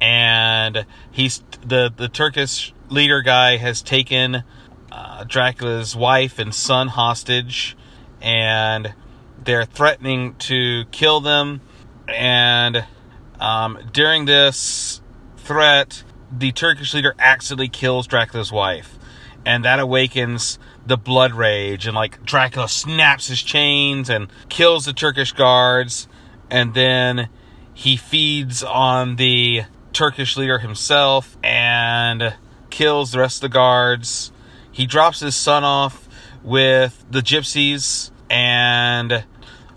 and 0.01 0.87
he's 1.11 1.43
the 1.67 1.93
the 1.95 2.09
Turkish 2.09 2.73
leader 2.89 3.21
guy 3.21 3.57
has 3.57 3.83
taken 3.83 4.45
uh, 4.93 5.25
Dracula's 5.25 5.97
wife 5.97 6.39
and 6.39 6.55
son 6.55 6.89
hostage, 6.89 7.77
and 8.23 8.95
they're 9.43 9.67
threatening 9.67 10.37
to 10.37 10.85
kill 10.93 11.21
them. 11.21 11.61
And 12.09 12.87
um, 13.41 13.79
during 13.93 14.25
this 14.25 15.03
threat, 15.37 16.05
the 16.31 16.53
Turkish 16.53 16.95
leader 16.95 17.15
accidentally 17.19 17.69
kills 17.69 18.07
Dracula's 18.07 18.53
wife, 18.53 18.97
and 19.47 19.65
that 19.65 19.79
awakens 19.79 20.59
the 20.85 20.99
blood 20.99 21.33
rage. 21.33 21.87
And 21.87 21.95
like 21.95 22.23
Dracula 22.25 22.69
snaps 22.69 23.29
his 23.29 23.41
chains 23.43 24.11
and 24.11 24.29
kills 24.49 24.85
the 24.85 24.93
Turkish 24.93 25.33
guards, 25.33 26.09
and 26.51 26.75
then 26.75 27.29
he 27.73 27.97
feeds 27.97 28.63
on 28.63 29.17
the 29.17 29.63
Turkish 29.93 30.37
leader 30.37 30.59
himself 30.59 31.39
and 31.43 32.35
kills 32.71 33.13
the 33.13 33.21
rest 33.21 33.39
of 33.39 33.43
the 33.43 33.55
guards. 33.55 34.33
He 34.73 34.85
drops 34.85 35.21
his 35.21 35.37
son 35.37 35.63
off 35.63 36.09
with 36.43 37.05
the 37.11 37.21
gypsies, 37.21 38.11
and 38.29 39.25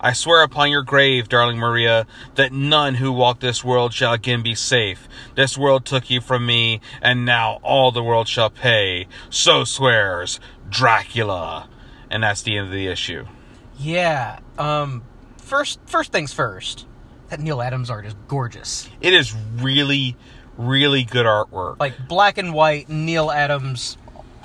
I 0.02 0.14
swear 0.14 0.44
upon 0.44 0.72
your 0.72 0.84
grave, 0.84 1.28
darling 1.28 1.58
Maria, 1.58 2.08
that 2.36 2.54
none 2.54 2.96
who 2.96 3.12
walk 3.12 3.40
this 3.40 3.64
world 3.64 3.94
shall 3.94 4.14
again 4.14 4.42
be 4.42 4.56
safe. 4.56 5.10
This 5.36 5.58
world 5.58 5.86
took 5.86 6.10
you 6.10 6.22
from 6.22 6.46
me, 6.46 6.80
and 7.02 7.26
now 7.26 7.60
all 7.64 7.92
the 7.92 8.04
world 8.04 8.28
shall 8.28 8.50
pay. 8.50 9.08
So 9.30 9.64
swears 9.66 10.40
Dracula. 10.70 11.68
And 12.10 12.24
that's 12.24 12.42
the 12.42 12.58
end 12.58 12.68
of 12.68 12.74
the 12.74 12.88
issue. 12.88 13.26
Yeah. 13.78 14.40
Um. 14.58 15.04
First, 15.38 15.80
first 15.86 16.12
things 16.12 16.32
first. 16.32 16.86
That 17.30 17.40
Neal 17.40 17.62
Adams 17.62 17.90
art 17.90 18.06
is 18.06 18.16
gorgeous. 18.28 18.90
It 19.02 19.14
is 19.14 19.36
really, 19.58 20.16
really 20.58 21.04
good 21.04 21.26
artwork. 21.26 21.80
Like 21.80 22.08
black 22.08 22.38
and 22.38 22.54
white 22.54 22.90
Neal 22.90 23.32
Adams 23.32 23.98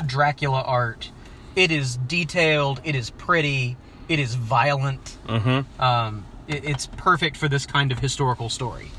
Dracula 0.04 0.62
art. 0.62 1.10
It 1.56 1.70
is 1.70 1.96
detailed. 1.96 2.80
It 2.84 2.94
is 2.94 3.10
pretty. 3.10 3.76
It 4.08 4.18
is 4.18 4.34
violent. 4.34 5.16
Mm-hmm. 5.26 5.80
Um. 5.82 6.26
It, 6.46 6.64
it's 6.64 6.86
perfect 6.86 7.36
for 7.36 7.48
this 7.48 7.64
kind 7.64 7.90
of 7.90 8.00
historical 8.00 8.48
story. 8.50 8.90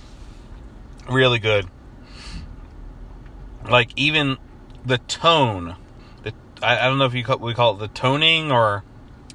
Really 1.10 1.40
good. 1.40 1.68
Like 3.70 3.92
even 3.96 4.38
the 4.86 4.98
tone, 4.98 5.76
the 6.24 6.34
I, 6.62 6.80
I 6.80 6.88
don't 6.88 6.98
know 6.98 7.06
if 7.06 7.14
you 7.14 7.24
call, 7.24 7.38
we 7.38 7.54
call 7.54 7.76
it 7.76 7.80
the 7.80 7.88
toning 7.88 8.52
or 8.52 8.84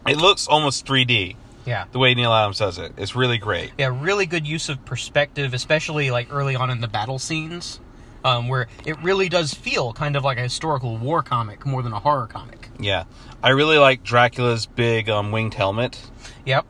it 0.06 0.16
looks 0.16 0.46
almost 0.46 0.86
3D. 0.86 1.36
Yeah. 1.66 1.84
The 1.92 1.98
way 1.98 2.14
Neal 2.14 2.32
Adams 2.32 2.58
does 2.58 2.78
it, 2.78 2.92
it's 2.96 3.14
really 3.14 3.38
great. 3.38 3.72
Yeah, 3.78 3.96
really 4.00 4.26
good 4.26 4.46
use 4.46 4.68
of 4.68 4.84
perspective, 4.84 5.52
especially 5.54 6.10
like 6.10 6.32
early 6.32 6.56
on 6.56 6.70
in 6.70 6.80
the 6.80 6.88
battle 6.88 7.18
scenes, 7.18 7.80
um, 8.24 8.48
where 8.48 8.68
it 8.84 9.00
really 9.02 9.28
does 9.28 9.54
feel 9.54 9.92
kind 9.92 10.16
of 10.16 10.24
like 10.24 10.38
a 10.38 10.42
historical 10.42 10.96
war 10.96 11.22
comic 11.22 11.64
more 11.66 11.82
than 11.82 11.92
a 11.92 12.00
horror 12.00 12.26
comic. 12.26 12.68
Yeah, 12.78 13.04
I 13.42 13.50
really 13.50 13.78
like 13.78 14.02
Dracula's 14.02 14.66
big 14.66 15.08
um, 15.08 15.32
winged 15.32 15.54
helmet. 15.54 16.10
Yep. 16.44 16.66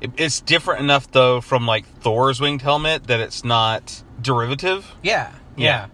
It, 0.00 0.12
it's 0.16 0.40
different 0.40 0.80
enough 0.80 1.10
though 1.10 1.40
from 1.40 1.66
like 1.66 1.86
Thor's 1.86 2.40
winged 2.40 2.62
helmet 2.62 3.04
that 3.08 3.20
it's 3.20 3.44
not 3.44 4.02
derivative. 4.20 4.94
Yeah. 5.02 5.32
Yeah. 5.56 5.86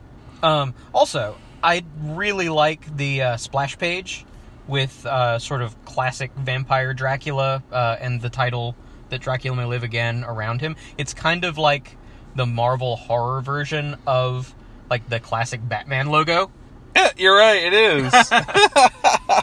Um, 0.43 0.74
also, 0.93 1.36
I 1.62 1.82
really 2.01 2.51
like 2.51 2.97
the 2.97 3.22
uh, 3.22 3.36
splash 3.39 3.78
page 3.78 4.26
with 4.66 5.06
uh, 5.06 5.39
sort 5.39 5.62
of 5.62 5.82
classic 5.85 6.32
vampire 6.35 6.93
Dracula 6.93 7.62
uh, 7.72 7.97
and 7.98 8.20
the 8.20 8.31
title 8.31 8.76
that 9.09 9.20
Dracula 9.20 9.56
may 9.56 9.64
live 9.64 9.82
again 9.82 10.24
around 10.24 10.60
him. 10.60 10.76
It's 10.98 11.14
kind 11.14 11.44
of 11.44 11.56
like 11.56 11.97
the 12.35 12.47
Marvel 12.47 12.97
horror 12.97 13.40
version 13.40 13.97
of 14.06 14.55
like 14.90 15.09
the 15.09 15.20
classic 15.20 15.66
Batman 15.69 16.09
logo. 16.09 16.51
Yeah, 16.97 17.11
you're 17.16 17.36
right. 17.36 17.61
It 17.61 17.73
is. 17.74 18.12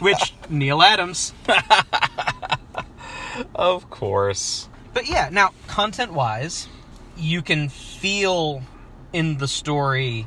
Which 0.00 0.32
Neal 0.48 0.80
Adams. 0.82 1.34
of 3.54 3.90
course. 3.90 4.68
But 4.94 5.06
yeah, 5.08 5.28
now 5.30 5.50
content 5.66 6.12
wise, 6.14 6.68
you 7.16 7.42
can 7.42 7.68
feel 7.68 8.62
in 9.12 9.38
the 9.38 9.48
story 9.48 10.26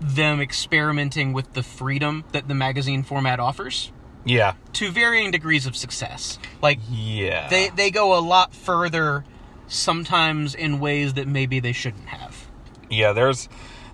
them 0.00 0.40
experimenting 0.40 1.32
with 1.32 1.54
the 1.54 1.62
freedom 1.62 2.24
that 2.32 2.46
the 2.46 2.54
magazine 2.54 3.02
format 3.02 3.40
offers 3.40 3.90
Yeah. 4.24 4.54
to 4.74 4.90
varying 4.90 5.30
degrees 5.30 5.66
of 5.66 5.76
success. 5.76 6.38
Like 6.62 6.78
Yeah. 6.90 7.48
they 7.48 7.70
they 7.70 7.90
go 7.90 8.16
a 8.16 8.20
lot 8.20 8.54
further 8.54 9.24
sometimes 9.66 10.54
in 10.54 10.78
ways 10.78 11.14
that 11.14 11.26
maybe 11.26 11.58
they 11.58 11.72
shouldn't 11.72 12.08
have. 12.08 12.46
Yeah, 12.90 13.12
there's 13.12 13.48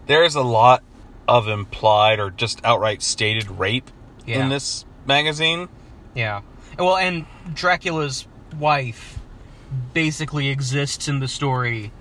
there's 0.06 0.34
a 0.34 0.42
lot 0.42 0.82
of 1.26 1.48
implied 1.48 2.18
or 2.20 2.30
just 2.30 2.60
outright 2.64 3.02
stated 3.02 3.50
rape 3.50 3.90
Yeah. 4.26 4.42
in 4.42 4.48
this 4.50 4.84
magazine. 5.06 5.68
Yeah. 6.14 6.42
Well, 6.78 6.96
and 6.96 7.26
Dracula's 7.54 8.26
wife 8.58 9.18
basically 9.92 10.48
exists 10.48 11.08
in 11.08 11.20
the 11.20 11.28
story 11.28 11.92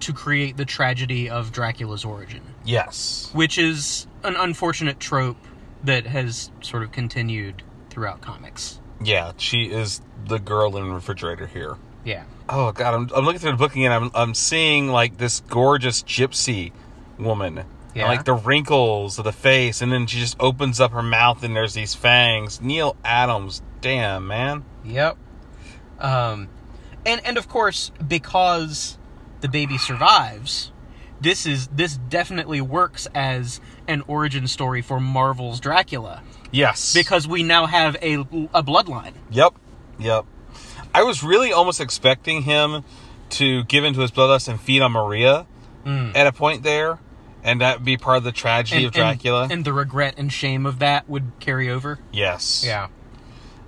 to 0.00 0.12
create 0.12 0.56
the 0.56 0.64
tragedy 0.64 1.28
of 1.30 1.52
Dracula's 1.52 2.04
origin, 2.04 2.42
Yes. 2.64 3.30
which 3.32 3.56
is 3.58 4.06
an 4.22 4.36
unfortunate 4.36 5.00
trope 5.00 5.38
that 5.84 6.06
has 6.06 6.50
sort 6.60 6.82
of 6.82 6.92
continued 6.92 7.62
throughout 7.90 8.20
comics. 8.20 8.80
Yeah, 9.02 9.32
she 9.38 9.64
is 9.70 10.00
the 10.26 10.38
girl 10.38 10.76
in 10.76 10.88
the 10.88 10.94
refrigerator 10.94 11.46
here. 11.46 11.76
Yeah. 12.04 12.24
Oh 12.48 12.72
god, 12.72 12.94
I'm, 12.94 13.10
I'm 13.14 13.24
looking 13.24 13.40
through 13.40 13.52
the 13.52 13.56
book 13.56 13.72
again. 13.72 13.90
I'm 13.92 14.10
I'm 14.14 14.34
seeing 14.34 14.88
like 14.88 15.18
this 15.18 15.40
gorgeous 15.48 16.02
gypsy 16.02 16.72
woman. 17.18 17.58
And, 17.58 17.66
Yeah. 17.94 18.08
like 18.08 18.24
the 18.24 18.34
wrinkles 18.34 19.18
of 19.18 19.24
the 19.24 19.32
face, 19.32 19.80
and 19.80 19.90
then 19.90 20.06
she 20.06 20.18
just 20.18 20.36
opens 20.38 20.80
up 20.80 20.92
her 20.92 21.02
mouth 21.02 21.42
and 21.42 21.56
there's 21.56 21.74
these 21.74 21.94
fangs. 21.94 22.60
Neal 22.60 22.94
Adams, 23.04 23.62
damn 23.80 24.26
man. 24.26 24.64
Yep. 24.84 25.16
Um, 25.98 26.48
and 27.06 27.24
and 27.24 27.38
of 27.38 27.48
course, 27.48 27.90
because 28.06 28.98
the 29.40 29.48
baby 29.48 29.78
survives, 29.78 30.72
this 31.20 31.46
is 31.46 31.68
this 31.68 31.96
definitely 31.96 32.60
works 32.60 33.06
as 33.14 33.60
an 33.88 34.02
origin 34.06 34.46
story 34.46 34.82
for 34.82 35.00
Marvel's 35.00 35.60
Dracula 35.60 36.22
Yes. 36.50 36.92
because 36.92 37.26
we 37.26 37.42
now 37.42 37.66
have 37.66 37.96
a 38.02 38.14
a 38.52 38.62
bloodline. 38.62 39.12
Yep. 39.30 39.54
Yep. 39.98 40.26
I 40.94 41.02
was 41.02 41.22
really 41.22 41.52
almost 41.52 41.80
expecting 41.80 42.42
him 42.42 42.84
to 43.30 43.64
give 43.64 43.84
into 43.84 44.00
his 44.00 44.10
bloodlust 44.10 44.48
and 44.48 44.60
feed 44.60 44.82
on 44.82 44.92
Maria 44.92 45.46
at 45.86 46.26
a 46.26 46.32
point 46.32 46.62
there, 46.64 46.98
and 47.46 47.60
that 47.62 47.84
be 47.84 47.96
part 47.96 48.18
of 48.18 48.24
the 48.24 48.32
tragedy 48.32 48.84
of 48.84 48.92
Dracula. 48.92 49.44
and, 49.44 49.52
and 49.52 49.64
the 49.64 49.72
regret 49.72 50.14
and 50.18 50.30
shame 50.32 50.66
of 50.66 50.80
that 50.80 51.08
would 51.08 51.32
carry 51.40 51.70
over. 51.70 51.98
yes. 52.12 52.62
Yeah. 52.66 52.88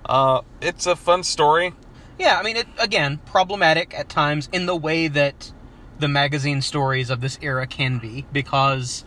Uh, 0.05 0.41
it's 0.61 0.85
a 0.87 0.95
fun 0.95 1.23
story. 1.23 1.73
Yeah, 2.17 2.37
I 2.39 2.43
mean, 2.43 2.57
it, 2.57 2.67
again, 2.79 3.19
problematic 3.25 3.97
at 3.97 4.09
times 4.09 4.49
in 4.51 4.65
the 4.65 4.75
way 4.75 5.07
that 5.07 5.51
the 5.99 6.07
magazine 6.07 6.61
stories 6.61 7.09
of 7.09 7.21
this 7.21 7.37
era 7.41 7.67
can 7.67 7.99
be, 7.99 8.25
because 8.31 9.05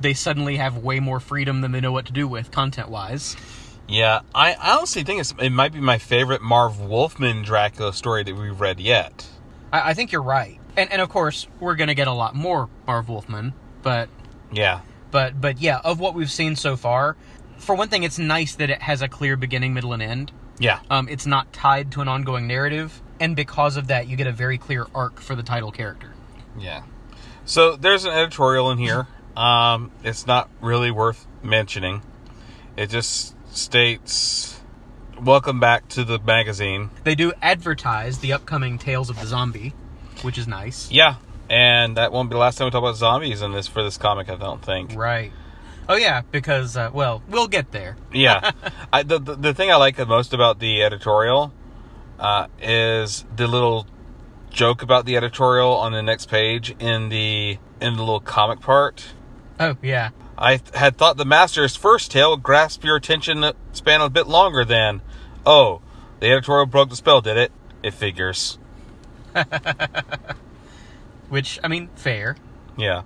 they 0.00 0.14
suddenly 0.14 0.56
have 0.56 0.76
way 0.78 1.00
more 1.00 1.20
freedom 1.20 1.60
than 1.62 1.72
they 1.72 1.80
know 1.80 1.92
what 1.92 2.06
to 2.06 2.12
do 2.12 2.28
with 2.28 2.50
content 2.50 2.88
wise. 2.90 3.36
Yeah, 3.88 4.20
I, 4.34 4.54
I 4.54 4.76
honestly 4.76 5.02
think 5.02 5.20
it's, 5.20 5.34
it 5.40 5.50
might 5.50 5.72
be 5.72 5.80
my 5.80 5.98
favorite 5.98 6.42
Marv 6.42 6.80
Wolfman 6.80 7.42
Dracula 7.42 7.92
story 7.92 8.22
that 8.22 8.34
we've 8.34 8.60
read 8.60 8.78
yet. 8.80 9.26
I, 9.72 9.90
I 9.90 9.94
think 9.94 10.12
you're 10.12 10.22
right, 10.22 10.58
and 10.76 10.90
and 10.92 11.02
of 11.02 11.08
course 11.08 11.46
we're 11.60 11.76
gonna 11.76 11.94
get 11.94 12.08
a 12.08 12.12
lot 12.12 12.34
more 12.34 12.68
Marv 12.86 13.08
Wolfman, 13.08 13.52
but 13.86 14.08
Yeah. 14.50 14.80
but 15.12 15.40
but 15.40 15.60
yeah, 15.60 15.78
of 15.84 16.00
what 16.00 16.12
we've 16.14 16.30
seen 16.30 16.56
so 16.56 16.76
far, 16.76 17.16
for 17.58 17.76
one 17.76 17.88
thing, 17.88 18.02
it's 18.02 18.18
nice 18.18 18.56
that 18.56 18.68
it 18.68 18.82
has 18.82 19.00
a 19.00 19.06
clear 19.08 19.36
beginning, 19.36 19.74
middle, 19.74 19.92
and 19.92 20.02
end. 20.02 20.32
Yeah. 20.58 20.80
Um, 20.90 21.08
it's 21.08 21.24
not 21.24 21.52
tied 21.52 21.92
to 21.92 22.00
an 22.00 22.08
ongoing 22.08 22.48
narrative, 22.48 23.00
and 23.20 23.36
because 23.36 23.76
of 23.76 23.86
that, 23.86 24.08
you 24.08 24.16
get 24.16 24.26
a 24.26 24.32
very 24.32 24.58
clear 24.58 24.88
arc 24.92 25.20
for 25.20 25.36
the 25.36 25.44
title 25.44 25.70
character. 25.70 26.10
Yeah. 26.58 26.82
So 27.44 27.76
there's 27.76 28.04
an 28.04 28.10
editorial 28.12 28.70
in 28.72 28.78
here. 28.78 29.06
Um, 29.36 29.90
it's 30.02 30.26
not 30.26 30.48
really 30.62 30.90
worth 30.90 31.26
mentioning. 31.42 32.00
It 32.74 32.86
just 32.88 33.34
states, 33.54 34.58
"Welcome 35.20 35.60
back 35.60 35.88
to 35.88 36.04
the 36.04 36.18
magazine." 36.18 36.88
They 37.04 37.14
do 37.14 37.34
advertise 37.42 38.18
the 38.20 38.32
upcoming 38.32 38.78
Tales 38.78 39.10
of 39.10 39.20
the 39.20 39.26
Zombie, 39.26 39.74
which 40.22 40.38
is 40.38 40.48
nice. 40.48 40.90
Yeah, 40.90 41.16
and 41.50 41.96
that 41.96 42.12
won't 42.12 42.30
be 42.30 42.34
the 42.34 42.38
last 42.38 42.58
time 42.58 42.66
we 42.66 42.70
talk 42.70 42.82
about 42.82 42.96
zombies 42.96 43.42
in 43.42 43.52
this 43.52 43.66
for 43.66 43.82
this 43.82 43.96
comic. 43.96 44.28
I 44.28 44.36
don't 44.36 44.64
think. 44.64 44.94
Right. 44.94 45.32
Oh 45.88 45.96
yeah, 45.96 46.22
because 46.30 46.76
uh, 46.76 46.90
well, 46.92 47.22
we'll 47.28 47.48
get 47.48 47.72
there. 47.72 47.96
Yeah, 48.12 48.50
I, 48.92 49.02
the, 49.02 49.18
the 49.18 49.34
the 49.36 49.54
thing 49.54 49.70
I 49.70 49.76
like 49.76 49.96
the 49.96 50.06
most 50.06 50.32
about 50.32 50.58
the 50.58 50.82
editorial 50.82 51.52
uh, 52.18 52.46
is 52.60 53.24
the 53.34 53.46
little 53.46 53.86
joke 54.50 54.82
about 54.82 55.04
the 55.04 55.16
editorial 55.16 55.72
on 55.74 55.92
the 55.92 56.02
next 56.02 56.30
page 56.30 56.74
in 56.78 57.10
the 57.10 57.58
in 57.80 57.94
the 57.94 58.00
little 58.00 58.20
comic 58.20 58.60
part. 58.60 59.06
Oh 59.60 59.76
yeah. 59.82 60.10
I 60.38 60.60
had 60.74 60.98
thought 60.98 61.16
the 61.16 61.24
master's 61.24 61.76
first 61.76 62.10
tale 62.10 62.30
would 62.30 62.42
grasp 62.42 62.84
your 62.84 62.96
attention 62.96 63.52
span 63.72 64.02
a 64.02 64.10
bit 64.10 64.26
longer 64.26 64.66
than, 64.66 65.00
oh, 65.46 65.80
the 66.20 66.26
editorial 66.26 66.66
broke 66.66 66.90
the 66.90 66.96
spell, 66.96 67.22
did 67.22 67.38
it? 67.38 67.52
It 67.82 67.94
figures. 67.94 68.58
Which 71.28 71.58
I 71.62 71.68
mean, 71.68 71.88
fair. 71.96 72.36
Yeah. 72.76 73.02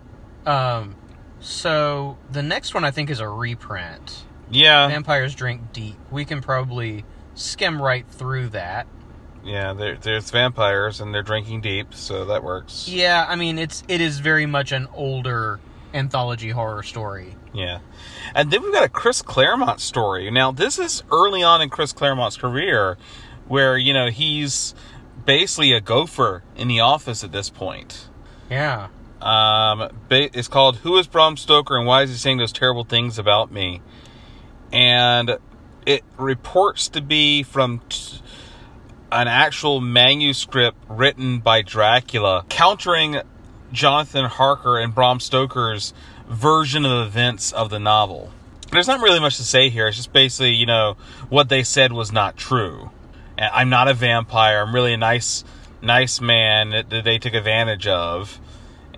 Um, 0.47 0.97
so 1.41 2.19
the 2.31 2.43
next 2.43 2.75
one 2.75 2.85
I 2.85 2.91
think 2.91 3.11
is 3.11 3.21
a 3.21 3.29
reprint. 3.29 4.25
Yeah. 4.51 4.89
Vampires 4.89 5.35
Drink 5.35 5.73
Deep. 5.73 5.97
We 6.11 6.25
can 6.25 6.41
probably 6.41 7.05
skim 7.35 7.81
right 7.81 8.07
through 8.09 8.51
that. 8.51 8.87
Yeah, 9.43 9.73
there, 9.73 9.97
there's 9.97 10.31
vampires 10.31 11.01
and 11.01 11.15
they're 11.15 11.23
drinking 11.23 11.63
deep, 11.63 11.95
so 11.95 12.27
that 12.27 12.45
works. 12.45 12.89
Yeah, 12.89 13.25
I 13.27 13.37
mean 13.37 13.59
it's 13.59 13.83
it 13.89 14.01
is 14.01 14.19
very 14.19 14.45
much 14.45 14.73
an 14.73 14.87
older 14.95 15.61
anthology 15.95 16.51
horror 16.51 16.83
story. 16.83 17.37
Yeah. 17.53 17.81
And 18.35 18.51
then 18.51 18.63
we've 18.63 18.73
got 18.73 18.85
a 18.85 18.89
Chris 18.89 19.23
Claremont 19.23 19.81
story. 19.81 20.31
Now, 20.31 20.53
this 20.53 20.79
is 20.79 21.03
early 21.11 21.43
on 21.43 21.61
in 21.61 21.71
Chris 21.71 21.93
Claremont's 21.93 22.37
career 22.37 22.97
where, 23.49 23.77
you 23.77 23.93
know, 23.93 24.09
he's 24.09 24.75
basically 25.25 25.73
a 25.73 25.81
gopher 25.81 26.45
in 26.55 26.69
the 26.69 26.81
office 26.81 27.25
at 27.25 27.33
this 27.33 27.51
point. 27.51 28.09
Yeah. 28.51 28.89
Um, 29.23 29.89
it's 30.11 30.49
called 30.49 30.79
Who 30.79 30.99
is 30.99 31.07
Bram 31.07 31.37
Stoker 31.37 31.77
and 31.77 31.87
Why 31.87 32.03
is 32.03 32.11
he 32.11 32.17
saying 32.17 32.39
those 32.39 32.53
terrible 32.53 32.85
things 32.85 33.19
about 33.19 33.53
me? 33.53 33.81
And 34.73 35.39
it 35.87 36.05
reports 36.19 36.89
to 36.91 37.01
be 37.01 37.43
from 37.43 37.81
t- 37.89 38.21
an 39.13 39.29
actual 39.29 39.81
manuscript 39.81 40.79
written 40.89 41.39
by 41.39 41.63
Dracula, 41.63 42.45
countering 42.49 43.21
Jonathan 43.73 44.27
Harker 44.27 44.79
and 44.79 44.95
Bram 44.95 45.21
Stoker's 45.21 45.93
version 46.29 46.85
of 46.85 47.07
events 47.07 47.53
of 47.53 47.71
the 47.71 47.79
novel. 47.79 48.31
There's 48.71 48.87
not 48.87 49.01
really 49.01 49.21
much 49.21 49.37
to 49.39 49.45
say 49.45 49.69
here. 49.69 49.89
It's 49.89 49.97
just 49.97 50.13
basically, 50.13 50.53
you 50.53 50.67
know, 50.67 50.97
what 51.29 51.49
they 51.49 51.63
said 51.65 51.93
was 51.93 52.13
not 52.13 52.37
true. 52.37 52.91
I'm 53.37 53.69
not 53.69 53.89
a 53.89 53.95
vampire. 53.95 54.61
I'm 54.61 54.75
really 54.75 54.93
a 54.93 54.97
nice, 54.97 55.45
nice 55.83 56.21
man 56.21 56.71
that, 56.71 56.91
they 57.05 57.19
took 57.19 57.35
advantage 57.35 57.87
of. 57.87 58.41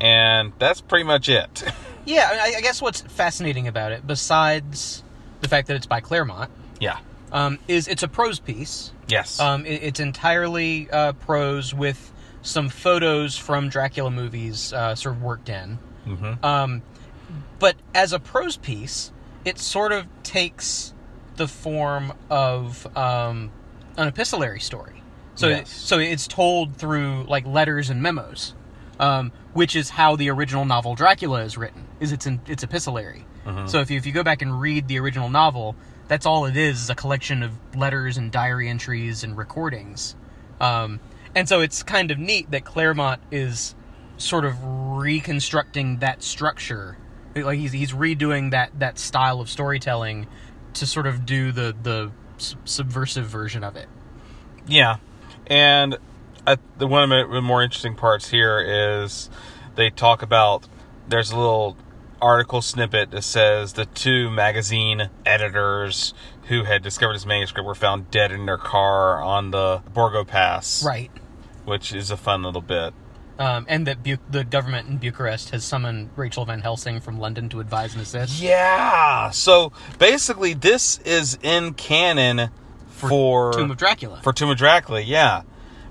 And 0.01 0.53
that's 0.59 0.81
pretty 0.81 1.05
much 1.05 1.29
it. 1.29 1.65
Yeah, 2.05 2.29
I, 2.33 2.49
mean, 2.49 2.57
I 2.57 2.61
guess 2.63 2.83
what's 2.83 3.01
fascinating 3.01 3.69
about 3.69 3.93
it, 3.93 4.05
besides 4.05 5.05
the 5.41 5.47
fact 5.47 5.69
that 5.69 5.77
it's 5.77 5.87
by 5.87 6.01
Claremont, 6.01 6.51
yeah. 6.81 6.99
um, 7.31 7.61
is 7.69 7.87
it's 7.87 8.03
a 8.03 8.09
prose 8.09 8.41
piece. 8.41 8.93
Yes. 9.07 9.39
Um, 9.39 9.65
it, 9.67 9.85
it's 9.85 10.01
entirely 10.01 10.91
uh, 10.91 11.13
prose 11.13 11.73
with 11.73 12.13
some 12.43 12.69
photos 12.69 13.39
from 13.39 13.69
Dracula 13.69 14.11
movies 14.11 14.73
uh, 14.73 14.97
sort 14.97 15.15
of 15.15 15.23
worked 15.23 15.49
in. 15.49 15.79
Mhm. 16.07 16.45
Um, 16.45 16.83
but 17.61 17.77
as 17.95 18.13
a 18.13 18.19
prose 18.19 18.57
piece, 18.57 19.13
it 19.45 19.59
sort 19.59 19.93
of 19.93 20.07
takes 20.25 20.93
the 21.37 21.47
form 21.47 22.13
of 22.29 22.85
um, 22.97 23.51
an 23.97 24.09
epistolary 24.09 24.61
story. 24.61 25.02
So, 25.35 25.49
Yes. 25.49 25.71
so 25.71 25.99
it's 25.99 26.27
told 26.27 26.77
through 26.77 27.25
like 27.29 27.47
letters 27.47 27.89
and 27.91 28.03
memos, 28.03 28.55
um, 29.01 29.33
which 29.55 29.75
is 29.75 29.91
how 29.91 30.17
the 30.17 30.31
original 30.31 30.65
novel 30.65 30.95
Dracula 30.95 31.43
is 31.43 31.57
written. 31.57 31.87
Is 32.01 32.13
it's 32.13 32.27
in, 32.27 32.41
it's 32.47 32.63
epistolary. 32.63 33.25
Mhm. 33.47 33.69
So 33.69 33.81
if 33.81 33.91
you 33.91 33.97
if 33.97 34.07
you 34.07 34.13
go 34.13 34.23
back 34.23 34.43
and 34.43 34.61
read 34.61 34.89
the 34.89 34.99
original 35.01 35.29
novel, 35.31 35.75
that's 36.09 36.27
all 36.27 36.45
it 36.47 36.57
is 36.57 36.83
is 36.83 36.91
a 36.91 36.95
collection 36.95 37.43
of 37.43 37.53
letters 37.75 38.17
and 38.19 38.31
diary 38.31 38.69
entries 38.69 39.25
and 39.25 39.37
recordings. 39.37 40.15
Um, 40.61 41.01
and 41.35 41.49
so 41.49 41.61
it's 41.61 41.83
kind 41.83 42.11
of 42.11 42.19
neat 42.19 42.51
that 42.51 42.65
Claremont 42.65 43.21
is 43.31 43.75
sort 44.19 44.45
of 44.45 44.55
reconstructing 44.63 45.99
that 45.99 46.23
structure. 46.23 46.97
Like 47.35 47.59
he's 47.59 47.73
he's 47.73 47.93
redoing 47.93 48.51
that 48.51 48.71
that 48.79 48.99
style 48.99 49.41
of 49.41 49.49
storytelling 49.49 50.27
to 50.75 50.87
sort 50.87 51.07
of 51.07 51.25
do 51.27 51.51
the 51.53 51.75
the 51.83 52.11
subversive 52.65 53.27
version 53.27 53.65
of 53.65 53.77
it. 53.77 53.89
Yeah, 54.67 54.97
and 55.47 55.97
uh, 56.47 56.57
the 56.79 56.87
one 56.87 57.11
of 57.11 57.31
the 57.31 57.41
more 57.43 57.63
interesting 57.63 57.95
parts 57.95 58.31
here 58.31 58.61
is 58.61 59.31
they 59.75 59.91
talk 59.91 60.23
about 60.23 60.67
there's 61.09 61.31
a 61.31 61.37
little 61.37 61.77
article 62.21 62.63
snippet 62.63 63.11
that 63.11 63.23
says 63.23 63.73
the 63.73 63.85
two 63.87 64.31
magazine 64.31 65.11
editors 65.27 66.15
who 66.49 66.65
had 66.65 66.83
discovered 66.83 67.15
this 67.15 67.27
manuscript 67.27 67.67
were 67.67 67.75
found 67.75 68.11
dead 68.11 68.31
in 68.33 68.47
their 68.47 68.59
car 68.59 69.21
on 69.23 69.51
the 69.51 69.83
Borgo 69.93 70.25
Pass, 70.25 70.85
Right. 70.85 71.11
Which 71.65 71.93
is 71.93 72.11
a 72.11 72.17
fun 72.17 72.43
little 72.43 72.61
bit. 72.61 72.95
Um, 73.39 73.67
and 73.69 73.87
that 73.87 74.03
Bu- 74.03 74.19
the 74.31 74.45
government 74.45 74.89
in 74.89 74.99
Bucharest 74.99 75.51
has 75.51 75.65
summoned 75.65 76.11
Rachel 76.17 76.45
Van 76.45 76.61
Helsing 76.61 77.01
from 77.01 77.19
London 77.19 77.49
to 77.49 77.61
advise 77.61 77.93
and 77.95 78.03
assist. 78.03 78.41
Yeah. 78.41 79.31
So 79.31 79.73
basically, 79.99 80.55
this 80.55 80.99
is 80.99 81.39
in 81.43 81.75
canon 81.75 82.51
for, 83.09 83.53
Tomb 83.53 83.71
of 83.71 83.77
Dracula. 83.77 84.21
For 84.23 84.33
Tomb 84.33 84.51
of 84.51 84.57
Dracula, 84.59 85.01
yeah. 85.01 85.43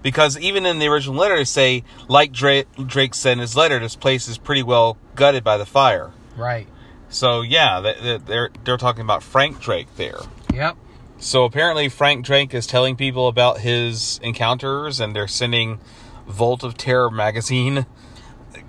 Because 0.02 0.38
even 0.40 0.66
in 0.66 0.80
the 0.80 0.88
original 0.88 1.16
letter, 1.16 1.38
they 1.38 1.44
say, 1.44 1.84
like 2.08 2.32
Drake, 2.32 2.68
Drake 2.88 3.14
said 3.14 3.34
in 3.34 3.40
his 3.40 3.56
letter, 3.56 3.78
this 3.80 3.96
place 3.96 4.28
is 4.28 4.38
pretty 4.38 4.64
well 4.64 4.98
gutted 5.16 5.44
by 5.44 5.58
the 5.58 5.66
fire. 5.66 6.12
Right. 6.36 6.68
So 7.10 7.42
yeah, 7.42 7.80
they- 7.82 8.18
they're 8.18 8.50
they're 8.64 8.78
talking 8.78 9.02
about 9.04 9.22
Frank 9.22 9.60
Drake 9.62 9.88
there. 9.98 10.18
Yep. 10.54 10.78
So 11.20 11.44
apparently 11.44 11.88
Frank 11.90 12.26
Drake 12.26 12.54
is 12.54 12.66
telling 12.66 12.96
people 12.96 13.28
about 13.28 13.60
his 13.60 14.20
encounters, 14.24 15.00
and 15.00 15.16
they're 15.16 15.28
sending 15.28 15.80
Vault 16.26 16.64
of 16.64 16.78
Terror 16.78 17.12
magazine 17.12 17.86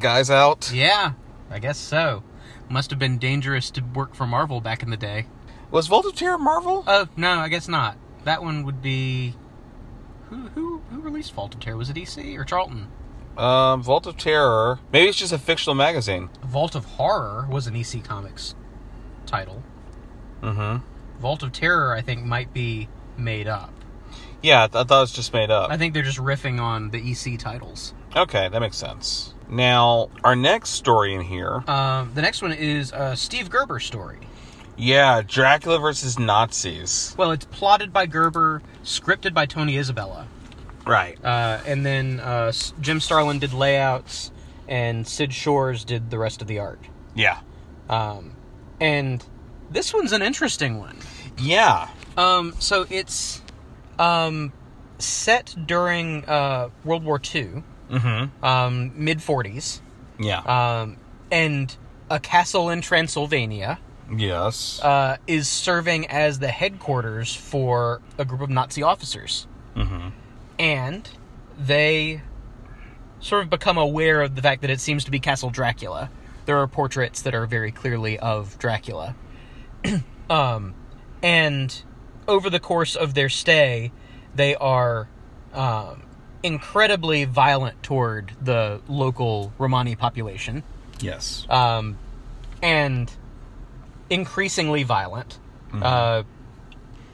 guys 0.01 0.29
out. 0.31 0.71
Yeah, 0.75 1.13
I 1.51 1.59
guess 1.61 1.79
so. 1.79 2.25
Must 2.69 2.91
have 2.91 2.99
been 2.99 3.17
dangerous 3.19 3.71
to 3.73 3.81
work 3.83 4.15
for 4.15 4.27
Marvel 4.27 4.61
back 4.61 4.83
in 4.83 4.91
the 4.91 4.97
day. 4.97 5.27
Was 5.71 5.87
Vault 5.87 6.05
of 6.05 6.15
Terror 6.15 6.37
Marvel? 6.39 6.85
Oh 6.87 7.07
no, 7.17 7.31
I 7.39 7.49
guess 7.49 7.69
not. 7.69 7.97
That 8.25 8.43
one 8.43 8.65
would 8.65 8.81
be 8.83 9.35
who 10.29 10.49
who 10.49 10.83
who 10.91 11.01
released 11.01 11.33
Vault 11.35 11.55
of 11.55 11.61
Terror? 11.61 11.77
Was 11.77 11.91
it 11.91 11.97
EC 11.99 12.39
or 12.39 12.45
Charlton? 12.45 12.89
Um, 13.37 13.83
Vault 13.83 14.07
of 14.07 14.17
Terror. 14.17 14.79
Maybe 14.93 15.09
it's 15.09 15.19
just 15.19 15.33
a 15.33 15.39
fictional 15.39 15.75
magazine. 15.75 16.29
Vault 16.45 16.75
of 16.75 16.85
Horror 16.85 17.47
was 17.51 17.67
an 17.67 17.75
EC 17.75 18.05
Comics 18.05 18.55
title. 19.27 19.63
Mm-hmm. 20.43 20.85
Vault 21.21 21.43
of 21.43 21.53
Terror, 21.53 21.95
I 21.95 22.03
think, 22.03 22.25
might 22.25 22.53
be 22.53 22.89
made 23.17 23.49
up. 23.49 23.73
Yeah, 24.43 24.65
I, 24.65 24.67
th- 24.67 24.75
I 24.75 24.85
thought 24.85 24.99
it 24.99 25.01
was 25.03 25.13
just 25.13 25.33
made 25.33 25.51
up. 25.51 25.71
I 25.71 25.77
think 25.77 25.95
they're 25.95 26.03
just 26.03 26.19
riffing 26.19 26.61
on 26.61 26.91
the 26.91 26.99
EC 26.99 27.39
titles. 27.39 27.95
Okay, 28.15 28.49
that 28.49 28.61
makes 28.61 28.77
sense. 28.77 29.35
Now, 29.49 30.11
our 30.25 30.35
next 30.35 30.71
story 30.71 31.15
in 31.15 31.21
here. 31.21 31.63
Um, 31.69 32.11
the 32.15 32.23
next 32.23 32.43
one 32.43 32.53
is 32.53 32.93
a 32.93 33.17
Steve 33.17 33.49
Gerber 33.51 33.79
story. 33.79 34.19
Yeah, 34.77 35.23
Dracula 35.27 35.79
versus 35.79 36.19
Nazis. 36.19 37.15
Well, 37.19 37.31
it's 37.33 37.45
plotted 37.45 37.93
by 37.93 38.07
Gerber, 38.07 38.63
scripted 38.85 39.35
by 39.35 39.47
Tony 39.47 39.77
Isabella. 39.77 40.27
Right. 40.87 41.23
Uh, 41.25 41.61
and 41.67 41.85
then 41.87 42.21
uh, 42.21 42.53
Jim 42.81 42.99
Starlin 43.01 43.39
did 43.39 43.53
layouts, 43.53 44.33
and 44.67 45.07
Syd 45.07 45.33
Shores 45.33 45.85
did 45.85 46.11
the 46.11 46.19
rest 46.19 46.41
of 46.43 46.49
the 46.49 46.59
art. 46.59 46.81
Yeah. 47.15 47.39
Um, 47.89 48.35
and 48.81 49.25
this 49.71 49.93
one's 49.95 50.13
an 50.13 50.23
interesting 50.23 50.79
one. 50.79 50.97
Yeah. 51.39 51.89
Um, 52.17 52.55
so 52.59 52.87
it's 52.91 53.43
um, 53.99 54.53
set 54.99 55.55
during 55.67 56.25
uh, 56.25 56.71
World 56.85 57.05
War 57.05 57.21
II, 57.23 57.63
Mm-hmm. 57.91 58.43
um, 58.45 58.93
mid 58.97 59.19
40s, 59.19 59.81
Yeah. 60.19 60.39
um, 60.41 60.97
and 61.31 61.77
a 62.09 62.19
castle 62.19 62.71
in 62.71 62.81
Transylvania 62.81 63.79
yes. 64.19 64.81
uh, 64.83 65.17
is 65.27 65.49
serving 65.49 66.07
as 66.09 66.39
the 66.39 66.49
headquarters 66.49 67.35
for 67.35 68.01
a 68.19 68.25
group 68.25 68.41
of 68.41 68.51
Nazi 68.51 68.83
officers. 68.83 69.47
mm-hmm. 69.77 70.09
and 70.59 71.09
they 71.59 72.23
sort 73.21 73.43
of 73.45 73.51
become 73.51 73.79
aware 73.79 74.21
of 74.21 74.35
the 74.35 74.43
fact 74.43 74.63
that 74.63 74.71
it 74.71 74.81
seems 74.81 75.05
to 75.05 75.11
be 75.11 75.21
Castle 75.21 75.51
Dracula. 75.51 76.11
There 76.45 76.59
are 76.59 76.67
portraits 76.67 77.23
that 77.23 77.35
are 77.35 77.47
very 77.47 77.71
clearly 77.71 78.19
of 78.19 78.59
Dracula. 78.59 79.15
um, 80.31 80.75
and 81.23 81.83
over 82.27 82.51
the 82.51 82.59
course 82.59 82.97
of 82.97 83.15
their 83.15 83.29
stay, 83.29 83.93
they 84.35 84.57
are 84.57 85.09
um, 85.53 86.03
incredibly 86.43 87.25
violent 87.25 87.83
toward 87.83 88.33
the 88.41 88.81
local 88.89 89.53
Romani 89.59 89.95
population 89.95 90.63
Yes. 91.01 91.47
um, 91.49 91.99
and 92.63 93.11
increasingly 94.13 94.83
violent. 94.83 95.39
Uh, 95.73 96.23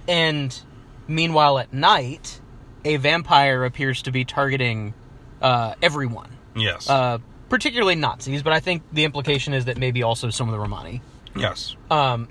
and 0.08 0.60
meanwhile, 1.06 1.58
at 1.58 1.72
night, 1.72 2.40
a 2.84 2.96
vampire 2.96 3.64
appears 3.64 4.02
to 4.02 4.10
be 4.10 4.24
targeting 4.24 4.94
uh, 5.40 5.74
everyone, 5.80 6.30
Yes. 6.56 6.90
uh, 6.90 7.18
particularly 7.48 7.94
Nazis. 7.94 8.42
But 8.42 8.52
I 8.52 8.60
think 8.60 8.82
the 8.92 9.04
implication 9.04 9.54
is 9.54 9.66
that 9.66 9.76
maybe 9.78 10.02
also 10.02 10.30
some 10.30 10.48
of 10.48 10.52
the 10.52 10.58
Romani. 10.58 11.00
yes. 11.36 11.76
Um, 11.90 12.28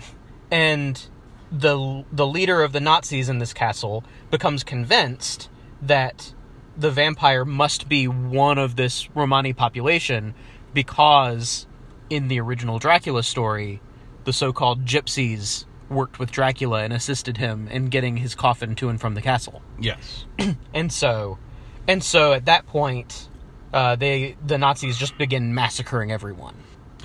and 0.51 1.01
the 1.51 2.03
the 2.11 2.27
leader 2.27 2.61
of 2.61 2.73
the 2.73 2.79
Nazis 2.81 3.29
in 3.29 3.39
this 3.39 3.53
castle 3.53 4.03
becomes 4.31 4.63
convinced 4.65 5.47
that 5.81 6.33
the 6.77 6.91
vampire 6.91 7.45
must 7.45 7.87
be 7.87 8.05
one 8.07 8.57
of 8.57 8.75
this 8.75 9.07
Romani 9.15 9.53
population 9.53 10.33
because 10.73 11.65
in 12.09 12.27
the 12.27 12.39
original 12.41 12.79
Dracula 12.79 13.23
story, 13.23 13.81
the 14.27 14.33
so-called 14.33 14.83
gypsies 14.83 15.63
worked 15.89 16.19
with 16.19 16.31
Dracula 16.31 16.83
and 16.83 16.91
assisted 16.91 17.37
him 17.37 17.69
in 17.69 17.85
getting 17.85 18.17
his 18.17 18.35
coffin 18.35 18.75
to 18.75 18.89
and 18.89 18.99
from 18.99 19.13
the 19.15 19.21
castle. 19.21 19.61
Yes. 19.79 20.25
And 20.73 20.91
so, 20.91 21.39
and 21.87 22.03
so 22.03 22.33
at 22.33 22.43
that 22.45 22.67
point, 22.67 23.29
uh, 23.73 23.95
they 23.95 24.35
the 24.45 24.57
Nazis 24.57 24.97
just 24.97 25.17
begin 25.17 25.55
massacring 25.55 26.11
everyone. 26.11 26.55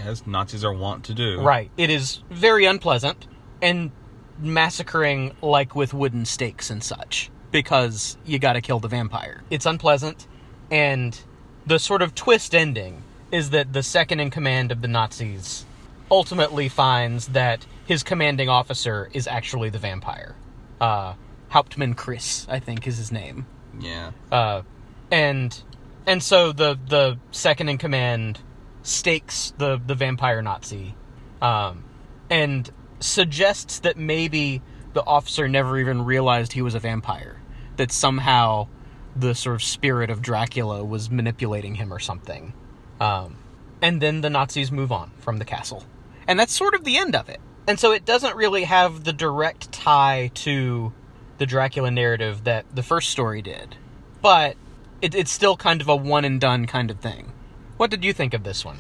As 0.03 0.27
Nazis 0.27 0.65
are 0.65 0.73
wont 0.73 1.05
to 1.05 1.15
do. 1.15 1.41
Right. 1.41 1.71
It 1.77 1.91
is 1.91 2.25
very 2.29 2.65
unpleasant 2.65 3.29
and 3.63 3.93
massacring 4.41 5.37
like 5.41 5.77
with 5.77 5.95
wooden 5.95 6.25
stakes 6.25 6.71
and 6.71 6.83
such 6.83 7.31
because 7.53 8.17
you 8.25 8.41
got 8.41 8.55
to 8.55 8.61
kill 8.61 8.81
the 8.81 8.89
vampire. 8.89 9.45
It's 9.49 9.65
unpleasant 9.65 10.27
and 10.73 11.19
the 11.67 11.79
sort 11.79 12.03
of 12.03 12.17
twist 12.17 12.53
ending 12.53 13.05
is 13.31 13.51
that 13.51 13.73
the 13.73 13.85
second 13.85 14.19
in 14.19 14.31
command 14.31 14.73
of 14.73 14.83
the 14.83 14.89
Nazis 14.89 15.65
ultimately 16.13 16.69
finds 16.69 17.29
that 17.29 17.67
his 17.87 18.05
commanding 18.05 18.49
officer 18.49 19.11
is 19.13 19.27
actually 19.27 19.71
the 19.71 19.81
vampire. 19.81 20.37
Uh 20.81 21.15
Hauptmann 21.53 21.93
Chris, 21.93 22.47
I 22.49 22.61
think 22.61 22.87
is 22.87 22.97
his 22.97 23.13
name. 23.13 23.47
Yeah. 23.79 24.13
Uh, 24.31 24.63
and 25.11 25.63
and 26.07 26.23
so 26.23 26.51
the 26.53 26.79
the 26.89 27.19
second 27.31 27.69
in 27.69 27.77
command 27.77 28.41
stakes 28.83 29.53
the 29.59 29.79
the 29.87 29.95
vampire 29.95 30.41
Nazi, 30.41 30.95
um, 31.43 31.85
and 32.31 32.71
suggests 33.01 33.81
that 33.81 33.99
maybe 33.99 34.63
the 34.95 35.05
officer 35.05 35.47
never 35.47 35.79
even 35.79 36.07
realized 36.07 36.55
he 36.55 36.63
was 36.63 36.75
a 36.75 36.81
vampire. 36.81 37.39
That 37.77 37.93
somehow 37.93 38.69
the 39.15 39.35
sort 39.35 39.57
of 39.57 39.63
spirit 39.63 40.09
of 40.09 40.23
Dracula 40.23 40.83
was 40.83 41.11
manipulating 41.11 41.75
him 41.75 41.93
or 41.93 41.99
something. 41.99 42.55
Um, 42.99 43.37
and 43.83 44.01
then 44.01 44.23
the 44.23 44.31
Nazis 44.31 44.73
move 44.73 44.91
on 44.91 45.11
from 45.19 45.37
the 45.37 45.45
castle, 45.45 45.85
and 46.27 46.39
that's 46.39 46.55
sort 46.55 46.75
of 46.75 46.85
the 46.85 46.97
end 46.97 47.15
of 47.15 47.29
it. 47.29 47.41
And 47.67 47.79
so 47.79 47.93
it 47.93 48.05
doesn't 48.05 48.37
really 48.37 48.65
have 48.65 49.05
the 49.05 49.13
direct 49.13 49.71
tie 49.73 50.31
to 50.35 50.93
the 51.39 51.47
Dracula 51.47 51.91
narrative 51.91 52.45
that 52.45 52.65
the 52.75 52.83
first 52.83 53.11
story 53.11 53.43
did, 53.43 53.77
but 54.21 54.57
it, 55.01 55.15
it's 55.15 55.31
still 55.31 55.57
kind 55.57 55.81
of 55.81 55.89
a 55.89 55.97
one 55.97 56.25
and 56.25 56.41
done 56.41 56.67
kind 56.67 56.91
of 56.91 57.01
thing. 57.01 57.33
What 57.77 57.91
did 57.91 58.05
you 58.05 58.13
think 58.13 58.35
of 58.35 58.45
this 58.45 58.65
one? 58.65 58.79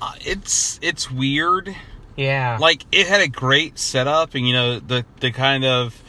Uh, 0.00 0.12
it's 0.20 0.78
it's 0.82 1.10
weird. 1.10 1.74
Yeah, 2.16 2.58
Like 2.60 2.84
it 2.92 3.06
had 3.06 3.20
a 3.20 3.28
great 3.28 3.78
setup, 3.78 4.34
and 4.34 4.46
you 4.46 4.52
know 4.52 4.78
the 4.78 5.04
the 5.20 5.30
kind 5.30 5.64
of 5.64 6.02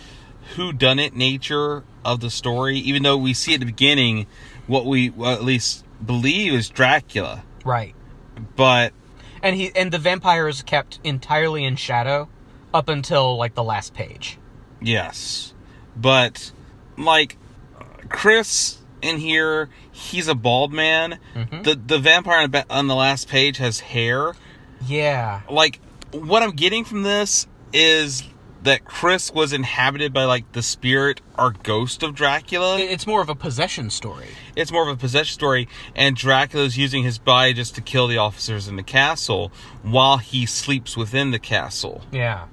who 0.55 0.71
done 0.71 0.99
it 0.99 1.15
nature 1.15 1.83
of 2.03 2.19
the 2.19 2.29
story. 2.29 2.77
Even 2.77 3.03
though 3.03 3.17
we 3.17 3.33
see 3.33 3.53
at 3.53 3.59
the 3.59 3.65
beginning 3.65 4.27
what 4.67 4.85
we 4.85 5.09
well, 5.09 5.33
at 5.33 5.43
least 5.43 5.85
believe 6.05 6.53
is 6.53 6.69
Dracula, 6.69 7.43
right. 7.63 7.95
but 8.55 8.93
And 9.41 9.55
he 9.55 9.71
and 9.75 9.91
the 9.91 9.97
vampire 9.97 10.47
is 10.47 10.61
kept 10.63 10.99
entirely 11.03 11.63
in 11.63 11.75
shadow 11.75 12.29
up 12.73 12.89
until 12.89 13.37
like 13.37 13.55
the 13.55 13.63
last 13.63 13.93
page. 13.93 14.37
Yes. 14.81 15.53
But 15.95 16.51
like 16.97 17.37
Chris 18.09 18.79
in 19.01 19.17
here, 19.17 19.69
he's 19.91 20.27
a 20.27 20.35
bald 20.35 20.73
man. 20.73 21.19
Mm-hmm. 21.35 21.61
The 21.63 21.75
the 21.75 21.99
vampire 21.99 22.41
on 22.43 22.51
the, 22.51 22.65
on 22.69 22.87
the 22.87 22.95
last 22.95 23.27
page 23.27 23.57
has 23.57 23.79
hair. 23.79 24.35
Yeah, 24.85 25.41
Like 25.49 25.79
what 26.11 26.43
I'm 26.43 26.51
getting 26.51 26.85
from 26.85 27.03
this 27.03 27.47
is 27.73 28.23
that 28.67 28.85
Chris 28.85 29.33
was 29.33 29.51
inhabited 29.51 30.13
by 30.13 30.23
like 30.25 30.51
the 30.53 30.61
spirit 30.61 31.19
or 31.37 31.51
ghost 31.63 32.03
of 32.03 32.13
Dracula. 32.15 32.79
It's 32.79 33.05
more 33.07 33.21
of 33.21 33.29
a 33.29 33.35
possession 33.35 33.89
story. 33.89 34.27
It's 34.55 34.71
more 34.71 34.83
of 34.83 34.89
a 34.89 34.95
possession 34.99 35.33
story, 35.33 35.67
and 35.95 36.15
Dracula's 36.15 36.77
using 36.77 37.03
his 37.03 37.17
body 37.17 37.53
just 37.53 37.75
to 37.75 37.81
kill 37.81 38.07
the 38.07 38.17
officers 38.17 38.67
in 38.67 38.75
the 38.75 38.83
castle 38.83 39.51
while 39.81 40.17
he 40.17 40.45
sleeps 40.45 40.95
within 40.95 41.31
the 41.31 41.39
castle. 41.39 42.01
Yeah, 42.11 42.45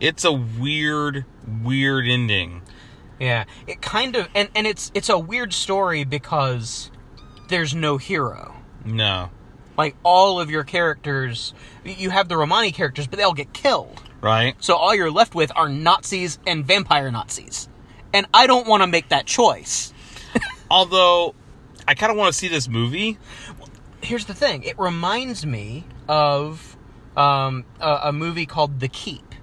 It's 0.00 0.24
a 0.24 0.32
weird, 0.32 1.24
weird 1.62 2.06
ending. 2.06 2.62
yeah. 3.20 3.44
It 3.66 3.82
kind 3.82 4.16
of 4.16 4.28
and 4.34 4.48
and 4.54 4.66
it's 4.66 4.90
it's 4.94 5.08
a 5.08 5.18
weird 5.18 5.52
story 5.52 6.04
because 6.04 6.90
there's 7.48 7.74
no 7.74 7.96
hero. 7.98 8.54
No. 8.84 9.30
Like 9.78 9.96
all 10.02 10.38
of 10.40 10.50
your 10.50 10.64
characters, 10.64 11.54
you 11.84 12.10
have 12.10 12.28
the 12.28 12.36
Romani 12.36 12.72
characters, 12.72 13.06
but 13.06 13.16
they 13.18 13.22
all 13.22 13.32
get 13.32 13.52
killed. 13.52 14.02
Right? 14.22 14.54
So 14.60 14.76
all 14.76 14.94
you're 14.94 15.10
left 15.10 15.34
with 15.34 15.52
are 15.56 15.68
Nazis 15.68 16.38
and 16.46 16.64
vampire 16.64 17.10
Nazis. 17.10 17.68
And 18.14 18.26
I 18.32 18.46
don't 18.46 18.66
want 18.66 18.82
to 18.82 18.86
make 18.86 19.08
that 19.08 19.26
choice. 19.26 19.92
Although, 20.70 21.34
I 21.86 21.94
kind 21.94 22.10
of 22.10 22.16
want 22.16 22.32
to 22.32 22.38
see 22.38 22.48
this 22.48 22.68
movie. 22.68 23.18
Here's 24.00 24.26
the 24.26 24.34
thing 24.34 24.62
it 24.62 24.78
reminds 24.78 25.44
me 25.44 25.84
of 26.08 26.76
um, 27.16 27.64
a, 27.80 28.00
a 28.04 28.12
movie 28.12 28.46
called 28.46 28.80
The 28.80 28.88
Keep. 28.88 29.34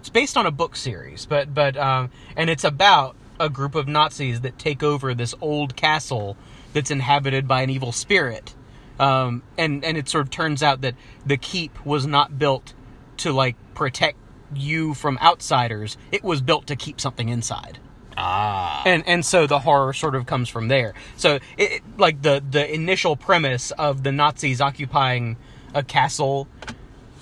It's 0.00 0.10
based 0.10 0.36
on 0.36 0.46
a 0.46 0.50
book 0.50 0.76
series, 0.76 1.26
but, 1.26 1.52
but 1.52 1.76
um, 1.76 2.10
and 2.36 2.48
it's 2.48 2.64
about 2.64 3.16
a 3.38 3.48
group 3.48 3.74
of 3.74 3.88
Nazis 3.88 4.42
that 4.42 4.58
take 4.58 4.82
over 4.82 5.14
this 5.14 5.34
old 5.40 5.74
castle 5.76 6.36
that's 6.72 6.90
inhabited 6.90 7.48
by 7.48 7.62
an 7.62 7.70
evil 7.70 7.90
spirit. 7.90 8.54
Um, 8.98 9.42
and 9.56 9.82
and 9.82 9.96
it 9.96 10.10
sort 10.10 10.26
of 10.26 10.30
turns 10.30 10.62
out 10.62 10.82
that 10.82 10.94
the 11.24 11.38
keep 11.38 11.86
was 11.86 12.06
not 12.06 12.38
built 12.38 12.74
to 13.20 13.32
like 13.32 13.56
protect 13.74 14.18
you 14.54 14.94
from 14.94 15.18
outsiders. 15.18 15.96
It 16.12 16.24
was 16.24 16.40
built 16.40 16.66
to 16.68 16.76
keep 16.76 17.00
something 17.00 17.28
inside. 17.28 17.78
Ah. 18.16 18.82
And 18.84 19.06
and 19.06 19.24
so 19.24 19.46
the 19.46 19.60
horror 19.60 19.92
sort 19.92 20.14
of 20.14 20.26
comes 20.26 20.48
from 20.48 20.68
there. 20.68 20.94
So 21.16 21.38
it, 21.56 21.82
like 21.96 22.22
the 22.22 22.42
the 22.48 22.72
initial 22.72 23.16
premise 23.16 23.70
of 23.72 24.02
the 24.02 24.12
Nazis 24.12 24.60
occupying 24.60 25.36
a 25.74 25.82
castle 25.82 26.48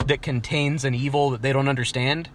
that 0.06 0.22
contains 0.22 0.84
an 0.84 0.94
evil 0.94 1.30
that 1.30 1.42
they 1.42 1.52
don't 1.52 1.68
understand, 1.68 2.30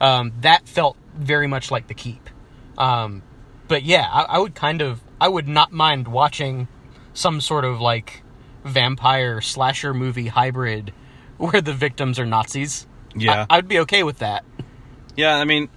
um, 0.00 0.32
that 0.40 0.68
felt 0.68 0.96
very 1.14 1.46
much 1.46 1.70
like 1.70 1.86
the 1.86 1.94
keep. 1.94 2.28
Um, 2.76 3.22
but 3.68 3.82
yeah, 3.84 4.08
I, 4.10 4.22
I 4.22 4.38
would 4.38 4.54
kind 4.54 4.82
of 4.82 5.00
I 5.20 5.28
would 5.28 5.48
not 5.48 5.72
mind 5.72 6.08
watching 6.08 6.68
some 7.14 7.40
sort 7.40 7.64
of 7.64 7.80
like 7.80 8.22
vampire 8.64 9.40
slasher 9.40 9.94
movie 9.94 10.28
hybrid 10.28 10.92
where 11.38 11.62
the 11.62 11.72
victims 11.72 12.18
are 12.18 12.26
Nazis. 12.26 12.86
Yeah. 13.14 13.46
I, 13.50 13.56
I'd 13.58 13.68
be 13.68 13.78
okay 13.80 14.02
with 14.02 14.18
that. 14.18 14.44
Yeah, 15.16 15.36
I 15.36 15.44
mean, 15.44 15.68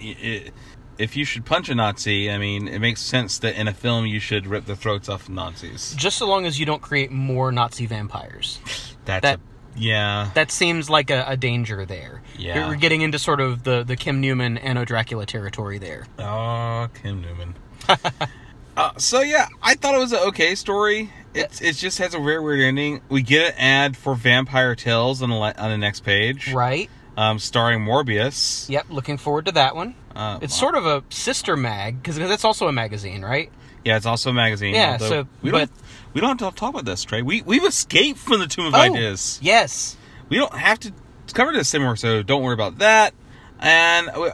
i- 0.00 0.16
i- 0.22 0.50
if 0.96 1.16
you 1.16 1.24
should 1.24 1.44
punch 1.44 1.68
a 1.68 1.74
Nazi, 1.74 2.30
I 2.30 2.38
mean, 2.38 2.68
it 2.68 2.78
makes 2.78 3.00
sense 3.02 3.38
that 3.40 3.56
in 3.56 3.66
a 3.68 3.72
film 3.74 4.06
you 4.06 4.20
should 4.20 4.46
rip 4.46 4.64
the 4.66 4.76
throats 4.76 5.08
off 5.08 5.28
Nazis. 5.28 5.94
Just 5.96 6.16
so 6.18 6.26
long 6.28 6.46
as 6.46 6.58
you 6.60 6.66
don't 6.66 6.80
create 6.80 7.10
more 7.10 7.50
Nazi 7.52 7.86
vampires. 7.86 8.60
That's 9.04 9.22
That- 9.22 9.38
a, 9.38 9.40
yeah. 9.76 10.30
that 10.34 10.50
seems 10.52 10.88
like 10.88 11.10
a, 11.10 11.24
a 11.26 11.36
danger 11.36 11.84
there. 11.84 12.22
Yeah. 12.38 12.68
We're 12.68 12.76
getting 12.76 13.00
into 13.02 13.18
sort 13.18 13.40
of 13.40 13.64
the, 13.64 13.82
the 13.82 13.96
Kim 13.96 14.20
Newman 14.20 14.56
Anno 14.58 14.84
Dracula 14.84 15.26
territory 15.26 15.78
there. 15.78 16.06
Oh, 16.20 16.88
Kim 17.02 17.20
Newman. 17.20 17.54
uh, 18.76 18.92
so 18.96 19.20
yeah, 19.20 19.48
I 19.62 19.74
thought 19.74 19.94
it 19.96 19.98
was 19.98 20.12
an 20.12 20.20
okay 20.28 20.54
story. 20.54 21.10
It 21.34 21.60
it 21.62 21.72
just 21.76 21.98
has 21.98 22.14
a 22.14 22.18
very 22.18 22.40
weird 22.40 22.60
ending. 22.60 23.00
We 23.08 23.22
get 23.22 23.54
an 23.54 23.60
ad 23.60 23.96
for 23.96 24.14
Vampire 24.14 24.74
Tales 24.74 25.20
on 25.22 25.30
the 25.30 25.36
on 25.36 25.70
the 25.70 25.78
next 25.78 26.00
page, 26.00 26.52
Right? 26.52 26.88
um, 27.16 27.38
starring 27.38 27.80
Morbius. 27.80 28.68
Yep, 28.68 28.86
looking 28.90 29.16
forward 29.18 29.46
to 29.46 29.52
that 29.52 29.74
one. 29.74 29.94
Uh, 30.14 30.38
It's 30.42 30.56
sort 30.58 30.74
of 30.76 30.86
a 30.86 31.02
sister 31.10 31.56
mag, 31.56 32.00
because 32.02 32.16
that's 32.16 32.44
also 32.44 32.68
a 32.68 32.72
magazine, 32.72 33.22
right? 33.22 33.50
yeah, 33.84 33.96
it's 33.96 34.06
also 34.06 34.30
a 34.30 34.32
magazine. 34.32 34.74
Yeah, 34.74 34.96
so- 34.98 35.26
we 35.42 35.50
but- 35.50 35.58
don't 35.58 35.70
we 36.14 36.20
don't 36.20 36.40
have 36.40 36.54
to 36.54 36.58
talk 36.60 36.70
about 36.70 36.84
this, 36.84 37.02
Trey. 37.02 37.22
We 37.22 37.42
we've 37.42 37.64
escaped 37.64 38.18
from 38.20 38.38
the 38.40 38.46
Tomb 38.46 38.66
of 38.66 38.74
Oh, 38.74 38.78
Ideas. 38.78 39.38
Yes. 39.42 39.96
We 40.28 40.36
don't 40.38 40.54
have 40.54 40.78
to 40.80 40.92
cover 41.34 41.52
this 41.52 41.74
anymore, 41.74 41.96
so 41.96 42.22
don't 42.22 42.42
worry 42.42 42.54
about 42.54 42.78
that. 42.78 43.12
And 43.58 44.10
we, 44.16 44.28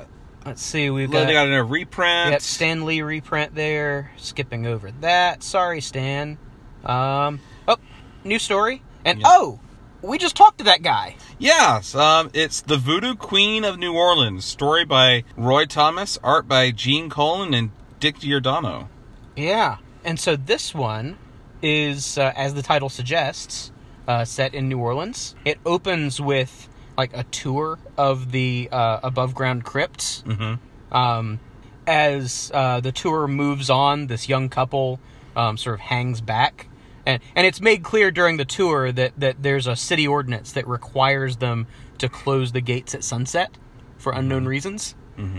Let's 0.46 0.62
see, 0.62 0.88
we've 0.88 1.10
got, 1.10 1.30
got 1.30 1.46
a 1.52 1.62
reprint. 1.62 2.30
yep, 2.30 2.40
Stan 2.42 2.84
Lee 2.86 3.02
reprint 3.02 3.54
there. 3.54 4.10
Skipping 4.16 4.66
over 4.66 4.90
that. 5.00 5.42
Sorry, 5.42 5.80
Stan. 5.82 6.38
Um, 6.84 7.40
oh, 7.68 7.76
new 8.24 8.38
story. 8.38 8.82
And 9.04 9.20
Yeah. 9.20 9.26
oh, 9.28 9.60
we 10.02 10.18
just 10.18 10.36
talked 10.36 10.58
to 10.58 10.64
that 10.64 10.82
guy. 10.82 11.16
Yes, 11.38 11.94
um, 11.94 12.30
it's 12.32 12.60
the 12.60 12.76
Voodoo 12.76 13.14
Queen 13.14 13.64
of 13.64 13.78
New 13.78 13.94
Orleans. 13.94 14.44
Story 14.44 14.84
by 14.84 15.24
Roy 15.36 15.66
Thomas, 15.66 16.18
art 16.22 16.48
by 16.48 16.70
Gene 16.70 17.10
Colan 17.10 17.54
and 17.54 17.70
Dick 17.98 18.18
Giordano. 18.18 18.88
Yeah. 19.36 19.76
And 20.04 20.18
so 20.18 20.36
this 20.36 20.74
one 20.74 21.18
is, 21.62 22.16
uh, 22.16 22.32
as 22.34 22.54
the 22.54 22.62
title 22.62 22.88
suggests, 22.88 23.70
uh, 24.08 24.24
set 24.24 24.54
in 24.54 24.68
New 24.68 24.78
Orleans. 24.78 25.34
It 25.44 25.58
opens 25.66 26.20
with 26.20 26.68
like 26.96 27.16
a 27.16 27.24
tour 27.24 27.78
of 27.96 28.32
the 28.32 28.68
uh, 28.72 29.00
above 29.02 29.34
ground 29.34 29.64
crypts. 29.64 30.22
Mm-hmm. 30.26 30.94
Um, 30.94 31.40
as 31.86 32.50
uh, 32.54 32.80
the 32.80 32.92
tour 32.92 33.26
moves 33.26 33.70
on, 33.70 34.06
this 34.06 34.28
young 34.28 34.48
couple 34.48 35.00
um, 35.36 35.56
sort 35.56 35.74
of 35.74 35.80
hangs 35.80 36.20
back. 36.20 36.66
And, 37.10 37.22
and 37.34 37.46
it's 37.46 37.60
made 37.60 37.82
clear 37.82 38.10
during 38.10 38.36
the 38.36 38.44
tour 38.44 38.92
that, 38.92 39.12
that 39.18 39.42
there's 39.42 39.66
a 39.66 39.76
city 39.76 40.06
ordinance 40.06 40.52
that 40.52 40.66
requires 40.66 41.36
them 41.36 41.66
to 41.98 42.08
close 42.08 42.52
the 42.52 42.60
gates 42.60 42.94
at 42.94 43.04
sunset 43.04 43.56
for 43.98 44.12
unknown 44.12 44.46
reasons. 44.46 44.94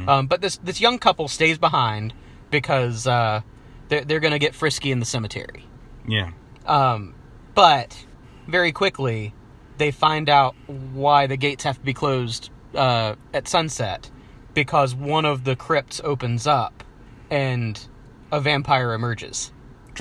Um, 0.09 0.27
but 0.27 0.41
this, 0.41 0.57
this 0.57 0.79
young 0.79 0.99
couple 0.99 1.27
stays 1.27 1.57
behind 1.57 2.13
because 2.51 3.07
uh, 3.07 3.41
they're, 3.89 4.03
they're 4.05 4.19
going 4.19 4.33
to 4.33 4.39
get 4.39 4.53
frisky 4.53 4.91
in 4.91 4.99
the 4.99 5.05
cemetery. 5.05 5.65
Yeah. 6.07 6.31
Um, 6.65 7.15
but 7.55 8.05
very 8.47 8.71
quickly, 8.71 9.33
they 9.77 9.91
find 9.91 10.29
out 10.29 10.55
why 10.67 11.25
the 11.27 11.37
gates 11.37 11.63
have 11.63 11.77
to 11.79 11.83
be 11.83 11.93
closed 11.93 12.51
uh, 12.75 13.15
at 13.33 13.47
sunset 13.47 14.11
because 14.53 14.93
one 14.93 15.25
of 15.25 15.43
the 15.43 15.55
crypts 15.55 16.01
opens 16.03 16.45
up 16.45 16.83
and 17.29 17.87
a 18.31 18.39
vampire 18.39 18.93
emerges. 18.93 19.51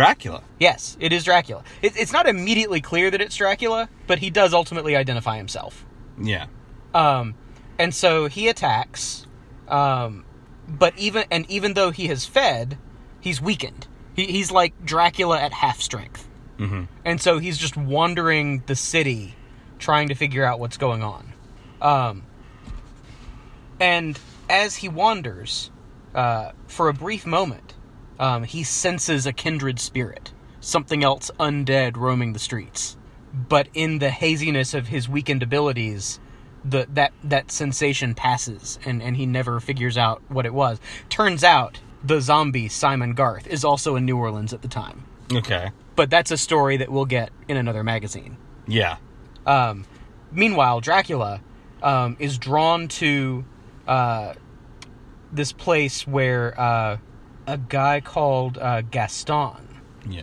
Dracula. 0.01 0.43
Yes, 0.59 0.97
it 0.99 1.13
is 1.13 1.25
Dracula. 1.25 1.63
It, 1.83 1.97
it's 1.97 2.13
not 2.13 2.27
immediately 2.27 2.81
clear 2.81 3.11
that 3.11 3.21
it's 3.21 3.37
Dracula, 3.37 3.89
but 4.07 4.19
he 4.19 4.31
does 4.31 4.55
ultimately 4.55 4.97
identify 4.97 5.37
himself. 5.37 5.85
Yeah. 6.21 6.47
Um, 6.95 7.35
and 7.79 7.95
so 7.95 8.27
he 8.27 8.49
attacks. 8.49 9.27
Um, 9.69 10.25
but 10.67 10.97
even 10.99 11.25
and 11.31 11.49
even 11.51 11.75
though 11.75 11.91
he 11.91 12.07
has 12.07 12.25
fed, 12.25 12.79
he's 13.21 13.41
weakened. 13.41 13.87
He, 14.15 14.27
he's 14.27 14.51
like 14.51 14.73
Dracula 14.85 15.39
at 15.39 15.53
half 15.53 15.81
strength. 15.81 16.29
Mm-hmm. 16.59 16.85
And 17.05 17.21
so 17.21 17.39
he's 17.39 17.59
just 17.59 17.77
wandering 17.77 18.63
the 18.67 18.77
city, 18.77 19.35
trying 19.79 20.09
to 20.09 20.15
figure 20.15 20.45
out 20.45 20.61
what's 20.61 20.77
going 20.77 21.03
on. 21.03 21.33
Um, 21.81 22.23
and 23.79 24.19
as 24.49 24.77
he 24.77 24.89
wanders, 24.89 25.71
uh, 26.15 26.53
for 26.67 26.89
a 26.89 26.95
brief 26.95 27.25
moment, 27.25 27.75
um, 28.21 28.45
he 28.45 28.63
senses 28.63 29.27
a 29.27 29.33
kindred 29.33 29.81
spirit, 29.81 30.33
something 30.61 31.03
else 31.03 31.31
undead 31.41 31.97
roaming 31.97 32.33
the 32.35 32.39
streets. 32.39 32.97
But 33.33 33.69
in 33.75 33.99
the 33.99 34.11
haziness 34.11 34.75
of 34.75 34.87
his 34.89 35.09
weakened 35.09 35.43
abilities, 35.43 36.21
the 36.65 36.87
that 36.95 37.13
that 37.25 37.51
sensation 37.51 38.15
passes, 38.15 38.79
and 38.85 39.03
and 39.03 39.17
he 39.17 39.25
never 39.27 39.59
figures 39.61 39.97
out 39.97 40.21
what 40.29 40.47
it 40.47 40.53
was. 40.55 40.79
Turns 41.09 41.43
out 41.43 41.81
the 42.05 42.21
zombie 42.21 42.69
Simon 42.69 43.15
Garth 43.15 43.47
is 43.47 43.65
also 43.65 43.97
in 43.97 44.05
New 44.05 44.17
Orleans 44.17 44.53
at 44.53 44.63
the 44.63 44.69
time 44.69 45.05
Okay. 45.33 45.71
but 45.97 46.09
that's 46.11 46.31
a 46.31 46.37
story 46.39 46.79
that 46.79 46.91
we'll 46.91 47.05
get 47.05 47.31
in 47.47 47.57
another 47.59 47.85
magazine. 47.85 48.37
Yeah. 48.67 48.97
Um, 49.47 49.85
meanwhile, 50.33 50.81
Dracula 50.81 51.41
um, 51.83 52.17
is 52.19 52.39
drawn 52.39 52.89
to 52.89 53.45
uh, 53.87 54.33
this 55.33 55.53
place 55.53 56.07
where 56.07 56.59
uh, 56.61 56.97
a 57.51 57.59
guy 57.59 58.01
called 58.01 58.59
uh, 58.59 58.83
Gaston 58.83 59.69
Yeah. 60.09 60.23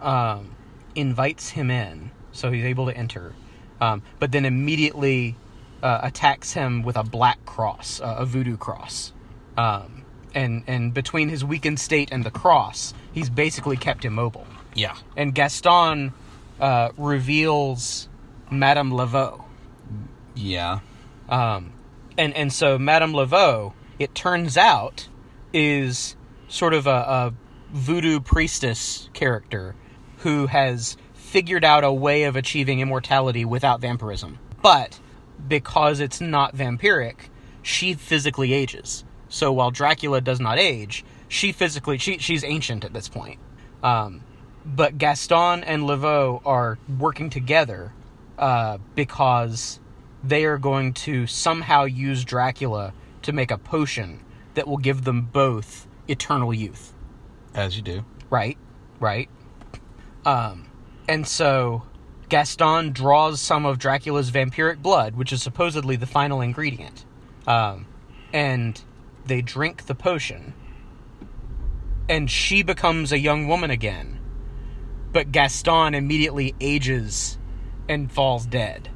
um, 0.00 0.54
invites 0.94 1.50
him 1.50 1.70
in, 1.70 2.10
so 2.32 2.50
he's 2.52 2.64
able 2.64 2.86
to 2.86 2.96
enter, 2.96 3.34
um, 3.80 4.02
but 4.18 4.32
then 4.32 4.44
immediately 4.44 5.36
uh, 5.82 6.00
attacks 6.02 6.52
him 6.52 6.82
with 6.82 6.96
a 6.96 7.02
black 7.02 7.44
cross, 7.44 8.00
uh, 8.00 8.16
a 8.18 8.26
voodoo 8.26 8.56
cross. 8.56 9.12
Um, 9.56 10.04
and 10.34 10.62
and 10.66 10.94
between 10.94 11.28
his 11.28 11.44
weakened 11.44 11.80
state 11.80 12.10
and 12.12 12.22
the 12.24 12.30
cross, 12.30 12.94
he's 13.12 13.28
basically 13.28 13.76
kept 13.76 14.04
immobile 14.04 14.46
Yeah. 14.74 14.94
and 15.16 15.34
Gaston 15.34 16.12
uh, 16.60 16.90
reveals 16.96 18.08
Madame 18.50 18.92
Laveau. 18.92 19.42
Yeah. 20.36 20.80
Um, 21.28 21.72
and 22.16 22.34
and 22.36 22.52
so 22.52 22.78
Madame 22.78 23.12
Laveau, 23.12 23.72
it 23.98 24.14
turns 24.14 24.56
out, 24.56 25.08
is 25.52 26.14
sort 26.50 26.74
of 26.74 26.86
a, 26.86 26.90
a 26.90 27.34
voodoo 27.72 28.20
priestess 28.20 29.08
character 29.14 29.74
who 30.18 30.46
has 30.46 30.96
figured 31.14 31.64
out 31.64 31.84
a 31.84 31.92
way 31.92 32.24
of 32.24 32.36
achieving 32.36 32.80
immortality 32.80 33.44
without 33.44 33.80
vampirism. 33.80 34.38
But 34.60 34.98
because 35.48 36.00
it's 36.00 36.20
not 36.20 36.54
vampiric, 36.54 37.30
she 37.62 37.94
physically 37.94 38.52
ages. 38.52 39.04
So 39.28 39.52
while 39.52 39.70
Dracula 39.70 40.20
does 40.20 40.40
not 40.40 40.58
age, 40.58 41.04
she 41.28 41.52
physically 41.52 41.98
she 41.98 42.18
she's 42.18 42.42
ancient 42.42 42.84
at 42.84 42.92
this 42.92 43.08
point. 43.08 43.38
Um, 43.82 44.22
but 44.66 44.98
Gaston 44.98 45.64
and 45.64 45.84
Laveau 45.84 46.42
are 46.44 46.78
working 46.98 47.30
together 47.30 47.92
uh, 48.38 48.78
because 48.94 49.78
they 50.22 50.44
are 50.44 50.58
going 50.58 50.92
to 50.92 51.26
somehow 51.26 51.84
use 51.84 52.24
Dracula 52.24 52.92
to 53.22 53.32
make 53.32 53.50
a 53.50 53.56
potion 53.56 54.20
that 54.54 54.66
will 54.66 54.78
give 54.78 55.04
them 55.04 55.22
both 55.22 55.86
eternal 56.10 56.52
youth. 56.52 56.92
As 57.54 57.76
you 57.76 57.82
do. 57.82 58.04
Right, 58.28 58.58
right. 59.00 59.28
Um, 60.24 60.66
and 61.08 61.26
so 61.26 61.82
Gaston 62.28 62.92
draws 62.92 63.40
some 63.40 63.66
of 63.66 63.78
Dracula's 63.78 64.30
vampiric 64.30 64.80
blood, 64.82 65.16
which 65.16 65.32
is 65.32 65.42
supposedly 65.42 65.96
the 65.96 66.06
final 66.06 66.40
ingredient. 66.40 67.04
Um, 67.46 67.86
and 68.32 68.80
they 69.26 69.42
drink 69.42 69.86
the 69.86 69.94
potion, 69.94 70.54
and 72.08 72.30
she 72.30 72.62
becomes 72.62 73.12
a 73.12 73.18
young 73.18 73.48
woman 73.48 73.70
again. 73.70 74.18
But 75.12 75.32
Gaston 75.32 75.94
immediately 75.94 76.54
ages 76.60 77.38
and 77.88 78.12
falls 78.12 78.46
dead. 78.46 78.88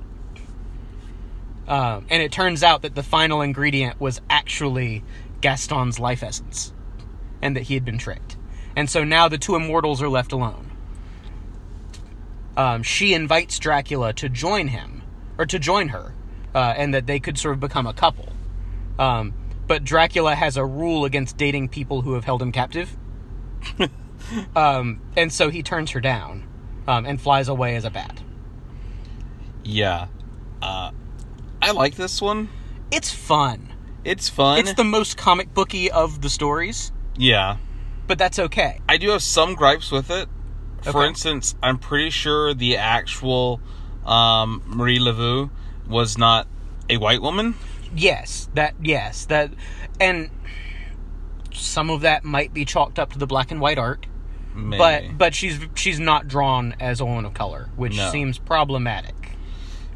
Um, 1.67 2.07
and 2.11 2.23
it 2.23 2.31
turns 2.31 2.63
out 2.63 2.83
that 2.83 2.95
the 2.95 3.03
final 3.03 3.41
ingredient 3.41 4.01
was 4.01 4.21
actually 4.29 5.03
Gaston's 5.41 5.99
life 5.99 6.23
essence. 6.23 6.74
And 7.45 7.55
that 7.55 7.65
he 7.65 7.75
had 7.75 7.85
been 7.85 7.99
tricked. 7.99 8.37
And 8.75 8.91
so 8.91 9.05
now 9.05 9.29
the 9.29 9.39
two 9.39 9.55
immortals 9.55 10.03
are 10.03 10.09
left 10.09 10.33
alone. 10.33 10.73
Um, 12.57 12.83
she 12.83 13.15
invites 13.15 13.59
Dracula 13.59 14.13
to 14.15 14.29
join 14.29 14.69
him, 14.69 15.03
or 15.39 15.47
to 15.47 15.59
join 15.59 15.89
her, 15.89 16.15
uh, 16.55 16.75
and 16.77 16.95
that 16.95 17.07
they 17.07 17.21
could 17.21 17.39
sort 17.39 17.55
of 17.55 17.61
become 17.61 17.87
a 17.87 17.93
couple. 17.93 18.31
Um, 18.99 19.35
but 19.67 19.85
Dracula 19.85 20.35
has 20.35 20.57
a 20.57 20.65
rule 20.65 21.05
against 21.05 21.37
dating 21.37 21.69
people 21.69 22.03
who 22.03 22.15
have 22.15 22.25
held 22.25 22.41
him 22.41 22.53
captive. 22.53 22.97
um, 24.57 25.01
and 25.17 25.33
so 25.33 25.51
he 25.51 25.63
turns 25.63 25.91
her 25.93 26.01
down 26.01 26.49
um, 26.87 27.07
and 27.07 27.21
flies 27.21 27.49
away 27.49 27.77
as 27.77 27.85
a 27.85 27.91
bat. 27.91 28.23
Yeah. 29.65 30.09
Uh, 30.63 30.93
I 31.61 31.73
like 31.73 31.97
this 31.97 32.23
one. 32.23 32.49
It's 32.91 33.11
fun. 33.13 33.73
It's 34.05 34.29
fun. 34.29 34.59
It's 34.59 34.75
the 34.75 34.85
most 34.85 35.17
comic 35.17 35.53
booky 35.55 35.91
of 35.91 36.21
the 36.21 36.29
stories, 36.29 36.93
yeah. 37.17 37.57
but 38.07 38.19
that's 38.19 38.39
okay. 38.39 38.81
I 38.89 38.97
do 38.97 39.11
have 39.11 39.23
some 39.23 39.55
gripes 39.55 39.91
with 39.91 40.11
it. 40.11 40.29
For 40.83 41.05
instance, 41.07 41.55
I'm 41.63 41.79
pretty 41.79 42.11
sure 42.11 42.53
the 42.53 42.77
actual 42.77 43.61
um, 44.05 44.63
Marie 44.67 44.99
Laveau 44.99 45.49
was 45.89 46.19
not 46.19 46.47
a 46.91 46.99
white 46.99 47.23
woman. 47.23 47.55
Yes, 47.97 48.49
that 48.55 48.75
yes, 48.83 49.25
that 49.27 49.51
and 49.99 50.29
some 51.53 51.89
of 51.91 52.03
that 52.03 52.25
might 52.25 52.53
be 52.53 52.65
chalked 52.65 52.99
up 52.99 53.13
to 53.13 53.19
the 53.19 53.27
black 53.27 53.51
and 53.51 53.61
white 53.61 53.79
art. 53.79 54.07
Maybe. 54.55 54.79
But 54.79 55.19
but 55.19 55.35
she's 55.35 55.59
she's 55.75 55.99
not 55.99 56.29
drawn 56.29 56.75
as 56.81 57.01
a 57.01 57.05
woman 57.05 57.25
of 57.25 57.35
color, 57.35 57.71
which 57.77 57.97
No. 57.97 58.11
seems 58.11 58.39
problematic. 58.39 59.15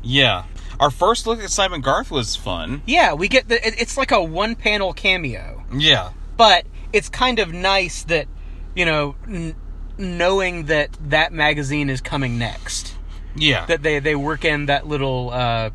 yeah. 0.02 0.44
Our 0.80 0.90
first 0.92 1.26
look 1.26 1.42
at 1.42 1.50
Simon 1.50 1.80
Garth 1.80 2.08
was 2.10 2.36
fun. 2.36 2.82
Yeah, 2.86 3.12
we 3.14 3.26
get 3.26 3.48
the 3.48 3.56
it, 3.66 3.80
it's 3.80 3.96
like 3.96 4.12
a 4.12 4.22
one 4.22 4.54
panel 4.54 4.92
cameo, 4.92 5.64
Yeah. 5.74 6.10
but 6.36 6.66
it's 6.92 7.08
kind 7.08 7.38
of 7.38 7.52
nice 7.52 8.04
that 8.04 8.26
you 8.74 8.84
know 8.84 9.16
n- 9.26 9.54
knowing 9.98 10.66
that 10.66 10.96
that 11.10 11.32
magazine 11.32 11.90
is 11.90 12.00
coming 12.00 12.38
next. 12.38 12.94
Yeah. 13.36 13.66
that 13.66 13.82
they 13.82 13.98
they 14.00 14.14
work 14.16 14.44
in 14.44 14.66
that 14.66 14.86
little 14.86 15.30
uh, 15.30 15.70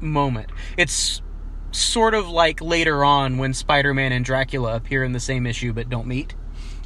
moment. 0.00 0.50
It's 0.76 1.22
sort 1.70 2.14
of 2.14 2.28
like 2.28 2.60
later 2.60 3.04
on 3.04 3.38
when 3.38 3.54
Spider-Man 3.54 4.12
and 4.12 4.24
Dracula 4.24 4.76
appear 4.76 5.02
in 5.02 5.12
the 5.12 5.20
same 5.20 5.46
issue 5.46 5.72
but 5.72 5.88
don't 5.88 6.06
meet. 6.06 6.34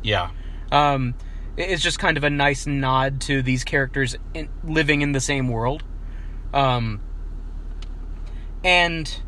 yeah. 0.02 0.30
Um, 0.70 1.14
it's 1.56 1.82
just 1.82 1.98
kind 1.98 2.16
of 2.16 2.24
a 2.24 2.30
nice 2.30 2.66
nod 2.66 3.20
to 3.22 3.42
these 3.42 3.64
characters 3.64 4.14
in, 4.34 4.48
living 4.62 5.00
in 5.02 5.12
the 5.12 5.20
same 5.20 5.48
world. 5.48 5.82
Um, 6.54 7.00
and 8.62 9.20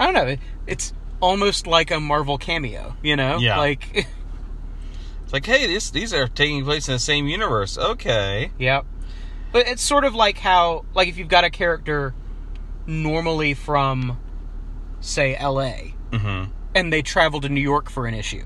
I 0.00 0.06
don't 0.06 0.14
know. 0.14 0.26
It, 0.26 0.40
it's 0.66 0.92
almost 1.20 1.66
like 1.66 1.90
a 1.90 2.00
Marvel 2.00 2.38
cameo, 2.38 2.96
you 3.02 3.16
know? 3.16 3.38
Yeah. 3.38 3.58
Like, 3.58 4.06
It's 5.24 5.32
like, 5.32 5.44
hey, 5.44 5.66
this, 5.66 5.90
these 5.90 6.14
are 6.14 6.28
taking 6.28 6.64
place 6.64 6.86
in 6.86 6.92
the 6.92 6.98
same 7.00 7.26
universe. 7.26 7.76
Okay. 7.76 8.52
yeah. 8.58 8.82
But 9.50 9.66
it's 9.66 9.82
sort 9.82 10.04
of 10.04 10.14
like 10.14 10.38
how, 10.38 10.84
like, 10.94 11.08
if 11.08 11.18
you've 11.18 11.26
got 11.26 11.42
a 11.42 11.50
character 11.50 12.14
normally 12.86 13.54
from, 13.54 14.20
say, 15.00 15.34
L.A. 15.36 15.94
Mm-hmm. 16.12 16.52
and 16.76 16.92
they 16.92 17.02
travel 17.02 17.40
to 17.40 17.48
New 17.48 17.60
York 17.60 17.90
for 17.90 18.06
an 18.06 18.14
issue, 18.14 18.44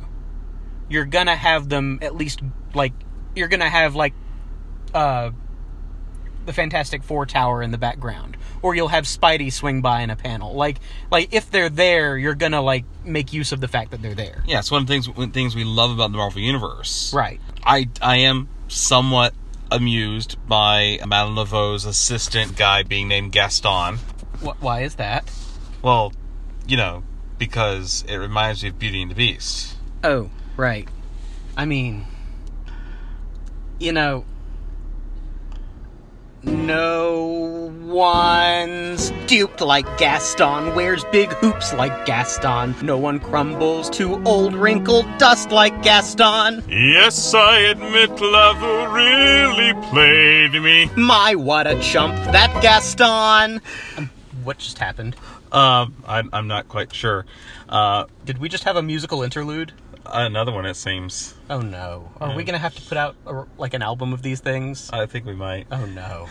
you're 0.88 1.04
gonna 1.04 1.36
have 1.36 1.68
them 1.68 1.98
at 2.00 2.16
least 2.16 2.40
like 2.74 2.94
you're 3.36 3.48
gonna 3.48 3.68
have 3.68 3.94
like 3.94 4.14
uh 4.94 5.30
the 6.46 6.52
Fantastic 6.52 7.04
Four 7.04 7.26
tower 7.26 7.62
in 7.62 7.70
the 7.70 7.78
background, 7.78 8.36
or 8.62 8.74
you'll 8.74 8.88
have 8.88 9.04
Spidey 9.04 9.52
swing 9.52 9.80
by 9.80 10.02
in 10.02 10.10
a 10.10 10.16
panel. 10.16 10.54
Like 10.54 10.78
like 11.10 11.32
if 11.32 11.50
they're 11.50 11.68
there, 11.68 12.16
you're 12.16 12.34
gonna 12.34 12.62
like 12.62 12.84
make 13.04 13.32
use 13.32 13.52
of 13.52 13.60
the 13.60 13.68
fact 13.68 13.90
that 13.90 14.02
they're 14.02 14.14
there. 14.14 14.42
Yeah, 14.46 14.58
it's 14.58 14.70
one 14.70 14.82
of 14.82 14.88
the 14.88 14.92
things 14.92 15.08
one 15.08 15.30
things 15.30 15.54
we 15.54 15.64
love 15.64 15.90
about 15.90 16.12
the 16.12 16.18
Marvel 16.18 16.40
Universe. 16.40 17.12
Right. 17.12 17.40
I 17.64 17.88
I 18.00 18.16
am 18.16 18.48
somewhat 18.68 19.34
amused 19.70 20.36
by 20.48 20.98
Madame 21.06 21.36
Laveau's 21.36 21.84
assistant 21.84 22.56
guy 22.56 22.82
being 22.82 23.08
named 23.08 23.32
Gaston. 23.32 23.96
Wh- 24.42 24.60
why 24.62 24.82
is 24.82 24.96
that? 24.96 25.30
Well, 25.82 26.12
you 26.66 26.76
know, 26.76 27.04
because 27.38 28.04
it 28.08 28.16
reminds 28.16 28.62
me 28.62 28.70
of 28.70 28.78
Beauty 28.78 29.02
and 29.02 29.10
the 29.10 29.14
Beast. 29.14 29.76
Oh, 30.02 30.30
right. 30.56 30.88
I 31.56 31.64
mean, 31.64 32.06
you 33.78 33.92
know, 33.92 34.24
no 36.42 37.72
one's 37.82 39.10
duped 39.26 39.60
like 39.60 39.84
Gaston, 39.98 40.74
wears 40.74 41.04
big 41.12 41.28
hoops 41.34 41.72
like 41.72 42.06
Gaston. 42.06 42.74
No 42.82 42.96
one 42.98 43.18
crumbles 43.20 43.90
to 43.90 44.22
old 44.24 44.54
wrinkled 44.54 45.06
dust 45.18 45.50
like 45.50 45.82
Gaston. 45.82 46.64
Yes, 46.68 47.34
I 47.34 47.58
admit 47.60 48.10
love 48.20 48.92
really 48.92 49.72
played 49.88 50.52
me. 50.52 50.90
My, 50.96 51.34
what 51.34 51.66
a 51.66 51.78
chump, 51.80 52.14
that 52.32 52.50
Gaston! 52.62 53.60
Um, 53.96 54.10
what 54.44 54.58
just 54.58 54.78
happened? 54.78 55.16
Um, 55.52 55.94
I'm, 56.06 56.30
I'm 56.32 56.46
not 56.46 56.68
quite 56.68 56.94
sure. 56.94 57.26
Uh, 57.68 58.04
Did 58.24 58.38
we 58.38 58.48
just 58.48 58.64
have 58.64 58.76
a 58.76 58.82
musical 58.82 59.22
interlude? 59.22 59.72
Another 60.12 60.52
one, 60.52 60.66
it 60.66 60.74
seems. 60.74 61.34
Oh 61.48 61.60
no. 61.60 62.10
Are 62.20 62.34
we 62.34 62.44
gonna 62.44 62.58
have 62.58 62.74
to 62.74 62.82
put 62.82 62.98
out 62.98 63.16
a, 63.26 63.44
like 63.58 63.74
an 63.74 63.82
album 63.82 64.12
of 64.12 64.22
these 64.22 64.40
things? 64.40 64.90
I 64.92 65.06
think 65.06 65.26
we 65.26 65.34
might. 65.34 65.66
Oh 65.70 65.86
no. 65.86 66.28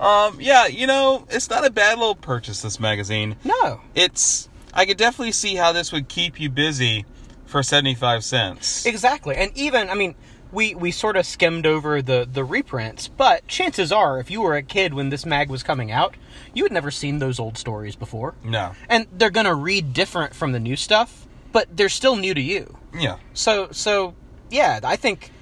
Um, 0.00 0.38
yeah, 0.40 0.66
you 0.66 0.86
know, 0.86 1.26
it's 1.28 1.50
not 1.50 1.66
a 1.66 1.70
bad 1.70 1.98
little 1.98 2.14
purchase, 2.14 2.62
this 2.62 2.78
magazine. 2.78 3.36
No. 3.44 3.80
It's, 3.96 4.48
I 4.72 4.86
could 4.86 4.96
definitely 4.96 5.32
see 5.32 5.56
how 5.56 5.72
this 5.72 5.90
would 5.90 6.08
keep 6.08 6.38
you 6.38 6.48
busy 6.48 7.04
for 7.46 7.62
75 7.62 8.22
cents. 8.22 8.86
Exactly. 8.86 9.34
And 9.34 9.50
even 9.56 9.90
I 9.90 9.94
mean, 9.94 10.14
we 10.52 10.74
we 10.74 10.90
sort 10.90 11.16
of 11.16 11.26
skimmed 11.26 11.66
over 11.66 12.00
the 12.00 12.28
the 12.30 12.44
reprints, 12.44 13.08
but 13.08 13.46
chances 13.48 13.92
are 13.92 14.18
if 14.20 14.30
you 14.30 14.40
were 14.40 14.56
a 14.56 14.62
kid 14.62 14.94
when 14.94 15.10
this 15.10 15.26
mag 15.26 15.50
was 15.50 15.62
coming 15.62 15.90
out, 15.90 16.16
you 16.54 16.64
had 16.64 16.72
never 16.72 16.90
seen 16.90 17.18
those 17.18 17.38
old 17.38 17.58
stories 17.58 17.96
before. 17.96 18.34
No. 18.44 18.72
And 18.88 19.06
they're 19.12 19.30
going 19.30 19.46
to 19.46 19.54
read 19.54 19.92
different 19.92 20.34
from 20.34 20.52
the 20.52 20.60
new 20.60 20.76
stuff, 20.76 21.26
but 21.58 21.76
they're 21.76 21.88
still 21.88 22.14
new 22.14 22.34
to 22.34 22.40
you. 22.40 22.78
Yeah. 22.96 23.16
So 23.34 23.70
so 23.72 24.14
yeah, 24.48 24.78
I 24.84 24.94
think 24.94 25.32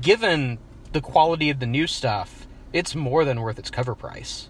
given 0.00 0.56
the 0.92 1.02
quality 1.02 1.50
of 1.50 1.60
the 1.60 1.66
new 1.66 1.86
stuff, 1.86 2.46
it's 2.72 2.94
more 2.94 3.26
than 3.26 3.42
worth 3.42 3.58
its 3.58 3.70
cover 3.70 3.94
price. 3.94 4.48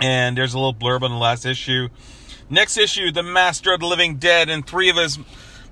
And 0.00 0.36
there's 0.36 0.54
a 0.54 0.58
little 0.58 0.74
blurb 0.74 1.02
on 1.02 1.12
the 1.12 1.18
last 1.18 1.46
issue. 1.46 1.88
Next 2.50 2.76
issue, 2.76 3.12
The 3.12 3.22
Master 3.22 3.72
of 3.72 3.78
the 3.78 3.86
Living 3.86 4.16
Dead 4.16 4.48
and 4.48 4.66
three 4.66 4.90
of 4.90 4.96
his 4.96 5.20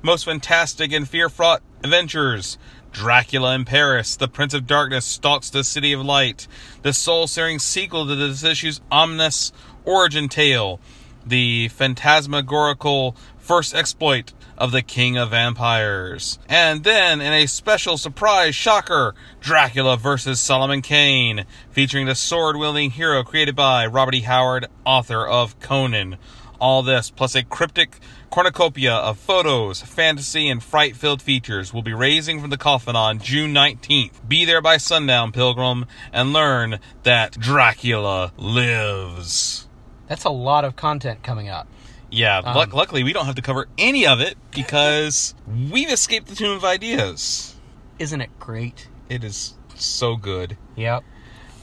most 0.01 0.27
fantastic 0.27 0.93
and 0.93 1.09
fear 1.09 1.29
fraught 1.29 1.65
adventures. 1.83 2.57
Dracula 2.93 3.57
in 3.57 3.65
Paris, 3.65 4.15
The 4.15 4.29
Prince 4.29 4.55
of 4.55 4.65
Darkness 4.65 5.05
stalks 5.05 5.51
the 5.51 5.65
City 5.65 5.93
of 5.93 6.03
Light. 6.03 6.47
The 6.83 6.93
soul 6.93 7.27
searing 7.27 7.59
sequel 7.59 8.07
to 8.07 8.15
this 8.15 8.45
issue's 8.45 8.81
ominous 8.93 9.51
origin 9.85 10.29
tale. 10.29 10.79
The 11.27 11.67
phantasmagorical 11.71 13.17
first 13.39 13.75
exploit 13.75 14.33
of 14.57 14.73
the 14.73 14.83
King 14.83 15.17
of 15.17 15.31
Vampires. 15.31 16.39
And 16.49 16.85
then, 16.85 17.21
in 17.21 17.33
a 17.33 17.47
special 17.47 17.99
surprise 17.99 18.55
shocker, 18.55 19.15
Dracula 19.41 19.97
vs. 19.97 20.41
Solomon 20.41 20.83
Kane, 20.83 21.45
featuring 21.71 22.07
the 22.07 22.15
sword 22.15 22.57
wielding 22.57 22.91
hero 22.91 23.23
created 23.23 23.57
by 23.57 23.87
Robert 23.87 24.15
E. 24.15 24.21
Howard, 24.21 24.67
author 24.85 25.27
of 25.27 25.59
Conan. 25.61 26.17
All 26.61 26.83
this, 26.83 27.11
plus 27.11 27.35
a 27.35 27.43
cryptic 27.43 27.99
cornucopia 28.31 28.93
of 28.93 29.19
photos, 29.19 29.83
fantasy, 29.83 30.49
and 30.49 30.63
fright 30.63 30.97
filled 30.97 31.21
features, 31.21 31.73
will 31.75 31.83
be 31.83 31.93
raising 31.93 32.41
from 32.41 32.51
the 32.51 32.57
coffin 32.57 32.97
on 32.97 33.19
June 33.19 33.53
19th. 33.53 34.27
Be 34.27 34.45
there 34.45 34.63
by 34.63 34.77
sundown, 34.77 35.31
Pilgrim, 35.31 35.87
and 36.13 36.33
learn 36.33 36.79
that 37.03 37.39
Dracula 37.39 38.33
lives. 38.37 39.69
That's 40.09 40.25
a 40.25 40.31
lot 40.31 40.65
of 40.65 40.77
content 40.77 41.23
coming 41.23 41.49
up. 41.49 41.67
Yeah, 42.15 42.39
Um, 42.39 42.55
luck 42.57 42.73
luckily 42.73 43.03
we 43.05 43.13
don't 43.13 43.27
have 43.27 43.35
to 43.35 43.43
cover 43.43 43.67
any 43.77 44.07
of 44.07 44.21
it 44.21 44.37
because 44.53 45.35
we've 45.71 45.91
escaped 45.91 46.29
the 46.29 46.35
tomb 46.35 46.53
of 46.57 46.65
ideas. 46.65 47.55
Isn't 47.99 48.21
it 48.21 48.31
great? 48.39 48.89
It 49.09 49.25
is 49.25 49.55
so 49.75 50.17
good. 50.17 50.57
Yep. 50.77 51.03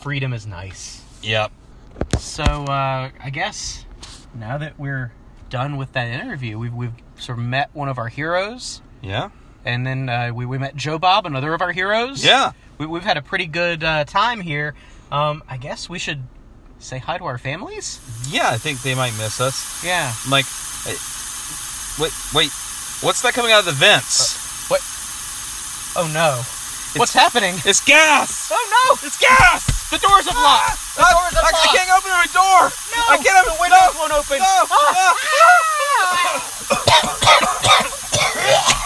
Freedom 0.01 0.33
is 0.33 0.45
nice. 0.47 1.01
Yep. 1.23 1.51
So 2.17 2.43
uh, 2.43 3.09
I 3.23 3.29
guess 3.31 3.85
now 4.33 4.57
that 4.57 4.79
we're 4.79 5.11
done 5.49 5.77
with 5.77 5.93
that 5.93 6.07
interview, 6.07 6.57
we've 6.57 6.73
we've 6.73 6.93
sort 7.17 7.37
of 7.37 7.43
met 7.45 7.69
one 7.73 7.89
of 7.89 7.97
our 7.97 8.07
heroes, 8.07 8.81
Yeah. 9.01 9.29
and 9.65 9.85
then 9.85 10.09
uh, 10.09 10.31
we 10.33 10.45
we 10.45 10.57
met 10.57 10.75
Joe 10.75 10.97
Bob, 10.97 11.25
another 11.25 11.53
of 11.53 11.61
our 11.61 11.71
heroes. 11.71 12.25
Yeah. 12.25 12.51
We, 12.77 12.85
we've 12.87 13.03
had 13.03 13.17
a 13.17 13.21
pretty 13.21 13.45
good 13.45 13.83
uh, 13.83 14.05
time 14.05 14.41
here. 14.41 14.73
Um, 15.11 15.43
I 15.47 15.57
guess 15.57 15.87
we 15.89 15.99
should 15.99 16.23
say 16.81 16.99
hi 16.99 17.17
to 17.17 17.25
our 17.25 17.37
families. 17.37 17.99
Yeah, 18.29 18.49
I 18.49 18.57
think 18.57 18.81
they 18.81 18.95
might 18.95 19.13
miss 19.17 19.39
us. 19.39 19.83
Yeah. 19.83 20.13
Like, 20.27 20.45
eh, 20.87 20.97
wait, 22.01 22.11
wait, 22.33 22.51
what's 23.05 23.21
that 23.21 23.33
coming 23.33 23.51
out 23.51 23.59
of 23.59 23.65
the 23.65 23.77
vents? 23.77 24.35
What? 24.69 24.81
Oh 25.95 26.07
no! 26.11 26.41
What's 26.99 27.13
happening? 27.13 27.55
It's 27.63 27.79
gas! 27.79 28.49
Oh 28.51 28.57
no! 28.57 28.97
It's 29.07 29.15
gas! 29.17 29.89
The 29.91 29.99
doors 29.99 30.25
have 30.27 30.35
locked. 30.35 30.95
The 30.95 31.03
I, 31.03 31.11
doors 31.13 31.33
have 31.37 31.45
I, 31.45 31.51
I 31.55 31.67
can't 31.71 31.89
open 31.95 32.11
my 32.11 32.25
door! 32.35 32.69
No! 32.91 32.99
I 33.07 33.15
can't 33.21 33.47
open 33.47 33.55
The 33.55 33.61
windows 33.61 33.93
no, 33.93 33.99
won't 33.99 34.11
open. 34.11 34.39
No! 34.39 34.65
Ah! 34.71 35.15
Ah! 35.31 35.47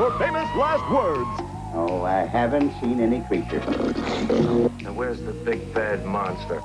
for 0.00 0.18
famous 0.18 0.48
last 0.56 0.90
words. 0.90 1.49
Oh, 1.72 2.02
I 2.04 2.22
haven't 2.26 2.72
seen 2.80 3.00
any 3.00 3.20
creature. 3.22 3.60
Now, 4.80 4.92
where's 4.92 5.20
the 5.20 5.32
big 5.32 5.72
bad 5.72 6.04
monster? 6.04 6.60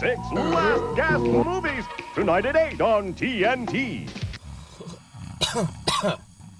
Six 0.00 0.18
last 0.32 0.96
gasp 0.96 1.22
movies 1.22 1.84
tonight 2.14 2.46
at 2.46 2.56
8 2.56 2.80
on 2.80 3.14
TNT. 3.14 4.08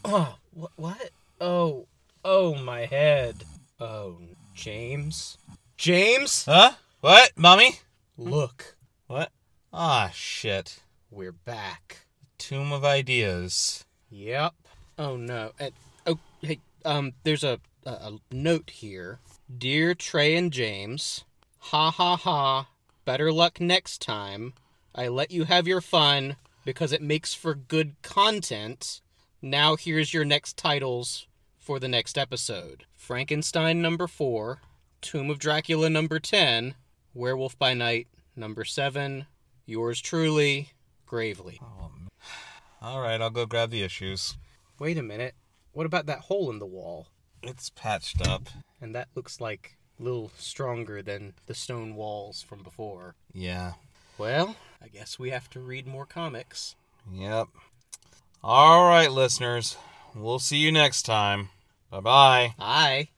oh, 0.05 0.37
what? 0.77 1.11
Oh, 1.41 1.87
oh, 2.25 2.55
my 2.55 2.87
head. 2.87 3.45
Oh, 3.81 4.19
James? 4.55 5.39
James? 5.77 6.45
Huh? 6.45 6.73
What, 7.01 7.33
mommy? 7.37 7.77
Look, 8.17 8.77
What? 9.07 9.31
Ah, 9.73 10.11
shit. 10.13 10.81
we're 11.11 11.33
back. 11.33 11.99
Tomb 12.39 12.73
of 12.73 12.85
Ideas. 12.85 13.85
Yep. 14.11 14.55
Oh 14.99 15.17
no. 15.17 15.53
And, 15.61 15.73
hey. 15.73 15.88
Um, 16.89 17.13
there's 17.23 17.45
a, 17.45 17.61
a 17.85 17.91
a 17.91 18.19
note 18.33 18.71
here. 18.71 19.21
Dear 19.57 19.95
Trey 19.95 20.35
and 20.37 20.51
James, 20.51 21.25
ha 21.59 21.91
ha 21.91 22.17
ha. 22.17 22.69
Better 23.05 23.31
luck 23.31 23.61
next 23.61 24.01
time. 24.01 24.55
I 24.95 25.09
let 25.09 25.31
you 25.31 25.45
have 25.45 25.69
your 25.69 25.83
fun 25.83 26.37
because 26.65 26.93
it 26.93 27.03
makes 27.03 27.35
for 27.35 27.55
good 27.55 28.01
content. 28.03 29.03
Now 29.43 29.77
here's 29.77 30.15
your 30.15 30.25
next 30.25 30.57
titles 30.57 31.27
for 31.59 31.79
the 31.79 31.89
next 31.89 32.17
episode: 32.17 32.85
Frankenstein 32.97 33.83
number 33.83 34.07
four, 34.07 34.63
Tomb 35.03 35.29
of 35.29 35.39
Dracula 35.39 35.91
number 35.91 36.19
ten, 36.19 36.75
Werewolf 37.13 37.59
by 37.59 37.75
Night 37.75 38.09
number 38.35 38.65
seven. 38.65 39.27
Yours 39.67 40.01
truly, 40.01 40.71
Gravely. 41.05 41.61
All 42.81 43.01
right, 43.03 43.21
I'll 43.21 43.29
go 43.29 43.45
grab 43.45 43.71
the 43.71 43.83
issues. 43.83 44.39
Wait 44.79 44.97
a 44.97 45.03
minute. 45.03 45.35
What 45.73 45.87
about 45.87 46.07
that 46.07 46.21
hole 46.21 46.51
in 46.51 46.59
the 46.59 46.67
wall? 46.67 47.09
It's 47.43 47.71
patched 47.71 48.27
up. 48.27 48.49
And 48.81 48.95
that 48.95 49.09
looks 49.15 49.41
like 49.41 49.77
a 49.99 50.03
little 50.03 50.31
stronger 50.37 51.03
than 51.03 51.35
the 51.47 51.55
stone 51.55 51.95
walls 51.95 52.43
from 52.43 52.63
before. 52.63 53.15
Yeah. 53.33 53.73
Well, 54.17 54.57
I 54.83 54.89
guess 54.89 55.19
we 55.19 55.31
have 55.31 55.49
to 55.51 55.61
read 55.61 55.87
more 55.87 56.07
comics. 56.07 56.75
Yep. 57.13 57.49
All 58.43 58.89
right, 58.89 59.11
listeners. 59.11 59.77
We'll 60.15 60.39
see 60.39 60.59
you 60.59 60.73
next 60.73 61.03
time. 61.03 61.51
Bye 61.91 62.01
bye. 62.01 62.55
Bye. 62.59 63.09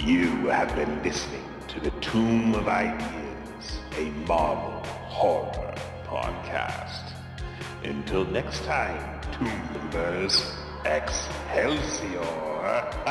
You 0.00 0.48
have 0.48 0.74
been 0.76 1.02
listening 1.02 1.44
to 1.68 1.80
the 1.80 1.90
Tomb 2.00 2.54
of 2.54 2.68
Ideas, 2.68 3.78
a 3.96 4.10
Marvel 4.26 4.82
horror 5.08 5.74
podcast. 6.04 7.12
Until 7.84 8.24
next 8.26 8.64
time, 8.64 9.13
Members, 9.40 10.52
Excelsior! 10.84 12.20